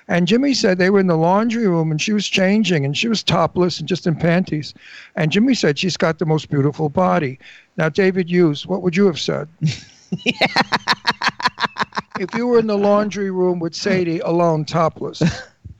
and 0.08 0.28
Jimmy 0.28 0.52
said 0.54 0.78
they 0.78 0.90
were 0.90 1.00
in 1.00 1.06
the 1.06 1.16
laundry 1.16 1.66
room 1.66 1.90
and 1.90 2.00
she 2.00 2.12
was 2.12 2.28
changing 2.28 2.84
and 2.84 2.96
she 2.96 3.08
was 3.08 3.22
topless 3.22 3.78
and 3.80 3.88
just 3.88 4.06
in 4.06 4.14
panties, 4.16 4.74
and 5.16 5.32
Jimmy 5.32 5.54
said 5.54 5.78
she's 5.78 5.96
got 5.96 6.18
the 6.18 6.26
most 6.26 6.50
beautiful 6.50 6.88
body. 6.88 7.38
Now, 7.76 7.88
David 7.88 8.28
Hughes, 8.30 8.66
what 8.66 8.82
would 8.82 8.96
you 8.96 9.06
have 9.06 9.18
said? 9.20 9.48
if 12.18 12.34
you 12.34 12.46
were 12.46 12.58
in 12.58 12.66
the 12.66 12.78
laundry 12.78 13.30
room 13.30 13.58
with 13.58 13.74
Sadie 13.74 14.20
alone, 14.20 14.64
topless, 14.64 15.22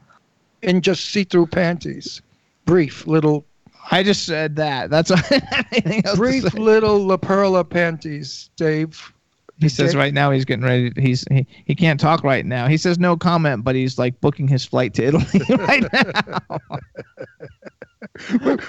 in 0.62 0.80
just 0.80 1.06
see-through 1.06 1.46
panties, 1.46 2.22
brief 2.64 3.06
little 3.06 3.46
I 3.90 4.02
just 4.02 4.24
said 4.24 4.56
that. 4.56 4.90
That's 4.90 5.10
all. 5.10 5.18
anything 5.72 6.04
else 6.04 6.14
to 6.14 6.20
brief 6.20 6.54
little 6.54 6.98
La 6.98 7.16
Perla 7.16 7.64
panties, 7.64 8.50
Dave. 8.56 9.12
He 9.58 9.68
says 9.68 9.94
right 9.94 10.14
now 10.14 10.30
he's 10.30 10.46
getting 10.46 10.64
ready. 10.64 10.90
He's 10.96 11.24
he, 11.30 11.46
he 11.66 11.74
can't 11.74 12.00
talk 12.00 12.24
right 12.24 12.46
now. 12.46 12.66
He 12.66 12.78
says 12.78 12.98
no 12.98 13.14
comment, 13.16 13.62
but 13.62 13.74
he's 13.74 13.98
like 13.98 14.18
booking 14.22 14.48
his 14.48 14.64
flight 14.64 14.94
to 14.94 15.04
Italy 15.04 15.40
right 15.50 15.84
now. 15.92 16.58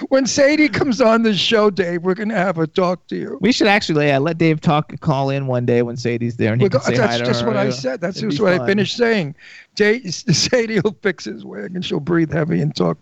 When 0.08 0.26
Sadie 0.26 0.68
comes 0.68 1.00
on 1.00 1.22
the 1.22 1.34
show, 1.34 1.70
Dave, 1.70 2.02
we're 2.02 2.14
gonna 2.14 2.34
have 2.34 2.58
a 2.58 2.66
talk 2.66 3.06
to 3.06 3.16
you. 3.16 3.38
We 3.40 3.50
should 3.52 3.66
actually 3.66 4.10
uh, 4.12 4.20
let 4.20 4.36
Dave 4.38 4.60
talk 4.60 4.98
call 5.00 5.30
in 5.30 5.46
one 5.46 5.64
day 5.64 5.82
when 5.82 5.96
Sadie's 5.96 6.36
there 6.36 6.52
and 6.52 6.60
he 6.60 6.66
We're 6.66 6.70
can 6.70 6.80
go- 6.80 6.84
say 6.86 6.96
that's 6.96 7.12
hi 7.14 7.18
to 7.18 7.24
just 7.24 7.40
her. 7.40 7.46
what 7.46 7.56
I 7.56 7.70
said. 7.70 8.00
That's 8.00 8.20
just 8.20 8.40
what 8.40 8.52
I 8.52 8.66
finished 8.66 8.96
saying. 8.96 9.34
Jay, 9.74 10.02
Sadie 10.06 10.80
will 10.80 10.96
fix 11.02 11.24
his 11.24 11.44
wig 11.44 11.74
and 11.74 11.84
she'll 11.84 12.00
breathe 12.00 12.30
heavy 12.32 12.60
and 12.60 12.74
talk. 12.76 12.98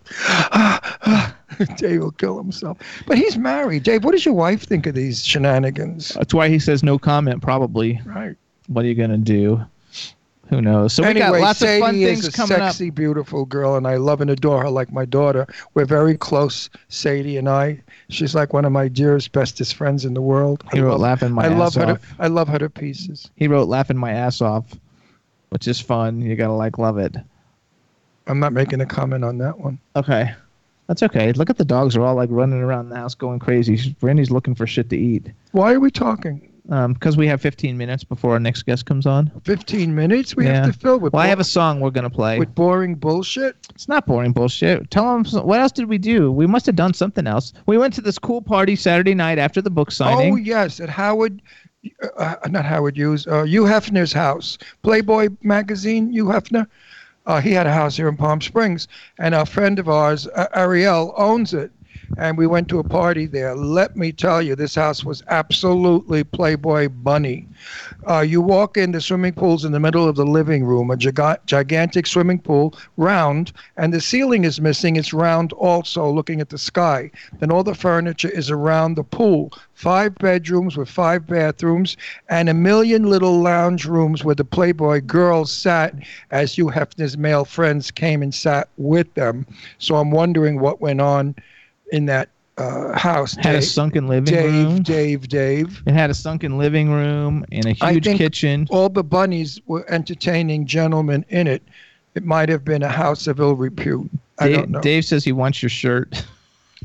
Dave 1.77 2.01
will 2.01 2.13
kill 2.13 2.39
himself. 2.39 2.79
But 3.07 3.19
he's 3.19 3.37
married. 3.37 3.83
Dave, 3.83 4.05
what 4.05 4.13
does 4.13 4.25
your 4.25 4.35
wife 4.35 4.63
think 4.63 4.87
of 4.87 4.95
these 4.95 5.25
shenanigans? 5.27 6.11
That's 6.11 6.33
why 6.33 6.49
he 6.49 6.59
says 6.59 6.83
no 6.83 6.99
comment. 6.99 7.43
Probably. 7.43 8.01
Right. 8.05 8.37
What 8.69 8.85
are 8.85 8.89
you 8.89 8.95
gonna 8.95 9.19
do? 9.19 9.61
Who 10.51 10.61
knows? 10.61 10.93
So 10.93 11.05
we 11.05 11.11
anyway, 11.11 11.27
got 11.27 11.41
lots 11.41 11.59
Sadie 11.61 11.81
of 11.81 11.87
fun 11.87 11.95
is 11.95 12.21
things 12.23 12.27
a 12.27 12.33
coming 12.33 12.61
up. 12.61 12.73
sexy, 12.73 12.91
beautiful 12.91 13.45
girl, 13.45 13.77
and 13.77 13.87
I 13.87 13.97
love 13.97 14.21
and 14.21 14.29
adore 14.31 14.63
her 14.63 14.71
like 14.71 14.93
my 14.93 15.05
daughter. 15.05 15.47
We're 15.75 15.85
very 15.85 16.17
close, 16.17 16.69
Sadie 16.89 17.37
and 17.37 17.49
I. 17.49 17.81
She's 18.09 18.35
like 18.35 18.53
one 18.53 18.65
of 18.65 18.73
my 18.73 18.89
dearest, 18.89 19.31
bestest 19.31 19.77
friends 19.77 20.05
in 20.05 20.13
the 20.13 20.21
world. 20.21 20.65
He 20.73 20.81
I 20.81 20.83
wrote 20.83 20.91
love, 20.93 21.01
laughing 21.03 21.33
my 21.33 21.47
ass 21.47 21.53
off. 21.53 21.55
I 21.55 21.59
love 21.59 21.69
ass 21.69 21.75
her. 21.77 21.95
To. 22.17 22.23
I 22.23 22.27
love 22.27 22.49
her 22.49 22.59
to 22.59 22.69
pieces. 22.69 23.31
He 23.37 23.47
wrote 23.47 23.69
laughing 23.69 23.97
my 23.97 24.11
ass 24.11 24.41
off, 24.41 24.65
which 25.51 25.69
is 25.69 25.81
fun. 25.81 26.21
You 26.21 26.35
gotta 26.35 26.53
like 26.53 26.79
love 26.79 26.99
it. 26.99 27.15
I'm 28.27 28.41
not 28.41 28.53
making 28.53 28.81
a 28.81 28.87
comment 28.87 29.25
on 29.25 29.39
that 29.39 29.59
one. 29.59 29.79
Okay. 29.95 30.33
That's 30.89 31.05
okay. 31.05 31.33
Look 31.33 31.51
at 31.51 31.59
the 31.59 31.65
dogs 31.65 31.97
are 31.97 32.03
all 32.03 32.17
like 32.17 32.29
running 32.33 32.61
around 32.61 32.89
the 32.89 32.97
house 32.97 33.15
going 33.15 33.39
crazy. 33.39 33.95
Brandy's 34.01 34.33
looking 34.33 34.57
for 34.57 34.67
shit 34.67 34.91
to 34.91 34.97
eat. 34.97 35.31
Why 35.53 35.73
are 35.73 35.79
we 35.79 35.93
talking? 35.93 36.50
Um, 36.69 36.93
because 36.93 37.17
we 37.17 37.27
have 37.27 37.41
15 37.41 37.77
minutes 37.77 38.05
before 38.05 38.33
our 38.33 38.39
next 38.41 38.63
guest 38.65 38.85
comes 38.87 39.07
on. 39.07 39.31
15 39.45 39.95
minutes 39.95 40.37
we 40.37 40.45
Yeah. 40.47 40.65
have 40.65 40.67
to 40.67 40.79
fill 40.79 41.01
with. 41.01 41.13
Well, 41.13 41.23
I 41.23 41.27
have 41.27 41.41
a 41.41 41.45
song 41.45 41.81
we're 41.81 41.91
gonna 41.91 42.11
play. 42.11 42.39
with 42.39 42.55
boring 42.55 42.95
bullshit. 42.95 43.57
It's 43.71 43.89
not 43.89 44.07
boring 44.07 44.33
bullshit. 44.33 44.91
Tell 44.91 45.05
them 45.13 45.25
what 45.45 45.59
else 45.61 45.73
did 45.73 45.89
we 45.89 45.99
do? 45.99 46.31
We 46.31 46.47
must 46.47 46.67
have 46.67 46.77
done 46.77 46.93
something 46.95 47.27
else. 47.27 47.53
We 47.67 47.79
went 47.79 47.95
to 47.95 48.01
this 48.03 48.19
cool 48.19 48.43
party 48.43 48.77
Saturday 48.77 49.15
night 49.15 49.39
after 49.39 49.61
the 49.63 49.71
book 49.71 49.91
signing. 49.91 50.33
Oh 50.35 50.37
yes, 50.37 50.81
at 50.81 50.91
Howard, 50.91 51.41
uh, 52.03 52.07
uh, 52.43 52.49
not 52.51 52.65
Howard 52.67 52.97
Hughes, 52.97 53.27
uh, 53.27 53.45
Hugh 53.45 53.65
Hefner's 53.65 54.13
house, 54.13 54.59
Playboy 54.83 55.29
magazine. 55.43 56.13
Hugh 56.13 56.27
Hefner, 56.27 56.67
uh, 57.27 57.41
he 57.41 57.53
had 57.53 57.67
a 57.67 57.73
house 57.73 57.97
here 57.97 58.09
in 58.09 58.17
Palm 58.17 58.41
Springs, 58.41 58.87
and 59.19 59.35
a 59.35 59.47
friend 59.47 59.79
of 59.79 59.89
ours, 59.89 60.29
uh, 60.35 60.47
Ariel, 60.55 61.15
owns 61.17 61.55
it. 61.55 61.71
And 62.19 62.37
we 62.37 62.47
went 62.47 62.69
to 62.69 62.79
a 62.79 62.85
party 62.85 63.27
there. 63.27 63.55
Let 63.55 63.97
me 63.97 64.13
tell 64.13 64.43
you, 64.43 64.55
this 64.57 64.75
house 64.75 65.05
was 65.05 65.23
absolutely 65.29 66.25
Playboy 66.25 66.89
Bunny. 66.89 67.47
Uh, 68.09 68.21
you 68.21 68.41
walk 68.41 68.77
in, 68.77 68.93
the 68.93 69.01
swimming 69.01 69.33
pool's 69.33 69.65
in 69.65 69.73
the 69.73 69.81
middle 69.81 70.09
of 70.09 70.17
the 70.17 70.25
living 70.25 70.65
room, 70.65 70.91
a 70.91 70.97
giga- 70.97 71.39
gigantic 71.47 72.07
swimming 72.07 72.39
pool, 72.39 72.75
round, 72.97 73.53
and 73.77 73.93
the 73.93 74.01
ceiling 74.01 74.45
is 74.45 74.61
missing. 74.61 74.97
It's 74.97 75.13
round 75.13 75.53
also, 75.53 76.11
looking 76.11 76.41
at 76.41 76.49
the 76.49 76.59
sky. 76.59 77.11
Then 77.39 77.51
all 77.51 77.63
the 77.63 77.75
furniture 77.75 78.31
is 78.31 78.51
around 78.51 78.95
the 78.95 79.05
pool. 79.05 79.53
Five 79.75 80.15
bedrooms 80.17 80.77
with 80.77 80.89
five 80.89 81.27
bathrooms, 81.27 81.97
and 82.29 82.49
a 82.49 82.55
million 82.55 83.05
little 83.05 83.41
lounge 83.41 83.85
rooms 83.85 84.25
where 84.25 84.35
the 84.35 84.45
Playboy 84.45 85.03
girls 85.03 85.53
sat 85.53 85.95
as 86.31 86.55
Hugh 86.55 86.67
Hefner's 86.67 87.17
male 87.17 87.45
friends 87.45 87.91
came 87.91 88.23
and 88.23 88.35
sat 88.35 88.69
with 88.77 89.13
them. 89.15 89.47
So 89.79 89.97
I'm 89.97 90.11
wondering 90.11 90.61
what 90.61 90.81
went 90.81 91.01
on 91.01 91.35
in 91.93 92.07
that 92.07 92.29
uh, 92.59 92.97
house. 92.99 93.35
Had 93.37 93.55
a 93.55 93.61
Dave, 93.61 93.65
sunken 93.65 94.07
living 94.09 94.35
Dave, 94.35 94.53
room. 94.53 94.83
Dave, 94.83 95.29
Dave. 95.29 95.83
It 95.87 95.95
had 95.95 96.11
a 96.11 96.15
sunken 96.15 96.59
living 96.59 96.91
room 96.91 97.45
and 97.53 97.67
a 97.67 97.73
huge 97.73 98.05
think 98.05 98.19
kitchen. 98.19 98.67
All 98.71 98.89
the 98.89 99.05
bunnies 99.05 99.61
were 99.67 99.85
entertaining 99.91 100.67
gentlemen 100.67 101.25
in 101.29 101.47
it. 101.47 101.63
It 102.15 102.25
might 102.25 102.49
have 102.49 102.65
been 102.65 102.83
a 102.83 102.89
house 102.89 103.27
of 103.27 103.41
ill 103.41 103.55
repute. 103.55 104.11
I 104.39 104.49
Dave, 104.49 104.57
don't 104.57 104.71
know. 104.71 104.81
Dave 104.81 105.05
says 105.05 105.25
he 105.25 105.33
wants 105.33 105.63
your 105.63 105.71
shirt. 105.71 106.27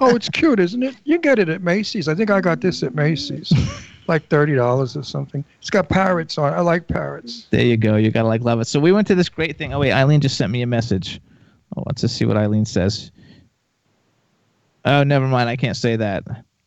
Oh, 0.01 0.13
it's 0.13 0.27
cute, 0.27 0.59
isn't 0.59 0.83
it? 0.83 0.93
You 1.05 1.17
get 1.17 1.39
it 1.39 1.47
at 1.47 1.61
Macy's. 1.61 2.09
I 2.09 2.15
think 2.15 2.29
I 2.29 2.41
got 2.41 2.59
this 2.59 2.83
at 2.83 2.95
Macy's, 2.95 3.53
like 4.07 4.27
thirty 4.27 4.53
dollars 4.53 4.97
or 4.97 5.03
something. 5.03 5.41
It's 5.61 5.69
got 5.69 5.87
parrots 5.87 6.37
on. 6.37 6.51
it. 6.51 6.57
I 6.57 6.59
like 6.59 6.89
parrots. 6.89 7.47
There 7.49 7.63
you 7.63 7.77
go. 7.77 7.95
You 7.95 8.11
gotta 8.11 8.27
like 8.27 8.41
love 8.41 8.59
it. 8.59 8.65
So 8.65 8.77
we 8.81 8.91
went 8.91 9.07
to 9.07 9.15
this 9.15 9.29
great 9.29 9.57
thing. 9.57 9.73
Oh 9.73 9.79
wait, 9.79 9.93
Eileen 9.93 10.19
just 10.19 10.35
sent 10.37 10.51
me 10.51 10.61
a 10.63 10.67
message. 10.67 11.21
Oh, 11.77 11.83
let's 11.85 12.01
just 12.01 12.17
see 12.17 12.25
what 12.25 12.35
Eileen 12.35 12.65
says. 12.65 13.09
Oh, 14.85 15.03
never 15.03 15.27
mind. 15.27 15.49
I 15.49 15.55
can't 15.55 15.75
say 15.77 15.95
that. 15.95 16.23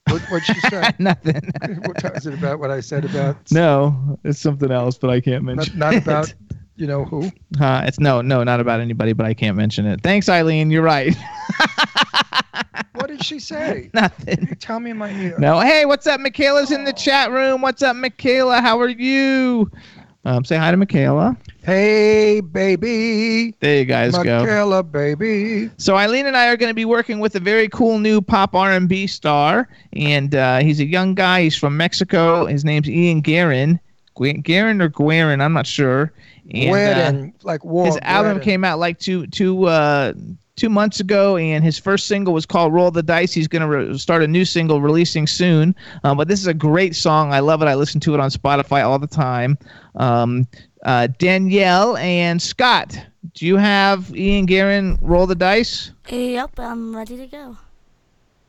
What, 0.09 0.23
what'd 0.23 0.45
she 0.47 0.55
say? 0.69 0.91
Nothing. 0.99 1.53
what 1.85 2.17
is 2.17 2.27
it 2.27 2.35
about? 2.35 2.59
What 2.59 2.71
I 2.71 2.81
said 2.81 3.05
about? 3.05 3.37
No, 3.53 4.19
it's 4.25 4.39
something 4.41 4.71
else, 4.71 4.97
but 4.99 5.11
I 5.11 5.21
can't 5.21 5.45
Not, 5.45 5.57
mention. 5.57 5.79
not 5.79 5.95
it. 5.95 6.03
about. 6.03 6.35
You 6.77 6.87
know 6.87 7.05
who? 7.05 7.31
Huh? 7.59 7.83
It's 7.87 7.99
no, 7.99 8.21
no, 8.23 8.45
not 8.45 8.61
about 8.61 8.81
anybody, 8.81 9.13
but 9.13 9.27
I 9.27 9.35
can't 9.35 9.57
mention 9.57 9.85
it. 9.87 10.01
Thanks, 10.03 10.29
Eileen. 10.29 10.71
You're 10.71 10.83
right. 10.83 11.17
What 12.95 13.07
did 13.09 13.25
she 13.25 13.39
say? 13.39 13.91
Nothing. 13.95 14.49
You 14.49 14.55
tell 14.57 14.81
me 14.81 14.91
in 14.91 14.99
my 14.99 15.11
ear. 15.13 15.37
No. 15.39 15.61
Hey, 15.61 15.85
what's 15.87 16.07
up? 16.09 16.21
Michaela's 16.21 16.73
in 16.73 16.83
the 16.83 16.93
chat 16.93 17.31
room. 17.31 17.61
What's 17.63 17.81
up, 17.81 17.95
Michaela? 17.95 18.61
How 18.61 18.81
are 18.81 18.89
you? 18.89 19.71
Um, 20.25 20.45
say 20.45 20.57
hi 20.57 20.73
to 20.73 20.77
Michaela. 20.77 21.37
Hey, 21.69 22.41
baby. 22.41 23.55
There 23.61 23.81
you 23.81 23.85
guys 23.85 24.13
go. 24.13 24.39
Michaela, 24.39 24.83
baby. 24.83 25.69
So 25.77 25.97
Eileen 25.97 26.25
and 26.25 26.35
I 26.35 26.49
are 26.49 26.57
going 26.57 26.71
to 26.71 26.75
be 26.75 26.87
working 26.87 27.19
with 27.19 27.35
a 27.35 27.41
very 27.41 27.69
cool 27.69 27.99
new 27.99 28.23
pop 28.23 28.55
R&B 28.55 29.07
star, 29.07 29.69
and 29.93 30.35
uh, 30.35 30.61
he's 30.61 30.81
a 30.81 30.87
young 30.87 31.15
guy. 31.15 31.43
He's 31.43 31.57
from 31.57 31.77
Mexico. 31.77 32.47
His 32.47 32.65
name's 32.65 32.89
Ian 32.89 33.21
Guerin. 33.21 33.79
Guerin 34.17 34.81
or 34.81 34.89
Guerin, 34.89 35.43
I'm 35.43 35.53
not 35.53 35.67
sure. 35.67 36.11
And, 36.55 37.35
uh, 37.35 37.37
like 37.43 37.63
war. 37.67 37.85
his 37.85 37.99
album 38.01 38.41
came 38.41 38.65
out 38.65 38.79
like 38.79 38.99
two 38.99 39.27
two 39.27 39.67
uh 39.67 40.15
two 40.59 40.69
months 40.69 40.99
ago 40.99 41.37
and 41.37 41.63
his 41.63 41.79
first 41.79 42.07
single 42.09 42.35
was 42.35 42.45
called 42.45 42.73
roll 42.73 42.91
the 42.91 43.03
dice 43.03 43.33
he's 43.33 43.47
going 43.47 43.63
to 43.63 43.69
re- 43.69 43.97
start 43.97 44.25
a 44.25 44.27
new 44.27 44.45
single 44.45 44.81
releasing 44.81 45.25
soon 45.27 45.73
um, 46.03 46.17
but 46.17 46.27
this 46.27 46.41
is 46.41 46.49
a 46.49 46.55
great 46.55 46.97
song 46.97 47.33
i 47.33 47.39
love 47.39 47.63
it 47.63 47.67
i 47.67 47.77
listen 47.77 48.01
to 48.01 48.13
it 48.13 48.19
on 48.19 48.29
spotify 48.29 48.85
all 48.85 48.99
the 48.99 49.07
time 49.07 49.57
um, 49.95 50.47
uh, 50.85 51.07
danielle 51.19 51.97
and 51.99 52.41
scott 52.41 52.99
do 53.35 53.47
you 53.47 53.57
have 53.57 54.15
ian 54.17 54.47
Guerin 54.47 54.99
roll 55.03 55.27
the 55.27 55.35
dice 55.35 55.93
Yep, 56.09 56.59
I'm 56.59 56.97
ready 56.97 57.17
to 57.17 57.27
go. 57.27 57.57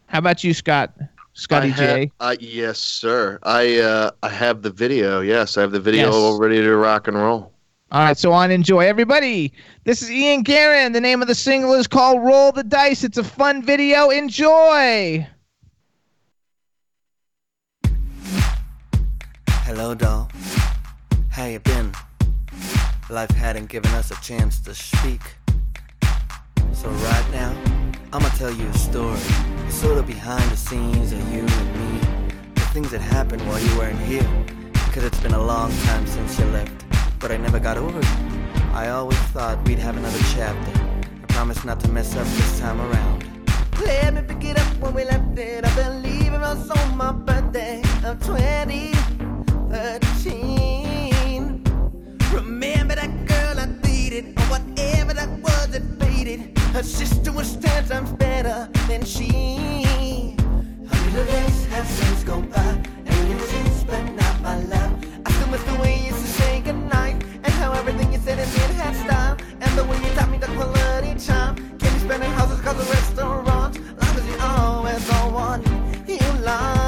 how 0.08 0.20
about 0.20 0.44
you 0.44 0.54
scott 0.54 0.94
scotty 1.34 1.68
I 1.68 1.72
have- 1.72 1.78
j 2.06 2.12
Uh, 2.20 2.36
yes, 2.40 2.78
sir. 2.80 3.40
I 3.44 3.80
uh, 3.80 4.12
I 4.24 4.30
have 4.30 4.62
the 4.62 4.70
video. 4.72 5.22
Yes, 5.22 5.58
I 5.58 5.62
have 5.62 5.72
the 5.72 5.80
video 5.80 6.06
Yes. 6.08 6.14
all 6.16 6.38
ready 6.40 6.62
to 6.62 6.76
rock 6.76 7.08
and 7.08 7.16
roll. 7.18 7.52
All 7.92 8.02
right, 8.04 8.18
so 8.18 8.32
on 8.34 8.52
enjoy. 8.52 8.82
Everybody, 8.86 9.52
this 9.86 10.02
is 10.02 10.12
Ian 10.12 10.44
Guerin. 10.44 10.92
The 10.94 11.00
name 11.02 11.22
of 11.22 11.28
the 11.28 11.36
single 11.36 11.74
is 11.74 11.88
called 11.88 12.22
Roll 12.24 12.52
the 12.52 12.64
Dice. 12.64 13.04
It's 13.04 13.18
a 13.18 13.24
fun 13.24 13.64
video. 13.64 14.10
Enjoy. 14.10 15.26
Hello, 19.66 19.96
doll. 19.96 20.30
How 21.30 21.46
you 21.46 21.60
been? 21.60 21.94
Life 23.12 23.32
hadn't 23.32 23.70
given 23.70 23.92
us 23.96 24.12
a 24.12 24.22
chance 24.22 24.60
to 24.60 24.76
speak. 24.76 25.22
So 26.74 26.90
right 26.90 27.26
now, 27.32 27.56
I'ma 28.14 28.30
tell 28.38 28.54
you 28.54 28.68
a 28.68 28.78
story, 28.78 29.18
sort 29.70 29.98
of 29.98 30.06
behind 30.06 30.44
the 30.52 30.56
scenes 30.56 31.12
of 31.12 31.18
you 31.34 31.42
and 31.42 31.76
me. 31.82 32.00
The 32.54 32.62
things 32.72 32.92
that 32.92 33.02
happened 33.02 33.42
while 33.48 33.60
you 33.60 33.76
weren't 33.80 33.98
here. 34.02 34.30
Cause 34.94 35.04
it's 35.04 35.20
been 35.22 35.34
a 35.34 35.42
long 35.42 35.72
time 35.86 36.06
since 36.06 36.38
you 36.38 36.46
left, 36.46 36.86
but 37.20 37.32
I 37.32 37.38
never 37.38 37.60
got 37.60 37.78
over 37.78 37.98
it. 37.98 38.06
I 38.74 38.90
always 38.90 39.18
thought 39.34 39.58
we'd 39.68 39.80
have 39.80 39.98
another 39.98 40.20
chapter. 40.36 40.72
I 41.24 41.26
promise 41.34 41.66
not 41.66 41.80
to 41.80 41.88
mess 41.88 42.16
up 42.16 42.28
this 42.28 42.60
time 42.60 42.80
around. 42.80 43.24
Let 43.84 44.14
me 44.14 44.22
pick 44.22 44.44
it 44.52 44.60
up 44.60 44.78
when 44.78 44.94
we 44.94 45.04
left 45.04 45.36
it. 45.36 45.66
I 45.66 45.76
believe 45.76 46.32
it 46.32 46.40
was 46.40 46.70
on 46.70 46.96
my 46.96 47.12
birthday 47.12 47.82
of 48.04 48.24
2013. 48.24 50.59
Or 54.26 54.44
whatever 54.54 55.14
that 55.14 55.30
was 55.40 55.68
that 55.68 55.84
faded. 56.00 56.58
Her 56.74 56.84
sister 56.84 57.32
was 57.32 57.56
ten 57.58 57.86
times 57.88 58.12
better 58.14 58.70
than 58.88 59.04
she. 59.04 60.36
Hundred 60.88 61.28
days 61.28 61.66
have 61.68 61.88
since 61.88 62.24
gone 62.24 62.50
by, 62.50 62.60
and 63.06 63.42
since 63.42 63.84
but 63.84 64.04
not 64.16 64.42
my 64.42 64.58
love. 64.64 64.94
I 65.26 65.32
still 65.32 65.48
miss 65.48 65.64
the 65.64 65.76
way 65.82 65.98
you 66.00 66.08
used 66.08 66.22
to 66.26 66.32
say 66.40 66.62
goodnight, 66.62 67.24
and 67.44 67.54
how 67.62 67.72
everything 67.74 68.12
you 68.14 68.20
said 68.20 68.40
and 68.40 68.52
did 68.52 68.72
had 68.82 68.96
style, 68.96 69.38
and 69.62 69.72
the 69.78 69.84
way 69.86 69.98
you 69.98 70.10
taught 70.16 70.30
me 70.30 70.38
the 70.38 70.48
quality 70.48 71.14
charm. 71.26 71.56
Can't 71.80 71.94
be 71.94 72.00
spending 72.00 72.32
houses 72.32 72.60
cause 72.62 72.80
of 72.80 72.90
restaurants, 72.90 73.78
long 73.78 74.16
as 74.20 74.26
you 74.28 74.38
always 74.42 75.08
the 75.08 75.20
one 75.32 75.62
you 76.08 76.20
like. 76.44 76.79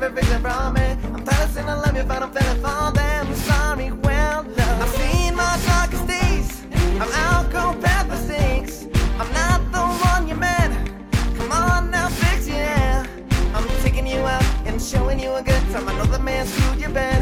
Your 0.00 0.10
everything 0.10 0.40
from 0.40 0.74
me. 0.74 0.96
I'm 1.14 1.24
tired 1.24 1.44
of 1.44 1.50
saying 1.52 1.68
I 1.68 1.74
love 1.74 1.96
you, 1.96 2.04
but 2.04 2.22
I'm 2.22 2.32
feeling 2.32 2.60
for 2.62 2.92
them. 2.92 3.34
Sorry, 3.34 3.90
well, 3.90 4.42
love. 4.42 4.82
I've 4.82 4.88
seen 4.90 5.34
my 5.34 5.58
darkest 5.66 6.06
days. 6.06 6.62
I'm 7.00 7.10
out 7.24 7.50
cold 7.50 7.82
past 7.82 8.08
mistakes. 8.08 8.86
I'm 9.18 9.32
not 9.32 9.60
the 9.72 9.82
one 10.08 10.28
you 10.28 10.34
met. 10.34 10.70
Come 11.36 11.52
on 11.52 11.90
now, 11.90 12.08
fix 12.08 12.46
it. 12.46 12.54
Yeah. 12.54 13.06
I'm 13.54 13.66
taking 13.82 14.06
you 14.06 14.20
out 14.20 14.44
and 14.66 14.80
showing 14.80 15.18
you 15.18 15.32
a 15.34 15.42
good 15.42 15.62
time. 15.72 15.88
I 15.88 15.92
know 15.96 16.04
the 16.04 16.18
man 16.18 16.46
screwed 16.46 16.80
you 16.80 16.88
bad. 16.88 17.20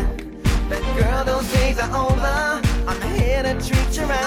But 0.69 0.83
girl, 0.97 1.25
those 1.25 1.51
days 1.53 1.79
are 1.79 1.91
over. 1.95 2.61
I'm 2.89 3.01
here 3.13 3.43
to 3.43 3.55
treat 3.61 3.97
you 3.97 4.05
right. 4.05 4.27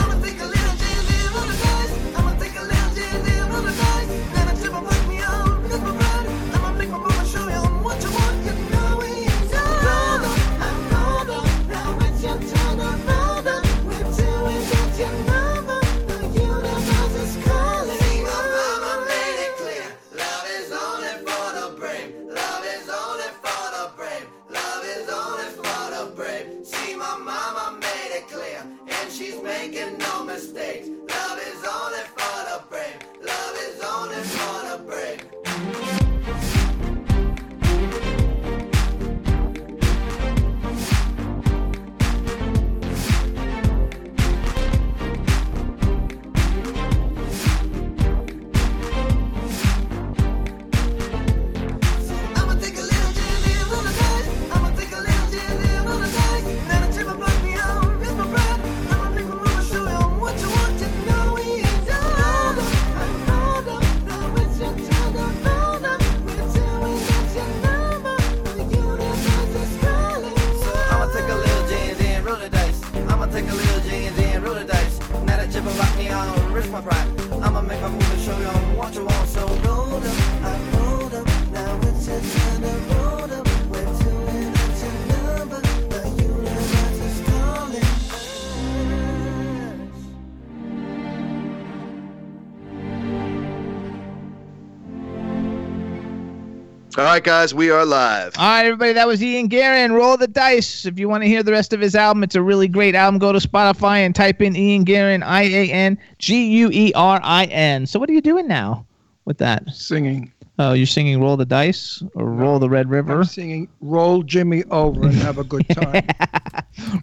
Right, 97.09 97.23
guys, 97.23 97.53
we 97.55 97.71
are 97.71 97.85
live. 97.85 98.33
All 98.37 98.45
right, 98.45 98.65
everybody, 98.65 98.93
that 98.93 99.07
was 99.07 99.23
Ian 99.23 99.47
Guerin. 99.47 99.91
Roll 99.93 100.15
the 100.15 100.27
dice. 100.27 100.85
If 100.85 100.99
you 100.99 101.09
want 101.09 101.23
to 101.23 101.27
hear 101.27 101.41
the 101.41 101.51
rest 101.51 101.73
of 101.73 101.79
his 101.79 101.95
album, 101.95 102.23
it's 102.23 102.35
a 102.35 102.41
really 102.41 102.67
great 102.67 102.93
album. 102.93 103.19
Go 103.19 103.31
to 103.31 103.39
Spotify 103.39 103.99
and 104.05 104.13
type 104.13 104.41
in 104.41 104.55
Ian 104.55 104.83
Guerin, 104.83 105.23
I 105.23 105.43
A 105.43 105.71
N 105.71 105.97
G 106.19 106.45
U 106.59 106.69
E 106.71 106.93
R 106.93 107.19
I 107.23 107.45
N. 107.45 107.85
So, 107.87 107.99
what 107.99 108.09
are 108.09 108.13
you 108.13 108.21
doing 108.21 108.47
now 108.47 108.85
with 109.25 109.39
that? 109.39 109.67
Singing. 109.71 110.31
Oh, 110.61 110.73
you're 110.73 110.85
singing 110.85 111.21
Roll 111.21 111.37
the 111.37 111.45
Dice 111.45 112.03
or 112.15 112.25
Roll 112.25 112.59
the 112.59 112.69
Red 112.69 112.89
River? 112.89 113.19
I'm 113.19 113.23
singing 113.23 113.69
"Roll 113.81 114.21
Jimmy 114.23 114.63
Over" 114.65 115.05
and 115.05 115.15
have 115.15 115.37
a 115.37 115.43
good 115.43 115.67
time. 115.69 116.05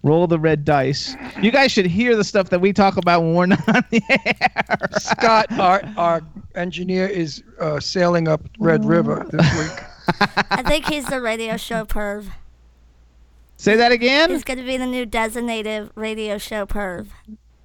Roll 0.03 0.27
the 0.27 0.39
Red 0.39 0.65
Dice. 0.65 1.17
You 1.41 1.51
guys 1.51 1.73
should 1.73 1.87
hear 1.87 2.15
the 2.17 2.25
stuff 2.25 2.51
that 2.51 2.61
we 2.61 2.73
talk 2.73 2.97
about 2.97 3.23
when 3.23 3.35
we're 3.35 3.47
not 3.47 3.67
on 3.69 3.85
the 3.91 4.03
air. 4.11 4.89
Scott, 4.99 5.51
our 5.59 5.83
our 5.97 6.23
engineer, 6.55 7.07
is 7.07 7.43
uh, 7.59 7.81
sailing 7.81 8.29
up 8.29 8.43
Red 8.59 8.85
River 8.85 9.27
this 9.33 9.59
week. 9.59 9.85
I 10.51 10.63
think 10.63 10.87
he's 10.87 11.07
the 11.07 11.21
radio 11.21 11.57
show 11.57 11.85
perv. 11.85 12.31
Say 13.57 13.77
that 13.77 13.93
again? 13.93 14.31
He's 14.31 14.45
going 14.45 14.59
to 14.59 14.65
be 14.65 14.77
the 14.77 14.87
new 14.87 15.07
designated 15.07 15.91
radio 15.95 16.39
show 16.39 16.67
perv. 16.67 17.09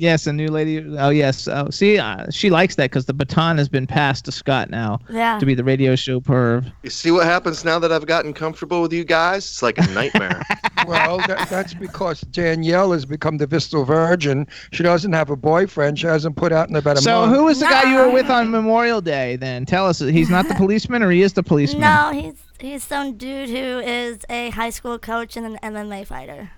Yes, 0.02 0.26
a 0.26 0.34
new 0.34 0.48
lady. 0.48 0.84
Oh, 0.98 1.10
yes. 1.12 1.48
Oh, 1.48 1.70
see, 1.70 2.00
uh, 2.00 2.26
she 2.32 2.50
likes 2.50 2.74
that 2.78 2.86
because 2.90 3.06
the 3.06 3.14
baton 3.14 3.60
has 3.60 3.70
been 3.70 3.86
passed 3.86 4.26
to 4.26 4.32
Scott 4.32 4.72
now 4.72 4.98
Yeah. 5.12 5.38
to 5.38 5.46
be 5.46 5.54
the 5.54 5.64
radio 5.64 5.96
show 5.96 6.20
perv. 6.20 6.72
You 6.82 6.90
see 6.90 7.12
what 7.12 7.28
happens 7.28 7.64
now 7.64 7.78
that 7.78 7.92
I've 7.92 8.08
gotten 8.08 8.34
comfortable 8.34 8.82
with 8.82 8.92
you 8.94 9.04
guys? 9.04 9.46
It's 9.46 9.62
like 9.62 9.78
a 9.78 9.86
nightmare. 9.92 10.42
Well, 10.88 11.20
that, 11.28 11.48
that's 11.48 11.76
because 11.76 12.22
Danielle 12.22 12.92
has 12.94 13.06
become 13.06 13.38
the 13.38 13.46
Vestal 13.46 13.86
Virgin. 13.86 14.48
She 14.72 14.82
doesn't 14.82 15.14
have 15.14 15.30
a 15.30 15.36
boyfriend. 15.36 16.00
She 16.00 16.08
hasn't 16.08 16.36
put 16.38 16.52
out 16.52 16.70
in 16.70 16.76
about 16.76 16.98
a 16.98 17.02
So, 17.02 17.22
month. 17.22 17.36
who 17.36 17.44
was 17.44 17.60
the 17.60 17.66
guy 17.68 17.92
you 17.92 17.98
were 18.00 18.10
with 18.10 18.32
on 18.32 18.50
Memorial 18.50 19.00
Day 19.00 19.36
then? 19.36 19.68
Tell 19.68 19.86
us. 19.86 20.00
He's 20.00 20.32
not 20.32 20.48
the 20.48 20.56
policeman 20.56 21.04
or 21.04 21.12
he 21.12 21.22
is 21.22 21.34
the 21.34 21.44
policeman? 21.44 21.82
No, 21.82 22.10
he's 22.12 22.34
he's 22.60 22.84
some 22.84 23.16
dude 23.16 23.50
who 23.50 23.56
is 23.80 24.26
a 24.28 24.50
high 24.50 24.72
school 24.72 24.98
coach 24.98 25.38
and 25.38 25.46
an 25.46 25.60
MMA 25.62 26.08
fighter. 26.08 26.50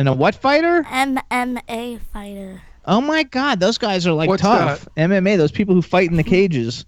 And 0.00 0.08
a 0.08 0.14
what 0.14 0.34
fighter? 0.34 0.82
MMA 0.84 2.00
fighter. 2.00 2.62
Oh 2.86 3.02
my 3.02 3.22
God, 3.22 3.60
those 3.60 3.76
guys 3.76 4.06
are 4.06 4.14
like 4.14 4.30
What's 4.30 4.40
tough. 4.40 4.88
MMA, 4.96 5.36
those 5.36 5.52
people 5.52 5.74
who 5.74 5.82
fight 5.82 6.08
in 6.10 6.16
the 6.16 6.24
cages. 6.24 6.86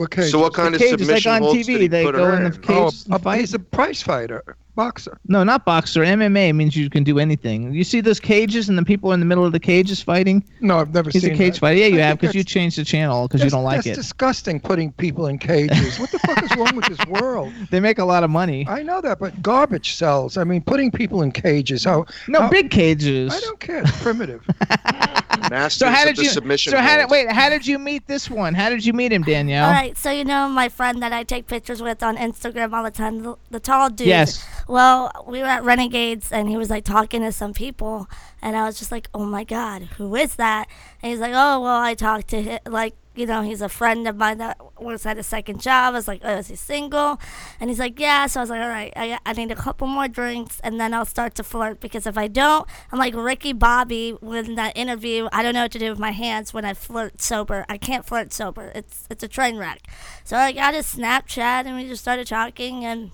Okay. 0.00 0.28
So 0.30 0.38
what 0.38 0.54
kind 0.54 0.72
The 0.72 0.76
of 0.76 0.80
cages, 0.80 1.10
like 1.10 1.22
submission 1.22 1.32
on 1.32 1.42
holds 1.42 1.60
TV, 1.60 1.66
did 1.66 1.80
he 1.82 1.88
they 1.88 2.04
put 2.04 2.14
go 2.14 2.24
her 2.24 2.36
in 2.36 2.46
in? 2.46 2.52
the 2.52 2.58
cage 2.58 2.94
Oh, 3.10 3.14
and 3.14 3.26
uh, 3.26 3.32
he's 3.32 3.52
a 3.52 3.58
prize 3.58 4.02
fighter, 4.02 4.56
boxer. 4.76 5.18
No, 5.26 5.42
not 5.42 5.64
boxer. 5.64 6.02
MMA 6.02 6.54
means 6.54 6.76
you 6.76 6.88
can 6.88 7.02
do 7.02 7.18
anything. 7.18 7.72
You 7.72 7.82
see 7.82 8.00
those 8.00 8.20
cages 8.20 8.68
and 8.68 8.78
the 8.78 8.84
people 8.84 9.12
in 9.12 9.18
the 9.20 9.26
middle 9.26 9.44
of 9.44 9.52
the 9.52 9.58
cages 9.58 10.00
fighting? 10.02 10.44
No, 10.60 10.78
I've 10.78 10.94
never 10.94 11.10
He's 11.10 11.22
seen 11.22 11.32
a 11.34 11.36
cage 11.36 11.54
that. 11.54 11.60
fighter. 11.60 11.78
Yeah, 11.80 11.86
you 11.86 11.98
I 11.98 12.02
have 12.02 12.20
because 12.20 12.34
you 12.36 12.44
changed 12.44 12.78
the 12.78 12.84
channel 12.84 13.26
because 13.26 13.42
you 13.42 13.50
don't 13.50 13.64
like 13.64 13.78
that's 13.78 13.86
it. 13.88 13.94
disgusting 13.96 14.60
putting 14.60 14.92
people 14.92 15.26
in 15.26 15.38
cages. 15.38 15.98
What 15.98 16.12
the 16.12 16.18
fuck 16.20 16.42
is 16.44 16.54
wrong 16.56 16.76
with 16.76 16.84
this 16.86 17.04
world? 17.06 17.52
They 17.70 17.80
make 17.80 17.98
a 17.98 18.04
lot 18.04 18.22
of 18.22 18.30
money. 18.30 18.66
I 18.68 18.82
know 18.84 19.00
that, 19.00 19.18
but 19.18 19.42
garbage 19.42 19.94
sells. 19.94 20.36
I 20.36 20.44
mean, 20.44 20.62
putting 20.62 20.90
people 20.92 21.22
in 21.22 21.32
cages. 21.32 21.82
How? 21.84 22.04
No, 22.28 22.42
how- 22.42 22.48
big 22.50 22.70
cages. 22.70 23.32
I 23.34 23.40
don't 23.40 23.58
care. 23.58 23.82
It's 23.82 24.02
primitive. 24.02 24.46
Masters 25.50 25.78
So 25.86 25.88
how 25.88 26.04
did 26.04 26.18
you? 26.18 26.28
submission 26.28 26.72
So 26.72 26.78
how 26.78 26.96
did 26.96 27.10
wait? 27.10 27.30
How 27.30 27.48
did 27.48 27.66
you 27.66 27.78
meet 27.78 28.06
this 28.06 28.30
one? 28.30 28.54
How 28.54 28.70
did 28.70 28.84
you 28.84 28.92
meet 28.92 29.12
him, 29.12 29.22
Danielle? 29.22 29.66
All 29.66 29.72
right, 29.72 29.96
so 29.96 30.10
you 30.10 30.24
know 30.24 30.48
my 30.48 30.68
friend 30.68 31.02
that 31.02 31.12
I 31.12 31.22
take 31.22 31.46
pictures 31.46 31.82
with 31.82 32.02
on 32.02 32.16
Instagram 32.16 32.72
all 32.72 32.84
the 32.84 32.90
time, 32.90 33.22
the, 33.22 33.36
the 33.50 33.60
tall 33.60 33.90
dude. 33.90 34.06
Yes. 34.06 34.44
Well, 34.68 35.10
we 35.26 35.40
were 35.40 35.46
at 35.46 35.64
Renegades, 35.64 36.32
and 36.32 36.48
he 36.48 36.56
was 36.56 36.70
like 36.70 36.84
talking 36.84 37.22
to 37.22 37.32
some 37.32 37.52
people, 37.52 38.08
and 38.42 38.56
I 38.56 38.64
was 38.64 38.78
just 38.78 38.90
like, 38.92 39.08
"Oh 39.14 39.24
my 39.24 39.44
God, 39.44 39.82
who 39.98 40.14
is 40.16 40.36
that?" 40.36 40.68
And 41.02 41.10
he's 41.12 41.20
like, 41.20 41.32
"Oh, 41.34 41.60
well, 41.60 41.80
I 41.80 41.94
talked 41.94 42.28
to 42.28 42.42
him, 42.42 42.58
like." 42.66 42.94
You 43.16 43.26
know, 43.26 43.42
he's 43.42 43.62
a 43.62 43.68
friend 43.68 44.06
of 44.06 44.16
mine 44.16 44.38
that 44.38 44.58
works 44.80 45.06
at 45.06 45.16
a 45.18 45.22
second 45.22 45.60
job. 45.60 45.94
I 45.94 45.96
was 45.96 46.06
like, 46.06 46.20
oh, 46.22 46.36
is 46.36 46.48
he 46.48 46.56
single? 46.56 47.18
And 47.58 47.70
he's 47.70 47.78
like, 47.78 47.98
yeah. 47.98 48.26
So 48.26 48.40
I 48.40 48.42
was 48.42 48.50
like, 48.50 48.60
all 48.60 48.68
right, 48.68 48.92
I, 48.94 49.18
I 49.24 49.32
need 49.32 49.50
a 49.50 49.56
couple 49.56 49.86
more 49.86 50.06
drinks 50.06 50.60
and 50.60 50.78
then 50.78 50.92
I'll 50.92 51.06
start 51.06 51.34
to 51.36 51.42
flirt 51.42 51.80
because 51.80 52.06
if 52.06 52.18
I 52.18 52.28
don't, 52.28 52.68
I'm 52.92 52.98
like 52.98 53.14
Ricky 53.14 53.52
Bobby 53.52 54.16
with 54.20 54.54
that 54.56 54.76
interview. 54.76 55.28
I 55.32 55.42
don't 55.42 55.54
know 55.54 55.62
what 55.62 55.72
to 55.72 55.78
do 55.78 55.90
with 55.90 55.98
my 55.98 56.10
hands 56.10 56.52
when 56.52 56.64
I 56.64 56.74
flirt 56.74 57.22
sober. 57.22 57.64
I 57.68 57.78
can't 57.78 58.04
flirt 58.04 58.32
sober. 58.32 58.70
It's 58.74 59.06
it's 59.10 59.22
a 59.22 59.28
train 59.28 59.56
wreck. 59.56 59.86
So 60.24 60.36
I 60.36 60.52
got 60.52 60.74
his 60.74 60.94
Snapchat 60.94 61.64
and 61.64 61.76
we 61.76 61.88
just 61.88 62.02
started 62.02 62.26
talking 62.26 62.84
and, 62.84 63.12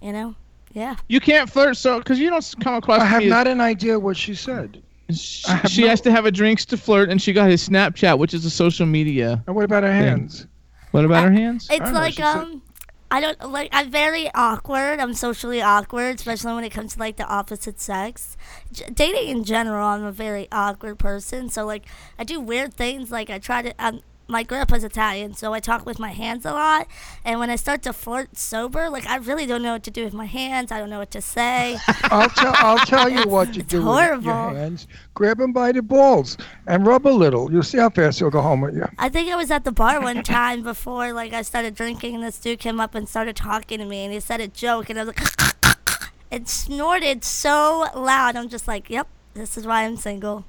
you 0.00 0.12
know, 0.12 0.36
yeah. 0.72 0.96
You 1.08 1.20
can't 1.20 1.50
flirt 1.50 1.76
so 1.76 1.98
because 1.98 2.18
you 2.18 2.30
don't 2.30 2.54
come 2.60 2.74
across. 2.74 3.02
I 3.02 3.04
have 3.04 3.20
me 3.20 3.26
as- 3.26 3.30
not 3.30 3.46
an 3.46 3.60
idea 3.60 3.98
what 3.98 4.16
she 4.16 4.34
said. 4.34 4.82
She, 5.10 5.42
she 5.68 5.82
no- 5.82 5.88
has 5.88 6.00
to 6.02 6.10
have 6.10 6.26
a 6.26 6.30
drinks 6.30 6.64
to 6.66 6.76
flirt, 6.76 7.10
and 7.10 7.20
she 7.20 7.32
got 7.32 7.50
his 7.50 7.68
Snapchat, 7.68 8.18
which 8.18 8.34
is 8.34 8.44
a 8.44 8.50
social 8.50 8.86
media. 8.86 9.42
And 9.46 9.56
what 9.56 9.64
about 9.64 9.82
her 9.82 9.90
thing. 9.90 10.02
hands? 10.02 10.46
What 10.92 11.04
about 11.04 11.24
her 11.24 11.32
hands? 11.32 11.68
It's 11.70 11.80
I 11.80 11.84
don't 11.84 11.94
know, 11.94 12.00
like 12.00 12.14
said- 12.14 12.24
um, 12.24 12.62
I 13.10 13.20
don't 13.20 13.50
like. 13.50 13.68
I'm 13.72 13.90
very 13.90 14.30
awkward. 14.34 14.98
I'm 14.98 15.12
socially 15.12 15.60
awkward, 15.60 16.14
especially 16.16 16.54
when 16.54 16.64
it 16.64 16.70
comes 16.70 16.94
to 16.94 16.98
like 16.98 17.16
the 17.16 17.26
opposite 17.26 17.78
sex. 17.78 18.38
J- 18.72 18.86
dating 18.92 19.28
in 19.28 19.44
general, 19.44 19.86
I'm 19.86 20.04
a 20.04 20.12
very 20.12 20.48
awkward 20.50 20.98
person. 20.98 21.50
So 21.50 21.66
like, 21.66 21.84
I 22.18 22.24
do 22.24 22.40
weird 22.40 22.72
things. 22.72 23.10
Like 23.10 23.28
I 23.28 23.38
try 23.38 23.60
to. 23.60 23.74
Um, 23.78 24.00
my 24.28 24.42
grandpa's 24.42 24.84
Italian, 24.84 25.34
so 25.34 25.52
I 25.52 25.60
talk 25.60 25.84
with 25.84 25.98
my 25.98 26.10
hands 26.10 26.44
a 26.44 26.52
lot. 26.52 26.86
And 27.24 27.38
when 27.40 27.50
I 27.50 27.56
start 27.56 27.82
to 27.82 27.92
flirt 27.92 28.36
sober, 28.36 28.88
like 28.88 29.06
I 29.06 29.16
really 29.16 29.46
don't 29.46 29.62
know 29.62 29.72
what 29.72 29.82
to 29.84 29.90
do 29.90 30.04
with 30.04 30.14
my 30.14 30.24
hands. 30.24 30.72
I 30.72 30.78
don't 30.78 30.90
know 30.90 30.98
what 30.98 31.10
to 31.12 31.20
say. 31.20 31.78
I'll 32.04 32.28
tell. 32.30 32.54
I'll 32.56 32.78
tell 32.86 33.08
you 33.08 33.24
what 33.28 33.52
to 33.54 33.62
do 33.62 33.84
with 33.84 34.24
your 34.24 34.34
hands. 34.54 34.86
Grab 35.14 35.40
him 35.40 35.52
by 35.52 35.72
the 35.72 35.82
balls 35.82 36.36
and 36.66 36.86
rub 36.86 37.06
a 37.06 37.10
little. 37.10 37.52
You'll 37.52 37.62
see 37.62 37.78
how 37.78 37.90
fast 37.90 38.18
he'll 38.18 38.30
go 38.30 38.40
home 38.40 38.60
with 38.60 38.74
you. 38.74 38.88
I 38.98 39.08
think 39.08 39.30
I 39.30 39.36
was 39.36 39.50
at 39.50 39.64
the 39.64 39.72
bar 39.72 40.00
one 40.00 40.22
time 40.22 40.62
before 40.62 41.12
like 41.12 41.32
I 41.32 41.42
started 41.42 41.74
drinking 41.74 42.14
and 42.14 42.24
this 42.24 42.38
dude 42.38 42.58
came 42.58 42.80
up 42.80 42.94
and 42.94 43.08
started 43.08 43.36
talking 43.36 43.78
to 43.78 43.84
me 43.84 44.04
and 44.04 44.12
he 44.12 44.20
said 44.20 44.40
a 44.40 44.48
joke 44.48 44.88
and 44.90 44.98
I 44.98 45.04
was 45.04 45.14
like 45.16 46.08
it 46.30 46.48
snorted 46.48 47.24
so 47.24 47.86
loud. 47.94 48.36
I'm 48.36 48.48
just 48.48 48.66
like, 48.66 48.88
Yep, 48.88 49.08
this 49.34 49.56
is 49.56 49.66
why 49.66 49.84
I'm 49.84 49.96
single. 49.96 50.44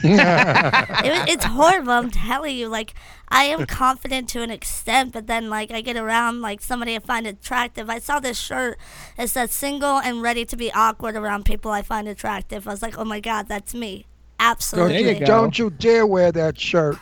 it, 0.04 1.28
it's 1.28 1.44
horrible, 1.44 1.92
I'm 1.92 2.10
telling 2.10 2.56
you. 2.56 2.68
Like 2.68 2.94
I 3.28 3.44
am 3.44 3.66
confident 3.66 4.28
to 4.30 4.42
an 4.42 4.50
extent, 4.50 5.12
but 5.12 5.26
then 5.26 5.50
like 5.50 5.70
I 5.70 5.80
get 5.80 5.96
around 5.96 6.40
like 6.40 6.60
somebody 6.60 6.96
I 6.96 6.98
find 7.00 7.26
attractive. 7.26 7.90
I 7.90 7.98
saw 7.98 8.20
this 8.20 8.38
shirt. 8.38 8.78
It 9.18 9.28
says 9.28 9.52
single 9.52 9.98
and 9.98 10.22
ready 10.22 10.44
to 10.46 10.56
be 10.56 10.72
awkward 10.72 11.16
around 11.16 11.44
people 11.44 11.70
I 11.70 11.82
find 11.82 12.08
attractive. 12.08 12.66
I 12.66 12.70
was 12.70 12.82
like, 12.82 12.98
Oh 12.98 13.04
my 13.04 13.20
god, 13.20 13.48
that's 13.48 13.74
me. 13.74 14.06
Don't 14.38 14.48
Absolutely. 14.48 15.02
You, 15.02 15.18
you 15.18 15.26
don't 15.26 15.58
you 15.58 15.70
dare 15.70 16.06
wear 16.06 16.32
that 16.32 16.58
shirt. 16.58 16.96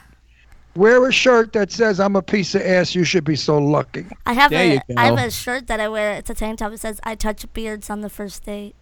Wear 0.74 1.06
a 1.06 1.12
shirt 1.12 1.52
that 1.54 1.72
says 1.72 1.98
"I'm 1.98 2.14
a 2.14 2.22
piece 2.22 2.54
of 2.54 2.62
ass." 2.62 2.94
You 2.94 3.04
should 3.04 3.24
be 3.24 3.36
so 3.36 3.58
lucky. 3.58 4.06
I 4.26 4.32
have 4.32 4.50
There 4.50 4.62
a 4.62 4.74
you 4.74 4.80
I 4.96 5.06
have 5.06 5.18
a 5.18 5.30
shirt 5.30 5.66
that 5.66 5.80
I 5.80 5.88
wear. 5.88 6.12
It's 6.12 6.30
a 6.30 6.34
tank 6.34 6.58
top. 6.58 6.72
It 6.72 6.78
says 6.78 7.00
"I 7.02 7.14
touch 7.14 7.52
beards 7.52 7.90
on 7.90 8.00
the 8.00 8.08
first 8.10 8.44
date." 8.44 8.76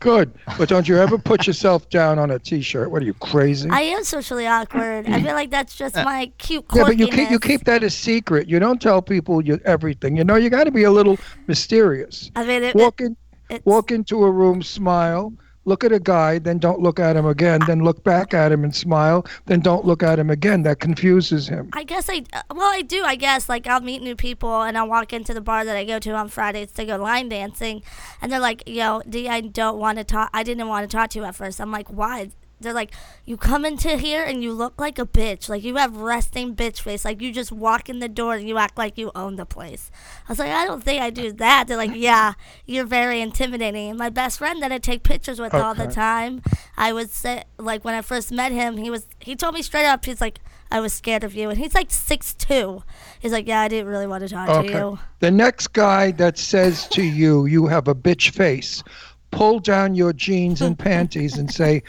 Good, 0.00 0.32
but 0.58 0.68
don't 0.68 0.86
you 0.86 0.98
ever 0.98 1.16
put 1.16 1.46
yourself 1.46 1.88
down 1.88 2.18
on 2.18 2.30
a 2.30 2.38
T-shirt? 2.38 2.90
What 2.90 3.02
are 3.02 3.06
you 3.06 3.14
crazy? 3.14 3.70
I 3.70 3.80
am 3.80 4.04
socially 4.04 4.46
awkward. 4.46 5.08
I 5.08 5.22
feel 5.22 5.34
like 5.34 5.50
that's 5.50 5.74
just 5.74 5.94
my 5.94 6.30
cute 6.36 6.64
yeah, 6.74 6.84
but 6.84 6.98
you 6.98 7.08
keep 7.08 7.30
you 7.30 7.38
keep 7.38 7.64
that 7.64 7.82
a 7.82 7.88
secret. 7.88 8.48
You 8.48 8.58
don't 8.58 8.82
tell 8.82 9.00
people 9.00 9.42
you, 9.42 9.60
everything. 9.64 10.16
You 10.16 10.24
know, 10.24 10.36
you 10.36 10.50
got 10.50 10.64
to 10.64 10.70
be 10.70 10.84
a 10.84 10.90
little 10.90 11.18
mysterious. 11.46 12.30
I 12.36 12.44
mean, 12.44 12.64
it, 12.64 12.74
Walk 12.74 13.00
in, 13.00 13.16
it's, 13.48 13.64
walk 13.64 13.90
into 13.92 14.24
a 14.24 14.30
room, 14.30 14.62
smile, 14.62 15.32
look 15.64 15.84
at 15.84 15.92
a 15.92 16.00
guy, 16.00 16.38
then 16.38 16.58
don't 16.58 16.80
look 16.80 17.00
at 17.00 17.16
him 17.16 17.26
again, 17.26 17.60
then 17.66 17.80
look 17.80 18.02
back 18.04 18.34
at 18.34 18.52
him 18.52 18.64
and 18.64 18.74
smile, 18.74 19.26
then 19.46 19.60
don't 19.60 19.84
look 19.84 20.02
at 20.02 20.18
him 20.18 20.30
again. 20.30 20.62
That 20.62 20.80
confuses 20.80 21.48
him. 21.48 21.70
I 21.72 21.84
guess 21.84 22.08
I 22.08 22.24
well 22.54 22.70
I 22.70 22.82
do. 22.82 23.02
I 23.04 23.16
guess 23.16 23.48
like 23.48 23.66
I'll 23.66 23.80
meet 23.80 24.02
new 24.02 24.16
people 24.16 24.62
and 24.62 24.76
I'll 24.76 24.88
walk 24.88 25.12
into 25.12 25.34
the 25.34 25.40
bar 25.40 25.64
that 25.64 25.76
I 25.76 25.84
go 25.84 25.98
to 25.98 26.10
on 26.12 26.28
Fridays 26.28 26.72
to 26.72 26.84
go 26.84 26.96
line 26.96 27.28
dancing, 27.28 27.82
and 28.20 28.30
they're 28.30 28.40
like, 28.40 28.62
"Yo, 28.66 29.02
D, 29.08 29.28
I 29.28 29.40
don't 29.40 29.78
want 29.78 29.98
to 29.98 30.04
talk. 30.04 30.30
I 30.32 30.42
didn't 30.42 30.68
want 30.68 30.88
to 30.88 30.96
talk 30.96 31.10
to 31.10 31.18
you 31.18 31.24
at 31.24 31.34
first. 31.34 31.60
I'm 31.60 31.70
like, 31.70 31.88
"Why?" 31.90 32.30
They're 32.60 32.72
like, 32.72 32.92
"You 33.24 33.36
come 33.36 33.64
into 33.64 33.96
here 33.96 34.24
and 34.24 34.42
you 34.42 34.52
look 34.52 34.80
like 34.80 34.98
a 34.98 35.06
bitch. 35.06 35.48
Like 35.48 35.62
you 35.62 35.76
have 35.76 35.96
resting 35.96 36.54
bitch 36.54 36.80
face. 36.80 37.04
Like 37.04 37.20
you 37.20 37.32
just 37.32 37.52
walk 37.52 37.88
in 37.88 37.98
the 37.98 38.08
door 38.08 38.34
and 38.34 38.48
you 38.48 38.58
act 38.58 38.78
like 38.78 38.96
you 38.98 39.10
own 39.14 39.36
the 39.36 39.46
place." 39.46 39.90
I 40.28 40.32
was 40.32 40.38
like, 40.38 40.50
"I 40.50 40.64
don't 40.64 40.82
think 40.82 41.02
I 41.02 41.10
do 41.10 41.32
that." 41.32 41.66
They're 41.68 41.76
like, 41.76 41.92
"Yeah, 41.94 42.34
you're 42.66 42.86
very 42.86 43.20
intimidating." 43.20 43.90
And 43.90 43.98
my 43.98 44.08
best 44.08 44.38
friend 44.38 44.62
that 44.62 44.72
I 44.72 44.78
take 44.78 45.02
pictures 45.02 45.40
with 45.40 45.54
all 45.54 45.74
the 45.74 45.86
time, 45.86 46.42
I 46.76 46.92
would 46.92 47.10
say 47.10 47.44
like 47.58 47.84
when 47.84 47.94
I 47.94 48.02
first 48.02 48.32
met 48.32 48.52
him, 48.52 48.76
he 48.76 48.90
was 48.90 49.06
he 49.18 49.36
told 49.36 49.54
me 49.54 49.62
straight 49.62 49.86
up, 49.86 50.04
he's 50.04 50.20
like. 50.20 50.40
I 50.70 50.80
was 50.80 50.92
scared 50.92 51.22
of 51.22 51.34
you. 51.34 51.50
And 51.50 51.58
he's 51.58 51.72
like 51.74 51.92
six 51.92 52.34
two. 52.34 52.82
He's 53.20 53.30
like, 53.30 53.46
Yeah, 53.46 53.60
I 53.60 53.68
didn't 53.68 53.86
really 53.86 54.08
want 54.08 54.26
to 54.26 54.28
talk 54.28 54.64
to 54.64 54.72
you. 54.72 54.98
The 55.20 55.30
next 55.30 55.72
guy 55.72 56.10
that 56.12 56.36
says 56.36 56.88
to 56.88 57.02
you, 57.04 57.46
you 57.46 57.66
have 57.68 57.86
a 57.86 57.94
bitch 57.94 58.30
face, 58.30 58.82
pull 59.30 59.60
down 59.60 59.94
your 59.94 60.12
jeans 60.12 60.60
and 60.62 60.76
panties 60.90 61.38
and 61.38 61.52
say, 61.52 61.82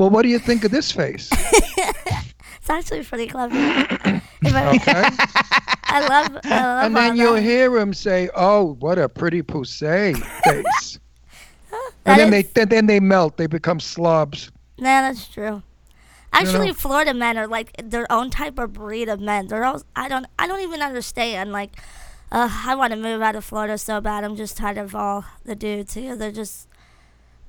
well, 0.00 0.08
what 0.10 0.22
do 0.22 0.28
you 0.28 0.38
think 0.38 0.64
of 0.64 0.70
this 0.72 0.90
face? 0.90 1.30
It's 2.60 2.68
actually 2.68 3.02
pretty 3.04 3.26
clever. 3.26 3.54
I, 3.56 4.20
Okay. 4.44 4.92
I 5.84 6.06
love 6.08 6.38
I 6.44 6.62
love 6.62 6.84
and 6.86 6.96
then 6.96 7.16
you'll 7.16 7.34
that. 7.34 7.42
hear 7.42 7.76
him 7.78 7.92
say, 7.94 8.28
"Oh, 8.36 8.74
what 8.80 8.98
a 8.98 9.08
pretty 9.08 9.42
pussy 9.42 10.14
face." 10.44 10.98
And 12.06 12.18
then 12.20 12.32
is- 12.34 12.50
they 12.52 12.64
then, 12.64 12.86
they 12.86 13.00
melt. 13.00 13.36
They 13.36 13.46
become 13.46 13.80
slobs. 13.80 14.50
Nah, 14.78 15.02
that's 15.02 15.26
true. 15.28 15.62
Actually, 16.32 16.68
know? 16.68 16.74
Florida 16.74 17.12
men 17.14 17.36
are 17.38 17.46
like 17.46 17.72
their 17.82 18.10
own 18.10 18.30
type 18.30 18.58
of 18.58 18.72
breed 18.72 19.08
of 19.08 19.20
men. 19.20 19.48
They're 19.48 19.64
all 19.64 19.82
I 19.96 20.08
don't 20.08 20.26
I 20.38 20.46
don't 20.46 20.60
even 20.60 20.80
understand. 20.82 21.52
Like 21.52 21.72
Uh, 22.32 22.48
I 22.66 22.74
want 22.76 22.92
to 22.92 22.98
move 22.98 23.20
out 23.22 23.34
of 23.36 23.44
Florida 23.44 23.76
so 23.78 24.00
bad. 24.00 24.22
I'm 24.24 24.36
just 24.36 24.56
tired 24.56 24.78
of 24.78 24.94
all 24.94 25.24
the 25.44 25.56
dudes 25.56 25.94
here. 25.94 26.14
They're 26.14 26.30
just, 26.42 26.68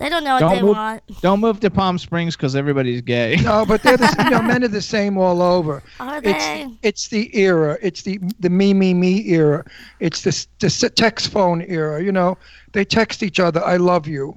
they 0.01 0.09
don't 0.09 0.23
know 0.23 0.33
what 0.33 0.39
Don't 0.39 0.55
they 0.55 0.61
move, 0.61 0.75
want. 0.75 1.03
don't 1.21 1.39
move 1.39 1.59
to 1.61 1.69
Palm 1.69 1.97
Springs 1.97 2.35
because 2.35 2.55
everybody's 2.55 3.01
gay. 3.01 3.37
No, 3.43 3.65
but 3.65 3.81
they're 3.83 3.97
the, 3.97 4.13
you 4.23 4.29
know, 4.31 4.41
men 4.41 4.63
are 4.63 4.67
the 4.67 4.81
same 4.81 5.17
all 5.17 5.41
over. 5.41 5.81
Are 5.99 6.17
It's 6.23 6.23
they? 6.45 6.67
it's 6.83 7.07
the 7.09 7.35
era. 7.37 7.77
It's 7.81 8.01
the 8.03 8.19
the 8.39 8.49
me 8.49 8.73
me 8.73 8.93
me 8.93 9.27
era. 9.29 9.63
It's 9.99 10.21
the 10.23 10.29
s- 10.29 10.47
the 10.59 10.89
text 10.89 11.29
phone 11.29 11.61
era. 11.67 12.03
You 12.03 12.11
know, 12.11 12.37
they 12.73 12.83
text 12.85 13.23
each 13.23 13.39
other, 13.39 13.63
"I 13.63 13.77
love 13.77 14.07
you." 14.07 14.35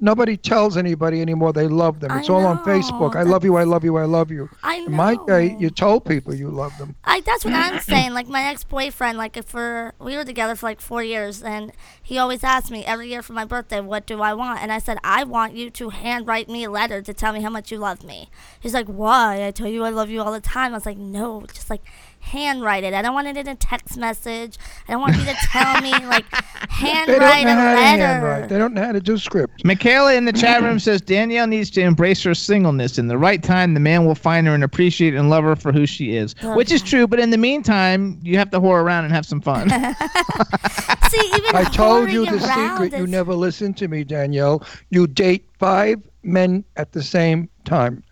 Nobody 0.00 0.36
tells 0.36 0.76
anybody 0.76 1.20
anymore 1.20 1.52
they 1.52 1.66
love 1.66 1.98
them. 1.98 2.12
I 2.12 2.20
It's 2.20 2.28
all 2.30 2.46
on 2.46 2.58
Facebook. 2.58 3.16
I 3.16 3.22
love 3.22 3.44
you. 3.44 3.56
I 3.56 3.64
love 3.64 3.82
you. 3.82 3.96
I 3.96 4.04
love 4.04 4.30
you. 4.30 4.48
I 4.62 4.76
In 4.76 4.92
my 4.92 5.16
day, 5.26 5.56
you 5.58 5.70
told 5.70 6.04
people 6.04 6.32
you 6.32 6.50
loved 6.50 6.78
them. 6.78 6.94
I 7.04 7.20
that's 7.20 7.44
what 7.44 7.54
I'm 7.54 7.80
saying. 7.92 8.12
Like 8.14 8.28
my 8.28 8.44
ex-boyfriend, 8.44 9.18
like 9.18 9.42
for 9.44 9.94
we 9.98 10.16
were 10.16 10.24
together 10.24 10.54
for 10.54 10.66
like 10.66 10.80
four 10.80 11.02
years, 11.02 11.42
and 11.42 11.72
he 12.00 12.16
always 12.16 12.44
asked 12.44 12.70
me 12.70 12.84
every 12.84 13.08
year 13.08 13.22
for 13.22 13.32
my 13.32 13.44
birthday, 13.44 13.80
"What 13.80 14.06
do 14.06 14.22
I 14.22 14.34
want?" 14.34 14.62
And 14.62 14.70
I 14.70 14.78
said, 14.78 14.98
"I 15.02 15.24
want 15.24 15.54
you 15.54 15.68
to 15.70 15.90
handwrite 15.90 16.48
me 16.48 16.64
a 16.64 16.70
letter 16.70 17.02
to 17.02 17.12
tell 17.12 17.32
me 17.32 17.42
how 17.42 17.50
much 17.50 17.72
you 17.72 17.78
love 17.78 18.04
me." 18.04 18.30
He's 18.60 18.74
like, 18.74 18.86
"Why? 18.86 19.44
I 19.44 19.50
tell 19.50 19.66
you 19.66 19.84
I 19.84 19.90
love 19.90 20.10
you 20.10 20.22
all 20.22 20.32
the 20.32 20.40
time." 20.40 20.72
I 20.72 20.76
was 20.76 20.86
like, 20.86 20.98
"No, 20.98 21.44
just 21.52 21.70
like 21.70 21.82
handwrite 22.20 22.84
it. 22.84 22.94
I 22.94 23.02
don't 23.02 23.14
want 23.14 23.26
it 23.28 23.36
in 23.36 23.48
a 23.48 23.54
text 23.54 23.96
message. 23.96 24.58
I 24.86 24.92
don't 24.92 25.00
want 25.00 25.16
you 25.16 25.24
to 25.24 25.34
tell 25.34 25.80
me 25.80 25.90
like 26.06 26.24
They 26.30 26.36
don't 26.36 26.70
handwrite 26.70 27.44
know 27.44 27.52
a 27.52 27.54
how 27.54 27.74
to 27.74 27.80
letter." 27.80 28.06
handwrite. 28.06 28.48
They 28.48 28.58
don't 28.58 28.74
know 28.74 28.84
how 28.84 28.92
to 28.92 29.00
do 29.00 29.18
scripts. 29.18 29.64
Michaela 29.64 30.14
in 30.14 30.24
the 30.24 30.32
chat 30.32 30.62
room 30.62 30.78
says 30.78 31.00
Danielle 31.00 31.46
needs 31.46 31.70
to 31.70 31.80
embrace 31.80 32.22
her 32.22 32.34
singleness. 32.34 32.98
In 32.98 33.08
the 33.08 33.18
right 33.18 33.42
time, 33.42 33.74
the 33.74 33.80
man 33.80 34.04
will 34.04 34.14
find 34.14 34.46
her 34.46 34.54
and 34.54 34.64
appreciate 34.64 35.14
and 35.14 35.30
love 35.30 35.44
her 35.44 35.56
for 35.56 35.72
who 35.72 35.86
she 35.86 36.16
is, 36.16 36.34
which 36.54 36.70
is 36.72 36.82
true. 36.82 37.06
But 37.06 37.20
in 37.20 37.30
the 37.30 37.38
meantime, 37.38 38.18
you 38.22 38.38
have 38.38 38.50
to 38.50 38.60
whore 38.60 38.82
around 38.82 39.04
and 39.04 39.14
have 39.14 39.26
some 39.26 39.40
fun. 39.40 39.68
See, 41.10 41.30
even 41.36 41.56
I 41.56 41.64
told 41.72 42.10
you 42.10 42.26
the 42.26 42.44
around 42.44 42.82
secret. 42.82 42.98
You 43.00 43.06
never 43.06 43.34
listened 43.34 43.76
to 43.78 43.88
me, 43.88 44.04
Danielle. 44.04 44.62
You 44.90 45.06
date 45.06 45.48
five 45.58 46.00
men 46.22 46.64
at 46.76 46.92
the 46.92 47.02
same 47.02 47.48
time. 47.64 48.02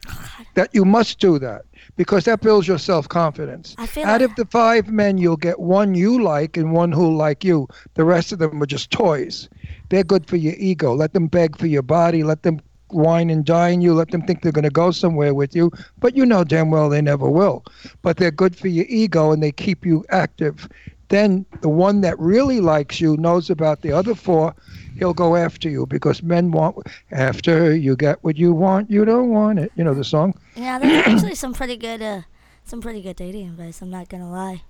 That 0.55 0.71
you 0.73 0.85
must 0.85 1.19
do 1.19 1.39
that 1.39 1.63
because 1.97 2.25
that 2.25 2.41
builds 2.41 2.67
your 2.67 2.79
self 2.79 3.09
confidence. 3.09 3.75
Out 3.79 4.21
like- 4.21 4.31
of 4.31 4.37
the 4.37 4.47
five 4.47 4.89
men, 4.89 5.19
you'll 5.19 5.37
get 5.37 5.61
one 5.61 5.95
you 5.95 6.23
like 6.23 6.57
and 6.57 6.73
one 6.73 6.93
who 6.93 7.17
like 7.17 7.45
you. 7.45 7.69
The 7.95 8.05
rest 8.05 8.33
of 8.33 8.39
them 8.39 8.63
are 8.63 8.67
just 8.67 8.91
toys. 8.91 9.49
They're 9.89 10.05
good 10.05 10.27
for 10.27 10.37
your 10.37 10.55
ego. 10.59 10.95
Let 10.95 11.13
them 11.13 11.29
beg 11.29 11.57
for 11.57 11.67
your 11.67 11.83
body. 11.83 12.23
Let 12.25 12.43
them 12.43 12.61
wine 12.91 13.31
and 13.31 13.45
dine 13.45 13.81
you. 13.81 13.95
Let 13.95 14.11
them 14.11 14.23
think 14.23 14.43
they're 14.43 14.53
going 14.53 14.65
to 14.65 14.71
go 14.71 14.91
somewhere 14.91 15.35
with 15.35 15.55
you. 15.55 15.71
But 15.99 16.17
you 16.17 16.27
know 16.27 16.45
damn 16.45 16.71
well 16.71 16.89
they 16.89 17.03
never 17.03 17.29
will. 17.29 17.65
But 18.03 18.17
they're 18.17 18.31
good 18.31 18.57
for 18.57 18.69
your 18.69 18.87
ego 18.89 19.33
and 19.33 19.43
they 19.43 19.53
keep 19.53 19.85
you 19.85 20.05
active. 20.11 20.69
Then 21.09 21.47
the 21.61 21.69
one 21.69 22.01
that 22.01 22.19
really 22.19 22.61
likes 22.61 23.01
you 23.01 23.17
knows 23.17 23.51
about 23.51 23.83
the 23.83 23.93
other 23.93 24.15
four. 24.15 24.55
He'll 24.99 25.15
go 25.15 25.37
after 25.37 25.69
you 25.69 25.87
because 25.87 26.23
men 26.23 26.51
want 26.51 26.87
after 27.13 27.75
you 27.77 27.97
get 27.97 28.23
what 28.25 28.37
you 28.37 28.53
want, 28.53 28.91
you 28.91 29.05
don't 29.05 29.31
want 29.31 29.59
it. 29.59 29.71
You 29.77 29.85
know 29.85 29.95
the 29.95 30.05
song. 30.05 30.35
Yeah, 30.55 30.79
there's 30.79 31.07
actually 31.07 31.35
some 31.35 31.53
pretty 31.53 31.77
good, 31.77 32.03
uh, 32.03 32.23
some 32.65 32.81
pretty 32.81 33.03
good 33.03 33.17
dating 33.17 33.49
advice. 33.49 33.83
I'm 33.83 33.91
not 33.91 34.09
gonna 34.09 34.31
lie. 34.31 34.63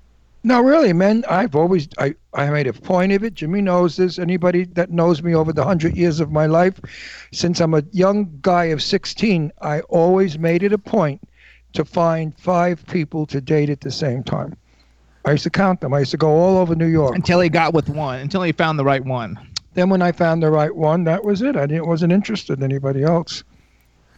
No, 0.42 0.60
really, 0.60 0.92
man. 0.92 1.24
I've 1.28 1.56
always 1.56 1.88
I, 1.98 2.14
I 2.34 2.50
made 2.50 2.66
a 2.66 2.72
point 2.72 3.12
of 3.12 3.24
it. 3.24 3.34
Jimmy 3.34 3.60
knows 3.62 3.96
this. 3.96 4.18
Anybody 4.18 4.64
that 4.64 4.90
knows 4.90 5.22
me 5.22 5.34
over 5.34 5.52
the 5.52 5.64
hundred 5.64 5.96
years 5.96 6.20
of 6.20 6.30
my 6.30 6.46
life, 6.46 6.80
since 7.32 7.60
I'm 7.60 7.74
a 7.74 7.82
young 7.92 8.38
guy 8.42 8.66
of 8.66 8.82
sixteen, 8.82 9.50
I 9.60 9.80
always 9.80 10.38
made 10.38 10.62
it 10.62 10.72
a 10.72 10.78
point 10.78 11.20
to 11.72 11.84
find 11.84 12.38
five 12.38 12.86
people 12.86 13.26
to 13.26 13.40
date 13.40 13.70
at 13.70 13.80
the 13.80 13.90
same 13.90 14.22
time. 14.22 14.56
I 15.26 15.32
used 15.32 15.42
to 15.42 15.50
count 15.50 15.80
them. 15.80 15.92
I 15.92 15.98
used 15.98 16.12
to 16.12 16.16
go 16.16 16.28
all 16.28 16.56
over 16.56 16.76
New 16.76 16.86
York. 16.86 17.16
until 17.16 17.40
he 17.40 17.48
got 17.48 17.74
with 17.74 17.88
one, 17.88 18.20
until 18.20 18.42
he 18.42 18.52
found 18.52 18.78
the 18.78 18.84
right 18.84 19.04
one. 19.04 19.36
Then 19.74 19.90
when 19.90 20.00
I 20.00 20.12
found 20.12 20.40
the 20.40 20.50
right 20.50 20.74
one, 20.74 21.02
that 21.04 21.24
was 21.24 21.42
it. 21.42 21.56
I 21.56 21.66
didn't 21.66 21.88
wasn't 21.88 22.12
interested 22.12 22.58
in 22.58 22.64
anybody 22.64 23.02
else. 23.02 23.42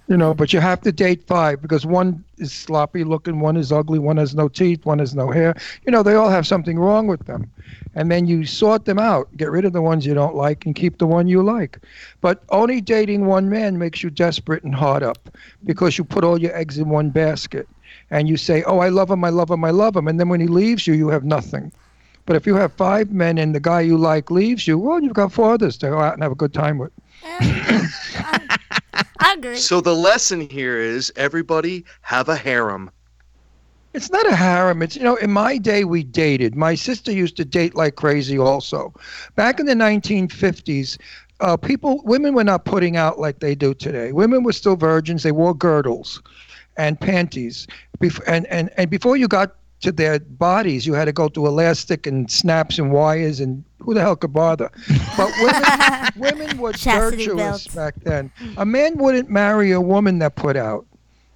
You 0.07 0.17
know, 0.17 0.33
but 0.35 0.53
you 0.53 0.61
have 0.61 0.81
to 0.83 0.93
date 0.93 1.27
five 1.27 1.61
because 1.61 1.85
one 1.85 2.25
is 2.39 2.53
sloppy 2.53 3.05
looking, 3.05 3.41
one 3.41 3.57
is 3.57 3.73
ugly, 3.73 3.99
one 3.99 4.17
has 4.19 4.35
no 4.35 4.49
teeth, 4.49 4.85
one 4.87 4.99
has 4.99 5.15
no 5.15 5.31
hair. 5.31 5.55
You 5.85 5.93
know, 5.93 6.03
they 6.03 6.15
all 6.15 6.31
have 6.31 6.47
something 6.47 6.79
wrong 6.79 7.07
with 7.07 7.27
them. 7.27 7.51
And 7.95 8.11
then 8.11 8.27
you 8.27 8.47
sort 8.47 8.85
them 8.85 8.99
out, 8.99 9.35
get 9.37 9.51
rid 9.51 9.65
of 9.65 9.73
the 9.73 9.83
ones 9.83 10.07
you 10.07 10.15
don't 10.15 10.35
like 10.35 10.65
and 10.65 10.75
keep 10.75 10.99
the 10.99 11.07
one 11.07 11.27
you 11.27 11.43
like. 11.43 11.79
But 12.21 12.43
only 12.51 12.81
dating 12.81 13.27
one 13.27 13.51
man 13.51 13.79
makes 13.79 14.03
you 14.03 14.09
desperate 14.11 14.63
and 14.63 14.75
hard 14.75 15.03
up 15.03 15.31
because 15.65 15.99
you 15.99 16.05
put 16.05 16.25
all 16.25 16.41
your 16.41 16.57
eggs 16.57 16.79
in 16.79 16.89
one 16.89 17.11
basket 17.11 17.69
and 18.11 18.29
you 18.29 18.37
say, 18.37 18.63
"Oh, 18.65 18.79
I 18.79 18.89
love 18.89 19.11
him, 19.11 19.25
I 19.25 19.31
love 19.31 19.51
him, 19.51 19.65
I 19.65 19.71
love 19.71 19.97
him." 19.97 20.09
And 20.09 20.19
then 20.19 20.29
when 20.29 20.41
he 20.41 20.47
leaves 20.47 20.87
you, 20.87 20.95
you 20.95 21.09
have 21.09 21.25
nothing. 21.25 21.73
But 22.27 22.37
if 22.37 22.47
you 22.47 22.57
have 22.57 22.73
five 22.75 23.11
men 23.11 23.39
and 23.39 23.55
the 23.55 23.61
guy 23.61 23.81
you 23.81 23.97
like 23.97 24.31
leaves 24.31 24.67
you, 24.67 24.79
well, 24.79 25.03
you've 25.03 25.15
got 25.15 25.33
four 25.33 25.53
others 25.53 25.79
to 25.79 25.89
go 25.89 25.99
out 25.99 26.13
and 26.15 26.23
have 26.23 26.33
a 26.33 26.37
good 26.37 26.53
time 26.53 26.79
with. 26.79 26.93
I 29.21 29.35
agree. 29.35 29.57
So 29.57 29.81
the 29.81 29.95
lesson 29.95 30.41
here 30.41 30.79
is 30.79 31.13
everybody 31.17 31.85
have 32.03 32.29
a 32.29 32.37
harem. 32.37 32.91
It's 33.95 34.11
not 34.11 34.31
a 34.31 34.37
harem. 34.37 34.83
It's 34.83 34.95
you 34.97 35.03
know, 35.03 35.17
in 35.17 35.31
my 35.31 35.57
day 35.57 35.85
we 35.85 36.03
dated. 36.03 36.55
My 36.55 36.75
sister 36.75 37.11
used 37.11 37.37
to 37.39 37.45
date 37.45 37.75
like 37.75 37.97
crazy. 37.97 38.39
Also, 38.39 38.93
back 39.35 39.59
in 39.59 39.67
the 39.67 39.75
1950s, 39.75 40.99
uh, 41.41 41.57
people, 41.57 42.03
women 42.05 42.35
were 42.35 42.45
not 42.45 42.65
putting 42.65 42.97
out 42.97 43.19
like 43.19 43.41
they 43.41 43.55
do 43.55 43.73
today. 43.75 44.13
Women 44.13 44.43
were 44.45 44.53
still 44.53 44.77
virgins. 44.77 45.23
They 45.23 45.33
wore 45.33 45.55
girdles 45.55 46.21
and 46.79 46.99
panties. 46.99 47.67
Bef- 48.01 48.23
and 48.27 48.47
and 48.47 48.71
and 48.77 48.89
before 48.89 49.17
you 49.17 49.29
got 49.29 49.57
to 49.81 49.93
their 49.93 50.19
bodies, 50.19 50.87
you 50.87 50.95
had 50.95 51.05
to 51.05 51.13
go 51.13 51.29
through 51.29 51.47
elastic 51.47 52.07
and 52.07 52.31
snaps 52.31 52.79
and 52.79 52.91
wires 52.91 53.39
and 53.39 53.63
who 53.81 53.95
the 53.95 54.01
hell 54.01 54.17
could 54.17 54.33
bother? 54.33 54.71
But 55.17 55.33
women, 55.41 56.09
women 56.17 56.59
were 56.59 56.73
Chastity 56.73 57.27
virtuous 57.27 57.37
belts. 57.37 57.75
back 57.75 57.95
then. 58.03 58.31
A 58.57 58.67
man 58.67 58.97
wouldn't 58.99 59.31
marry 59.31 59.71
a 59.71 59.81
woman 59.81 60.19
that 60.19 60.35
put 60.35 60.57
out. 60.57 60.85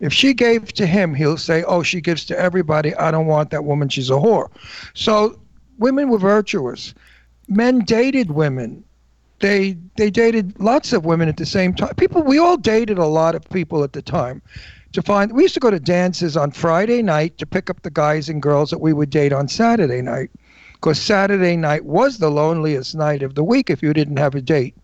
If 0.01 0.13
she 0.13 0.35
gave 0.35 0.73
to 0.73 0.87
him, 0.87 1.15
he'll 1.15 1.37
say, 1.37 1.63
"Oh, 1.63 1.83
she 1.85 2.01
gives 2.01 2.25
to 2.27 2.39
everybody. 2.39 2.95
I 2.97 3.11
don't 3.13 3.27
want 3.27 3.51
that 3.51 3.65
woman. 3.65 3.89
She's 3.89 4.11
a 4.11 4.15
whore." 4.15 4.51
So, 4.95 5.39
women 5.79 6.09
were 6.09 6.19
virtuous. 6.19 6.93
Men 7.49 7.81
dated 7.81 8.33
women. 8.33 8.83
They 9.39 9.77
they 9.97 10.11
dated 10.11 10.59
lots 10.61 10.93
of 10.93 11.05
women 11.05 11.29
at 11.29 11.37
the 11.37 11.47
same 11.47 11.73
time. 11.75 11.95
People, 11.95 12.23
we 12.23 12.39
all 12.39 12.57
dated 12.57 12.99
a 12.99 13.07
lot 13.07 13.37
of 13.37 13.49
people 13.51 13.85
at 13.85 13.93
the 13.93 14.03
time. 14.03 14.43
To 14.93 15.03
find, 15.03 15.33
we 15.33 15.43
used 15.43 15.55
to 15.55 15.61
go 15.61 15.71
to 15.71 15.81
dances 15.81 16.37
on 16.37 16.51
Friday 16.51 17.03
night 17.03 17.39
to 17.39 17.47
pick 17.47 17.71
up 17.71 17.83
the 17.83 17.91
guys 17.91 18.29
and 18.29 18.43
girls 18.43 18.71
that 18.71 18.81
we 18.81 18.93
would 18.93 19.09
date 19.09 19.33
on 19.33 19.49
Saturday 19.49 20.03
night, 20.03 20.31
because 20.75 21.01
Saturday 21.01 21.57
night 21.57 21.85
was 21.87 22.19
the 22.19 22.31
loneliest 22.31 22.95
night 22.95 23.23
of 23.23 23.35
the 23.35 23.43
week 23.43 23.71
if 23.71 23.83
you 23.83 23.95
didn't 23.95 24.19
have 24.19 24.35
a 24.35 24.43
date. 24.43 24.75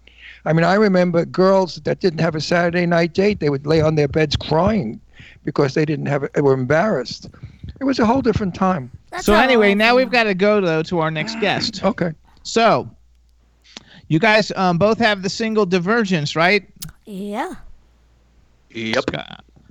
I 0.47 0.55
mean, 0.55 0.64
I 0.64 0.74
remember 0.74 1.26
girls 1.26 1.76
that 1.76 2.01
didn't 2.01 2.20
have 2.20 2.35
a 2.35 2.40
Saturday 2.40 2.86
night 2.86 3.12
date. 3.12 3.40
They 3.40 3.51
would 3.51 3.66
lay 3.66 3.82
on 3.82 3.97
their 3.97 4.09
beds 4.09 4.35
crying 4.35 4.98
because 5.44 5.74
they 5.74 5.85
didn't 5.85 6.06
have 6.06 6.22
it. 6.22 6.32
They 6.32 6.40
were 6.40 6.55
embarrassed. 6.55 7.28
It 7.80 7.85
was 7.85 7.98
a 7.98 8.06
whole 8.06 8.22
different 8.22 8.55
time. 8.55 8.90
so 9.20 9.35
anyway, 9.35 9.74
now 9.74 9.94
we've 9.94 10.10
got 10.10 10.24
to 10.24 10.35
go 10.35 10.60
though 10.60 10.82
to 10.85 11.01
our 11.01 11.10
next 11.10 11.39
guest. 11.40 11.82
Okay. 11.85 12.12
So, 12.44 12.89
you 14.09 14.18
guys 14.18 14.51
um, 14.56 14.78
both 14.78 14.98
have 14.98 15.22
the 15.22 15.28
single 15.28 15.66
Divergence, 15.66 16.35
right? 16.35 16.66
Yeah. 17.05 17.56
Yep. 18.70 19.05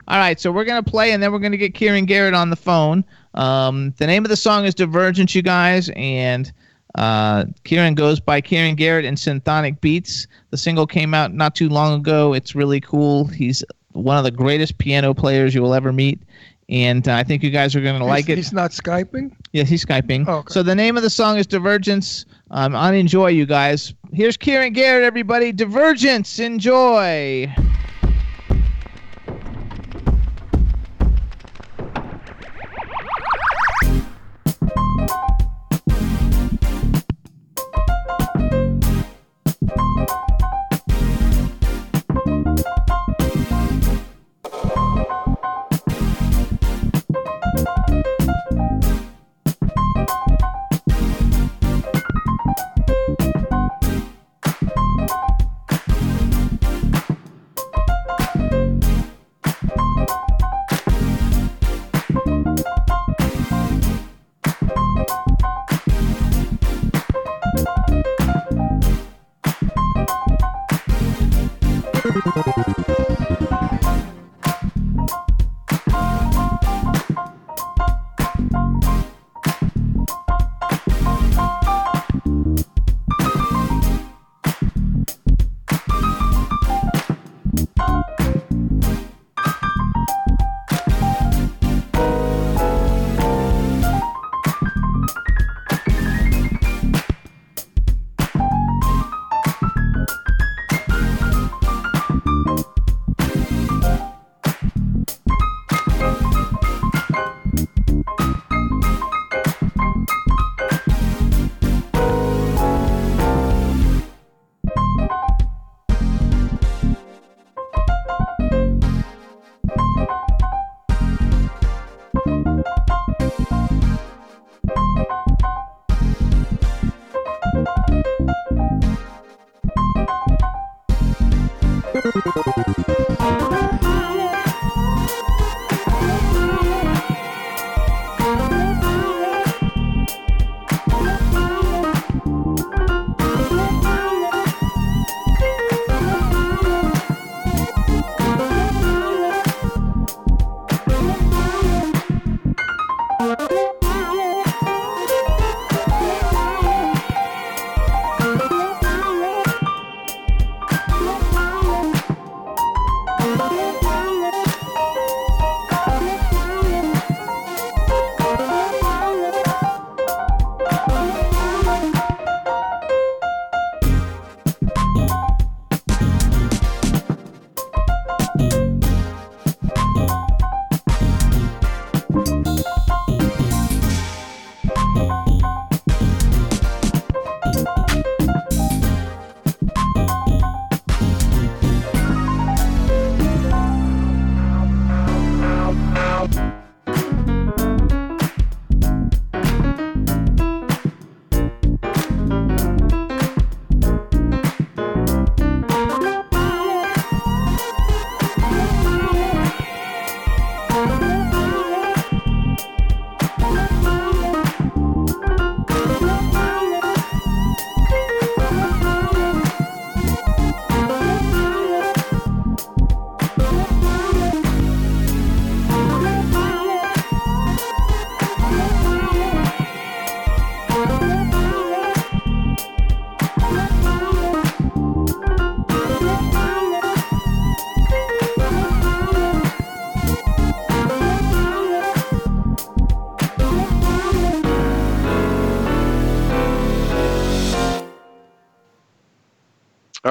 All 0.08 0.18
right, 0.18 0.40
so 0.40 0.52
we're 0.52 0.64
gonna 0.64 0.84
play, 0.84 1.12
and 1.12 1.22
then 1.22 1.34
we're 1.34 1.40
gonna 1.40 1.58
get 1.58 1.74
Kieron 1.74 2.06
Garrett 2.06 2.34
on 2.34 2.50
the 2.50 2.56
phone. 2.56 3.04
Um, 3.34 3.94
the 3.98 4.08
name 4.08 4.24
of 4.24 4.30
the 4.30 4.38
song 4.38 4.66
is 4.66 4.74
Divergence, 4.74 5.36
you 5.36 5.42
guys, 5.42 5.90
and 5.96 6.52
uh, 6.96 7.46
Kieron 7.66 7.94
goes 7.94 8.20
by 8.22 8.42
Kieron 8.42 8.78
Garrett 8.78 9.04
and 9.04 9.18
Synthonic 9.18 9.82
Beats. 9.82 10.28
The 10.52 10.58
single 10.58 10.88
came 10.88 11.14
out 11.14 11.34
not 11.34 11.56
too 11.56 11.68
long 11.68 12.00
ago. 12.00 12.34
It's 12.34 12.56
really 12.56 12.80
cool. 12.80 13.26
He's 13.26 13.66
one 13.92 14.18
of 14.18 14.24
the 14.24 14.32
greatest 14.32 14.78
piano 14.78 15.14
players 15.14 15.54
you 15.54 15.62
will 15.62 15.74
ever 15.74 15.92
meet, 15.92 16.22
and 16.70 17.06
uh, 17.06 17.16
I 17.16 17.24
think 17.24 17.44
you 17.44 17.50
guys 17.50 17.76
are 17.76 17.82
gonna 17.82 18.06
like 18.06 18.30
it. 18.30 18.38
He's 18.38 18.54
not 18.54 18.72
skyping. 18.72 19.34
Yeah, 19.52 19.66
he's 19.66 19.86
skyping. 19.86 20.24
Oh, 20.26 20.38
okay. 20.38 20.54
So 20.54 20.64
the 20.64 20.76
name 20.76 20.96
of 20.96 21.04
the 21.04 21.10
song 21.10 21.38
is 21.38 21.46
Divergence. 21.46 22.26
Um, 22.52 22.76
on 22.76 22.96
enjoy, 22.96 23.28
you 23.28 23.46
guys. 23.46 23.94
Here's 24.14 24.38
Kieron 24.38 24.74
Garrett, 24.74 25.04
everybody. 25.04 25.52
Divergence, 25.52 26.40
enjoy. 26.40 27.54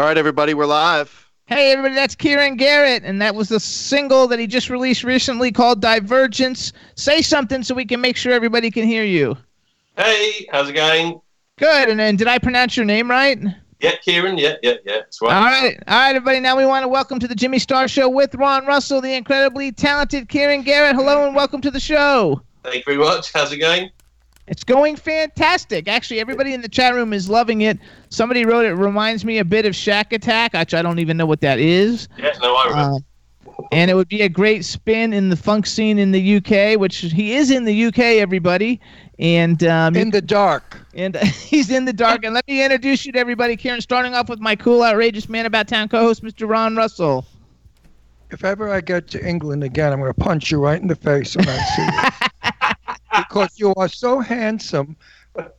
Right, 0.06 0.18
everybody, 0.18 0.54
we're 0.54 0.66
live. 0.66 1.28
Hey, 1.46 1.72
everybody, 1.72 1.96
that's 1.96 2.14
Kieron 2.14 2.56
Garrett, 2.56 3.02
and 3.02 3.20
that 3.20 3.34
was 3.34 3.48
the 3.48 3.58
single 3.58 4.28
that 4.28 4.38
he 4.38 4.46
just 4.46 4.70
released 4.70 5.02
recently 5.02 5.50
called 5.50 5.80
Divergence. 5.80 6.72
Say 6.94 7.22
something 7.22 7.64
so 7.64 7.74
we 7.74 7.84
can 7.84 8.00
make 8.00 8.16
sure 8.16 8.32
everybody 8.32 8.70
can 8.70 8.84
hear 8.84 9.02
you. 9.02 9.36
Hey, 9.96 10.46
how's 10.52 10.68
it 10.68 10.74
going? 10.74 11.20
Good, 11.58 11.88
and 11.88 11.98
then 11.98 12.14
did 12.14 12.28
I 12.28 12.38
pronounce 12.38 12.76
your 12.76 12.86
name 12.86 13.10
right? 13.10 13.36
Yeah, 13.80 13.96
Kieron. 14.06 14.38
Yeah, 14.40 14.54
yeah, 14.62 14.74
yeah. 14.84 14.98
That's 14.98 15.20
right. 15.20 15.34
All 15.34 15.42
right, 15.42 15.76
all 15.88 15.98
right, 15.98 16.14
everybody. 16.14 16.38
Now 16.38 16.56
we 16.56 16.66
want 16.66 16.84
to 16.84 16.88
welcome 16.88 17.18
to 17.18 17.26
the 17.26 17.34
Jimmy 17.34 17.58
Star 17.58 17.88
Show 17.88 18.08
with 18.08 18.32
Ron 18.36 18.64
Russell, 18.64 19.00
the 19.00 19.12
incredibly 19.12 19.72
talented 19.72 20.28
Kieron 20.28 20.64
Garrett. 20.64 20.94
Hello 20.94 21.26
and 21.26 21.34
welcome 21.34 21.60
to 21.62 21.70
the 21.72 21.80
show. 21.80 22.40
Thank 22.62 22.76
you 22.76 22.82
very 22.84 22.98
much. 22.98 23.32
How's 23.32 23.50
it 23.50 23.58
going? 23.58 23.90
It's 24.48 24.62
going 24.62 24.96
fantastic. 24.96 25.88
Actually, 25.88 26.20
everybody 26.20 26.52
in 26.54 26.60
the 26.62 26.68
chat 26.68 26.94
room 26.94 27.12
is 27.12 27.28
loving 27.28 27.62
it. 27.62 27.78
Somebody 28.10 28.44
wrote 28.44 28.64
it 28.64 28.74
reminds 28.74 29.24
me 29.24 29.38
a 29.38 29.44
bit 29.44 29.66
of 29.66 29.72
Shakatak, 29.72 30.58
which 30.58 30.72
I 30.74 30.82
don't 30.82 31.00
even 31.00 31.16
know 31.16 31.26
what 31.26 31.40
that 31.40 31.58
is. 31.58 32.08
Yeah, 32.16 32.32
no, 32.40 32.54
I 32.54 32.68
remember. 32.68 32.96
Uh, 32.96 32.98
and 33.72 33.90
it 33.90 33.94
would 33.94 34.08
be 34.08 34.22
a 34.22 34.28
great 34.28 34.64
spin 34.64 35.12
in 35.12 35.30
the 35.30 35.36
funk 35.36 35.66
scene 35.66 35.98
in 35.98 36.12
the 36.12 36.36
UK, 36.36 36.78
which 36.78 36.98
he 36.98 37.34
is 37.34 37.50
in 37.50 37.64
the 37.64 37.86
UK, 37.86 37.98
everybody. 37.98 38.80
And 39.18 39.64
um, 39.64 39.96
In 39.96 40.10
the 40.10 40.20
dark. 40.20 40.78
and 40.94 41.16
he's 41.16 41.70
in 41.70 41.84
the 41.86 41.92
dark. 41.92 42.24
And 42.24 42.34
let 42.34 42.46
me 42.46 42.62
introduce 42.62 43.06
you 43.06 43.12
to 43.12 43.18
everybody, 43.18 43.56
Kieron. 43.56 43.80
Starting 43.80 44.14
off 44.14 44.28
with 44.28 44.40
my 44.40 44.54
cool, 44.56 44.84
outrageous 44.84 45.28
man 45.28 45.46
about 45.46 45.68
town 45.68 45.88
co-host, 45.88 46.22
Mr. 46.22 46.48
Ron 46.48 46.76
Russell. 46.76 47.24
If 48.30 48.44
ever 48.44 48.72
I 48.72 48.80
get 48.80 49.08
to 49.08 49.26
England 49.26 49.64
again, 49.64 49.92
I'm 49.92 50.00
going 50.00 50.12
to 50.12 50.20
punch 50.20 50.50
you 50.50 50.58
right 50.58 50.80
in 50.80 50.88
the 50.88 50.96
face 50.96 51.34
when 51.36 51.48
I 51.48 51.56
see 51.58 51.82
you. 51.82 52.25
because 53.18 53.58
you 53.58 53.74
are 53.74 53.88
so 53.88 54.20
handsome 54.20 54.96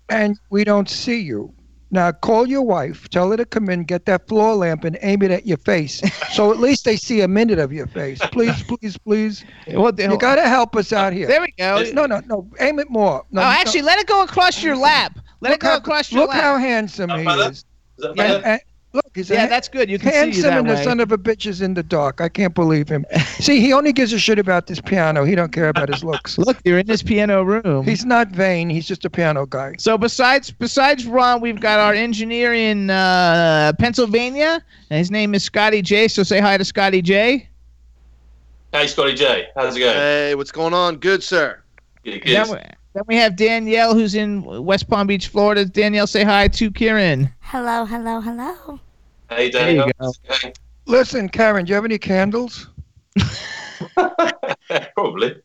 and 0.09 0.37
we 0.49 0.63
don't 0.63 0.89
see 0.89 1.19
you. 1.19 1.53
Now 1.89 2.11
call 2.11 2.47
your 2.47 2.63
wife, 2.63 3.07
tell 3.09 3.31
her 3.31 3.37
to 3.37 3.45
come 3.45 3.69
in, 3.69 3.85
get 3.85 4.05
that 4.07 4.27
floor 4.27 4.55
lamp 4.55 4.83
and 4.83 4.97
aim 5.01 5.21
it 5.21 5.31
at 5.31 5.45
your 5.47 5.57
face. 5.57 6.01
So 6.33 6.51
at 6.51 6.59
least 6.59 6.83
they 6.83 6.97
see 6.97 7.21
a 7.21 7.27
minute 7.27 7.59
of 7.59 7.71
your 7.71 7.87
face. 7.87 8.19
Please, 8.33 8.61
please, 8.63 8.97
please. 8.97 9.45
What 9.67 9.95
the 9.95 10.03
You 10.03 10.17
got 10.17 10.35
to 10.35 10.47
help 10.49 10.75
us 10.75 10.91
out 10.91 11.13
here. 11.13 11.27
There 11.27 11.39
we 11.41 11.53
go. 11.57 11.83
No, 11.93 12.05
no, 12.05 12.19
no. 12.25 12.49
Aim 12.59 12.79
it 12.79 12.89
more. 12.89 13.23
No, 13.31 13.41
oh, 13.41 13.45
no. 13.45 13.49
actually, 13.49 13.83
let 13.83 13.99
it 13.99 14.05
go 14.07 14.21
across 14.23 14.61
your 14.61 14.75
lap. 14.75 15.17
Let 15.39 15.51
it 15.51 15.53
Look 15.53 15.61
go 15.61 15.67
how- 15.69 15.77
across 15.77 16.11
your 16.11 16.21
Look 16.21 16.31
lap. 16.31 16.43
how 16.43 16.57
handsome 16.57 17.09
he 17.11 17.23
better? 17.23 17.51
is. 17.51 17.57
Is 17.99 18.15
that 18.15 18.43
And- 18.45 18.61
look, 18.93 19.11
he's 19.13 19.29
yeah, 19.29 19.41
ha- 19.41 19.47
that's 19.47 19.67
good. 19.67 19.89
You 19.89 19.99
can 19.99 20.11
see 20.11 20.17
you 20.17 20.23
handsome 20.23 20.43
that 20.43 20.57
and 20.59 20.69
the 20.69 20.83
son 20.83 20.99
of 20.99 21.11
a 21.11 21.17
bitch 21.17 21.45
is 21.45 21.61
in 21.61 21.73
the 21.73 21.83
dark. 21.83 22.21
I 22.21 22.29
can't 22.29 22.53
believe 22.53 22.89
him. 22.89 23.05
See, 23.39 23.59
he 23.59 23.73
only 23.73 23.93
gives 23.93 24.13
a 24.13 24.19
shit 24.19 24.39
about 24.39 24.67
this 24.67 24.81
piano. 24.81 25.23
He 25.23 25.35
don't 25.35 25.51
care 25.51 25.69
about 25.69 25.89
his 25.89 26.03
looks. 26.03 26.37
Look, 26.37 26.57
you're 26.65 26.79
in 26.79 26.87
this 26.87 27.03
piano 27.03 27.43
room. 27.43 27.85
He's 27.85 28.05
not 28.05 28.29
vain. 28.29 28.69
He's 28.69 28.87
just 28.87 29.05
a 29.05 29.09
piano 29.09 29.45
guy. 29.45 29.75
So 29.77 29.97
besides 29.97 30.51
besides 30.51 31.05
Ron, 31.05 31.41
we've 31.41 31.59
got 31.59 31.79
our 31.79 31.93
engineer 31.93 32.53
in 32.53 32.89
uh, 32.89 33.73
Pennsylvania. 33.79 34.63
And 34.89 34.97
his 34.97 35.11
name 35.11 35.35
is 35.35 35.43
Scotty 35.43 35.81
J. 35.81 36.07
So 36.07 36.23
say 36.23 36.39
hi 36.39 36.57
to 36.57 36.65
Scotty 36.65 37.01
J. 37.01 37.47
Hey, 38.71 38.87
Scotty 38.87 39.13
J. 39.13 39.47
How's 39.55 39.75
it 39.75 39.79
going? 39.79 39.95
Hey, 39.95 40.35
what's 40.35 40.51
going 40.51 40.73
on? 40.73 40.97
Good, 40.97 41.23
sir. 41.23 41.61
Good, 42.03 42.23
good. 42.23 42.49
we, 42.49 42.57
then 42.97 43.03
we 43.07 43.15
have 43.15 43.35
Danielle, 43.35 43.93
who's 43.93 44.15
in 44.15 44.41
West 44.43 44.89
Palm 44.89 45.05
Beach, 45.05 45.27
Florida. 45.27 45.65
Danielle, 45.65 46.07
say 46.07 46.23
hi 46.23 46.47
to 46.47 46.71
Kieron. 46.71 47.31
Hello, 47.41 47.85
hello, 47.85 48.19
hello. 48.19 48.79
Hey, 49.29 49.51
There 49.51 49.69
you 49.71 49.77
Danny. 49.77 49.93
go. 49.99 50.05
how's 50.05 50.19
it 50.43 50.59
Listen, 50.87 51.29
Karen, 51.29 51.65
do 51.65 51.69
you 51.69 51.75
have 51.75 51.85
any 51.85 51.99
candles? 51.99 52.69
Probably. 54.95 55.35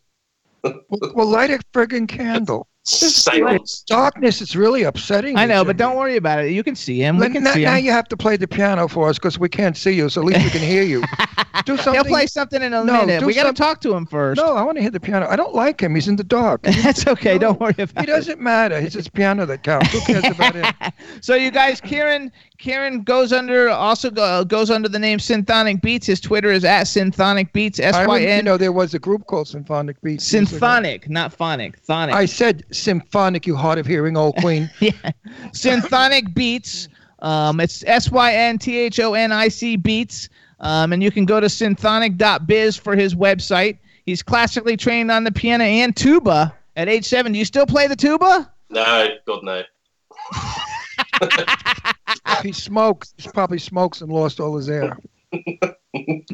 Well, 0.63 0.81
well 1.15 1.27
light 1.27 1.51
a 1.51 1.59
friggin' 1.75 2.09
candle. 2.09 2.69
Seance. 2.85 3.83
Darkness 3.87 4.41
is 4.41 4.57
really 4.57 4.83
upsetting. 4.83 5.37
I 5.39 5.47
know, 5.47 5.65
but 5.65 5.77
don't 5.77 5.97
worry 5.97 6.17
about 6.17 6.45
it. 6.45 6.51
You 6.51 6.65
can 6.65 6.75
see 6.75 6.99
him. 7.01 7.17
We 7.19 7.29
Now- 7.29 7.33
can 7.33 7.45
now, 7.45 7.53
see 7.53 7.65
now 7.65 7.77
him. 7.77 7.85
you 7.85 7.93
have 7.93 8.09
to 8.09 8.17
play 8.17 8.37
the 8.37 8.49
piano 8.49 8.89
for 8.89 9.09
us 9.09 9.19
because 9.19 9.39
we 9.39 9.49
can't 9.49 9.77
see 9.77 9.93
you, 9.93 10.09
so 10.09 10.21
at 10.23 10.27
least 10.27 10.43
we 10.45 10.51
can 10.51 10.61
hear 10.61 10.83
you. 10.83 11.03
Do 11.65 11.77
something. 11.77 11.95
He'll 11.95 12.05
play 12.05 12.27
something 12.27 12.61
in 12.61 12.73
a 12.73 12.83
No, 12.85 13.03
minute. 13.03 13.21
do 13.21 13.27
We 13.27 13.35
got 13.35 13.43
to 13.43 13.49
some- 13.49 13.55
talk 13.55 13.81
to 13.83 13.95
him 13.95 14.05
first. 14.07 14.41
No, 14.41 14.57
I 14.57 14.63
want 14.63 14.79
to 14.79 14.83
hear 14.83 14.91
the 14.91 14.99
piano. 14.99 15.27
I 15.29 15.37
don't 15.37 15.55
like 15.55 15.81
him. 15.81 15.95
He's 15.95 16.09
in 16.09 16.17
the 16.17 16.25
dark. 16.25 16.63
That's 16.83 17.07
okay. 17.07 17.39
Don't 17.39 17.61
worry 17.61 17.75
about 17.79 18.05
He 18.05 18.11
it. 18.11 18.15
doesn't 18.15 18.41
matter. 18.41 18.77
It's 18.77 18.95
his 18.95 19.07
piano 19.09 19.47
that 19.47 19.63
counts. 19.63 19.91
Who 19.93 20.01
cares 20.01 20.25
about 20.35 20.55
him? 20.57 20.65
So 21.21 21.35
you 21.37 21.51
guys, 21.53 21.81
Kieron, 21.81 22.33
Kieron 22.59 23.05
goes 23.05 23.33
under 23.33 23.69
also 23.69 24.11
go, 24.11 24.45
goes 24.45 24.71
under 24.71 24.89
the 24.89 24.99
name 24.99 25.19
Synthonic 25.19 25.83
Beats. 25.83 26.07
His 26.07 26.21
Twitter 26.21 26.51
is 26.51 26.65
at 26.65 26.85
Synthonic 26.87 27.53
Beats. 27.53 27.79
S 27.79 27.95
I 27.95 28.07
Y 28.09 28.15
remember, 28.17 28.21
you 28.33 28.39
N. 28.39 28.45
know, 28.45 28.57
there 28.57 28.73
was 28.73 28.95
a 28.95 28.99
group 28.99 29.27
called 29.27 29.47
Symphonic 29.47 30.01
Beats. 30.03 30.33
years 30.33 30.43
ago. 30.49 30.51
Symphonic, 30.53 31.09
not 31.11 31.33
phonic. 31.33 31.79
Phonic. 31.79 32.15
I 32.15 32.25
said 32.25 32.65
symphonic, 32.73 33.47
you 33.47 33.57
hard 33.57 33.79
of 33.79 33.87
hearing 33.87 34.17
old 34.17 34.37
queen. 34.37 34.71
yeah. 34.81 34.93
Synthonic 35.51 36.35
Beats. 36.35 36.89
Um, 37.21 37.61
it's 37.61 37.85
S 37.85 38.11
Y 38.11 38.35
N 38.35 38.59
T 38.59 38.79
H 38.79 38.99
O 39.01 39.15
N 39.15 39.33
I 39.33 39.49
C 39.49 39.77
Beats. 39.77 40.29
Um, 40.61 40.93
and 40.93 41.03
you 41.03 41.11
can 41.11 41.25
go 41.25 41.41
to 41.41 41.47
synthonic.biz 41.47 42.77
for 42.77 42.95
his 42.95 43.15
website. 43.15 43.79
He's 44.07 44.23
classically 44.23 44.77
trained 44.77 45.11
on 45.11 45.25
the 45.25 45.33
piano 45.33 45.65
and 45.65 45.95
tuba 45.95 46.55
at 46.77 46.89
age 46.89 47.05
seven. 47.05 47.33
Do 47.33 47.39
you 47.39 47.45
still 47.45 47.67
play 47.67 47.87
the 47.87 47.97
tuba? 47.97 48.53
No, 48.71 49.09
God 49.27 49.45
no. 49.45 49.63
he 52.43 52.53
smokes. 52.53 53.15
He 53.19 53.29
probably 53.31 53.59
smokes 53.59 54.01
and 54.01 54.11
lost 54.11 54.41
all 54.41 54.57
his 54.57 54.69
air. 54.69 54.99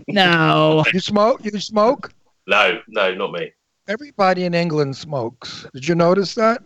No. 0.07 0.85
You 0.93 1.01
smoke? 1.01 1.45
You 1.45 1.59
smoke? 1.59 2.13
No, 2.47 2.81
no, 2.89 3.15
not 3.15 3.33
me. 3.33 3.53
Everybody 3.89 4.45
in 4.45 4.53
England 4.55 4.97
smokes. 4.97 5.67
Did 5.73 5.89
you 5.89 5.95
notice 5.95 6.35
that? 6.35 6.63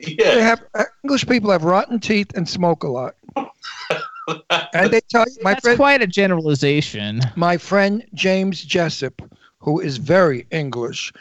They 0.00 0.16
Yeah. 0.18 0.40
have 0.40 0.62
uh, 0.74 0.84
English 1.04 1.26
people 1.26 1.50
have 1.52 1.62
rotten 1.64 2.00
teeth 2.00 2.32
and 2.34 2.48
smoke 2.48 2.82
a 2.82 2.88
lot. 2.88 3.14
and 4.74 4.90
they 4.92 5.00
tell 5.08 5.24
you, 5.26 5.36
my 5.42 5.52
That's 5.52 5.62
friend, 5.62 5.76
quite 5.76 6.02
a 6.02 6.06
generalization. 6.06 7.20
my 7.36 7.56
friend 7.56 8.04
James 8.12 8.62
Jessup, 8.64 9.22
who 9.60 9.80
is 9.80 9.98
very 9.98 10.46
English, 10.50 11.12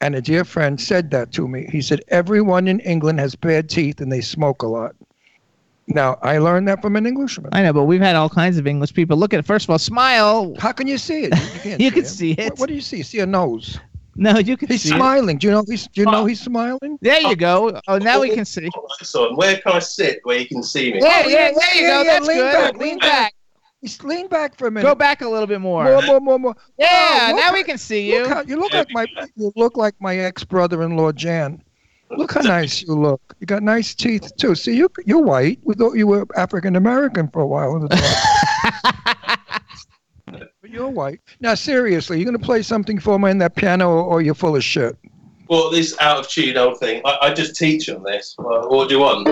and 0.00 0.14
a 0.14 0.22
dear 0.22 0.44
friend 0.44 0.80
said 0.80 1.10
that 1.10 1.32
to 1.32 1.46
me. 1.46 1.66
He 1.70 1.82
said 1.82 2.00
everyone 2.08 2.66
in 2.66 2.80
England 2.80 3.20
has 3.20 3.34
bad 3.34 3.68
teeth 3.68 4.00
and 4.00 4.10
they 4.10 4.22
smoke 4.22 4.62
a 4.62 4.66
lot. 4.66 4.94
Now 5.86 6.18
I 6.22 6.38
learned 6.38 6.66
that 6.68 6.80
from 6.80 6.96
an 6.96 7.04
Englishman. 7.06 7.50
I 7.52 7.62
know, 7.62 7.74
but 7.74 7.84
we've 7.84 8.00
had 8.00 8.16
all 8.16 8.30
kinds 8.30 8.56
of 8.56 8.66
English 8.66 8.94
people. 8.94 9.18
Look 9.18 9.34
at 9.34 9.38
it. 9.40 9.44
First 9.44 9.66
of 9.66 9.70
all, 9.70 9.78
smile. 9.78 10.54
How 10.58 10.72
can 10.72 10.86
you 10.86 10.96
see 10.96 11.24
it? 11.24 11.34
You, 11.52 11.60
can't 11.60 11.80
You 11.82 11.90
see 11.90 11.94
can 11.94 12.04
it. 12.04 12.08
see 12.08 12.30
it. 12.32 12.44
What, 12.52 12.58
what 12.60 12.68
do 12.70 12.74
you 12.74 12.80
see? 12.80 12.96
You 12.98 13.02
see 13.04 13.20
a 13.20 13.26
nose. 13.26 13.78
No, 14.16 14.38
you 14.38 14.56
can 14.56 14.68
He's 14.68 14.82
see 14.82 14.90
it. 14.90 14.96
smiling. 14.96 15.38
Do 15.38 15.48
you 15.48 15.52
know 15.52 15.64
he's? 15.68 15.88
Do 15.88 16.00
you 16.00 16.06
know 16.06 16.22
oh. 16.22 16.26
he's 16.26 16.40
smiling? 16.40 16.98
There 17.00 17.20
you 17.20 17.36
go. 17.36 17.80
Oh, 17.88 17.98
now 17.98 18.20
we 18.20 18.30
can 18.30 18.44
see. 18.44 18.68
So 19.02 19.34
where 19.34 19.58
can 19.58 19.72
I 19.72 19.78
sit 19.80 20.20
where 20.22 20.38
you 20.38 20.46
can 20.46 20.62
see 20.62 20.92
me? 20.92 21.00
Oh, 21.02 21.06
yeah, 21.06 21.26
yeah, 21.26 21.52
there 21.52 21.74
you 21.74 21.82
yeah, 21.82 21.88
go. 21.88 22.02
yeah, 22.02 22.04
That's 22.04 22.26
lean 22.26 22.36
good. 22.36 22.52
back, 22.52 22.72
lean 22.76 22.88
lean 22.90 22.98
back. 22.98 23.34
Just 23.82 24.02
lean 24.04 24.28
back 24.28 24.56
for 24.56 24.68
a 24.68 24.70
minute. 24.70 24.86
Go 24.86 24.94
back 24.94 25.20
a 25.20 25.28
little 25.28 25.46
bit 25.46 25.60
more. 25.60 25.84
More, 25.84 26.00
more, 26.02 26.20
more, 26.20 26.38
more. 26.38 26.56
Yeah, 26.78 27.30
Oh, 27.32 27.36
now 27.36 27.48
look 27.48 27.54
we 27.58 27.64
can 27.64 27.76
see 27.76 28.10
you. 28.10 28.22
Look 28.22 28.28
how, 28.30 28.42
you 28.42 28.56
look 28.56 28.72
like 28.72 28.88
my 28.92 29.06
you 29.36 29.52
look 29.56 29.76
like 29.76 29.94
my 30.00 30.16
ex 30.16 30.42
brother-in-law 30.42 31.12
Jan. 31.12 31.62
Look 32.16 32.32
how 32.32 32.40
nice 32.40 32.82
you 32.82 32.94
look. 32.94 33.20
You 33.40 33.46
got 33.46 33.62
nice 33.62 33.94
teeth 33.94 34.34
too. 34.36 34.54
See, 34.54 34.74
you 34.76 34.88
you're 35.04 35.20
white. 35.22 35.58
We 35.64 35.74
thought 35.74 35.94
you 35.94 36.06
were 36.06 36.26
African 36.36 36.76
American 36.76 37.28
for 37.28 37.40
a 37.40 37.46
while 37.46 37.74
in 37.76 37.82
the 37.82 37.88
dark. 37.88 39.62
but 40.26 40.54
you're 40.74 40.90
white. 40.90 41.20
Now, 41.40 41.54
seriously, 41.54 42.18
you're 42.18 42.26
gonna 42.26 42.38
play 42.38 42.60
something 42.60 42.98
for 42.98 43.18
me 43.18 43.30
on 43.30 43.38
that 43.38 43.54
piano, 43.54 43.88
or, 43.88 44.02
or 44.02 44.22
you're 44.22 44.34
full 44.34 44.56
of 44.56 44.64
shit? 44.64 44.98
Well, 45.48 45.70
this 45.70 45.96
out 46.00 46.18
of 46.18 46.28
tune 46.28 46.56
old 46.56 46.78
thing. 46.78 47.00
I, 47.04 47.18
I 47.22 47.34
just 47.34 47.56
teach 47.56 47.88
on 47.88 48.02
this. 48.02 48.34
Well, 48.38 48.68
what 48.68 48.88
do 48.88 48.96
you 48.96 49.00
want? 49.00 49.28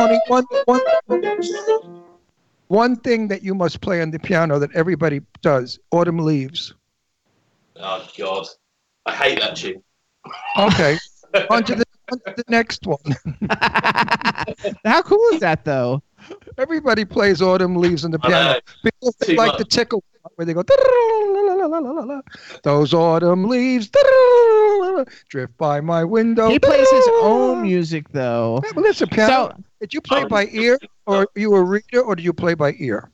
Only 0.00 0.20
one, 0.28 0.44
one, 0.64 0.80
one 2.68 2.96
thing 2.96 3.28
that 3.28 3.42
you 3.42 3.54
must 3.54 3.80
play 3.80 4.00
on 4.00 4.10
the 4.10 4.18
piano 4.18 4.58
that 4.58 4.70
everybody 4.74 5.20
does: 5.42 5.78
Autumn 5.90 6.18
Leaves. 6.18 6.74
Oh 7.76 8.08
God, 8.16 8.46
I 9.06 9.14
hate 9.14 9.40
that 9.40 9.56
tune. 9.56 9.82
Okay, 10.56 10.96
on 11.50 11.64
to 11.64 11.74
the, 11.74 11.84
on 12.10 12.18
to 12.20 12.34
the 12.36 12.44
next 12.48 12.86
one. 12.86 12.98
How 14.84 15.02
cool 15.02 15.28
is 15.32 15.40
that, 15.40 15.64
though? 15.64 16.02
Everybody 16.58 17.04
plays 17.04 17.40
Autumn 17.42 17.76
Leaves 17.76 18.04
on 18.04 18.10
the 18.10 18.18
piano 18.18 18.60
because 18.82 19.14
they 19.16 19.36
like 19.36 19.58
the 19.58 19.64
tickle 19.64 20.02
where 20.34 20.44
they 20.44 20.52
go. 20.54 20.62
Those 22.62 22.92
autumn 22.94 23.44
leaves 23.48 23.90
drift 25.28 25.56
by 25.56 25.80
my 25.80 26.04
window. 26.04 26.48
He 26.48 26.58
plays 26.58 26.90
his 26.90 27.08
own 27.22 27.62
music, 27.62 28.08
though. 28.10 28.60
Yeah, 28.64 28.70
but 28.74 29.10
piano. 29.10 29.32
So- 29.32 29.64
did 29.80 29.94
you 29.94 30.02
play 30.02 30.24
by 30.24 30.46
ear, 30.52 30.78
or 31.06 31.16
are 31.22 31.26
you 31.34 31.54
a 31.54 31.62
reader, 31.62 32.02
or 32.02 32.14
do 32.14 32.22
you 32.22 32.34
play 32.34 32.52
by 32.52 32.74
ear? 32.78 33.10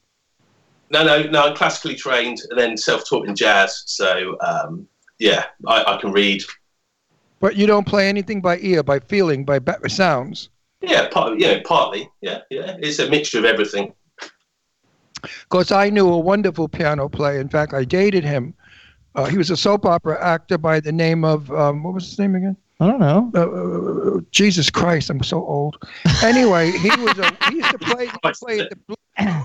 No, 0.91 1.05
no, 1.05 1.23
no. 1.23 1.43
I'm 1.47 1.55
classically 1.57 1.95
trained 1.95 2.41
and 2.51 2.59
then 2.59 2.77
self-taught 2.77 3.29
in 3.29 3.37
jazz. 3.37 3.85
So 3.87 4.37
um, 4.41 4.89
yeah, 5.21 5.47
I, 5.67 5.95
I 5.95 6.01
can 6.01 6.11
read. 6.11 6.43
But 7.39 7.55
you 7.55 7.67
don't 7.69 7.87
play 7.87 8.09
anything 8.09 8.41
by 8.41 8.59
ear, 8.59 8.83
by 8.83 8.99
feeling, 8.99 9.45
by 9.45 9.61
sounds. 9.89 10.49
Yeah, 10.81 11.09
part, 11.09 11.39
you 11.39 11.47
know, 11.47 11.61
partly. 11.65 12.11
Yeah, 12.21 12.41
yeah. 12.51 12.77
It's 12.79 12.99
a 12.99 13.09
mixture 13.09 13.39
of 13.39 13.45
everything. 13.45 13.95
Because 15.23 15.73
I 15.73 15.91
knew 15.91 16.09
a 16.09 16.19
wonderful 16.19 16.69
piano 16.69 17.09
player. 17.09 17.41
In 17.41 17.49
fact, 17.49 17.73
I 17.73 17.85
dated 17.85 18.25
him. 18.25 18.55
Uh, 19.15 19.25
he 19.25 19.39
was 19.39 19.51
a 19.51 19.57
soap 19.57 19.87
opera 19.87 20.23
actor 20.23 20.59
by 20.59 20.79
the 20.79 20.93
name 20.93 21.25
of 21.25 21.51
um, 21.51 21.83
what 21.83 21.95
was 21.95 22.07
his 22.07 22.19
name 22.19 22.35
again? 22.35 22.57
I 22.79 22.87
don't 22.89 23.01
know. 23.01 23.31
Uh, 23.35 24.21
Jesus 24.31 24.69
Christ, 24.69 25.09
I'm 25.09 25.23
so 25.23 25.39
old. 25.47 25.83
Anyway, 26.23 26.73
he 26.73 26.91
was 27.01 27.19
a, 27.19 27.35
he 27.49 27.57
used 27.57 27.71
to 27.71 27.79
play 27.79 28.07
he 28.07 28.13
used 28.13 28.23
to 28.23 28.45
play, 28.45 28.57
the 28.59 28.77
blue, 28.87 28.97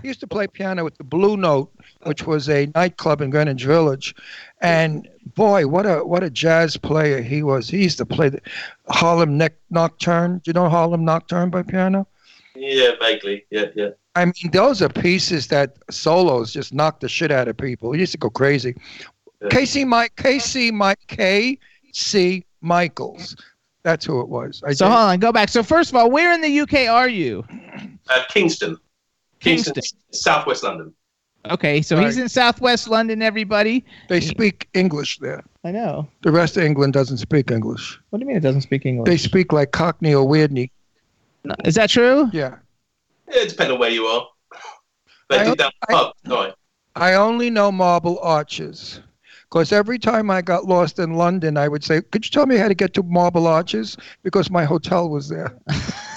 he 0.02 0.08
used 0.10 0.20
to 0.20 0.28
play 0.28 0.48
piano 0.48 0.86
at 0.86 0.98
the 0.98 1.06
Blue 1.06 1.38
Note, 1.38 1.72
which 2.04 2.28
was 2.28 2.50
a 2.50 2.70
nightclub 2.76 3.22
in 3.22 3.30
Greenwich 3.30 3.64
Village, 3.64 4.14
and 4.60 5.08
boy, 5.36 5.66
what 5.66 5.86
a 5.86 6.00
what 6.04 6.24
a 6.24 6.30
jazz 6.30 6.76
player 6.76 7.22
he 7.22 7.42
was. 7.42 7.70
He 7.70 7.84
used 7.84 7.98
to 8.00 8.06
play 8.06 8.28
the 8.28 8.42
Harlem 8.92 9.38
Neck 9.38 9.54
Nocturne. 9.70 10.40
Do 10.44 10.50
you 10.50 10.54
know 10.54 10.70
Harlem 10.70 11.06
Nocturne 11.06 11.50
by 11.50 11.64
piano? 11.64 12.08
Yeah, 12.56 12.92
vaguely. 13.00 13.46
Yeah, 13.50 13.66
yeah. 13.76 13.90
I 14.16 14.26
mean, 14.26 14.52
those 14.52 14.82
are 14.82 14.90
pieces 14.90 15.48
that 15.48 15.78
solos 15.90 16.52
just 16.52 16.74
knock 16.74 17.00
the 17.00 17.08
shit 17.08 17.32
out 17.32 17.48
of 17.48 17.56
people. 17.58 17.94
He 17.94 18.02
used 18.02 18.12
to 18.12 18.18
go 18.18 18.30
crazy. 18.30 18.76
Yeah. 19.42 19.48
Casey 19.50 19.86
Mike 19.86 20.16
Casey 20.18 20.70
Mike 20.72 21.00
K 21.08 21.58
C 21.94 22.44
Michaels. 22.62 23.36
That's 23.84 24.06
who 24.06 24.20
it 24.22 24.28
was. 24.28 24.62
I 24.66 24.74
So 24.74 24.86
did- 24.86 24.92
hold 24.92 25.10
on, 25.10 25.20
go 25.20 25.32
back. 25.32 25.50
So 25.50 25.64
first 25.64 25.90
of 25.92 25.96
all, 25.96 26.12
where 26.12 26.34
in 26.34 26.42
the 26.42 26.60
UK 26.60 26.88
are 26.88 27.08
you? 27.10 27.44
Uh, 28.10 28.24
Kingston. 28.30 28.78
Kingston, 29.40 29.74
Kingston. 29.74 30.00
Southwest 30.12 30.64
London. 30.64 30.94
Okay, 31.50 31.82
so 31.82 31.98
he's 32.00 32.18
in 32.18 32.30
Southwest 32.30 32.88
London. 32.88 33.22
Everybody. 33.22 33.84
they 34.10 34.22
speak 34.22 34.70
English 34.74 35.18
there. 35.20 35.44
I 35.64 35.72
know. 35.72 36.08
The 36.22 36.32
rest 36.32 36.58
of 36.58 36.64
England 36.64 36.94
doesn't 36.94 37.18
speak 37.18 37.50
English. 37.52 38.00
What 38.10 38.20
do 38.20 38.24
you 38.24 38.28
mean 38.28 38.38
it 38.38 38.42
doesn't 38.42 38.62
speak 38.62 38.86
English? 38.86 39.08
They 39.08 39.18
speak 39.18 39.52
like 39.52 39.72
Cockney 39.72 40.14
or 40.14 40.28
Weirdney. 40.28 40.70
No, 41.44 41.56
Is 41.66 41.76
that 41.76 41.90
true? 41.90 42.30
Yeah. 42.32 42.58
Yeah, 43.28 43.42
it 43.42 43.50
depends 43.50 43.72
on 43.74 43.80
where 43.80 43.90
you 43.90 44.06
are. 44.06 44.28
They 45.30 45.40
I- 45.40 45.46
did 45.46 45.58
down 45.58 45.72
I- 45.90 45.94
pub. 45.94 46.14
Sorry. 46.28 46.54
I 46.96 47.14
only 47.14 47.50
know 47.50 47.72
Marble 47.72 48.20
Arches. 48.20 49.00
Because 49.50 49.72
every 49.74 50.00
time 50.00 50.30
I 50.30 50.42
got 50.42 50.66
lost 50.66 51.00
in 51.00 51.16
London, 51.16 51.58
I 51.58 51.68
would 51.68 51.84
say, 51.84 52.02
Could 52.02 52.26
you 52.26 52.32
tell 52.32 52.46
me 52.46 52.56
how 52.58 52.68
to 52.68 52.74
get 52.74 52.94
to 52.94 53.04
Marble 53.04 53.48
Arches? 53.48 53.98
Because 54.24 54.50
my 54.50 54.64
hotel 54.64 55.10
was 55.10 55.28
there. 55.28 55.54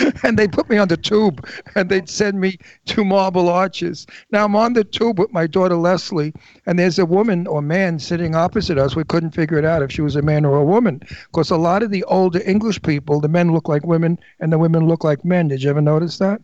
and 0.22 0.38
they 0.38 0.48
put 0.48 0.68
me 0.68 0.78
on 0.78 0.88
the 0.88 0.96
tube 0.96 1.46
and 1.74 1.88
they'd 1.88 2.08
send 2.08 2.40
me 2.40 2.58
to 2.86 3.04
Marble 3.04 3.48
Arches. 3.48 4.06
Now 4.30 4.44
I'm 4.44 4.56
on 4.56 4.72
the 4.72 4.84
tube 4.84 5.18
with 5.18 5.32
my 5.32 5.46
daughter 5.46 5.76
Leslie, 5.76 6.32
and 6.66 6.78
there's 6.78 6.98
a 6.98 7.06
woman 7.06 7.46
or 7.46 7.62
man 7.62 7.98
sitting 7.98 8.34
opposite 8.34 8.78
us. 8.78 8.96
We 8.96 9.04
couldn't 9.04 9.32
figure 9.32 9.58
it 9.58 9.64
out 9.64 9.82
if 9.82 9.92
she 9.92 10.02
was 10.02 10.16
a 10.16 10.22
man 10.22 10.44
or 10.44 10.56
a 10.56 10.64
woman. 10.64 11.00
Because 11.26 11.50
a 11.50 11.56
lot 11.56 11.82
of 11.82 11.90
the 11.90 12.04
older 12.04 12.40
English 12.46 12.82
people, 12.82 13.20
the 13.20 13.28
men 13.28 13.52
look 13.52 13.68
like 13.68 13.86
women 13.86 14.18
and 14.40 14.52
the 14.52 14.58
women 14.58 14.86
look 14.86 15.04
like 15.04 15.24
men. 15.24 15.48
Did 15.48 15.62
you 15.62 15.70
ever 15.70 15.80
notice 15.80 16.18
that? 16.18 16.40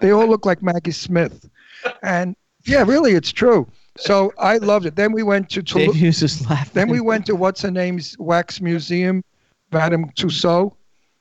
They 0.00 0.10
all 0.10 0.26
look 0.26 0.46
like 0.46 0.62
Maggie 0.62 0.90
Smith. 0.90 1.48
And 2.02 2.36
yeah, 2.64 2.84
really, 2.84 3.12
it's 3.12 3.32
true. 3.32 3.66
So 3.98 4.32
I 4.38 4.56
loved 4.58 4.86
it. 4.86 4.96
Then 4.96 5.12
we 5.12 5.22
went 5.22 5.50
to 5.50 5.62
Toulouse. 5.62 5.94
Hughes 5.94 6.22
is 6.22 6.48
laughing. 6.48 6.72
Then 6.74 6.88
we 6.88 7.00
went 7.00 7.26
to 7.26 7.34
what's 7.34 7.62
her 7.62 7.70
name's 7.70 8.16
wax 8.18 8.60
museum, 8.60 9.22
Madame 9.70 10.10
Tussauds, 10.12 10.72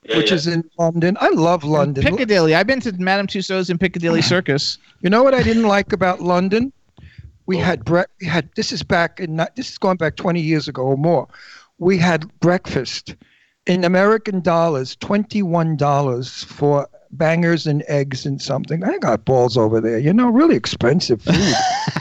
Yeah, 0.04 0.18
which 0.18 0.30
yeah. 0.30 0.36
is 0.36 0.48
in 0.48 0.70
London. 0.80 1.18
I 1.22 1.30
love 1.30 1.64
London. 1.64 2.04
Piccadilly. 2.04 2.56
I've 2.56 2.68
been 2.68 2.82
to 2.82 2.92
Madame 2.94 3.28
Tussauds 3.28 3.70
in 3.70 3.78
Piccadilly 3.78 4.22
Circus. 4.34 4.78
You 5.02 5.10
know 5.10 5.24
what 5.24 5.34
I 5.34 5.44
didn't 5.44 5.68
like 5.68 5.94
about 5.94 6.22
London? 6.22 6.74
We 7.46 7.58
had 7.58 7.84
bre- 7.86 8.10
we 8.20 8.28
had 8.28 8.50
this 8.56 8.72
is 8.72 8.82
back 8.84 9.20
in 9.20 9.36
ni- 9.36 9.46
this 9.56 9.70
is 9.72 9.78
going 9.78 9.98
back 9.98 10.16
20 10.16 10.40
years 10.40 10.68
ago 10.68 10.84
or 10.84 10.98
more. 10.98 11.28
We 11.80 11.98
had 11.98 12.32
breakfast 12.40 13.16
in 13.66 13.84
American 13.84 14.42
dollars, 14.42 14.96
$21 14.98 16.46
for 16.46 16.88
bangers 17.12 17.68
and 17.68 17.84
eggs 17.88 18.26
and 18.26 18.42
something. 18.42 18.84
I 18.84 18.98
got 18.98 19.26
balls 19.26 19.58
over 19.58 19.82
there. 19.82 20.00
You 20.00 20.14
know, 20.14 20.30
really 20.30 20.56
expensive 20.56 21.22
food. 21.22 21.54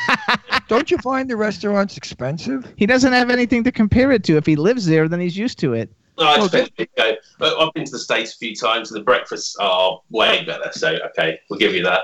Don't 0.68 0.90
you 0.90 0.98
find 0.98 1.28
the 1.28 1.36
restaurants 1.36 1.96
expensive? 1.96 2.72
He 2.76 2.86
doesn't 2.86 3.12
have 3.12 3.30
anything 3.30 3.64
to 3.64 3.72
compare 3.72 4.12
it 4.12 4.22
to. 4.24 4.36
If 4.36 4.46
he 4.46 4.56
lives 4.56 4.86
there, 4.86 5.08
then 5.08 5.20
he's 5.20 5.36
used 5.36 5.58
to 5.60 5.74
it. 5.74 5.92
No, 6.20 6.34
it 6.34 6.38
Well, 6.38 6.48
depends 6.48 6.70
where 6.76 6.86
you 6.96 7.14
go. 7.14 7.16
But 7.38 7.58
I've 7.58 7.72
been 7.72 7.84
to 7.86 7.90
the 7.92 7.98
States 7.98 8.34
a 8.34 8.36
few 8.38 8.54
times 8.54 8.90
and 8.92 9.00
the 9.00 9.04
breakfasts 9.04 9.56
are 9.58 10.00
way 10.10 10.44
better. 10.44 10.70
So, 10.72 10.98
okay, 11.06 11.40
we'll 11.48 11.58
give 11.58 11.74
you 11.74 11.82
that. 11.84 12.02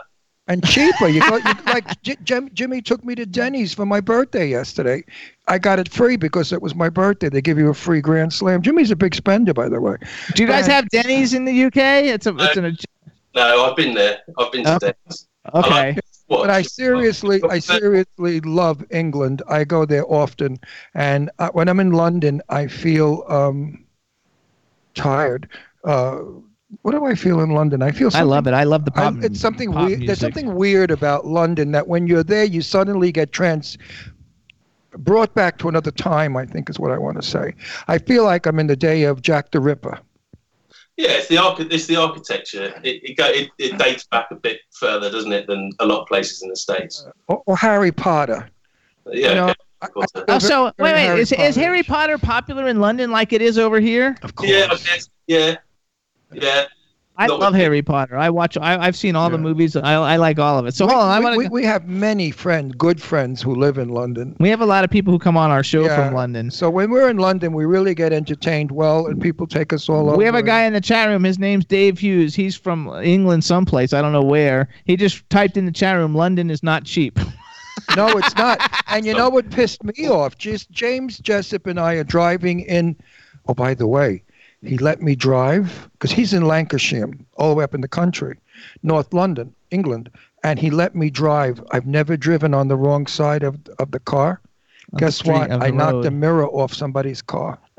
and 0.48 0.64
cheaper. 0.66 1.09
You 1.09 1.20
got 1.20 1.44
you, 1.44 1.64
like 1.72 2.02
J- 2.02 2.16
Jim, 2.24 2.48
Jimmy 2.55 2.80
took 2.80 3.05
me 3.05 3.14
to 3.16 3.26
Denny's 3.26 3.74
for 3.74 3.84
my 3.84 4.01
birthday 4.01 4.48
yesterday. 4.48 5.05
I 5.48 5.59
got 5.59 5.78
it 5.78 5.88
free 5.93 6.16
because 6.16 6.52
it 6.52 6.62
was 6.62 6.74
my 6.74 6.88
birthday. 6.88 7.28
They 7.28 7.43
give 7.43 7.59
you 7.59 7.68
a 7.68 7.74
free 7.74 8.01
Grand 8.01 8.32
Slam. 8.32 8.62
Jimmy's 8.62 8.90
a 8.90 8.97
big 8.97 9.14
spender, 9.14 9.52
by 9.52 9.68
the 9.68 9.80
way. 9.80 9.97
Do 10.34 10.43
you 10.43 10.48
guys 10.48 10.66
Go 10.66 10.72
have 10.74 10.88
Denny's 10.88 11.34
in 11.34 11.44
the 11.44 11.64
UK? 11.64 11.76
It's 11.76 12.26
a 12.26 12.34
it's 12.38 12.56
an 12.56 12.76
No, 13.34 13.66
I've 13.66 13.76
been 13.76 13.93
there. 13.94 14.20
I've 14.38 14.51
been 14.52 14.64
to 14.64 14.74
Oh. 14.76 14.78
Denny's. 14.78 15.26
okay. 15.55 15.98
But 16.28 16.51
I 16.51 16.62
seriously, 16.62 17.40
I 17.48 17.60
seriously 17.60 18.40
love 18.40 18.84
England. 18.90 19.43
I 19.48 19.62
go 19.62 19.84
there 19.84 20.05
often, 20.10 20.59
and 20.94 21.30
uh, 21.38 21.51
when 21.51 21.68
I'm 21.68 21.78
in 21.78 21.93
London, 21.93 22.43
I 22.48 22.66
feel 22.66 23.24
um, 23.28 23.84
tired. 24.97 25.48
Uh, 25.85 26.18
what 26.82 26.93
do 26.93 27.05
I 27.05 27.14
feel 27.14 27.40
in 27.40 27.51
London? 27.51 27.81
I 27.82 27.93
feel. 27.93 28.10
I 28.12 28.23
love 28.23 28.47
it. 28.48 28.55
I 28.55 28.64
love 28.64 28.85
the 28.85 28.90
pop. 28.90 29.14
I- 29.14 29.27
it's 29.27 29.40
something 29.40 29.73
pop 29.73 29.86
weird. 29.86 30.06
There's 30.06 30.18
something 30.18 30.55
weird 30.55 30.90
about 30.90 31.27
London 31.27 31.70
that 31.73 31.86
when 31.86 32.06
you're 32.09 32.24
there, 32.24 32.44
you 32.44 32.60
suddenly 32.62 33.12
get 33.12 33.31
trans 33.32 33.78
brought 34.98 35.32
back 35.35 35.59
to 35.59 35.68
another 35.68 35.90
time. 35.93 36.36
I 36.36 36.44
think 36.47 36.68
is 36.68 36.78
what 36.81 36.90
I 36.90 36.98
want 36.98 37.16
to 37.16 37.23
say. 37.23 37.55
I 37.86 37.98
feel 37.98 38.24
like 38.24 38.47
I'm 38.47 38.59
in 38.59 38.66
the 38.66 38.77
day 38.77 39.05
of 39.05 39.23
Jack 39.23 39.52
the 39.52 39.60
Ripper. 39.60 39.98
Yeah, 40.97 41.10
it's 41.10 41.28
the 41.28 41.36
archi- 41.39 41.68
it's 41.70 41.86
the 41.86 41.97
architecture. 41.97 42.73
It 42.82 43.01
it, 43.10 43.16
go, 43.16 43.27
it 43.27 43.51
it 43.59 43.77
dates 43.78 44.05
back 44.10 44.28
a 44.31 44.35
bit 44.35 44.60
further, 44.73 45.10
doesn't 45.10 45.32
it, 45.32 45.47
than 45.47 45.70
a 45.78 45.86
lot 45.86 46.01
of 46.02 46.09
places 46.09 46.43
in 46.43 46.48
the 46.48 46.56
states? 46.56 47.06
Or, 47.28 47.43
or 47.47 47.56
Harry 47.56 47.93
Potter. 47.93 48.48
Yeah. 49.06 49.28
You 49.28 49.35
know, 49.35 49.44
okay. 49.51 49.55
Oh, 50.28 50.38
so 50.38 50.64
wait, 50.64 50.74
wait. 50.78 50.96
Harry 50.96 51.20
Is, 51.20 51.32
is 51.32 51.54
Harry 51.56 51.82
Potter 51.82 52.18
popular 52.18 52.66
in 52.66 52.80
London 52.80 53.10
like 53.10 53.32
it 53.32 53.42
is 53.42 53.58
over 53.58 53.78
here? 53.80 54.16
Of 54.22 54.34
course. 54.34 54.50
yeah, 54.50 54.68
I. 54.70 54.98
Yeah, 55.26 55.54
yeah. 56.32 56.64
I 57.18 57.28
Not 57.28 57.40
love 57.40 57.52
with- 57.54 57.62
Harry 57.62 57.80
Potter. 57.80 58.18
I 58.18 58.28
watch. 58.28 58.58
I, 58.58 58.76
I've 58.78 58.94
seen 58.96 59.16
all 59.16 59.30
the 59.30 59.38
movies. 59.38 59.74
I, 59.74 59.94
I 59.94 60.16
like 60.16 60.38
all 60.38 60.58
of 60.58 60.66
it. 60.66 60.74
So 60.74 60.86
hold 60.86 61.00
on. 61.00 61.10
I 61.10 61.18
we, 61.18 61.24
want 61.24 61.38
we, 61.38 61.48
we 61.48 61.64
have 61.64 61.88
many 61.88 62.30
friends, 62.30 62.74
good 62.76 63.00
friends, 63.00 63.40
who 63.40 63.54
live 63.54 63.78
in 63.78 63.88
London. 63.88 64.36
We 64.38 64.50
have 64.50 64.60
a 64.60 64.66
lot 64.66 64.84
of 64.84 64.90
people 64.90 65.12
who 65.14 65.18
come 65.18 65.34
on 65.34 65.50
our 65.50 65.62
show 65.64 65.84
Yeah. 65.86 65.96
from 65.96 66.12
London. 66.14 66.50
So 66.50 66.68
when 66.68 66.90
we're 66.90 67.08
in 67.08 67.16
London, 67.16 67.54
we 67.54 67.64
really 67.64 67.94
get 67.94 68.12
entertained 68.12 68.70
well, 68.70 69.06
and 69.06 69.18
people 69.18 69.46
take 69.46 69.72
us 69.72 69.88
all 69.88 70.08
over. 70.08 70.16
We 70.18 70.26
have 70.26 70.34
a 70.34 70.42
guy 70.42 70.64
in 70.64 70.74
the 70.74 70.80
chat 70.80 71.08
room. 71.08 71.24
His 71.24 71.38
name's 71.38 71.64
Dave 71.64 71.98
Hughes. 71.98 72.34
He's 72.34 72.54
from 72.54 72.88
England, 73.02 73.44
someplace. 73.44 73.94
I 73.94 74.02
don't 74.02 74.12
know 74.12 74.20
where. 74.22 74.68
He 74.84 74.94
just 74.96 75.28
typed 75.30 75.56
in 75.56 75.64
the 75.64 75.72
chat 75.72 75.96
room, 75.96 76.14
"London 76.14 76.50
is 76.50 76.62
not 76.62 76.84
cheap." 76.84 77.18
No, 77.94 78.08
it's 78.18 78.34
not. 78.36 78.60
And 78.88 79.04
you 79.04 79.12
know 79.14 79.28
what 79.28 79.50
pissed 79.50 79.82
me 79.84 80.08
off? 80.08 80.38
Just 80.38 80.70
James 80.70 81.18
Jessup 81.18 81.66
and 81.66 81.78
I 81.78 81.94
are 81.94 82.04
driving 82.04 82.60
in. 82.60 82.96
Oh, 83.48 83.52
by 83.54 83.74
the 83.74 83.86
way, 83.86 84.22
he 84.62 84.78
let 84.78 85.02
me 85.02 85.14
drive 85.16 85.90
because 85.92 86.12
he's 86.12 86.32
in 86.32 86.46
Lancashire, 86.46 87.10
all 87.36 87.50
the 87.50 87.56
way 87.56 87.64
up 87.64 87.74
in 87.74 87.80
the 87.80 87.88
country, 87.88 88.38
North 88.82 89.12
London, 89.12 89.52
England, 89.70 90.08
and 90.44 90.58
he 90.58 90.70
let 90.70 90.94
me 90.94 91.10
drive. 91.10 91.62
I've 91.72 91.86
never 91.86 92.16
driven 92.16 92.54
on 92.54 92.68
the 92.68 92.76
wrong 92.76 93.06
side 93.06 93.42
of 93.42 93.58
of 93.78 93.90
the 93.90 94.00
car. 94.00 94.40
the 94.92 94.98
Guess 95.00 95.16
street, 95.16 95.50
what? 95.50 95.50
I 95.62 95.70
knocked 95.70 96.02
the 96.02 96.10
road. 96.10 96.20
mirror 96.20 96.46
off 96.48 96.72
somebody's 96.72 97.20
car. 97.22 97.58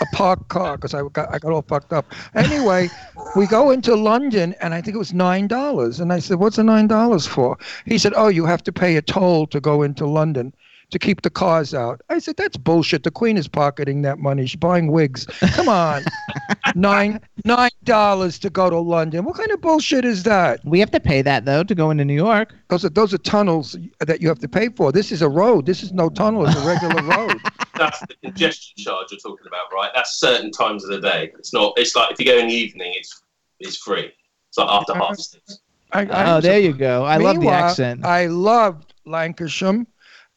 a 0.00 0.06
parked 0.06 0.48
car 0.48 0.76
because 0.76 0.94
I 0.94 1.02
got 1.12 1.32
I 1.32 1.38
got 1.38 1.52
all 1.52 1.62
fucked 1.62 1.92
up. 1.92 2.06
Anyway, 2.34 2.88
we 3.36 3.46
go 3.46 3.70
into 3.70 3.94
London 3.94 4.54
and 4.60 4.74
I 4.74 4.80
think 4.80 4.94
it 4.94 4.98
was 4.98 5.12
nine 5.12 5.46
dollars. 5.46 6.00
And 6.00 6.12
I 6.12 6.18
said, 6.18 6.38
"What's 6.38 6.56
the 6.56 6.64
nine 6.64 6.86
dollars 6.86 7.26
for?" 7.26 7.56
He 7.84 7.98
said, 7.98 8.14
"Oh, 8.16 8.28
you 8.28 8.46
have 8.46 8.62
to 8.64 8.72
pay 8.72 8.96
a 8.96 9.02
toll 9.02 9.46
to 9.48 9.60
go 9.60 9.82
into 9.82 10.06
London." 10.06 10.54
To 10.90 10.98
keep 10.98 11.22
the 11.22 11.30
cars 11.30 11.72
out. 11.72 12.00
I 12.08 12.18
said, 12.18 12.36
that's 12.36 12.56
bullshit. 12.56 13.04
The 13.04 13.10
Queen 13.12 13.36
is 13.36 13.46
pocketing 13.46 14.02
that 14.02 14.18
money. 14.18 14.44
She's 14.46 14.58
buying 14.58 14.90
wigs. 14.90 15.24
Come 15.52 15.68
on. 15.68 16.04
nine 16.74 17.20
nine 17.44 17.70
dollars 17.84 18.38
to 18.40 18.50
go 18.50 18.68
to 18.70 18.78
London. 18.78 19.24
What 19.24 19.36
kind 19.36 19.50
of 19.50 19.60
bullshit 19.60 20.04
is 20.04 20.22
that? 20.24 20.60
we 20.64 20.78
have 20.80 20.90
to 20.90 21.00
pay 21.00 21.22
that 21.22 21.44
though 21.44 21.62
to 21.64 21.74
go 21.74 21.90
into 21.90 22.04
New 22.04 22.14
York. 22.14 22.54
Those 22.68 22.84
are 22.84 22.88
those 22.90 23.14
are 23.14 23.18
tunnels 23.18 23.76
that 24.00 24.20
you 24.20 24.28
have 24.28 24.38
to 24.40 24.48
pay 24.48 24.68
for. 24.68 24.92
This 24.92 25.12
is 25.12 25.22
a 25.22 25.28
road. 25.28 25.66
This 25.66 25.82
is 25.82 25.92
no 25.92 26.08
tunnel. 26.08 26.44
It's 26.46 26.56
a 26.56 26.66
regular 26.66 27.02
road. 27.16 27.38
That's 27.76 28.00
the 28.00 28.14
congestion 28.24 28.74
charge 28.78 29.06
you're 29.10 29.20
talking 29.20 29.46
about, 29.46 29.72
right? 29.72 29.90
That's 29.94 30.18
certain 30.18 30.50
times 30.50 30.84
of 30.84 30.90
the 30.90 31.00
day. 31.00 31.32
It's 31.38 31.52
not. 31.52 31.72
It's 31.76 31.94
like 31.96 32.10
if 32.12 32.18
you 32.20 32.26
go 32.26 32.36
in 32.38 32.48
the 32.48 32.54
evening, 32.54 32.92
it's 32.96 33.22
it's 33.60 33.76
free. 33.78 34.12
It's 34.48 34.58
like 34.58 34.68
after 34.68 34.94
half 34.94 35.16
six. 35.16 35.60
I, 35.92 36.02
I 36.06 36.32
Oh, 36.32 36.36
was 36.36 36.44
there 36.44 36.58
you 36.60 36.72
go. 36.72 37.04
I 37.04 37.16
love 37.16 37.40
the 37.40 37.48
accent. 37.48 38.04
I 38.04 38.26
loved 38.26 38.94
Lancashire. 39.06 39.86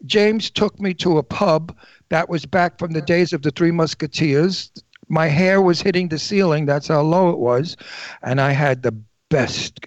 James 0.06 0.50
took 0.50 0.80
me 0.80 0.94
to 0.96 1.18
a 1.18 1.24
pub 1.24 1.76
that 2.10 2.30
was 2.30 2.46
back 2.46 2.78
from 2.80 2.92
the 2.94 3.02
days 3.02 3.34
of 3.34 3.42
the 3.42 3.52
Three 3.52 3.72
Musketeers. 3.72 4.72
My 5.10 5.28
hair 5.28 5.62
was 5.62 5.82
hitting 5.82 6.10
the 6.10 6.20
ceiling. 6.20 6.66
That's 6.66 6.88
how 6.88 7.02
low 7.02 7.30
it 7.30 7.40
was. 7.40 7.78
And 8.22 8.40
I 8.42 8.52
had 8.52 8.84
the 8.84 8.94
best, 9.30 9.80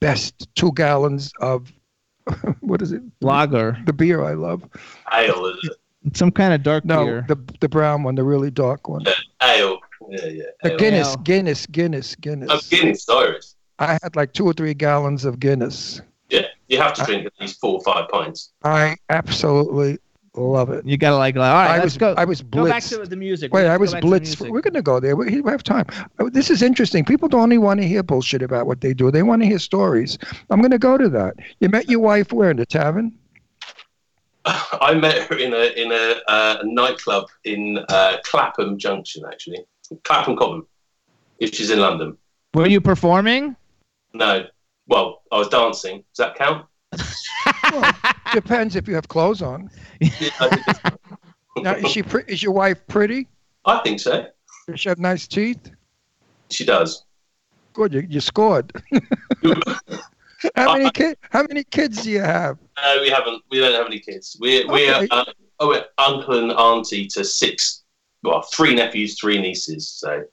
best 0.00 0.48
two 0.54 0.72
gallons 0.74 1.32
of, 1.40 1.72
what 2.60 2.82
is 2.82 2.92
it? 2.92 3.02
Lager. 3.20 3.78
The 3.86 3.92
beer 3.92 4.22
I 4.24 4.34
love. 4.34 4.64
Ale, 5.12 5.46
is 5.46 5.58
it? 5.64 6.16
Some 6.16 6.30
kind 6.30 6.54
of 6.54 6.62
dark 6.62 6.84
No, 6.84 7.04
beer. 7.04 7.24
the, 7.28 7.36
the 7.60 7.68
brown 7.68 8.02
one, 8.02 8.14
the 8.14 8.24
really 8.24 8.50
dark 8.50 8.88
one. 8.88 9.04
ale. 9.42 9.78
Yeah, 10.08 10.24
yeah. 10.26 10.42
The. 10.62 10.76
Guinness, 10.76 11.08
Ale. 11.08 11.16
Guinness, 11.18 11.66
Guinness, 11.66 12.14
Guinness. 12.16 12.48
Oh, 12.50 12.60
Guinness, 12.70 13.08
Irish. 13.08 13.44
I 13.78 13.98
had 14.02 14.16
like 14.16 14.32
two 14.32 14.44
or 14.46 14.52
three 14.52 14.74
gallons 14.74 15.24
of 15.24 15.38
Guinness. 15.40 16.00
Yeah, 16.70 16.76
you 16.78 16.82
have 16.84 16.94
to 16.94 17.04
drink 17.04 17.26
at 17.26 17.32
least 17.40 17.60
four 17.60 17.74
or 17.74 17.80
five 17.82 18.08
pints. 18.08 18.52
I 18.62 18.96
absolutely 19.08 19.98
love 20.36 20.70
it. 20.70 20.86
You 20.86 20.96
gotta 20.96 21.16
like. 21.16 21.34
All 21.34 21.42
right, 21.42 21.66
I 21.70 21.74
let's 21.74 21.84
was 21.86 21.96
go. 21.96 22.14
I 22.16 22.24
was 22.24 22.42
Go 22.42 22.66
back 22.68 22.82
blitzed. 22.84 23.02
to 23.02 23.08
the 23.08 23.16
music. 23.16 23.52
Wait, 23.52 23.64
Let's 23.64 23.74
I 23.74 23.76
was 23.76 23.92
back 23.92 24.02
to 24.02 24.08
the 24.08 24.16
blitzed. 24.16 24.20
music. 24.20 24.50
We're 24.52 24.60
going 24.60 24.74
to 24.74 24.82
go 24.82 25.00
there. 25.00 25.16
We, 25.16 25.40
we 25.40 25.50
have 25.50 25.64
time. 25.64 25.86
Oh, 26.20 26.30
This 26.30 26.48
is 26.48 26.62
interesting. 26.62 27.04
People 27.04 27.28
don't 27.28 27.40
only 27.42 27.58
want 27.58 27.80
to 27.80 27.88
hear 27.88 28.04
bullshit 28.04 28.40
about 28.40 28.68
what 28.68 28.80
they 28.80 28.94
do. 28.94 29.10
They 29.10 29.24
want 29.24 29.42
to 29.42 29.48
hear 29.48 29.58
stories. 29.58 30.16
I'm 30.50 30.60
going 30.60 30.70
to 30.70 30.78
go 30.78 30.96
to 30.96 31.08
that. 31.08 31.34
You 31.58 31.68
met 31.68 31.90
your 31.90 31.98
wife 32.00 32.32
where? 32.32 32.52
In 32.52 32.56
the 32.56 32.66
tavern? 32.66 33.18
I 34.44 34.94
met 34.94 35.28
her 35.28 35.36
in 35.36 35.52
a 35.52 35.72
in 35.82 35.90
a, 35.92 36.20
uh, 36.28 36.58
nightclub 36.62 37.26
in 37.44 37.84
uh, 37.88 38.18
Clapham 38.24 38.78
Junction, 38.78 39.24
actually, 39.26 39.58
Clapham 40.04 40.36
Common, 40.36 40.62
which 41.38 41.60
is 41.60 41.70
in 41.70 41.80
London. 41.80 42.16
Were 42.54 42.68
you 42.68 42.80
performing? 42.80 43.56
No, 44.14 44.44
well, 44.90 45.22
I 45.32 45.38
was 45.38 45.48
dancing. 45.48 46.04
Does 46.14 46.18
that 46.18 46.34
count? 46.34 46.66
Depends 48.34 48.76
if 48.76 48.86
you 48.86 48.94
have 48.94 49.08
clothes 49.08 49.40
on. 49.42 49.70
Yeah, 50.00 50.30
I, 50.40 50.48
think, 50.56 50.96
Now, 51.64 51.74
is 51.74 51.90
she 51.90 52.02
pre- 52.02 52.24
is 52.26 52.42
your 52.42 52.52
wife 52.52 52.86
pretty? 52.86 53.28
I 53.64 53.78
think 53.78 54.00
so. 54.00 54.26
Does 54.68 54.80
she 54.80 54.88
have 54.88 54.98
nice 54.98 55.26
teeth? 55.26 55.70
She 56.50 56.64
does. 56.64 57.04
Good. 57.72 57.92
You, 57.94 58.06
you 58.08 58.20
scored. 58.20 58.72
how 60.56 60.72
many 60.76 60.90
kid? 60.90 61.16
How 61.30 61.42
many 61.42 61.64
kids 61.64 62.02
do 62.02 62.10
you 62.10 62.20
have? 62.20 62.58
No, 62.82 62.98
we 63.00 63.10
haven't. 63.10 63.42
We 63.50 63.58
don't 63.58 63.74
have 63.74 63.86
any 63.86 64.00
kids. 64.00 64.36
We're 64.40 64.66
we're, 64.68 65.06
uh, 65.10 65.24
oh, 65.60 65.68
we're 65.68 65.84
uncle 65.98 66.38
and 66.38 66.52
auntie 66.52 67.06
to 67.08 67.24
six, 67.24 67.82
well, 68.22 68.42
three 68.42 68.74
nephews, 68.74 69.18
three 69.20 69.40
nieces. 69.40 69.88
So 69.88 70.24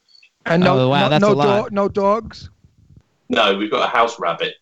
And 0.46 0.64
no, 0.64 0.80
Oh, 0.80 0.90
wow, 0.90 1.02
no, 1.04 1.10
that's 1.10 1.22
no, 1.22 1.32
a 1.32 1.34
lot. 1.34 1.70
do- 1.70 1.76
no 1.76 1.90
dogs. 1.90 2.50
No, 3.30 3.58
we've 3.58 3.72
got 3.72 3.84
a 3.84 3.90
house 3.90 4.20
rabbit. 4.20 4.56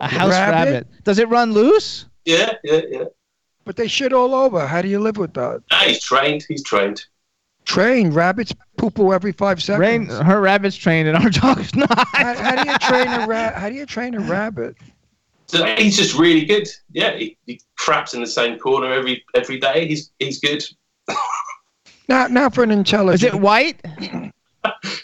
A 0.00 0.08
house 0.08 0.30
Rabbit? 0.30 0.70
rabbit. 0.70 1.04
Does 1.04 1.18
it 1.18 1.28
run 1.28 1.52
loose? 1.52 2.06
yeah, 2.24 2.54
yeah, 2.64 2.80
yeah. 2.88 3.04
But 3.64 3.76
they 3.76 3.86
shit 3.86 4.12
all 4.12 4.34
over. 4.34 4.66
How 4.66 4.82
do 4.82 4.88
you 4.88 4.98
live 4.98 5.16
with 5.18 5.34
that? 5.34 5.62
No, 5.70 5.78
he's 5.78 6.02
trained. 6.02 6.44
He's 6.48 6.64
trained. 6.64 7.04
Trained 7.64 8.14
rabbits 8.14 8.52
poo 8.76 8.90
poo 8.90 9.12
every 9.12 9.30
five 9.32 9.62
seconds. 9.62 9.80
Rain, 9.80 10.24
her 10.24 10.40
rabbit's 10.40 10.76
trained 10.76 11.08
and 11.08 11.16
our 11.16 11.30
dog's 11.30 11.74
not. 11.76 12.08
how, 12.08 12.34
how 12.34 12.64
do 12.64 12.70
you 12.70 12.78
train 12.78 13.06
a 13.06 13.26
rat? 13.26 13.54
How 13.54 13.68
do 13.68 13.74
you 13.76 13.86
train 13.86 14.14
a 14.14 14.20
rabbit? 14.20 14.76
So 15.46 15.64
he's 15.76 15.96
just 15.96 16.18
really 16.18 16.44
good. 16.44 16.66
Yeah, 16.90 17.14
he, 17.16 17.36
he 17.46 17.60
craps 17.76 18.14
in 18.14 18.20
the 18.20 18.26
same 18.26 18.58
corner 18.58 18.90
every 18.92 19.22
every 19.36 19.60
day. 19.60 19.86
He's 19.86 20.10
he's 20.18 20.40
good. 20.40 20.64
Now, 22.08 22.26
now 22.26 22.50
for 22.50 22.62
an 22.62 22.70
Is 22.72 23.22
it 23.22 23.34
white? 23.34 23.80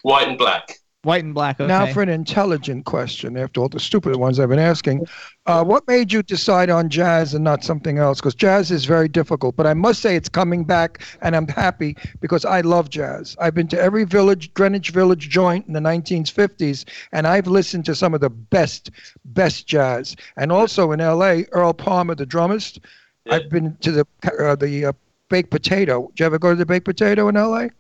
White 0.03 0.29
and 0.29 0.37
black. 0.37 0.78
White 1.05 1.23
and 1.23 1.33
black. 1.33 1.61
Okay. 1.61 1.69
Now 1.69 1.87
for 1.87 2.03
an 2.03 2.09
intelligent 2.09 2.85
question. 2.85 3.37
After 3.37 3.61
all 3.61 3.69
the 3.69 3.79
stupid 3.79 4.17
ones 4.17 4.41
I've 4.41 4.49
been 4.49 4.59
asking, 4.59 5.07
uh, 5.47 5.63
what 5.63 5.87
made 5.87 6.13
you 6.13 6.25
decide 6.25 6.71
on 6.71 6.89
jazz 6.89 7.35
and 7.35 7.45
not 7.45 7.63
something 7.63 7.99
else? 7.99 8.19
Because 8.19 8.35
jazz 8.35 8.73
is 8.73 8.85
very 8.85 9.07
difficult. 9.07 9.55
But 9.55 9.69
I 9.69 9.75
must 9.75 10.03
say 10.03 10.17
it's 10.17 10.29
coming 10.29 10.65
back, 10.65 11.05
and 11.23 11.37
I'm 11.37 11.47
happy 11.47 11.97
because 12.21 12.45
I 12.45 12.63
love 12.63 12.91
jazz. 12.91 13.37
I've 13.41 13.55
been 13.55 13.69
to 13.69 13.81
every 13.81 14.03
village, 14.03 14.53
Greenwich 14.55 14.91
Village 14.91 15.29
joint 15.29 15.69
in 15.69 15.73
the 15.73 15.81
1950s, 15.81 16.85
and 17.13 17.29
I've 17.29 17.47
listened 17.47 17.85
to 17.85 17.95
some 17.95 18.13
of 18.13 18.21
the 18.21 18.31
best, 18.31 18.91
best 19.25 19.69
jazz. 19.69 20.17
And 20.37 20.51
also 20.51 20.91
in 20.91 21.01
L.A., 21.01 21.45
Earl 21.53 21.75
Palmer, 21.75 22.17
the 22.17 22.27
drummist. 22.27 22.81
Yeah. 23.25 23.37
I've 23.37 23.49
been 23.49 23.77
to 23.83 23.93
the 23.93 24.07
uh, 24.41 24.57
the 24.57 24.87
uh, 24.87 24.93
baked 25.29 25.51
potato. 25.51 26.09
Did 26.09 26.21
you 26.21 26.27
ever 26.27 26.41
go 26.41 26.51
to 26.51 26.57
the 26.57 26.67
baked 26.67 26.87
potato 26.87 27.29
in 27.29 27.37
L.A.? 27.37 27.71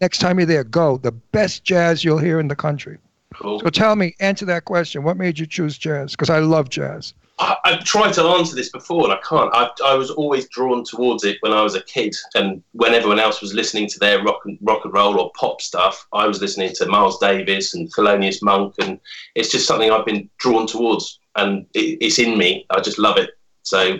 Next 0.00 0.18
time 0.18 0.38
you're 0.38 0.46
there, 0.46 0.64
go. 0.64 0.98
The 0.98 1.12
best 1.12 1.64
jazz 1.64 2.04
you'll 2.04 2.18
hear 2.18 2.40
in 2.40 2.48
the 2.48 2.56
country. 2.56 2.98
Cool. 3.34 3.60
So 3.60 3.68
tell 3.68 3.96
me, 3.96 4.14
answer 4.20 4.44
that 4.46 4.64
question. 4.64 5.02
What 5.02 5.16
made 5.16 5.38
you 5.38 5.46
choose 5.46 5.76
jazz? 5.76 6.12
Because 6.12 6.30
I 6.30 6.38
love 6.38 6.68
jazz. 6.68 7.14
I, 7.38 7.56
I've 7.64 7.84
tried 7.84 8.12
to 8.14 8.22
answer 8.22 8.54
this 8.54 8.70
before 8.70 9.04
and 9.04 9.12
I 9.12 9.18
can't. 9.28 9.50
I, 9.52 9.68
I 9.84 9.94
was 9.94 10.10
always 10.10 10.48
drawn 10.48 10.84
towards 10.84 11.24
it 11.24 11.38
when 11.40 11.52
I 11.52 11.62
was 11.62 11.74
a 11.74 11.82
kid, 11.82 12.14
and 12.34 12.62
when 12.72 12.94
everyone 12.94 13.18
else 13.18 13.40
was 13.40 13.54
listening 13.54 13.88
to 13.88 13.98
their 13.98 14.22
rock 14.22 14.42
and 14.44 14.56
rock 14.62 14.84
and 14.84 14.94
roll 14.94 15.18
or 15.18 15.32
pop 15.38 15.60
stuff, 15.60 16.06
I 16.12 16.28
was 16.28 16.40
listening 16.40 16.72
to 16.74 16.86
Miles 16.86 17.18
Davis 17.18 17.74
and 17.74 17.92
Thelonious 17.92 18.40
Monk, 18.40 18.74
and 18.80 19.00
it's 19.34 19.50
just 19.50 19.66
something 19.66 19.90
I've 19.90 20.06
been 20.06 20.30
drawn 20.38 20.66
towards, 20.66 21.18
and 21.36 21.66
it, 21.74 21.98
it's 22.00 22.20
in 22.20 22.38
me. 22.38 22.66
I 22.70 22.80
just 22.80 22.98
love 22.98 23.16
it. 23.18 23.30
So 23.62 23.98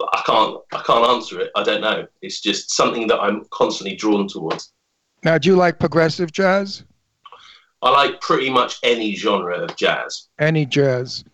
I 0.00 0.22
can't 0.26 0.58
I 0.72 0.82
can't 0.82 1.08
answer 1.10 1.40
it. 1.40 1.52
I 1.54 1.62
don't 1.62 1.80
know. 1.80 2.08
It's 2.22 2.40
just 2.40 2.72
something 2.72 3.06
that 3.06 3.20
I'm 3.20 3.44
constantly 3.50 3.94
drawn 3.94 4.26
towards. 4.26 4.72
Now, 5.24 5.38
do 5.38 5.48
you 5.48 5.56
like 5.56 5.78
progressive 5.78 6.32
jazz? 6.32 6.84
I 7.82 7.90
like 7.90 8.20
pretty 8.20 8.50
much 8.50 8.78
any 8.82 9.14
genre 9.14 9.56
of 9.58 9.76
jazz. 9.76 10.28
Any 10.38 10.64
jazz? 10.66 11.24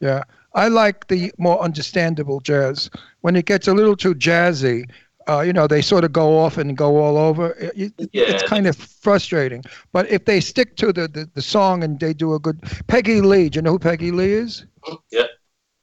Yeah. 0.00 0.22
I 0.54 0.68
like 0.68 1.08
the 1.08 1.32
more 1.38 1.60
understandable 1.60 2.40
jazz. 2.40 2.90
When 3.20 3.36
it 3.36 3.46
gets 3.46 3.68
a 3.68 3.74
little 3.74 3.96
too 3.96 4.14
jazzy, 4.14 4.88
uh, 5.28 5.40
you 5.40 5.52
know, 5.52 5.66
they 5.66 5.82
sort 5.82 6.04
of 6.04 6.12
go 6.12 6.38
off 6.38 6.56
and 6.58 6.76
go 6.76 6.96
all 6.96 7.18
over. 7.18 7.50
It- 7.52 7.92
it- 7.98 8.10
It's 8.12 8.42
kind 8.44 8.66
of 8.66 8.76
frustrating. 8.76 9.64
But 9.92 10.08
if 10.08 10.24
they 10.24 10.40
stick 10.40 10.76
to 10.76 10.92
the, 10.92 11.08
the, 11.08 11.28
the 11.34 11.42
song 11.42 11.82
and 11.82 11.98
they 11.98 12.14
do 12.14 12.34
a 12.34 12.38
good. 12.38 12.60
Peggy 12.86 13.20
Lee, 13.20 13.48
do 13.48 13.58
you 13.58 13.62
know 13.62 13.72
who 13.72 13.78
Peggy 13.78 14.12
Lee 14.12 14.32
is? 14.32 14.64
Yeah. 15.10 15.24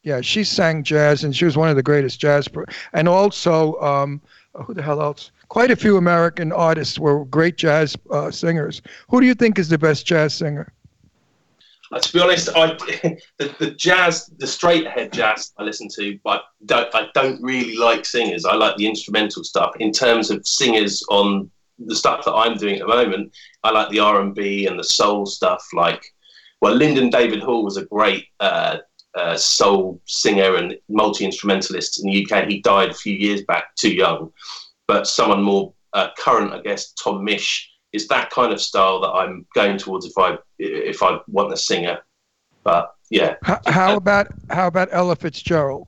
Yeah, 0.03 0.19
she 0.21 0.43
sang 0.43 0.83
jazz 0.83 1.23
and 1.23 1.35
she 1.35 1.45
was 1.45 1.55
one 1.57 1.69
of 1.69 1.75
the 1.75 1.83
greatest 1.83 2.19
jazz. 2.19 2.47
Pro- 2.47 2.65
and 2.93 3.07
also, 3.07 3.79
um, 3.81 4.21
who 4.53 4.73
the 4.73 4.81
hell 4.81 5.01
else? 5.01 5.31
Quite 5.53 5.69
a 5.69 5.75
few 5.75 5.97
American 5.97 6.51
artists 6.51 6.97
were 6.97 7.25
great 7.25 7.57
jazz 7.57 7.95
uh, 8.09 8.31
singers. 8.31 8.81
Who 9.09 9.21
do 9.21 9.27
you 9.27 9.35
think 9.35 9.59
is 9.59 9.69
the 9.69 9.77
best 9.77 10.03
jazz 10.03 10.33
singer? 10.33 10.73
Uh, 11.91 11.99
to 11.99 12.11
be 12.11 12.19
honest, 12.19 12.49
I 12.55 12.73
the, 13.37 13.55
the 13.59 13.69
jazz, 13.69 14.31
the 14.39 14.47
straight 14.47 14.87
ahead 14.87 15.13
jazz 15.13 15.53
I 15.59 15.61
listen 15.61 15.89
to, 15.89 16.17
but 16.23 16.45
don't, 16.65 16.89
I 16.95 17.09
don't 17.13 17.39
really 17.39 17.75
like 17.75 18.03
singers. 18.03 18.45
I 18.45 18.55
like 18.55 18.77
the 18.77 18.87
instrumental 18.87 19.43
stuff. 19.43 19.75
In 19.79 19.91
terms 19.91 20.31
of 20.31 20.43
singers 20.43 21.03
on 21.11 21.51
the 21.77 21.95
stuff 21.95 22.25
that 22.25 22.33
I'm 22.33 22.57
doing 22.57 22.79
at 22.79 22.87
the 22.87 22.95
moment, 22.95 23.31
I 23.63 23.69
like 23.69 23.91
the 23.91 23.99
R 23.99 24.21
and 24.21 24.33
B 24.33 24.65
and 24.65 24.79
the 24.79 24.83
soul 24.83 25.27
stuff. 25.27 25.63
Like, 25.71 26.03
well, 26.61 26.73
Lyndon 26.73 27.11
David 27.11 27.43
Hall 27.43 27.63
was 27.63 27.77
a 27.77 27.85
great 27.85 28.25
uh, 28.39 28.77
uh, 29.13 29.37
soul 29.37 30.01
singer 30.05 30.55
and 30.55 30.75
multi 30.89 31.25
instrumentalist 31.25 32.03
in 32.03 32.09
the 32.09 32.25
UK. 32.25 32.47
He 32.47 32.59
died 32.61 32.89
a 32.89 32.95
few 32.95 33.13
years 33.13 33.43
back, 33.43 33.75
too 33.75 33.93
young. 33.93 34.31
But 34.87 35.07
someone 35.07 35.41
more 35.41 35.73
uh, 35.93 36.09
current, 36.17 36.53
I 36.53 36.61
guess, 36.61 36.91
Tom 36.93 37.25
Misch 37.25 37.65
is 37.93 38.07
that 38.07 38.29
kind 38.31 38.51
of 38.51 38.61
style 38.61 38.99
that 39.01 39.09
I'm 39.09 39.45
going 39.53 39.77
towards 39.77 40.05
if 40.05 40.13
I 40.17 40.37
if 40.59 41.01
I 41.03 41.19
want 41.27 41.53
a 41.53 41.57
singer. 41.57 41.99
But 42.63 42.93
yeah, 43.09 43.35
How, 43.43 43.59
how 43.67 43.95
about 43.97 44.27
how 44.49 44.67
about 44.67 44.89
Ella 44.91 45.15
Fitzgerald? 45.15 45.87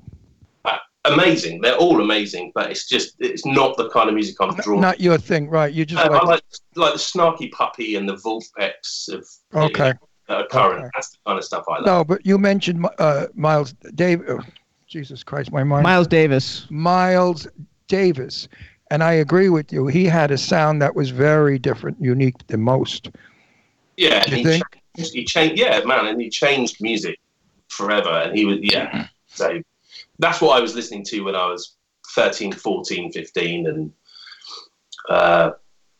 amazing. 1.05 1.61
They're 1.61 1.77
all 1.77 2.01
amazing, 2.01 2.51
but 2.55 2.71
it's 2.71 2.87
just 2.87 3.15
it's 3.19 3.45
not 3.45 3.77
the 3.77 3.89
kind 3.89 4.09
of 4.09 4.15
music 4.15 4.35
I'm 4.39 4.55
drawn. 4.55 4.81
Not 4.81 4.99
your 4.99 5.17
thing, 5.17 5.49
right? 5.49 5.73
You 5.73 5.85
just 5.85 6.03
I 6.03 6.07
like, 6.07 6.23
like 6.23 6.43
like 6.75 6.93
the 6.93 6.99
Snarky 6.99 7.51
Puppy 7.51 7.95
and 7.95 8.07
the 8.07 8.15
Vulfpecks 8.15 9.09
of 9.09 9.27
okay. 9.53 9.93
uh, 10.29 10.43
current. 10.49 10.81
Okay. 10.81 10.89
That's 10.95 11.11
the 11.11 11.17
kind 11.25 11.37
of 11.37 11.43
stuff 11.45 11.65
I 11.69 11.77
like. 11.77 11.85
No, 11.85 12.03
but 12.03 12.25
you 12.25 12.37
mentioned 12.37 12.85
uh, 12.99 13.27
Miles 13.33 13.73
Davis. 13.95 14.27
Oh, 14.29 14.41
Jesus 14.87 15.23
Christ, 15.23 15.51
my 15.51 15.63
mind. 15.63 15.83
Miles 15.83 16.07
Davis. 16.07 16.67
Miles 16.69 17.47
Davis, 17.87 18.47
and 18.95 19.03
I 19.03 19.11
agree 19.11 19.49
with 19.49 19.73
you. 19.73 19.87
He 19.87 20.05
had 20.05 20.31
a 20.31 20.37
sound 20.37 20.81
that 20.81 20.95
was 20.95 21.09
very 21.09 21.59
different, 21.59 21.99
unique 21.99 22.47
than 22.47 22.61
most. 22.61 23.09
Yeah, 23.97 24.23
You 24.29 24.37
he 24.37 24.43
think? 24.45 24.63
changed, 24.95 25.13
he 25.13 25.25
changed. 25.25 25.59
Yeah, 25.59 25.83
man, 25.83 26.05
and 26.07 26.21
he 26.21 26.29
changed 26.29 26.77
music 26.79 27.19
forever. 27.67 28.07
And 28.09 28.37
he 28.37 28.45
was 28.45 28.59
yeah. 28.61 29.07
So 29.27 29.61
that's 30.19 30.39
what 30.39 30.57
I 30.57 30.61
was 30.61 30.75
listening 30.75 31.03
to 31.07 31.25
when 31.25 31.35
I 31.35 31.45
was 31.45 31.75
13, 32.15 32.53
14, 32.53 33.11
15, 33.11 33.67
and 33.67 33.91
uh, 35.09 35.51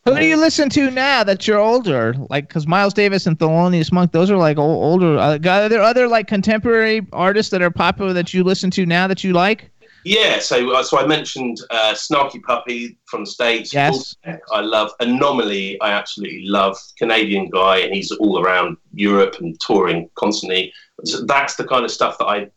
Who 0.05 0.17
do 0.17 0.25
you 0.25 0.37
listen 0.37 0.69
to 0.69 0.89
now 0.89 1.25
that 1.25 1.45
you're 1.45 1.59
older? 1.59 2.15
Like, 2.29 2.47
because 2.47 2.65
Miles 2.65 2.93
Davis 2.93 3.27
and 3.27 3.37
Thelonious 3.37 3.91
Monk, 3.91 4.13
those 4.13 4.31
are 4.31 4.37
like 4.37 4.57
old, 4.57 4.81
older. 4.81 5.17
Uh, 5.17 5.33
are 5.33 5.67
there 5.67 5.81
other 5.81 6.07
like 6.07 6.27
contemporary 6.27 7.05
artists 7.11 7.51
that 7.51 7.61
are 7.61 7.71
popular 7.71 8.13
that 8.13 8.33
you 8.33 8.45
listen 8.45 8.71
to 8.71 8.85
now 8.85 9.05
that 9.09 9.21
you 9.21 9.33
like? 9.33 9.69
Yeah, 10.05 10.37
so 10.37 10.71
uh, 10.71 10.83
so 10.83 10.99
I 10.99 11.07
mentioned 11.07 11.57
uh, 11.71 11.93
Snarky 11.95 12.41
Puppy 12.43 12.95
from 13.05 13.21
the 13.21 13.31
States. 13.31 13.73
Yes. 13.73 14.15
I 14.53 14.61
love 14.61 14.91
Anomalie. 14.99 15.81
I 15.81 15.91
absolutely 15.91 16.45
love 16.45 16.77
Canadian 16.95 17.49
guy, 17.49 17.79
and 17.79 17.93
he's 17.93 18.11
all 18.11 18.39
around 18.39 18.77
Europe 18.93 19.37
and 19.39 19.59
touring 19.59 20.11
constantly. 20.13 20.71
So 21.05 21.25
that's 21.25 21.55
the 21.55 21.65
kind 21.65 21.83
of 21.83 21.89
stuff 21.89 22.19
that 22.19 22.25
I 22.25 22.51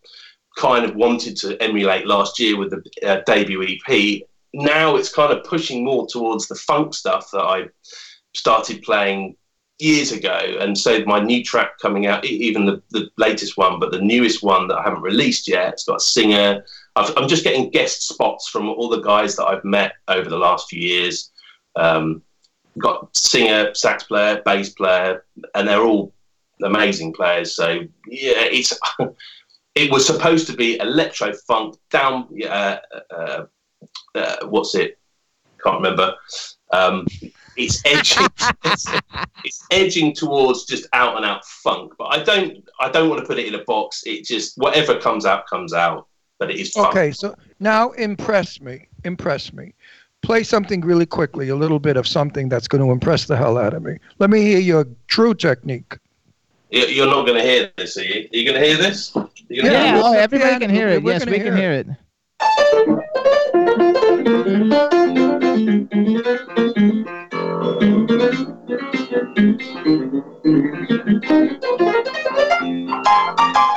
kind 0.58 0.84
of 0.84 0.94
wanted 0.94 1.36
to 1.38 1.60
emulate 1.62 2.06
last 2.06 2.38
year 2.38 2.58
with 2.58 2.70
the 2.70 2.82
uh, 3.08 3.22
debut 3.24 3.62
EP. 3.62 4.22
Now 4.52 4.96
it's 4.96 5.12
kind 5.12 5.32
of 5.32 5.42
pushing 5.44 5.84
more 5.84 6.06
towards 6.06 6.48
the 6.48 6.54
funk 6.54 6.92
stuff 6.92 7.30
that 7.30 7.42
I 7.42 7.68
started 8.34 8.82
playing 8.82 9.36
years 9.78 10.12
ago. 10.12 10.56
And 10.60 10.76
so 10.76 11.04
my 11.04 11.20
new 11.20 11.44
track 11.44 11.78
coming 11.80 12.06
out, 12.06 12.24
even 12.24 12.66
the, 12.66 12.82
the 12.90 13.08
latest 13.16 13.56
one, 13.56 13.78
but 13.78 13.92
the 13.92 14.00
newest 14.00 14.42
one 14.42 14.68
that 14.68 14.78
I 14.78 14.82
haven't 14.82 15.02
released 15.02 15.48
yet, 15.48 15.74
it's 15.74 15.84
got 15.84 15.96
a 15.96 16.00
singer. 16.00 16.64
I've, 16.98 17.16
I'm 17.16 17.28
just 17.28 17.44
getting 17.44 17.70
guest 17.70 18.08
spots 18.08 18.48
from 18.48 18.68
all 18.68 18.88
the 18.88 19.00
guys 19.00 19.36
that 19.36 19.46
I've 19.46 19.64
met 19.64 19.92
over 20.08 20.28
the 20.28 20.38
last 20.38 20.68
few 20.68 20.80
years. 20.80 21.30
Um, 21.76 22.22
got 22.76 23.16
singer, 23.16 23.74
sax 23.74 24.04
player, 24.04 24.42
bass 24.44 24.70
player, 24.70 25.24
and 25.54 25.68
they're 25.68 25.82
all 25.82 26.12
amazing 26.62 27.12
players. 27.12 27.54
So 27.54 27.80
yeah, 28.06 28.42
it's 28.44 28.72
it 29.74 29.90
was 29.90 30.06
supposed 30.06 30.46
to 30.48 30.56
be 30.56 30.78
electro 30.78 31.32
funk 31.46 31.76
down. 31.90 32.28
Uh, 32.44 32.78
uh, 33.10 33.44
uh, 34.14 34.36
what's 34.46 34.74
it? 34.74 34.98
Can't 35.62 35.76
remember. 35.76 36.14
Um, 36.72 37.06
it's 37.56 37.82
edging. 37.86 38.26
it's, 38.64 38.86
it's 39.44 39.66
edging 39.70 40.14
towards 40.14 40.64
just 40.64 40.88
out 40.92 41.16
and 41.16 41.24
out 41.24 41.44
funk, 41.44 41.92
but 41.96 42.06
I 42.06 42.22
don't. 42.22 42.68
I 42.80 42.90
don't 42.90 43.08
want 43.08 43.20
to 43.20 43.26
put 43.26 43.38
it 43.38 43.46
in 43.46 43.54
a 43.54 43.64
box. 43.64 44.02
It 44.04 44.24
just 44.24 44.58
whatever 44.58 44.98
comes 44.98 45.26
out 45.26 45.46
comes 45.46 45.72
out. 45.72 46.08
But 46.38 46.50
it 46.50 46.58
is 46.60 46.70
funk. 46.72 46.88
Okay, 46.90 47.12
so 47.12 47.34
now 47.60 47.90
impress 47.92 48.60
me. 48.60 48.86
Impress 49.04 49.52
me. 49.52 49.72
Play 50.22 50.42
something 50.44 50.80
really 50.80 51.06
quickly, 51.06 51.48
a 51.48 51.56
little 51.56 51.78
bit 51.78 51.96
of 51.96 52.06
something 52.06 52.48
that's 52.48 52.68
going 52.68 52.84
to 52.84 52.90
impress 52.92 53.26
the 53.26 53.36
hell 53.36 53.56
out 53.58 53.74
of 53.74 53.82
me. 53.82 53.98
Let 54.18 54.30
me 54.30 54.42
hear 54.42 54.58
your 54.58 54.86
true 55.06 55.34
technique. 55.34 55.96
You- 56.70 56.86
You're 56.86 57.06
not 57.06 57.26
going 57.26 57.40
to 57.40 57.46
hear 57.48 57.70
this, 57.76 57.96
are 57.96 58.02
you? 58.04 58.28
Are 58.32 58.36
you 58.36 58.44
going 58.44 58.60
to 58.60 58.66
hear 58.66 58.76
this? 58.76 59.14
Are 59.16 59.28
you 59.48 59.62
gonna 59.62 59.72
Yeah, 59.72 59.84
hear 59.86 59.96
this? 59.96 60.04
oh, 60.06 60.12
everybody 60.12 60.52
yeah, 60.52 60.58
can 60.58 60.70
hear 60.70 60.88
it. 60.88 61.02
Yes, 61.02 61.24
gonna 61.24 61.30
we 61.32 61.38
can 61.38 61.56
hear 61.56 61.56
hear 61.56 61.72
it. 61.72 61.86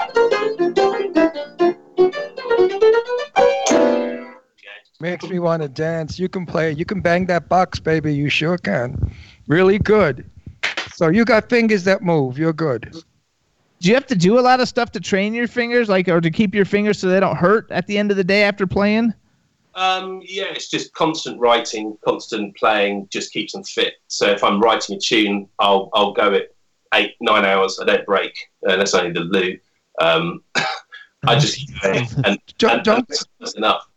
Makes 5.02 5.28
me 5.28 5.40
want 5.40 5.64
to 5.64 5.68
dance. 5.68 6.20
You 6.20 6.30
can 6.30 6.46
play. 6.46 6.72
You 6.74 6.86
can 6.86 7.02
bang 7.02 7.26
that 7.26 7.50
box, 7.50 7.80
baby. 7.80 8.14
You 8.14 8.30
sure 8.30 8.58
can. 8.58 9.12
Really 9.48 9.80
good. 9.80 10.30
So 10.94 11.10
you 11.10 11.26
got 11.26 11.50
fingers 11.50 11.84
that 11.86 12.04
move. 12.04 12.38
You're 12.38 12.54
good. 12.54 12.92
Do 13.80 13.88
you 13.90 13.96
have 13.96 14.06
to 14.08 14.16
do 14.16 14.38
a 14.38 14.42
lot 14.42 14.60
of 14.60 14.68
stuff 14.68 14.92
to 14.92 15.00
train 15.00 15.34
your 15.34 15.48
fingers, 15.48 15.90
like, 15.90 16.08
or 16.08 16.22
to 16.22 16.30
keep 16.30 16.54
your 16.54 16.66
fingers 16.66 17.00
so 17.00 17.08
they 17.08 17.20
don't 17.20 17.36
hurt 17.36 17.66
at 17.72 17.88
the 17.88 17.98
end 17.98 18.12
of 18.12 18.18
the 18.18 18.24
day 18.24 18.44
after 18.44 18.68
playing? 18.68 19.12
Um, 19.74 20.22
yeah, 20.24 20.44
it's 20.52 20.70
just 20.70 20.94
constant 20.94 21.40
writing, 21.40 21.98
constant 22.06 22.56
playing, 22.56 23.08
just 23.10 23.32
keeps 23.34 23.54
them 23.54 23.64
fit. 23.64 23.96
So 24.08 24.28
if 24.28 24.44
I'm 24.44 24.62
writing 24.62 24.98
a 24.98 25.00
tune, 25.00 25.48
I'll 25.58 25.90
I'll 25.94 26.12
go 26.12 26.32
it 26.32 26.56
eight 26.94 27.16
nine 27.22 27.44
hours. 27.46 27.80
I 27.82 27.86
don't 27.86 28.06
break. 28.06 28.34
Uh, 28.68 28.76
that's 28.76 28.94
only 28.94 29.14
the 29.14 29.22
loo. 29.22 29.58
Um, 30.00 30.44
I 31.26 31.40
just 31.40 31.58
keep 31.66 31.76
playing, 31.78 32.08
and, 32.24 32.38
Don't- 32.60 32.72
and 32.76 32.84
don't- 32.84 33.08
that's, 33.08 33.26
that's 33.40 33.54
enough. 33.56 33.88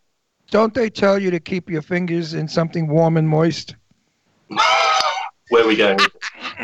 Don't 0.55 0.72
they 0.72 0.89
tell 0.89 1.18
you 1.18 1.32
to 1.32 1.40
keep 1.40 1.68
your 1.68 1.82
fingers 1.82 2.35
in 2.35 2.47
something 2.47 2.86
warm 2.86 3.16
and 3.16 3.28
moist? 3.28 3.74
Where 5.48 5.64
are 5.64 5.66
we 5.66 5.74
going? 5.74 5.98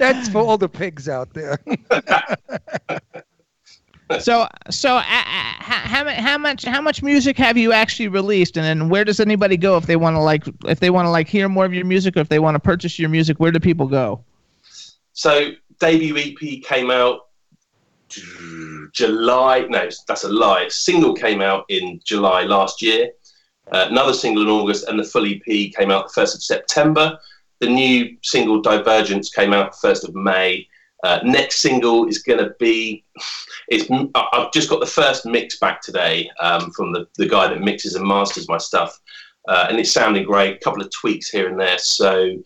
That's 0.00 0.28
for 0.30 0.38
all 0.38 0.58
the 0.58 0.68
pigs 0.68 1.08
out 1.08 1.32
there. 1.32 1.60
So, 4.20 4.46
so 4.68 4.96
uh, 4.96 4.98
uh, 4.98 5.02
how, 5.02 6.04
how, 6.04 6.10
how 6.10 6.36
much 6.36 6.66
how 6.66 6.82
much 6.82 7.02
music 7.02 7.38
have 7.38 7.56
you 7.56 7.72
actually 7.72 8.08
released, 8.08 8.58
and 8.58 8.66
then 8.66 8.90
where 8.90 9.06
does 9.06 9.20
anybody 9.20 9.56
go 9.56 9.78
if 9.78 9.86
they 9.86 9.96
want 9.96 10.16
to 10.16 10.20
like 10.20 10.44
if 10.66 10.80
they 10.80 10.90
want 10.90 11.06
to 11.06 11.10
like 11.10 11.28
hear 11.28 11.48
more 11.48 11.64
of 11.64 11.72
your 11.72 11.86
music, 11.86 12.18
or 12.18 12.20
if 12.20 12.28
they 12.28 12.38
want 12.38 12.54
to 12.56 12.58
purchase 12.58 12.98
your 12.98 13.08
music? 13.08 13.40
Where 13.40 13.50
do 13.50 13.58
people 13.58 13.86
go? 13.86 14.22
So 15.14 15.52
debut 15.80 16.18
EP 16.18 16.62
came 16.62 16.90
out 16.90 17.20
July. 18.92 19.66
No, 19.68 19.88
that's 20.08 20.24
a 20.24 20.28
lie. 20.28 20.68
Single 20.68 21.14
came 21.14 21.40
out 21.40 21.64
in 21.68 22.00
July 22.04 22.42
last 22.42 22.82
year. 22.82 23.10
Uh, 23.70 23.86
another 23.90 24.12
single 24.12 24.42
in 24.42 24.48
August, 24.48 24.88
and 24.88 24.98
the 24.98 25.04
full 25.04 25.24
EP 25.26 25.72
came 25.72 25.90
out 25.90 26.08
the 26.08 26.12
first 26.14 26.34
of 26.34 26.42
September. 26.42 27.18
The 27.60 27.68
new 27.68 28.16
single 28.22 28.60
Divergence 28.60 29.30
came 29.30 29.52
out 29.52 29.78
first 29.80 30.04
of 30.04 30.14
May, 30.14 30.66
Uh, 31.04 31.18
next 31.24 31.56
single 31.56 32.06
is 32.08 32.18
going 32.22 32.38
to 32.38 32.54
be. 32.60 33.04
It's. 33.68 33.88
I've 34.14 34.52
just 34.52 34.68
got 34.70 34.80
the 34.80 34.86
first 34.86 35.26
mix 35.26 35.58
back 35.58 35.80
today 35.80 36.30
um, 36.40 36.70
from 36.72 36.92
the, 36.92 37.06
the 37.16 37.26
guy 37.26 37.48
that 37.48 37.60
mixes 37.60 37.94
and 37.96 38.06
masters 38.06 38.48
my 38.48 38.58
stuff, 38.58 39.00
uh, 39.48 39.66
and 39.68 39.78
it's 39.80 39.90
sounding 39.92 40.24
great. 40.24 40.56
A 40.56 40.58
couple 40.60 40.80
of 40.82 40.90
tweaks 40.90 41.28
here 41.30 41.48
and 41.48 41.58
there. 41.58 41.78
So 41.78 42.36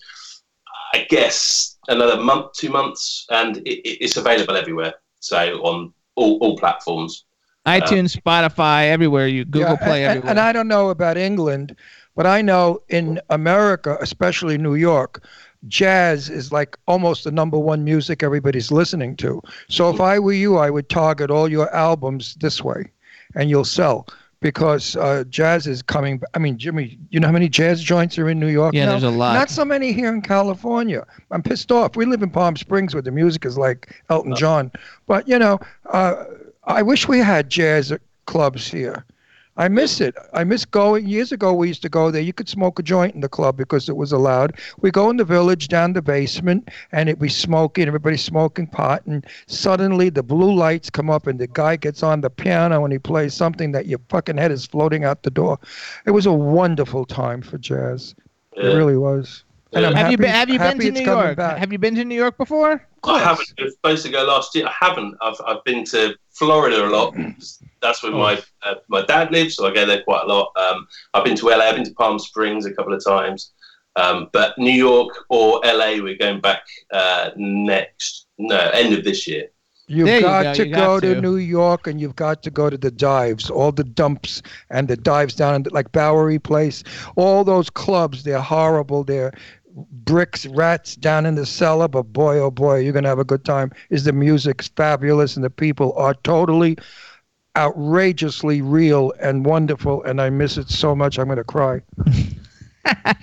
I 0.95 1.07
guess 1.11 1.77
another 1.89 2.19
month, 2.23 2.53
two 2.55 2.71
months, 2.71 3.27
and 3.31 3.59
it- 3.59 4.05
it's 4.05 4.17
available 4.17 4.57
everywhere. 4.57 4.95
So 5.27 5.39
on 5.63 5.93
all, 6.15 6.39
all 6.39 6.57
platforms. 6.57 7.25
Uh, 7.65 7.81
iTunes, 7.81 8.17
Spotify, 8.17 8.89
everywhere 8.89 9.27
you 9.27 9.45
Google 9.45 9.71
Yeah, 9.71 9.77
Play, 9.77 10.05
and, 10.05 10.11
everywhere. 10.11 10.31
and 10.31 10.41
I 10.41 10.53
don't 10.53 10.69
know 10.69 10.91
about 10.91 11.17
England, 11.17 11.75
but 12.15 12.27
I 12.27 12.41
know 12.41 12.81
in 12.89 13.21
America, 13.31 13.99
especially 14.01 14.57
New 14.57 14.77
York, 14.77 15.25
jazz 15.67 16.31
is 16.31 16.53
like 16.53 16.77
almost 16.87 17.25
the 17.25 17.33
number 17.33 17.59
one 17.59 17.83
music 17.83 18.23
everybody's 18.23 18.71
listening 18.71 19.17
to. 19.17 19.43
So 19.69 19.91
if 19.91 20.01
I 20.01 20.19
were 20.21 20.33
you, 20.33 20.59
I 20.59 20.71
would 20.71 20.89
target 20.89 21.29
all 21.31 21.51
your 21.51 21.75
albums 21.75 22.37
this 22.37 22.63
way, 22.63 22.93
and 23.35 23.51
you'll 23.51 23.65
sell 23.65 24.07
because 24.41 24.97
uh, 24.97 25.25
jazz 25.29 25.67
is 25.67 25.83
coming. 25.83 26.21
I 26.35 26.39
mean, 26.39 26.59
Jimmy, 26.59 26.99
you 27.11 27.21
know 27.21 27.27
how 27.27 27.33
many 27.33 27.49
jazz 27.49 27.83
joints 27.83 28.19
are 28.19 28.29
in 28.29 28.39
New 28.39 28.49
York? 28.49 28.75
Yeah, 28.75 28.87
now? 28.87 28.91
there's 28.93 29.03
a 29.03 29.11
lot. 29.11 29.35
Not 29.35 29.51
so 29.51 29.65
many 29.65 29.93
here 29.93 30.13
in 30.13 30.23
California. 30.23 31.07
I'm 31.31 31.43
pissed 31.43 31.73
off. 31.73 31.97
We 31.97 32.05
live 32.05 32.23
in 32.23 32.31
Palm 32.31 32.57
Springs 32.57 32.95
where 32.95 33.03
the 33.03 33.11
music 33.11 33.45
is 33.45 33.57
like 33.57 34.03
Elton 34.11 34.35
John, 34.37 34.71
but 35.07 35.27
you 35.29 35.39
know, 35.39 35.59
uh, 35.87 36.25
I 36.65 36.83
wish 36.83 37.09
we 37.09 37.19
had 37.19 37.49
jazz 37.49 37.93
clubs 38.27 38.69
here. 38.69 39.05
I 39.59 39.69
miss 39.69 40.01
it. 40.01 40.15
I 40.35 40.45
miss 40.45 40.65
going. 40.65 41.07
Years 41.07 41.33
ago, 41.33 41.55
we 41.55 41.69
used 41.69 41.83
to 41.83 41.89
go 41.89 42.11
there. 42.11 42.21
You 42.21 42.33
could 42.33 42.49
smoke 42.49 42.79
a 42.79 42.83
joint 42.83 43.15
in 43.15 43.23
the 43.23 43.29
club 43.29 43.57
because 43.57 43.89
it 43.89 43.97
was 43.97 44.13
allowed. 44.13 44.59
We 44.81 44.91
go 44.91 45.09
in 45.09 45.17
the 45.17 45.25
village 45.25 45.69
down 45.69 45.95
the 45.95 46.03
basement, 46.03 46.69
and 46.93 47.09
it 47.09 47.19
be 47.19 47.29
smoking. 47.29 47.87
Everybody's 47.87 48.23
smoking 48.23 48.67
pot, 48.67 49.05
and 49.07 49.27
suddenly 49.47 50.11
the 50.11 50.23
blue 50.23 50.55
lights 50.55 50.91
come 50.91 51.09
up, 51.09 51.27
and 51.27 51.39
the 51.39 51.47
guy 51.47 51.77
gets 51.77 52.03
on 52.03 52.21
the 52.21 52.31
piano 52.31 52.85
and 52.85 52.93
he 52.93 52.99
plays 52.99 53.35
something 53.35 53.73
that 53.73 53.87
your 53.87 54.01
fucking 54.09 54.37
head 54.37 54.53
is 54.53 54.67
floating 54.67 55.05
out 55.05 55.23
the 55.23 55.31
door. 55.31 55.59
It 56.05 56.11
was 56.11 56.27
a 56.27 56.33
wonderful 56.33 57.05
time 57.05 57.43
for 57.43 57.59
jazz. 57.59 58.15
It 58.57 58.67
really 58.67 58.97
was. 58.97 59.45
And 59.73 59.85
I'm 59.85 59.95
have 59.95 60.11
you 60.11 60.17
been 60.17 60.31
Have 60.31 60.49
you 60.49 60.59
been 60.59 60.79
to 60.79 60.91
New 60.91 61.05
York? 61.05 61.37
back. 61.37 61.59
Have 61.59 61.73
you 61.73 61.79
been 61.79 61.95
to 61.97 62.05
New 62.05 62.15
York 62.15 62.37
before? 62.39 62.87
I 63.07 63.21
haven't. 63.21 63.53
I 63.59 63.65
was 63.65 63.75
supposed 63.75 64.05
to 64.07 64.13
go 64.13 64.25
last 64.25 64.55
year. 64.55 64.67
I 64.67 64.75
haven't. 64.87 65.17
I've, 65.21 65.41
I've 65.47 65.65
been 65.65 65.85
to 65.87 66.15
Florida 66.31 66.87
a 66.87 66.89
lot. 66.89 67.15
That's 67.81 68.03
where 68.03 68.13
my 68.13 68.43
uh, 68.63 68.75
my 68.89 69.03
dad 69.03 69.31
lives, 69.31 69.57
so 69.57 69.67
I 69.67 69.73
go 69.75 69.87
there 69.87 70.03
quite 70.03 70.25
a 70.25 70.27
lot. 70.27 70.51
Um, 70.57 70.87
I've 71.15 71.25
been 71.25 71.37
to 71.37 71.47
LA. 71.47 71.65
I've 71.67 71.77
been 71.77 71.85
to 71.85 71.95
Palm 71.95 72.19
Springs 72.19 72.67
a 72.67 72.73
couple 72.73 72.93
of 72.93 73.05
times. 73.05 73.53
Um, 73.97 74.29
but 74.33 74.57
New 74.59 74.73
York 74.73 75.25
or 75.31 75.61
LA, 75.65 76.03
we're 76.03 76.19
going 76.19 76.41
back 76.41 76.63
uh, 76.93 77.31
next 77.37 78.27
no 78.39 78.59
end 78.75 78.93
of 78.95 79.05
this 79.05 79.27
year. 79.27 79.49
You've 79.89 80.07
There 80.07 80.17
you 80.17 80.23
got 80.23 80.43
go, 80.43 80.55
to 80.55 80.67
you 80.67 80.75
go 80.75 80.81
got 80.81 81.01
to. 81.03 81.15
to. 81.15 81.21
New 81.21 81.37
York 81.37 81.87
and 81.87 82.01
you've 82.01 82.17
got 82.17 82.43
to 82.43 82.51
go 82.51 82.69
to 82.69 82.77
the 82.77 82.91
dives, 82.91 83.51
all 83.51 83.71
the 83.71 83.85
dumps 83.85 84.43
and 84.71 84.89
the 84.89 84.97
dives 84.97 85.35
down 85.35 85.55
in 85.55 85.63
like 85.71 85.93
Bowery 85.93 86.41
Place, 86.41 86.83
all 87.15 87.45
those 87.45 87.71
clubs. 87.71 88.25
They're 88.25 88.41
horrible. 88.41 89.05
They're 89.05 89.33
bricks, 89.77 90.47
rats 90.47 90.97
down 90.97 91.27
in 91.27 91.35
the 91.35 91.47
cellar. 91.47 91.89
But 91.89 92.05
boy, 92.05 92.39
oh 92.39 92.51
boy, 92.51 92.79
you're 92.79 92.93
gonna 92.93 93.09
have 93.09 93.19
a 93.19 93.25
good 93.25 93.45
time. 93.45 93.73
Is 93.91 94.05
the 94.05 94.13
music's 94.13 94.69
fabulous 94.69 95.37
and 95.37 95.45
the 95.45 95.51
people 95.51 95.93
are 95.95 96.15
totally 96.15 96.77
outrageously 97.57 98.63
real 98.63 99.13
and 99.21 99.45
wonderful. 99.45 100.03
And 100.05 100.21
I 100.21 100.31
miss 100.31 100.57
it 100.57 100.69
so 100.69 100.95
much. 100.95 101.19
I'm 101.19 101.29
gonna 101.29 101.45
cry. 101.45 101.83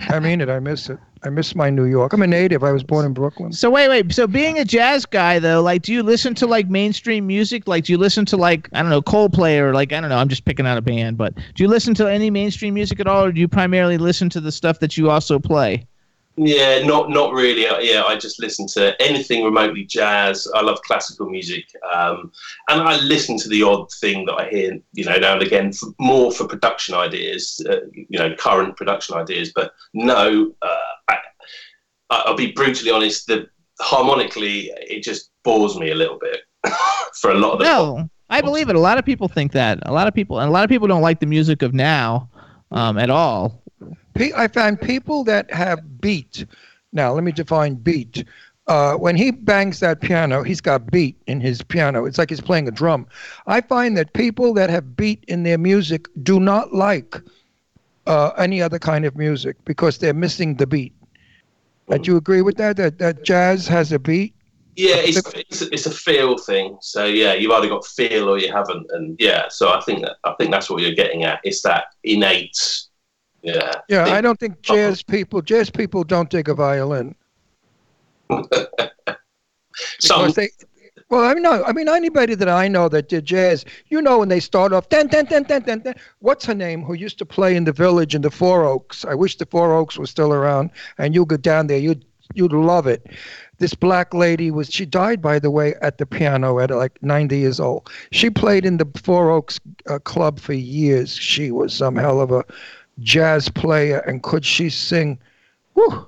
I 0.10 0.20
mean 0.20 0.42
it. 0.42 0.50
I 0.50 0.60
miss 0.60 0.90
it. 0.90 1.00
I 1.26 1.30
miss 1.30 1.56
my 1.56 1.70
New 1.70 1.86
York. 1.86 2.12
I'm 2.12 2.22
a 2.22 2.28
native. 2.28 2.66
I 2.66 2.74
was 2.74 2.84
born 2.84 3.06
in 3.06 3.14
Brooklyn. 3.14 3.54
So 3.54 3.70
wait, 3.70 3.88
wait. 3.88 4.12
So 4.12 4.28
being 4.28 4.60
a 4.60 4.66
jazz 4.66 5.06
guy 5.06 5.40
though, 5.40 5.62
like, 5.62 5.84
do 5.84 5.94
you 5.94 6.04
listen 6.04 6.36
to 6.36 6.48
like 6.48 6.70
mainstream 6.70 7.26
music? 7.26 7.66
Like, 7.66 7.86
do 7.86 7.94
you 7.94 7.98
listen 7.98 8.26
to 8.26 8.38
like 8.38 8.68
I 8.74 8.82
don't 8.82 8.90
know 8.90 9.02
Coldplay 9.02 9.58
or 9.60 9.74
like 9.74 9.94
I 9.94 10.02
don't 10.02 10.10
know. 10.10 10.18
I'm 10.18 10.28
just 10.28 10.44
picking 10.44 10.68
out 10.68 10.78
a 10.78 10.82
band, 10.82 11.18
but 11.18 11.34
do 11.36 11.64
you 11.64 11.70
listen 11.70 11.94
to 11.96 12.08
any 12.08 12.30
mainstream 12.30 12.74
music 12.74 13.00
at 13.00 13.08
all, 13.08 13.26
or 13.26 13.32
do 13.32 13.40
you 13.40 13.48
primarily 13.48 13.98
listen 13.98 14.30
to 14.32 14.42
the 14.42 14.52
stuff 14.52 14.80
that 14.80 14.98
you 14.98 15.10
also 15.10 15.40
play? 15.40 15.88
Yeah, 16.36 16.84
not 16.84 17.10
not 17.12 17.32
really. 17.34 17.68
Uh, 17.68 17.78
Yeah, 17.80 18.04
I 18.04 18.16
just 18.18 18.40
listen 18.40 18.66
to 18.70 19.00
anything 19.02 19.44
remotely 19.44 19.84
jazz. 19.86 20.48
I 20.56 20.62
love 20.62 20.82
classical 20.82 21.30
music, 21.30 21.66
um, 21.94 22.32
and 22.70 22.82
I 22.82 22.98
listen 23.02 23.38
to 23.38 23.50
the 23.50 23.62
odd 23.64 23.92
thing 23.92 24.26
that 24.26 24.34
I 24.34 24.50
hear, 24.50 24.80
you 24.94 25.06
know, 25.06 25.16
now 25.18 25.34
and 25.34 25.44
again, 25.44 25.72
for, 25.74 25.90
more 26.00 26.32
for 26.32 26.48
production 26.48 26.96
ideas, 26.96 27.64
uh, 27.70 27.82
you 27.94 28.18
know, 28.18 28.34
current 28.36 28.76
production 28.78 29.16
ideas. 29.16 29.52
But 29.54 29.74
no, 29.94 30.52
uh, 30.62 30.78
I, 31.10 31.18
I- 32.10 32.24
I'll 32.26 32.36
be 32.36 32.52
brutally 32.52 32.90
honest. 32.92 33.28
The 33.28 33.48
harmonically, 33.80 34.72
it 34.76 35.04
just 35.04 35.30
bores 35.44 35.78
me 35.78 35.92
a 35.92 35.96
little 35.96 36.18
bit 36.20 36.40
for 37.22 37.32
a 37.32 37.36
lot 37.36 37.54
of 37.54 37.60
the. 37.60 37.66
No, 37.66 38.10
I 38.30 38.42
believe 38.42 38.70
it. 38.70 38.76
A 38.76 38.80
lot 38.80 38.98
of 38.98 39.06
people 39.06 39.28
think 39.28 39.52
that. 39.52 39.80
A 39.84 39.94
lot 39.94 40.08
of 40.08 40.16
people, 40.16 40.40
and 40.40 40.50
a 40.50 40.52
lot 40.52 40.64
of 40.64 40.70
people 40.70 40.88
don't 40.88 41.02
like 41.04 41.20
the 41.20 41.28
music 41.28 41.62
of 41.62 41.74
now 41.76 42.30
um, 42.72 42.98
at 42.98 43.10
all. 43.12 43.63
I 44.18 44.48
found 44.48 44.82
people 44.82 45.24
that 45.26 45.52
have 45.52 46.02
beat. 46.02 46.46
Now, 46.92 47.14
let 47.14 47.24
me 47.24 47.32
define 47.32 47.76
beat. 47.76 48.24
Uh, 48.68 48.94
when 48.94 49.16
he 49.16 49.32
bangs 49.32 49.80
that 49.82 50.00
piano, 50.00 50.42
he's 50.42 50.62
got 50.62 50.90
beat 50.90 51.18
in 51.28 51.42
his 51.42 51.62
piano. 51.62 52.06
It's 52.06 52.18
like 52.18 52.30
he's 52.30 52.40
playing 52.40 52.68
a 52.68 52.72
drum. 52.72 53.08
I 53.46 53.60
find 53.60 53.98
that 53.98 54.14
people 54.14 54.54
that 54.54 54.70
have 54.70 54.96
beat 54.96 55.26
in 55.28 55.44
their 55.44 55.58
music 55.58 56.08
do 56.24 56.40
not 56.40 56.74
like 56.74 57.20
uh, 58.08 58.32
any 58.38 58.62
other 58.62 58.80
kind 58.80 59.06
of 59.06 59.18
music 59.18 59.58
because 59.66 59.98
they're 59.98 60.14
missing 60.14 60.56
the 60.56 60.68
beat. 60.68 60.94
Do 61.90 62.00
you 62.12 62.18
agree 62.18 62.42
with 62.42 62.56
that? 62.58 62.78
That 62.78 62.98
that 63.00 63.24
jazz 63.24 63.68
has 63.68 63.92
a 63.92 64.00
beat? 64.00 64.34
Yeah, 64.76 64.96
it's, 64.96 65.22
it's, 65.36 65.62
it's 65.62 65.86
a 65.86 65.92
feel 65.92 66.38
thing. 66.38 66.78
So 66.82 67.06
yeah, 67.06 67.34
you've 67.34 67.52
either 67.52 67.68
got 67.68 67.86
feel 67.86 68.30
or 68.30 68.40
you 68.40 68.52
haven't, 68.52 68.90
and 68.92 69.16
yeah. 69.20 69.48
So 69.50 69.70
I 69.70 69.82
think 69.82 70.06
I 70.24 70.34
think 70.40 70.50
that's 70.52 70.70
what 70.70 70.82
you're 70.82 70.96
getting 70.96 71.24
at. 71.24 71.40
It's 71.44 71.62
that 71.64 71.86
innate. 72.04 72.58
Yeah. 73.44 73.74
Yeah, 73.90 74.06
I 74.06 74.22
don't 74.22 74.40
think 74.40 74.62
jazz 74.62 75.04
people 75.04 75.42
jazz 75.42 75.70
people 75.70 76.04
don't 76.04 76.30
dig 76.30 76.48
a 76.50 76.56
violin. 76.56 77.14
Some 80.00 80.32
they, 80.32 80.50
well, 81.10 81.26
I 81.26 81.34
mean, 81.34 81.44
no, 81.44 81.64
I 81.64 81.74
mean 81.74 81.90
anybody 81.90 82.36
that 82.36 82.48
I 82.48 82.68
know 82.68 82.88
that 82.90 83.10
did 83.10 83.26
jazz, 83.26 83.66
you 83.88 84.02
know, 84.02 84.20
when 84.20 84.30
they 84.30 84.40
start 84.40 84.72
off, 84.72 84.90
dun, 84.90 85.08
dun, 85.08 85.26
dun, 85.26 85.44
dun, 85.44 85.62
dun, 85.62 85.80
dun, 85.80 85.94
what's 86.20 86.46
her 86.46 86.56
name? 86.56 86.84
Who 86.84 86.94
used 86.94 87.18
to 87.20 87.26
play 87.26 87.56
in 87.56 87.66
the 87.66 87.74
village 87.74 88.16
in 88.16 88.22
the 88.22 88.32
Four 88.32 88.66
Oaks? 88.66 89.04
I 89.06 89.14
wish 89.14 89.38
the 89.38 89.46
Four 89.46 89.76
Oaks 89.76 89.98
was 89.98 90.10
still 90.10 90.34
around, 90.34 90.72
and 90.98 91.14
you 91.14 91.26
go 91.26 91.38
down 91.38 91.68
there, 91.68 91.78
you'd 91.78 92.06
you'd 92.34 92.54
love 92.54 92.88
it. 92.88 93.06
This 93.60 93.76
black 93.76 94.14
lady 94.14 94.50
was 94.50 94.70
she 94.70 94.86
died 94.86 95.22
by 95.22 95.38
the 95.38 95.52
way 95.52 95.76
at 95.82 95.98
the 95.98 96.06
piano 96.06 96.60
at 96.60 96.72
like 96.72 96.98
90 97.04 97.38
years 97.38 97.60
old. 97.60 97.90
She 98.12 98.30
played 98.30 98.66
in 98.66 98.78
the 98.78 98.88
Four 99.04 99.30
Oaks 99.30 99.60
uh, 99.90 100.00
club 100.00 100.40
for 100.40 100.54
years. 100.54 101.16
She 101.16 101.52
was 101.52 101.74
some 101.74 101.96
hell 101.96 102.22
of 102.22 102.32
a 102.32 102.44
jazz 103.00 103.50
player, 103.50 104.00
and 104.00 104.22
could 104.24 104.46
she 104.46 104.70
sing? 104.70 105.20
Whew 105.74 106.08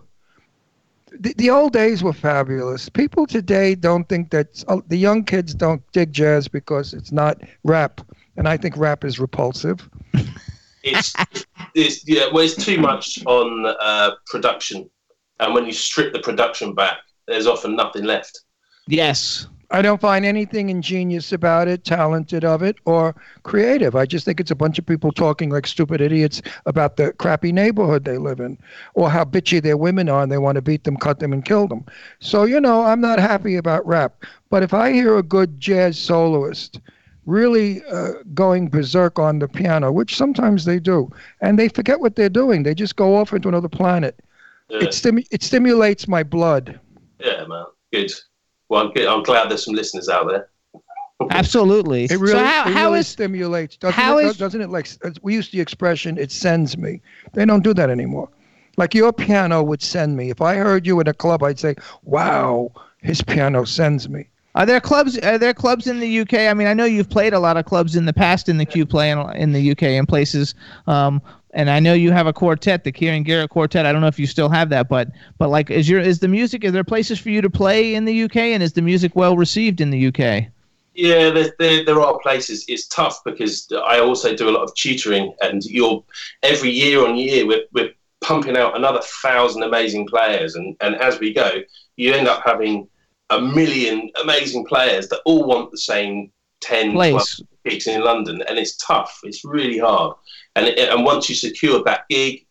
the, 1.19 1.33
the 1.37 1.49
old 1.49 1.73
days 1.73 2.03
were 2.03 2.13
fabulous. 2.13 2.89
People 2.89 3.25
today 3.25 3.75
don't 3.75 4.07
think 4.09 4.31
that 4.31 4.63
uh, 4.67 4.77
the 4.87 4.97
young 4.97 5.23
kids 5.23 5.53
don't 5.53 5.81
dig 5.91 6.11
jazz 6.11 6.47
because 6.47 6.93
it's 6.93 7.11
not 7.11 7.41
rap, 7.63 8.01
and 8.37 8.47
I 8.47 8.57
think 8.57 8.77
rap 8.77 9.03
is 9.03 9.19
repulsive. 9.19 9.89
it's, 10.83 11.13
it's 11.73 12.07
yeah, 12.07 12.27
well, 12.31 12.43
it's 12.43 12.63
too 12.63 12.79
much 12.79 13.23
on 13.25 13.65
uh, 13.79 14.11
production, 14.27 14.89
and 15.39 15.53
when 15.53 15.65
you 15.65 15.73
strip 15.73 16.13
the 16.13 16.19
production 16.19 16.73
back, 16.73 16.97
there's 17.27 17.47
often 17.47 17.75
nothing 17.75 18.03
left. 18.03 18.41
Yes. 18.87 19.47
I 19.71 19.81
don't 19.81 19.99
find 20.01 20.25
anything 20.25 20.69
ingenious 20.69 21.31
about 21.31 21.67
it, 21.67 21.83
talented 21.83 22.43
of 22.45 22.61
it, 22.61 22.75
or 22.85 23.15
creative. 23.43 23.95
I 23.95 24.05
just 24.05 24.25
think 24.25 24.39
it's 24.39 24.51
a 24.51 24.55
bunch 24.55 24.77
of 24.79 24.85
people 24.85 25.11
talking 25.11 25.49
like 25.49 25.67
stupid 25.67 26.01
idiots 26.01 26.41
about 26.65 26.97
the 26.97 27.13
crappy 27.13 27.51
neighborhood 27.51 28.05
they 28.05 28.17
live 28.17 28.39
in, 28.39 28.57
or 28.93 29.09
how 29.09 29.25
bitchy 29.25 29.61
their 29.61 29.77
women 29.77 30.07
are 30.09 30.23
and 30.23 30.31
they 30.31 30.37
want 30.37 30.55
to 30.55 30.61
beat 30.61 30.83
them, 30.83 30.97
cut 30.97 31.19
them, 31.19 31.33
and 31.33 31.45
kill 31.45 31.67
them. 31.67 31.85
So, 32.19 32.43
you 32.43 32.59
know, 32.61 32.83
I'm 32.83 33.01
not 33.01 33.19
happy 33.19 33.55
about 33.55 33.85
rap. 33.85 34.23
But 34.49 34.63
if 34.63 34.73
I 34.73 34.91
hear 34.91 35.17
a 35.17 35.23
good 35.23 35.59
jazz 35.59 35.97
soloist 35.97 36.79
really 37.25 37.83
uh, 37.85 38.11
going 38.33 38.69
berserk 38.69 39.17
on 39.17 39.39
the 39.39 39.47
piano, 39.47 39.91
which 39.91 40.15
sometimes 40.15 40.65
they 40.65 40.79
do, 40.79 41.09
and 41.41 41.57
they 41.57 41.67
forget 41.69 41.99
what 41.99 42.15
they're 42.15 42.29
doing, 42.29 42.63
they 42.63 42.75
just 42.75 42.95
go 42.95 43.15
off 43.15 43.33
into 43.33 43.49
another 43.49 43.67
planet. 43.69 44.19
Yeah, 44.69 44.83
It, 44.83 44.89
stimu- 44.89 45.27
it 45.31 45.41
stimulates 45.43 46.07
my 46.07 46.21
blood. 46.23 46.79
yeah 47.19 47.45
man, 47.45 47.65
good. 47.91 48.11
Well, 48.69 48.87
I'm, 48.87 48.93
good. 48.93 49.07
I'm 49.07 49.23
glad 49.23 49.49
there's 49.49 49.65
some 49.65 49.75
listeners 49.75 50.09
out 50.09 50.27
there. 50.27 50.49
Absolutely. 51.29 52.05
It 52.05 52.19
really, 52.19 52.31
so 52.31 52.43
how, 52.43 52.67
it 52.67 52.73
how 52.73 52.87
really 52.87 52.99
is 52.99 53.07
stimulates. 53.07 53.77
Doesn't 53.77 53.93
how 53.93 54.17
it, 54.17 54.25
is- 54.25 54.37
doesn't 54.37 54.61
it 54.61 54.69
like 54.69 54.87
we 55.21 55.33
use 55.33 55.49
the 55.49 55.61
expression 55.61 56.17
it 56.17 56.31
sends 56.31 56.77
me. 56.77 57.01
They 57.33 57.45
don't 57.45 57.63
do 57.63 57.73
that 57.73 57.89
anymore. 57.89 58.29
Like 58.77 58.93
your 58.93 59.13
piano 59.13 59.63
would 59.63 59.81
send 59.81 60.17
me. 60.17 60.29
If 60.29 60.41
I 60.41 60.55
heard 60.55 60.85
you 60.85 60.99
in 60.99 61.07
a 61.07 61.13
club, 61.13 61.43
I'd 61.43 61.59
say, 61.59 61.75
"Wow, 62.03 62.71
his 63.01 63.21
piano 63.21 63.63
sends 63.63 64.09
me." 64.09 64.27
Are 64.55 64.65
there 64.65 64.81
clubs? 64.81 65.17
Are 65.19 65.37
there 65.37 65.53
clubs 65.53 65.87
in 65.87 65.99
the 65.99 66.19
UK? 66.19 66.33
I 66.33 66.53
mean, 66.53 66.67
I 66.67 66.73
know 66.73 66.85
you've 66.85 67.09
played 67.09 67.33
a 67.33 67.39
lot 67.39 67.55
of 67.55 67.65
clubs 67.65 67.95
in 67.95 68.05
the 68.05 68.13
past 68.13 68.49
in 68.49 68.57
the 68.57 68.65
Q 68.65 68.85
play 68.85 69.11
in, 69.11 69.19
in 69.35 69.51
the 69.53 69.71
UK 69.71 69.83
and 69.83 70.07
places. 70.07 70.55
Um, 70.87 71.21
and 71.55 71.69
I 71.69 71.79
know 71.79 71.93
you 71.93 72.11
have 72.11 72.27
a 72.27 72.33
quartet, 72.33 72.83
the 72.83 72.91
Kieron 72.91 73.23
Garrett 73.23 73.49
Quartet. 73.49 73.85
I 73.85 73.93
don't 73.93 74.01
know 74.01 74.07
if 74.07 74.19
you 74.19 74.27
still 74.27 74.49
have 74.49 74.69
that, 74.69 74.89
but 74.89 75.09
but 75.37 75.49
like, 75.49 75.71
is 75.71 75.89
your 75.89 76.01
is 76.01 76.19
the 76.19 76.27
music? 76.27 76.63
Is 76.63 76.73
there 76.73 76.83
places 76.83 77.17
for 77.17 77.29
you 77.29 77.41
to 77.41 77.49
play 77.49 77.95
in 77.95 78.05
the 78.05 78.23
UK, 78.23 78.35
and 78.35 78.61
is 78.61 78.73
the 78.73 78.81
music 78.81 79.15
well 79.15 79.37
received 79.37 79.81
in 79.81 79.89
the 79.89 80.07
UK? 80.07 80.47
Yeah, 80.93 81.29
there, 81.29 81.53
there, 81.57 81.85
there 81.85 81.99
are 82.01 82.19
places. 82.19 82.65
It's 82.67 82.87
tough 82.87 83.23
because 83.23 83.67
I 83.85 83.99
also 83.99 84.35
do 84.35 84.49
a 84.49 84.51
lot 84.51 84.63
of 84.63 84.75
tutoring, 84.75 85.33
and 85.41 85.63
you're 85.63 86.03
every 86.43 86.71
year 86.71 87.05
on 87.05 87.15
year 87.15 87.47
we're, 87.47 87.63
we're 87.73 87.91
pumping 88.21 88.57
out 88.57 88.75
another 88.75 89.01
thousand 89.01 89.63
amazing 89.63 90.07
players, 90.07 90.55
and, 90.55 90.75
and 90.81 90.95
as 90.95 91.19
we 91.19 91.33
go, 91.33 91.61
you 91.95 92.13
end 92.13 92.27
up 92.27 92.43
having 92.45 92.87
a 93.29 93.41
million 93.41 94.11
amazing 94.21 94.65
players 94.65 95.07
that 95.07 95.21
all 95.25 95.45
want 95.45 95.71
the 95.71 95.77
same 95.77 96.31
10, 96.61 96.93
Place. 96.93 97.11
12 97.11 97.49
gigs 97.65 97.87
in 97.87 98.01
London, 98.01 98.41
and 98.47 98.57
it's 98.57 98.75
tough. 98.77 99.19
It's 99.23 99.43
really 99.45 99.77
hard, 99.77 100.15
and 100.55 100.65
it, 100.67 100.89
and 100.89 101.03
once 101.03 101.29
you 101.29 101.35
secure 101.35 101.83
that 101.83 102.05
gig, 102.09 102.45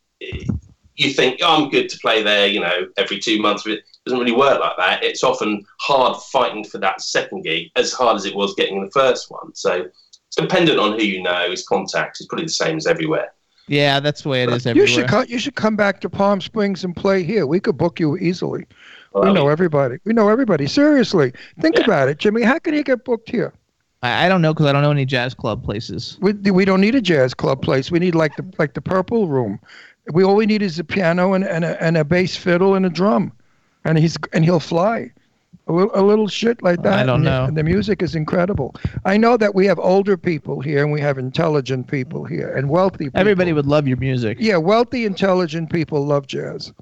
you 0.97 1.11
think 1.11 1.41
oh, 1.43 1.65
I'm 1.65 1.71
good 1.71 1.89
to 1.89 1.99
play 1.99 2.23
there. 2.23 2.47
You 2.47 2.61
know, 2.61 2.89
every 2.97 3.19
two 3.19 3.41
months. 3.41 3.67
It 3.67 3.83
doesn't 4.05 4.19
really 4.19 4.37
work 4.37 4.61
like 4.61 4.77
that. 4.77 5.03
It's 5.03 5.25
often 5.25 5.65
hard 5.81 6.21
fighting 6.31 6.65
for 6.65 6.79
that 6.79 7.01
second 7.01 7.43
gig, 7.43 7.71
as 7.77 7.93
hard 7.93 8.17
as 8.17 8.27
it 8.27 8.35
was 8.35 8.55
getting 8.55 8.85
the 8.85 8.91
first 8.91 9.31
one. 9.31 9.55
So 9.55 9.87
it's 10.29 10.37
dependent 10.37 10.79
on 10.79 10.99
who 10.99 11.05
you 11.05 11.23
know. 11.23 11.51
His 11.51 11.67
contacts 11.67 12.21
It's 12.21 12.29
probably 12.29 12.47
the 12.47 12.53
same 12.53 12.77
as 12.77 12.87
everywhere. 12.87 13.33
Yeah, 13.67 13.99
that's 13.99 14.23
the 14.23 14.29
way 14.29 14.43
it 14.43 14.51
is 14.51 14.67
everywhere. 14.67 14.87
You 14.87 14.95
should 14.95 15.09
come. 15.09 15.25
You 15.29 15.39
should 15.39 15.55
come 15.55 15.77
back 15.77 16.01
to 16.03 16.11
Palm 16.11 16.41
Springs 16.41 16.85
and 16.85 16.95
play 16.95 17.23
here. 17.23 17.47
We 17.47 17.61
could 17.61 17.79
book 17.79 17.99
you 17.99 18.17
easily. 18.19 18.67
Well, 19.13 19.25
we 19.25 19.33
know 19.33 19.45
mean- 19.45 19.53
everybody. 19.53 19.97
We 20.05 20.13
know 20.13 20.29
everybody. 20.29 20.67
Seriously, 20.67 21.33
think 21.61 21.79
about 21.79 22.09
it, 22.09 22.19
Jimmy. 22.19 22.43
How 22.43 22.59
can 22.59 22.75
you 22.75 22.83
get 22.83 23.05
booked 23.05 23.31
here? 23.31 23.55
I, 24.05 24.27
I 24.27 24.29
don't 24.29 24.43
know 24.43 24.53
because 24.53 24.67
I 24.67 24.73
don't 24.73 24.83
know 24.83 24.91
any 24.91 25.07
jazz 25.07 25.33
club 25.35 25.65
places. 25.65 26.19
We, 26.21 26.33
we 26.51 26.65
don't 26.67 26.81
need 26.83 26.95
a 26.95 27.01
jazz 27.01 27.33
club 27.33 27.63
place. 27.63 27.91
We 27.91 27.99
need 27.99 28.15
like 28.15 28.37
the 28.37 28.45
like 28.59 28.75
the 28.75 28.83
Purple 28.83 29.29
Room. 29.29 29.59
We 30.13 30.23
all 30.23 30.37
we 30.37 30.45
need 30.47 30.61
is 30.63 30.79
a 30.79 30.85
piano 30.85 31.33
and, 31.33 31.45
and 31.45 31.65
a 31.65 31.83
and 31.83 31.97
a 31.97 32.05
bass 32.05 32.37
fiddle 32.37 32.75
and 32.75 32.85
a 32.85 32.91
drum, 32.91 33.33
and 33.85 33.99
he's 33.99 34.17
and 34.35 34.45
he'll 34.45 34.61
fly. 34.61 35.11
A 35.67 35.73
little, 35.73 35.91
a 35.95 36.03
little 36.03 36.29
shit 36.29 36.63
like 36.63 36.83
that. 36.83 36.93
I 36.93 37.07
don't 37.07 37.21
and 37.21 37.27
the- 37.27 37.31
know. 37.31 37.45
and 37.47 37.57
the 37.57 37.63
music 37.63 38.03
is 38.03 38.15
incredible. 38.15 38.75
I 39.07 39.17
know 39.17 39.39
that 39.39 39.55
we 39.55 39.65
have 39.65 39.79
older 39.79 40.19
people 40.19 40.61
here 40.61 40.83
and 40.83 40.93
we 40.93 41.01
have 41.01 41.17
intelligent 41.17 41.87
people 41.87 42.25
here 42.27 42.55
and 42.55 42.69
wealthy 42.69 43.05
people. 43.07 43.21
Everybody 43.21 43.55
would 43.55 43.65
love 43.65 43.89
your 43.89 43.97
music. 43.97 44.37
Yeah, 44.41 44.59
wealthy, 44.59 45.07
intelligent 45.07 45.73
people 45.73 46.05
love 46.05 46.27
jazz. 46.27 46.75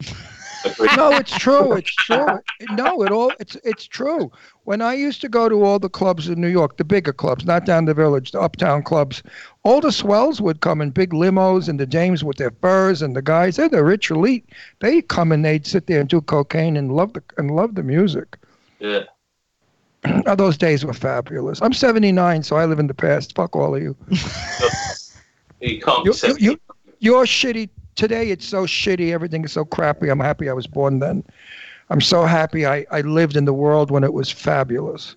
no, 0.96 1.12
it's 1.16 1.36
true. 1.36 1.72
It's 1.74 1.94
true. 1.94 2.40
No, 2.70 3.02
it 3.02 3.10
all 3.10 3.32
it's 3.40 3.56
it's 3.64 3.86
true. 3.86 4.30
When 4.64 4.82
I 4.82 4.94
used 4.94 5.20
to 5.22 5.28
go 5.28 5.48
to 5.48 5.64
all 5.64 5.78
the 5.78 5.88
clubs 5.88 6.28
in 6.28 6.40
New 6.40 6.48
York, 6.48 6.76
the 6.76 6.84
bigger 6.84 7.12
clubs, 7.12 7.44
not 7.44 7.64
down 7.64 7.84
the 7.84 7.94
village, 7.94 8.32
the 8.32 8.40
uptown 8.40 8.82
clubs, 8.82 9.22
all 9.62 9.80
the 9.80 9.92
swells 9.92 10.40
would 10.40 10.60
come 10.60 10.80
in 10.80 10.90
big 10.90 11.10
limos 11.10 11.68
and 11.68 11.80
the 11.80 11.86
dames 11.86 12.24
with 12.24 12.36
their 12.36 12.50
furs 12.50 13.02
and 13.02 13.16
the 13.16 13.22
guys, 13.22 13.56
they're 13.56 13.68
the 13.68 13.84
rich 13.84 14.10
elite. 14.10 14.48
They 14.80 15.02
come 15.02 15.32
and 15.32 15.44
they'd 15.44 15.66
sit 15.66 15.86
there 15.86 16.00
and 16.00 16.08
do 16.08 16.20
cocaine 16.20 16.76
and 16.76 16.92
love 16.92 17.12
the 17.14 17.22
and 17.36 17.50
love 17.50 17.74
the 17.74 17.82
music. 17.82 18.36
Yeah. 18.78 19.04
Oh, 20.26 20.36
those 20.36 20.56
days 20.56 20.84
were 20.84 20.92
fabulous. 20.92 21.60
I'm 21.60 21.72
79, 21.72 22.44
so 22.44 22.56
I 22.56 22.66
live 22.66 22.78
in 22.78 22.86
the 22.86 22.94
past. 22.94 23.34
Fuck 23.34 23.56
all 23.56 23.74
of 23.74 23.82
you. 23.82 23.96
You 25.60 25.80
can't 25.80 26.04
You, 26.04 26.14
you, 26.22 26.36
you, 26.38 26.60
you're 27.00 27.24
shitty. 27.24 27.68
Today 27.98 28.30
it's 28.30 28.46
so 28.46 28.62
shitty. 28.62 29.12
Everything 29.12 29.44
is 29.44 29.50
so 29.50 29.64
crappy. 29.64 30.08
I'm 30.08 30.20
happy 30.20 30.48
I 30.48 30.52
was 30.52 30.68
born 30.68 31.00
then. 31.00 31.24
I'm 31.90 32.00
so 32.00 32.26
happy 32.26 32.64
I, 32.64 32.86
I 32.92 33.00
lived 33.00 33.36
in 33.36 33.44
the 33.44 33.52
world 33.52 33.90
when 33.90 34.04
it 34.04 34.12
was 34.12 34.30
fabulous. 34.30 35.16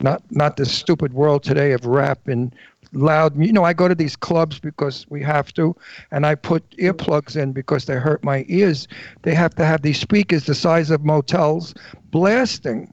Not 0.00 0.22
not 0.30 0.56
this 0.56 0.72
stupid 0.72 1.12
world 1.12 1.42
today 1.42 1.72
of 1.72 1.84
rap 1.84 2.26
and 2.26 2.54
loud. 2.94 3.36
You 3.36 3.52
know, 3.52 3.64
I 3.64 3.74
go 3.74 3.88
to 3.88 3.94
these 3.94 4.16
clubs 4.16 4.58
because 4.58 5.04
we 5.10 5.22
have 5.22 5.52
to, 5.52 5.76
and 6.12 6.24
I 6.24 6.34
put 6.34 6.62
earplugs 6.78 7.36
in 7.36 7.52
because 7.52 7.84
they 7.84 7.96
hurt 7.96 8.24
my 8.24 8.46
ears. 8.48 8.88
They 9.20 9.34
have 9.34 9.54
to 9.56 9.66
have 9.66 9.82
these 9.82 10.00
speakers 10.00 10.46
the 10.46 10.54
size 10.54 10.90
of 10.90 11.04
motels 11.04 11.74
blasting. 12.10 12.90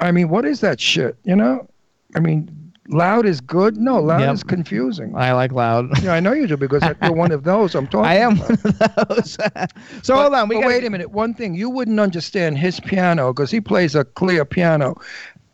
I 0.00 0.10
mean, 0.10 0.30
what 0.30 0.44
is 0.44 0.58
that 0.62 0.80
shit? 0.80 1.16
You 1.22 1.36
know? 1.36 1.68
I 2.16 2.18
mean, 2.18 2.50
loud 2.88 3.26
is 3.26 3.40
good. 3.40 3.76
No, 3.76 4.00
loud 4.00 4.20
Yep. 4.20 4.34
is 4.34 4.42
confusing. 4.42 5.14
I 5.16 5.32
like 5.32 5.52
loud. 5.52 6.02
Yeah, 6.02 6.12
I 6.12 6.20
know 6.20 6.32
you 6.32 6.46
do 6.46 6.56
because 6.56 6.82
you're 7.02 7.12
one 7.12 7.32
of 7.32 7.44
those 7.44 7.74
I'm 7.74 7.86
talking 7.88 8.06
I 8.06 8.16
am 8.16 8.36
about. 8.36 8.48
one 8.64 8.74
of 8.80 9.08
those. 9.08 9.36
so 10.02 10.16
hold 10.16 10.34
on, 10.34 10.48
we 10.48 10.56
but 10.56 10.66
wait 10.66 10.84
a 10.84 10.90
minute. 10.90 11.10
One 11.10 11.34
thing 11.34 11.54
you 11.54 11.70
wouldn't 11.70 12.00
understand 12.00 12.58
his 12.58 12.80
piano 12.80 13.32
because 13.32 13.50
he 13.50 13.60
plays 13.60 13.94
a 13.94 14.04
clear 14.04 14.44
piano, 14.44 14.94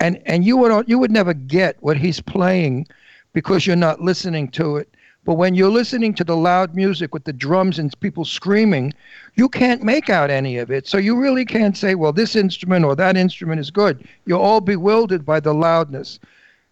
and 0.01 0.21
and 0.27 0.45
you 0.45 0.57
would 0.57 0.89
you 0.89 0.99
would 0.99 1.11
never 1.11 1.35
get 1.35 1.77
what 1.81 1.97
he's 1.97 2.21
playing 2.21 2.87
because 3.33 3.67
you're 3.67 3.77
not 3.77 4.01
listening 4.01 4.49
to 4.53 4.77
it. 4.77 4.89
But 5.25 5.35
when 5.35 5.55
you're 5.55 5.71
listening 5.71 6.15
to 6.15 6.25
the 6.25 6.37
loud 6.37 6.75
music 6.75 7.13
with 7.13 7.25
the 7.25 7.33
drums 7.33 7.79
and 7.79 7.93
people 8.01 8.25
screaming, 8.25 8.95
you 9.35 9.51
can't 9.51 9.83
make 9.83 10.09
out 10.09 10.31
any 10.31 10.57
of 10.57 10.71
it. 10.71 10.89
So 10.89 10.97
you 10.97 11.15
really 11.21 11.45
can't 11.45 11.77
say, 11.77 11.95
well, 11.95 12.13
this 12.13 12.35
instrument 12.35 12.87
or 12.87 12.97
that 12.97 13.19
instrument 13.19 13.61
is 13.61 13.71
good. 13.71 14.09
You're 14.25 14.41
all 14.41 14.63
bewildered 14.63 15.27
by 15.27 15.39
the 15.39 15.53
loudness. 15.53 16.19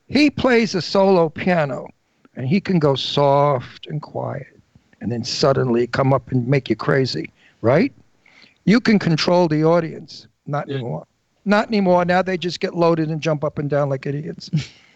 He 0.09 0.31
plays 0.31 0.75
a 0.75 0.81
solo 0.81 1.29
piano, 1.29 1.89
and 2.35 2.49
he 2.49 2.61
can 2.61 2.79
go 2.79 2.95
soft 2.95 3.87
and 3.87 4.01
quiet, 4.01 4.59
and 5.01 5.13
then 5.13 5.23
suddenly 5.23 5.87
come 5.87 6.13
up 6.13 6.33
and 6.33 6.49
make 6.49 6.71
you 6.71 6.77
crazy, 6.77 7.31
right? 7.61 7.93
You 8.65 8.81
can 8.81 8.99
control 8.99 9.49
the 9.49 9.65
audience. 9.65 10.27
Not 10.47 10.71
anymore. 10.71 11.07
Not 11.45 11.69
anymore. 11.69 12.05
Now 12.05 12.23
they 12.23 12.39
just 12.39 12.61
get 12.61 12.75
loaded 12.75 13.11
and 13.11 13.21
jump 13.21 13.45
up 13.45 13.59
and 13.59 13.69
down 13.69 13.91
like 13.91 14.07
idiots. 14.07 14.51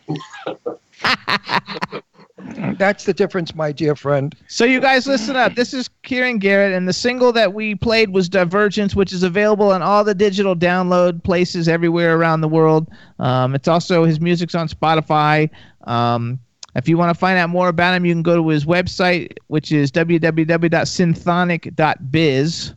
That's 2.38 3.04
the 3.04 3.12
difference, 3.12 3.54
my 3.54 3.72
dear 3.72 3.94
friend. 3.94 4.34
So 4.48 4.64
you 4.64 4.80
guys 4.80 5.06
listen 5.06 5.36
up. 5.36 5.54
This 5.54 5.74
is 5.74 5.90
Kieron 6.04 6.40
Garrett, 6.40 6.72
and 6.72 6.88
the 6.88 6.92
single 6.92 7.32
that 7.32 7.52
we 7.52 7.74
played 7.74 8.10
was 8.10 8.28
Divergence, 8.28 8.96
which 8.96 9.12
is 9.12 9.22
available 9.22 9.70
on 9.70 9.82
all 9.82 10.02
the 10.02 10.14
digital 10.14 10.56
download 10.56 11.22
places 11.22 11.68
everywhere 11.68 12.16
around 12.16 12.40
the 12.40 12.48
world. 12.48 12.90
Um, 13.18 13.54
it's 13.54 13.68
also 13.68 14.04
his 14.04 14.18
music's 14.20 14.54
on 14.54 14.68
Spotify. 14.68 15.50
Um, 15.84 16.40
if 16.74 16.88
you 16.88 16.96
want 16.96 17.14
to 17.14 17.18
find 17.18 17.38
out 17.38 17.50
more 17.50 17.68
about 17.68 17.94
him, 17.94 18.06
you 18.06 18.14
can 18.14 18.22
go 18.22 18.36
to 18.36 18.48
his 18.48 18.64
website, 18.64 19.36
which 19.48 19.72
is 19.72 19.92
www.synthonic.biz. 19.92 22.74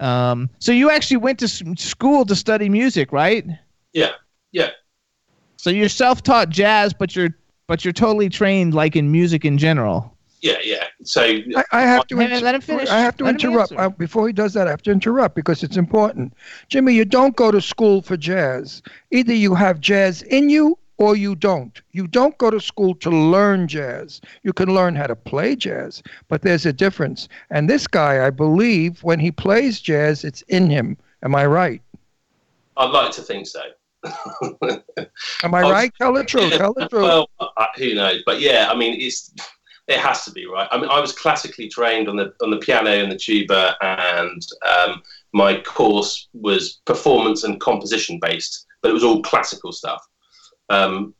Um, 0.00 0.50
so 0.58 0.72
you 0.72 0.90
actually 0.90 1.16
went 1.16 1.38
to 1.40 1.48
school 1.48 2.26
to 2.26 2.36
study 2.36 2.68
music, 2.68 3.12
right? 3.12 3.46
Yeah, 3.94 4.10
yeah. 4.52 4.68
So 5.56 5.70
you're 5.70 5.88
self-taught 5.88 6.50
jazz, 6.50 6.92
but 6.92 7.16
you're 7.16 7.34
but 7.68 7.84
you're 7.84 7.92
totally 7.92 8.28
trained 8.28 8.74
like 8.74 8.96
in 8.96 9.12
music 9.12 9.44
in 9.44 9.56
general. 9.56 10.12
Yeah, 10.40 10.56
yeah. 10.62 10.84
So 11.02 11.22
I, 11.22 11.64
I 11.72 11.82
have 11.82 12.06
to. 12.08 12.20
Inter- 12.20 12.40
let 12.40 12.54
him 12.54 12.60
finish. 12.60 12.88
I 12.88 13.00
have 13.00 13.16
to 13.18 13.24
Let 13.24 13.34
interrupt 13.34 13.72
answer. 13.72 13.82
uh, 13.84 13.88
before 13.90 14.26
he 14.26 14.32
does 14.32 14.54
that. 14.54 14.66
I 14.66 14.70
have 14.70 14.82
to 14.82 14.90
interrupt 14.90 15.34
because 15.34 15.62
it's 15.62 15.76
important. 15.76 16.32
Jimmy, 16.68 16.94
you 16.94 17.04
don't 17.04 17.36
go 17.36 17.50
to 17.50 17.60
school 17.60 18.02
for 18.02 18.16
jazz. 18.16 18.82
Either 19.10 19.34
you 19.34 19.54
have 19.54 19.80
jazz 19.80 20.22
in 20.22 20.48
you 20.48 20.78
or 20.96 21.16
you 21.16 21.34
don't. 21.34 21.80
You 21.92 22.06
don't 22.06 22.38
go 22.38 22.50
to 22.50 22.60
school 22.60 22.94
to 22.96 23.10
learn 23.10 23.66
jazz. 23.66 24.20
You 24.44 24.52
can 24.52 24.72
learn 24.72 24.94
how 24.94 25.08
to 25.08 25.16
play 25.16 25.56
jazz, 25.56 26.02
but 26.28 26.42
there's 26.42 26.66
a 26.66 26.72
difference. 26.72 27.28
And 27.50 27.68
this 27.68 27.86
guy, 27.88 28.24
I 28.24 28.30
believe, 28.30 29.02
when 29.02 29.18
he 29.18 29.30
plays 29.32 29.80
jazz, 29.80 30.24
it's 30.24 30.42
in 30.42 30.70
him. 30.70 30.96
Am 31.24 31.34
I 31.34 31.46
right? 31.46 31.82
I'd 32.76 32.90
like 32.90 33.10
to 33.12 33.22
think 33.22 33.48
so. 33.48 33.60
Am 35.42 35.54
I 35.54 35.60
I 35.60 35.62
was- 35.64 35.72
right? 35.72 35.92
Tell 35.98 36.12
the 36.12 36.24
truth. 36.24 36.52
Tell 36.54 36.72
the 36.74 36.88
truth. 36.88 37.02
Well, 37.02 37.28
who 37.76 37.94
knows? 37.94 38.22
But 38.24 38.40
yeah, 38.40 38.68
I 38.70 38.76
mean, 38.76 39.00
it's 39.00 39.32
it 39.88 39.98
has 39.98 40.24
to 40.24 40.30
be 40.30 40.46
right. 40.46 40.68
I 40.70 40.78
mean, 40.78 40.90
I 40.90 41.00
was 41.00 41.12
classically 41.12 41.68
trained 41.68 42.08
on 42.08 42.16
the 42.16 42.32
on 42.42 42.50
the 42.50 42.58
piano 42.58 42.90
and 42.90 43.10
the 43.10 43.16
tuba, 43.16 43.74
and 43.80 44.46
um, 44.68 45.02
my 45.32 45.60
course 45.60 46.28
was 46.32 46.80
performance 46.84 47.44
and 47.44 47.60
composition 47.60 48.18
based, 48.20 48.66
but 48.82 48.90
it 48.90 48.94
was 48.94 49.04
all 49.04 49.22
classical 49.22 49.72
stuff. 49.72 50.06
Um, 50.68 51.14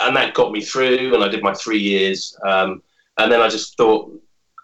and 0.00 0.14
that 0.16 0.34
got 0.34 0.52
me 0.52 0.60
through, 0.60 1.14
and 1.14 1.24
I 1.24 1.28
did 1.28 1.42
my 1.42 1.54
three 1.54 1.78
years, 1.78 2.36
um, 2.46 2.82
and 3.18 3.30
then 3.32 3.40
I 3.40 3.48
just 3.48 3.76
thought. 3.76 4.12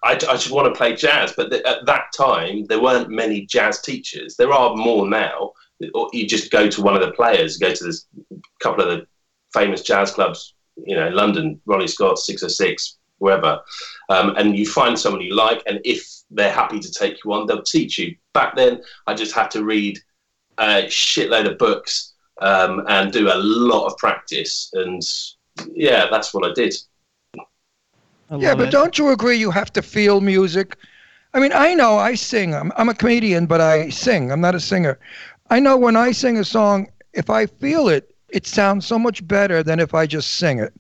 I, 0.07 0.13
I 0.13 0.17
just 0.35 0.51
want 0.51 0.67
to 0.67 0.77
play 0.77 0.95
jazz, 0.95 1.33
but 1.35 1.51
th- 1.51 1.63
at 1.65 1.87
that 1.87 2.13
time 2.15 2.67
there 2.67 2.79
weren't 2.83 3.09
many 3.09 3.47
jazz 3.47 3.81
teachers. 3.81 4.37
There 4.37 4.53
are 4.53 4.77
more 4.77 5.09
now. 5.09 5.53
Or 5.95 6.09
you 6.13 6.27
just 6.27 6.51
go 6.51 6.69
to 6.69 6.83
one 6.83 6.95
of 6.95 7.01
the 7.01 7.13
players, 7.13 7.57
go 7.57 7.75
to 7.75 7.85
this 7.85 8.07
couple 8.61 8.85
of 8.85 8.91
the 8.91 9.07
famous 9.53 9.83
jazz 9.83 10.11
clubs, 10.11 10.55
you 10.77 10.97
know, 10.97 11.09
London, 11.09 11.61
Ronnie 11.67 11.87
Scott, 11.87 12.19
606, 12.19 12.99
wherever, 13.19 13.61
um, 14.09 14.35
and 14.37 14.57
you 14.59 14.67
find 14.67 14.99
someone 14.99 15.23
you 15.23 15.35
like, 15.35 15.63
and 15.67 15.81
if 15.85 16.07
they're 16.31 16.53
happy 16.53 16.81
to 16.81 16.93
take 16.93 17.25
you 17.25 17.33
on, 17.33 17.47
they'll 17.47 17.63
teach 17.63 17.99
you. 17.99 18.15
Back 18.33 18.57
then, 18.57 18.83
I 19.07 19.15
just 19.15 19.35
had 19.35 19.51
to 19.53 19.65
read 19.65 19.99
a 20.59 20.85
shitload 20.85 21.51
of 21.51 21.59
books 21.59 22.15
um, 22.41 22.85
and 22.89 23.13
do 23.13 23.33
a 23.33 23.39
lot 23.39 23.87
of 23.87 23.97
practice, 23.99 24.71
and 24.75 25.03
yeah, 25.73 26.07
that's 26.11 26.35
what 26.35 26.49
I 26.49 26.53
did. 26.53 26.75
Yeah, 28.37 28.55
but 28.55 28.71
don't 28.71 28.99
you 28.99 29.11
agree 29.11 29.37
you 29.37 29.51
have 29.51 29.73
to 29.75 29.83
feel 29.83 30.21
music? 30.21 30.77
I 31.35 31.41
mean, 31.41 31.53
I 31.53 31.75
know 31.75 31.99
I 31.99 32.15
sing. 32.15 32.55
I'm, 32.55 32.73
I'm 32.77 32.89
a 32.89 32.95
comedian, 32.95 33.47
but 33.47 33.61
I 33.61 33.91
sing. 33.91 34.31
I'm 34.31 34.41
not 34.41 34.55
a 34.55 34.61
singer. 34.61 34.99
I 35.55 35.61
know 35.61 35.77
when 35.77 35.95
I 35.95 36.11
sing 36.11 36.37
a 36.37 36.45
song, 36.45 36.89
if 37.13 37.31
I 37.31 37.47
feel 37.47 37.87
it, 37.89 38.13
it 38.29 38.45
sounds 38.45 38.85
so 38.87 38.99
much 38.99 39.25
better 39.25 39.63
than 39.63 39.79
if 39.79 39.95
I 39.95 40.05
just 40.05 40.35
sing 40.35 40.59
it. 40.59 40.75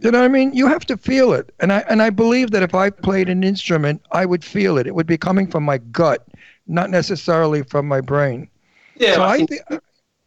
You 0.00 0.10
know 0.10 0.18
what 0.18 0.26
I 0.26 0.28
mean? 0.28 0.52
You 0.52 0.66
have 0.66 0.84
to 0.88 0.98
feel 0.98 1.32
it. 1.32 1.54
And 1.58 1.72
I 1.72 1.78
and 1.88 2.02
I 2.02 2.10
believe 2.10 2.50
that 2.50 2.62
if 2.62 2.74
I 2.74 2.90
played 2.90 3.30
an 3.30 3.42
instrument, 3.42 4.02
I 4.12 4.26
would 4.26 4.44
feel 4.44 4.76
it. 4.76 4.86
It 4.86 4.94
would 4.94 5.06
be 5.06 5.16
coming 5.16 5.46
from 5.46 5.62
my 5.62 5.78
gut, 5.78 6.28
not 6.66 6.90
necessarily 6.90 7.62
from 7.62 7.88
my 7.88 8.02
brain. 8.02 8.50
Yeah, 8.96 9.14
so 9.14 9.22
I 9.22 9.46
think 9.46 9.62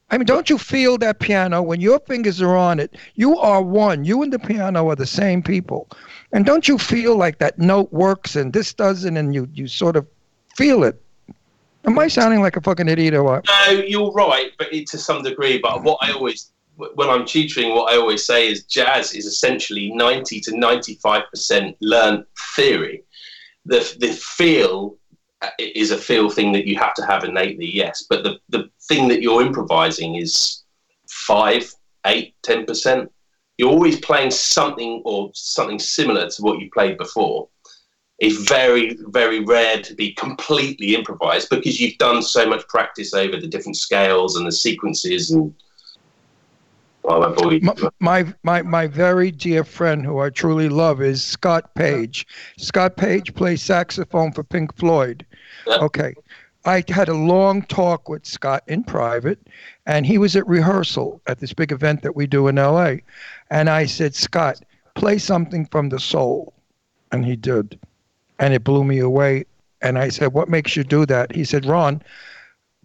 I 0.10 0.18
mean, 0.18 0.26
don't 0.26 0.50
you 0.50 0.58
feel 0.58 0.98
that 0.98 1.20
piano 1.20 1.62
when 1.62 1.82
your 1.82 2.00
fingers 2.00 2.42
are 2.42 2.58
on 2.58 2.80
it? 2.80 2.98
You 3.14 3.38
are 3.38 3.62
one. 3.62 4.06
You 4.06 4.24
and 4.24 4.34
the 4.34 4.40
piano 4.40 4.90
are 4.90 4.96
the 4.96 5.06
same 5.06 5.44
people. 5.44 5.88
And 6.34 6.48
don't 6.48 6.68
you 6.68 6.80
feel 6.80 7.16
like 7.16 7.38
that 7.38 7.60
note 7.60 7.94
works 7.94 8.36
and 8.36 8.54
this 8.54 8.74
doesn't 8.74 9.18
and 9.18 9.36
you 9.36 9.48
you 9.54 9.68
sort 9.68 9.96
of 9.96 10.08
feel 10.56 10.84
it? 10.84 11.00
Am 11.86 11.98
I 11.98 12.08
sounding 12.08 12.42
like 12.42 12.58
a 12.58 12.62
fucking 12.62 12.88
idiot 12.88 13.14
or 13.14 13.24
what? 13.24 13.46
No, 13.48 13.72
you're 13.72 14.12
right, 14.12 14.52
but 14.58 14.72
to 14.72 14.98
some 14.98 15.24
degree. 15.24 15.58
But 15.58 15.84
what 15.84 15.98
I 16.02 16.12
always, 16.12 16.52
when 16.76 17.10
I'm 17.10 17.26
tutoring, 17.26 17.74
what 17.74 17.92
I 17.92 17.98
always 17.98 18.26
say 18.26 18.50
is 18.50 18.64
jazz 18.66 19.14
is 19.14 19.26
essentially 19.26 19.92
90 19.94 20.42
to 20.42 20.58
95 20.58 21.24
percent 21.30 21.78
learned 21.82 22.26
theory. 22.56 23.04
The 23.66 23.96
the 24.00 24.10
feel 24.10 24.98
uh, 25.42 25.50
is 25.58 25.92
a 25.92 25.98
feel 25.98 26.30
thing 26.30 26.52
that 26.52 26.68
you 26.68 26.78
have 26.78 26.94
to 26.96 27.06
have 27.06 27.24
innately, 27.24 27.70
yes. 27.74 28.06
But 28.10 28.24
the 28.24 28.40
the 28.50 28.70
thing 28.88 29.08
that 29.08 29.22
you're 29.22 29.42
improvising 29.42 30.16
is 30.16 30.64
five, 31.10 31.72
eight, 32.06 32.36
ten 32.44 32.66
percent. 32.66 33.12
You're 33.58 33.70
always 33.70 34.00
playing 34.00 34.32
something 34.32 35.02
or 35.06 35.32
something 35.34 35.78
similar 35.78 36.30
to 36.30 36.42
what 36.42 36.60
you 36.60 36.70
played 36.72 36.98
before. 36.98 37.48
It's 38.22 38.48
very, 38.48 38.96
very 39.08 39.40
rare 39.40 39.82
to 39.82 39.96
be 39.96 40.14
completely 40.14 40.94
improvised 40.94 41.50
because 41.50 41.80
you've 41.80 41.98
done 41.98 42.22
so 42.22 42.48
much 42.48 42.68
practice 42.68 43.16
over 43.16 43.36
the 43.36 43.48
different 43.48 43.78
scales 43.78 44.38
and 44.38 44.46
the 44.46 44.52
sequences 44.52 45.32
and. 45.32 45.54
My, 47.62 47.74
my 48.00 48.34
my 48.44 48.62
my 48.62 48.86
very 48.86 49.32
dear 49.32 49.64
friend 49.64 50.06
who 50.06 50.20
I 50.20 50.30
truly 50.30 50.70
love 50.70 51.02
is 51.02 51.24
Scott 51.24 51.74
Page. 51.74 52.28
Scott 52.60 52.96
Page 52.96 53.34
plays 53.34 53.64
saxophone 53.64 54.32
for 54.32 54.44
Pink 54.44 54.76
Floyd. 54.76 55.26
Okay. 55.68 56.14
I 56.64 56.84
had 56.90 57.10
a 57.10 57.16
long 57.16 57.64
talk 57.64 58.08
with 58.08 58.24
Scott 58.28 58.64
in 58.68 58.84
private, 58.84 59.40
and 59.88 60.06
he 60.06 60.20
was 60.20 60.36
at 60.36 60.46
rehearsal 60.46 61.20
at 61.26 61.40
this 61.40 61.54
big 61.54 61.72
event 61.72 62.04
that 62.04 62.16
we 62.16 62.28
do 62.28 62.48
in 62.48 62.58
LA. 62.58 62.98
And 63.50 63.68
I 63.68 63.88
said, 63.88 64.14
Scott, 64.14 64.62
play 64.94 65.18
something 65.18 65.66
from 65.66 65.90
the 65.90 66.00
soul. 66.00 66.54
And 67.12 67.26
he 67.26 67.36
did. 67.36 67.80
And 68.42 68.54
it 68.54 68.66
blew 68.66 68.84
me 68.84 69.00
away. 69.00 69.46
And 69.82 69.98
I 69.98 70.10
said, 70.10 70.34
What 70.34 70.50
makes 70.50 70.76
you 70.76 70.84
do 70.84 71.06
that? 71.06 71.34
He 71.34 71.46
said, 71.46 71.66
Ron, 71.66 72.02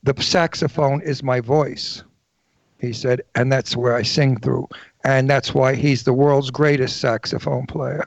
the 0.04 0.14
saxophone 0.22 1.02
is 1.02 1.22
my 1.22 1.40
voice. 1.40 2.04
He 2.80 2.92
said, 2.92 3.22
and 3.34 3.50
that's 3.50 3.76
where 3.76 3.94
I 3.94 4.02
sing 4.02 4.38
through. 4.38 4.68
And 5.04 5.28
that's 5.28 5.54
why 5.54 5.74
he's 5.74 6.04
the 6.04 6.12
world's 6.12 6.50
greatest 6.50 6.98
saxophone 7.00 7.66
player. 7.66 8.06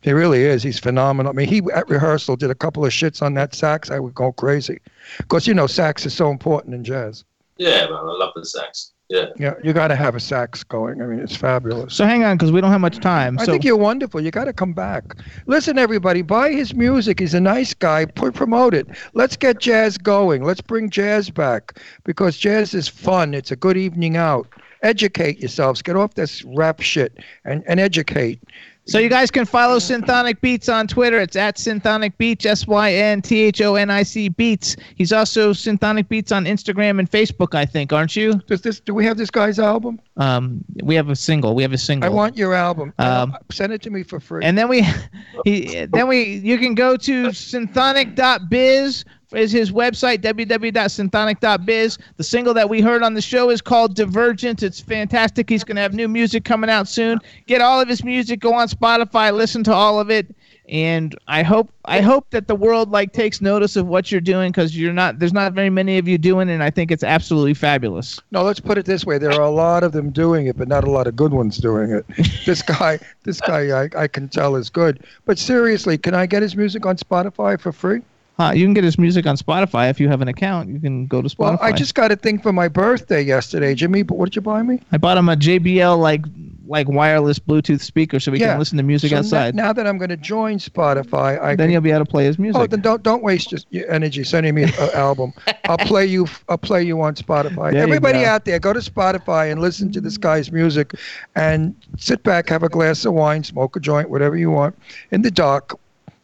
He 0.00 0.12
really 0.12 0.42
is. 0.42 0.62
He's 0.62 0.80
phenomenal. 0.80 1.30
I 1.30 1.34
mean, 1.34 1.48
he 1.48 1.62
at 1.72 1.88
rehearsal 1.88 2.36
did 2.36 2.50
a 2.50 2.56
couple 2.56 2.84
of 2.84 2.92
shits 2.92 3.22
on 3.22 3.34
that 3.34 3.54
sax. 3.54 3.90
I 3.90 4.00
would 4.00 4.14
go 4.14 4.32
crazy. 4.32 4.80
Because, 5.18 5.46
you 5.46 5.54
know, 5.54 5.68
sax 5.68 6.04
is 6.04 6.12
so 6.12 6.30
important 6.30 6.74
in 6.74 6.82
jazz. 6.82 7.24
Yeah, 7.56 7.84
man, 7.84 7.92
I 7.92 8.16
love 8.18 8.32
the 8.34 8.44
sax. 8.44 8.92
Yeah. 9.12 9.26
Yeah, 9.36 9.54
you 9.62 9.74
got 9.74 9.88
to 9.88 9.94
have 9.94 10.14
a 10.14 10.20
sax 10.20 10.64
going. 10.64 11.02
I 11.02 11.04
mean, 11.04 11.18
it's 11.20 11.36
fabulous. 11.36 11.94
So 11.94 12.06
hang 12.06 12.24
on, 12.24 12.38
because 12.38 12.50
we 12.50 12.62
don't 12.62 12.70
have 12.70 12.80
much 12.80 12.98
time. 12.98 13.38
I 13.38 13.44
so 13.44 13.52
think 13.52 13.62
you're 13.62 13.76
wonderful. 13.76 14.22
You 14.22 14.30
got 14.30 14.44
to 14.44 14.54
come 14.54 14.72
back. 14.72 15.16
Listen, 15.44 15.76
everybody, 15.76 16.22
buy 16.22 16.50
his 16.50 16.74
music. 16.74 17.20
He's 17.20 17.34
a 17.34 17.40
nice 17.40 17.74
guy. 17.74 18.06
Put, 18.06 18.32
promote 18.32 18.72
it. 18.72 18.88
Let's 19.12 19.36
get 19.36 19.60
jazz 19.60 19.98
going. 19.98 20.44
Let's 20.44 20.62
bring 20.62 20.88
jazz 20.88 21.28
back 21.28 21.78
because 22.04 22.38
jazz 22.38 22.72
is 22.72 22.88
fun. 22.88 23.34
It's 23.34 23.50
a 23.50 23.56
good 23.56 23.76
evening 23.76 24.16
out. 24.16 24.48
Educate 24.82 25.40
yourselves. 25.40 25.82
Get 25.82 25.94
off 25.94 26.14
this 26.14 26.42
rap 26.44 26.80
shit 26.80 27.18
and, 27.44 27.62
and 27.66 27.78
educate. 27.78 28.40
So 28.84 28.98
you 28.98 29.08
guys 29.08 29.30
can 29.30 29.44
follow 29.44 29.76
Synthonic 29.78 30.40
Beats 30.40 30.68
on 30.68 30.88
Twitter. 30.88 31.20
It's 31.20 31.36
at 31.36 31.56
Synthonic 31.56 32.18
Beats, 32.18 32.44
S 32.44 32.66
Y 32.66 32.92
N 32.92 33.22
T 33.22 33.40
H 33.40 33.60
O 33.60 33.76
N 33.76 33.90
I 33.90 34.02
C 34.02 34.28
Beats. 34.28 34.76
He's 34.96 35.12
also 35.12 35.52
Synthonic 35.52 36.08
Beats 36.08 36.32
on 36.32 36.46
Instagram 36.46 36.98
and 36.98 37.08
Facebook, 37.08 37.54
I 37.54 37.64
think, 37.64 37.92
aren't 37.92 38.16
you? 38.16 38.34
Does 38.48 38.60
this? 38.60 38.80
Do 38.80 38.92
we 38.92 39.04
have 39.04 39.16
this 39.16 39.30
guy's 39.30 39.60
album? 39.60 40.00
Um, 40.16 40.64
we 40.82 40.96
have 40.96 41.10
a 41.10 41.16
single. 41.16 41.54
We 41.54 41.62
have 41.62 41.72
a 41.72 41.78
single. 41.78 42.10
I 42.10 42.12
want 42.12 42.36
your 42.36 42.54
album. 42.54 42.92
Um, 42.98 43.36
Send 43.52 43.72
it 43.72 43.82
to 43.82 43.90
me 43.90 44.02
for 44.02 44.18
free. 44.18 44.44
And 44.44 44.58
then 44.58 44.68
we, 44.68 44.84
he, 45.44 45.86
then 45.86 46.08
we, 46.08 46.36
you 46.38 46.58
can 46.58 46.74
go 46.74 46.96
to 46.96 47.28
synthonic.biz 47.28 49.04
is 49.34 49.52
his 49.52 49.72
website 49.72 50.18
www.synthonic.biz. 50.18 51.98
The 52.16 52.24
single 52.24 52.54
that 52.54 52.68
we 52.68 52.80
heard 52.80 53.02
on 53.02 53.14
the 53.14 53.22
show 53.22 53.50
is 53.50 53.60
called 53.60 53.94
Divergent. 53.94 54.62
It's 54.62 54.80
fantastic. 54.80 55.48
He's 55.48 55.64
going 55.64 55.76
to 55.76 55.82
have 55.82 55.94
new 55.94 56.08
music 56.08 56.44
coming 56.44 56.70
out 56.70 56.88
soon. 56.88 57.18
Get 57.46 57.60
all 57.60 57.80
of 57.80 57.88
his 57.88 58.04
music. 58.04 58.40
Go 58.40 58.54
on 58.54 58.68
Spotify. 58.68 59.32
Listen 59.32 59.64
to 59.64 59.72
all 59.72 60.00
of 60.00 60.10
it. 60.10 60.34
And 60.68 61.16
I 61.26 61.42
hope 61.42 61.72
I 61.84 62.00
hope 62.00 62.30
that 62.30 62.46
the 62.46 62.54
world 62.54 62.90
like 62.90 63.12
takes 63.12 63.40
notice 63.40 63.74
of 63.74 63.88
what 63.88 64.12
you're 64.12 64.20
doing 64.20 64.52
because 64.52 64.78
you're 64.78 64.92
not 64.92 65.18
there's 65.18 65.32
not 65.32 65.54
very 65.54 65.70
many 65.70 65.98
of 65.98 66.06
you 66.06 66.18
doing 66.18 66.48
it 66.48 66.52
and 66.52 66.62
I 66.62 66.70
think 66.70 66.92
it's 66.92 67.02
absolutely 67.02 67.54
fabulous. 67.54 68.20
No, 68.30 68.44
let's 68.44 68.60
put 68.60 68.78
it 68.78 68.86
this 68.86 69.04
way: 69.04 69.18
there 69.18 69.32
are 69.32 69.42
a 69.42 69.50
lot 69.50 69.82
of 69.82 69.90
them 69.90 70.10
doing 70.10 70.46
it, 70.46 70.56
but 70.56 70.68
not 70.68 70.84
a 70.84 70.90
lot 70.90 71.08
of 71.08 71.16
good 71.16 71.32
ones 71.32 71.58
doing 71.58 71.90
it. 71.90 72.06
this 72.46 72.62
guy, 72.62 73.00
this 73.24 73.40
guy, 73.40 73.82
I, 73.82 73.88
I 73.96 74.06
can 74.06 74.28
tell 74.28 74.54
is 74.54 74.70
good. 74.70 75.02
But 75.24 75.36
seriously, 75.36 75.98
can 75.98 76.14
I 76.14 76.26
get 76.26 76.42
his 76.42 76.54
music 76.54 76.86
on 76.86 76.96
Spotify 76.96 77.60
for 77.60 77.72
free? 77.72 78.02
Huh, 78.42 78.50
you 78.52 78.66
can 78.66 78.74
get 78.74 78.82
his 78.82 78.98
music 78.98 79.24
on 79.26 79.36
Spotify 79.36 79.88
if 79.88 80.00
you 80.00 80.08
have 80.08 80.20
an 80.20 80.26
account. 80.26 80.68
You 80.68 80.80
can 80.80 81.06
go 81.06 81.22
to 81.22 81.28
Spotify. 81.28 81.38
Well, 81.38 81.58
I 81.60 81.70
just 81.70 81.94
got 81.94 82.10
a 82.10 82.16
thing 82.16 82.40
for 82.40 82.52
my 82.52 82.66
birthday 82.66 83.22
yesterday, 83.22 83.72
Jimmy. 83.74 84.02
But 84.02 84.18
what 84.18 84.26
did 84.26 84.36
you 84.36 84.42
buy 84.42 84.62
me? 84.62 84.80
I 84.90 84.98
bought 84.98 85.16
him 85.16 85.28
a 85.28 85.36
JBL 85.36 85.96
like 85.98 86.24
like 86.66 86.88
wireless 86.88 87.38
Bluetooth 87.38 87.80
speaker 87.80 88.18
so 88.18 88.32
we 88.32 88.40
Yeah. 88.40 88.50
can 88.52 88.58
listen 88.58 88.78
to 88.78 88.82
music 88.82 89.10
So 89.10 89.18
outside. 89.18 89.54
now 89.54 89.72
that 89.72 89.86
I'm 89.86 89.98
going 89.98 90.08
to 90.10 90.16
join 90.16 90.58
Spotify, 90.58 91.40
I 91.40 91.54
then 91.54 91.66
can- 91.66 91.70
you'll 91.72 91.82
be 91.82 91.90
able 91.90 92.04
to 92.04 92.10
play 92.10 92.24
his 92.24 92.36
oh, 92.38 92.42
music. 92.42 92.62
Oh, 92.62 92.66
then 92.66 92.80
don't 92.80 93.02
don't 93.04 93.22
waste 93.22 93.50
just 93.50 93.66
your 93.70 93.88
energy 93.90 94.24
sending 94.24 94.56
me 94.56 94.64
an 94.64 94.72
album. 94.94 95.32
I'll 95.66 95.78
play 95.92 96.06
you. 96.06 96.26
I'll 96.48 96.58
play 96.58 96.82
you 96.82 97.00
on 97.00 97.14
Spotify. 97.14 97.72
There 97.72 97.82
Everybody 97.82 98.24
out 98.24 98.44
there, 98.44 98.58
go 98.58 98.72
to 98.72 98.80
Spotify 98.80 99.52
and 99.52 99.60
listen 99.60 99.92
to 99.92 100.00
this 100.00 100.16
guy's 100.18 100.50
music, 100.50 100.94
and 101.36 101.76
sit 101.96 102.24
back, 102.24 102.48
have 102.48 102.64
a 102.64 102.68
glass 102.68 103.04
of 103.04 103.12
wine, 103.12 103.44
smoke 103.44 103.76
a 103.76 103.80
joint, 103.80 104.10
whatever 104.10 104.36
you 104.36 104.50
want, 104.50 104.76
in 105.12 105.22
the 105.22 105.30
dark, 105.30 105.78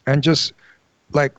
and 0.05 0.21
just 0.21 0.51
like 1.13 1.31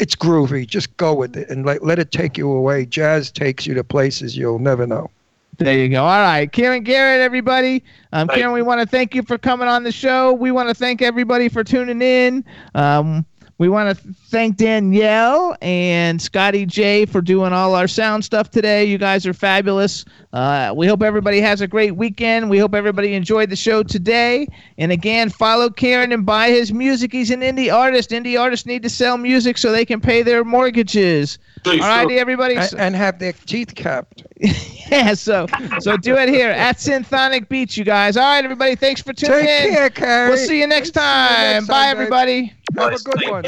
it's 0.00 0.16
groovy. 0.16 0.66
Just 0.66 0.96
go 0.96 1.14
with 1.14 1.36
it 1.36 1.48
and 1.50 1.64
like 1.64 1.82
let 1.82 1.98
it 1.98 2.10
take 2.10 2.38
you 2.38 2.50
away. 2.50 2.86
Jazz 2.86 3.30
takes 3.30 3.66
you 3.66 3.74
to 3.74 3.84
places 3.84 4.36
you'll 4.36 4.58
never 4.58 4.86
know. 4.86 5.10
There 5.58 5.76
you 5.76 5.90
go. 5.90 6.02
All 6.02 6.20
right, 6.22 6.50
Kieron 6.50 6.84
Garrett, 6.84 7.20
everybody. 7.20 7.84
Um, 8.14 8.28
Thank 8.28 8.40
Kieron, 8.40 8.54
we 8.54 8.62
want 8.62 8.80
to 8.80 8.86
thank 8.86 9.14
you 9.14 9.22
for 9.22 9.36
coming 9.36 9.68
on 9.68 9.84
the 9.84 9.92
show. 9.92 10.32
We 10.32 10.52
want 10.52 10.70
to 10.70 10.74
thank 10.74 11.02
everybody 11.02 11.50
for 11.50 11.62
tuning 11.62 12.00
in. 12.00 12.44
Um, 12.74 13.26
we 13.60 13.68
want 13.68 13.94
to 13.94 14.14
thank 14.30 14.56
Danielle 14.56 15.54
and 15.60 16.20
Scotty 16.20 16.64
J 16.64 17.04
for 17.04 17.20
doing 17.20 17.52
all 17.52 17.74
our 17.74 17.86
sound 17.86 18.24
stuff 18.24 18.50
today. 18.50 18.86
You 18.86 18.96
guys 18.96 19.26
are 19.26 19.34
fabulous. 19.34 20.06
Uh, 20.32 20.72
we 20.74 20.86
hope 20.86 21.02
everybody 21.02 21.42
has 21.42 21.60
a 21.60 21.66
great 21.66 21.94
weekend. 21.94 22.48
We 22.48 22.56
hope 22.56 22.74
everybody 22.74 23.12
enjoyed 23.12 23.50
the 23.50 23.56
show 23.56 23.82
today. 23.82 24.46
And 24.78 24.90
again, 24.90 25.28
follow 25.28 25.68
Kieron 25.68 26.14
and 26.14 26.24
buy 26.24 26.48
his 26.48 26.72
music. 26.72 27.12
He's 27.12 27.30
an 27.30 27.42
indie 27.42 27.70
artist. 27.70 28.12
Indie 28.12 28.40
artists 28.40 28.64
need 28.64 28.82
to 28.82 28.88
sell 28.88 29.18
music 29.18 29.58
so 29.58 29.72
they 29.72 29.84
can 29.84 30.00
pay 30.00 30.22
their 30.22 30.42
mortgages. 30.42 31.38
All 31.82 31.88
righty, 31.88 32.18
everybody. 32.18 32.56
and, 32.56 32.80
and 32.80 32.96
have 32.96 33.18
their 33.18 33.34
teeth 33.34 33.74
capped. 33.74 34.24
yeah, 34.90 35.12
so 35.12 35.46
so 35.80 35.96
do 35.98 36.16
it 36.16 36.28
here 36.30 36.48
at 36.50 36.76
Synthonic 36.78 37.48
Beats, 37.48 37.76
you 37.76 37.84
guys. 37.84 38.16
All 38.16 38.22
right, 38.22 38.42
everybody, 38.42 38.74
thanks 38.74 39.02
for 39.02 39.12
tuning 39.12 39.44
Take 39.44 39.72
in. 39.72 39.90
Care, 39.90 40.28
We'll 40.30 40.38
see 40.38 40.60
you 40.60 40.66
next 40.66 40.92
time. 40.92 41.46
You 41.46 41.52
next 41.54 41.66
Bye, 41.66 41.84
time, 41.84 41.90
everybody. 41.90 42.52
Have 42.78 42.92
a 42.94 42.98
good 42.98 43.30
one. 43.30 43.44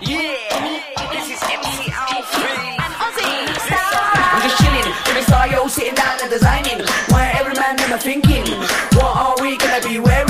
Yeah, 0.00 0.36
this 1.12 1.28
is 1.28 1.42
MC 1.42 1.92
Alfie. 1.92 2.76
And 2.80 2.94
Ozzy. 3.04 3.26
I'm 4.32 4.42
just 4.42 4.58
chilling, 4.62 4.92
every 5.08 5.22
star 5.24 5.48
yo 5.48 5.66
sitting 5.68 5.94
down 5.94 6.16
and 6.22 6.30
designing. 6.30 6.86
Why 7.08 7.34
every 7.38 7.54
man 7.54 7.76
never 7.76 7.98
thinking? 7.98 8.46
What 8.96 9.16
are 9.16 9.36
we 9.42 9.58
gonna 9.58 9.86
be 9.86 9.98
wearing? 9.98 10.25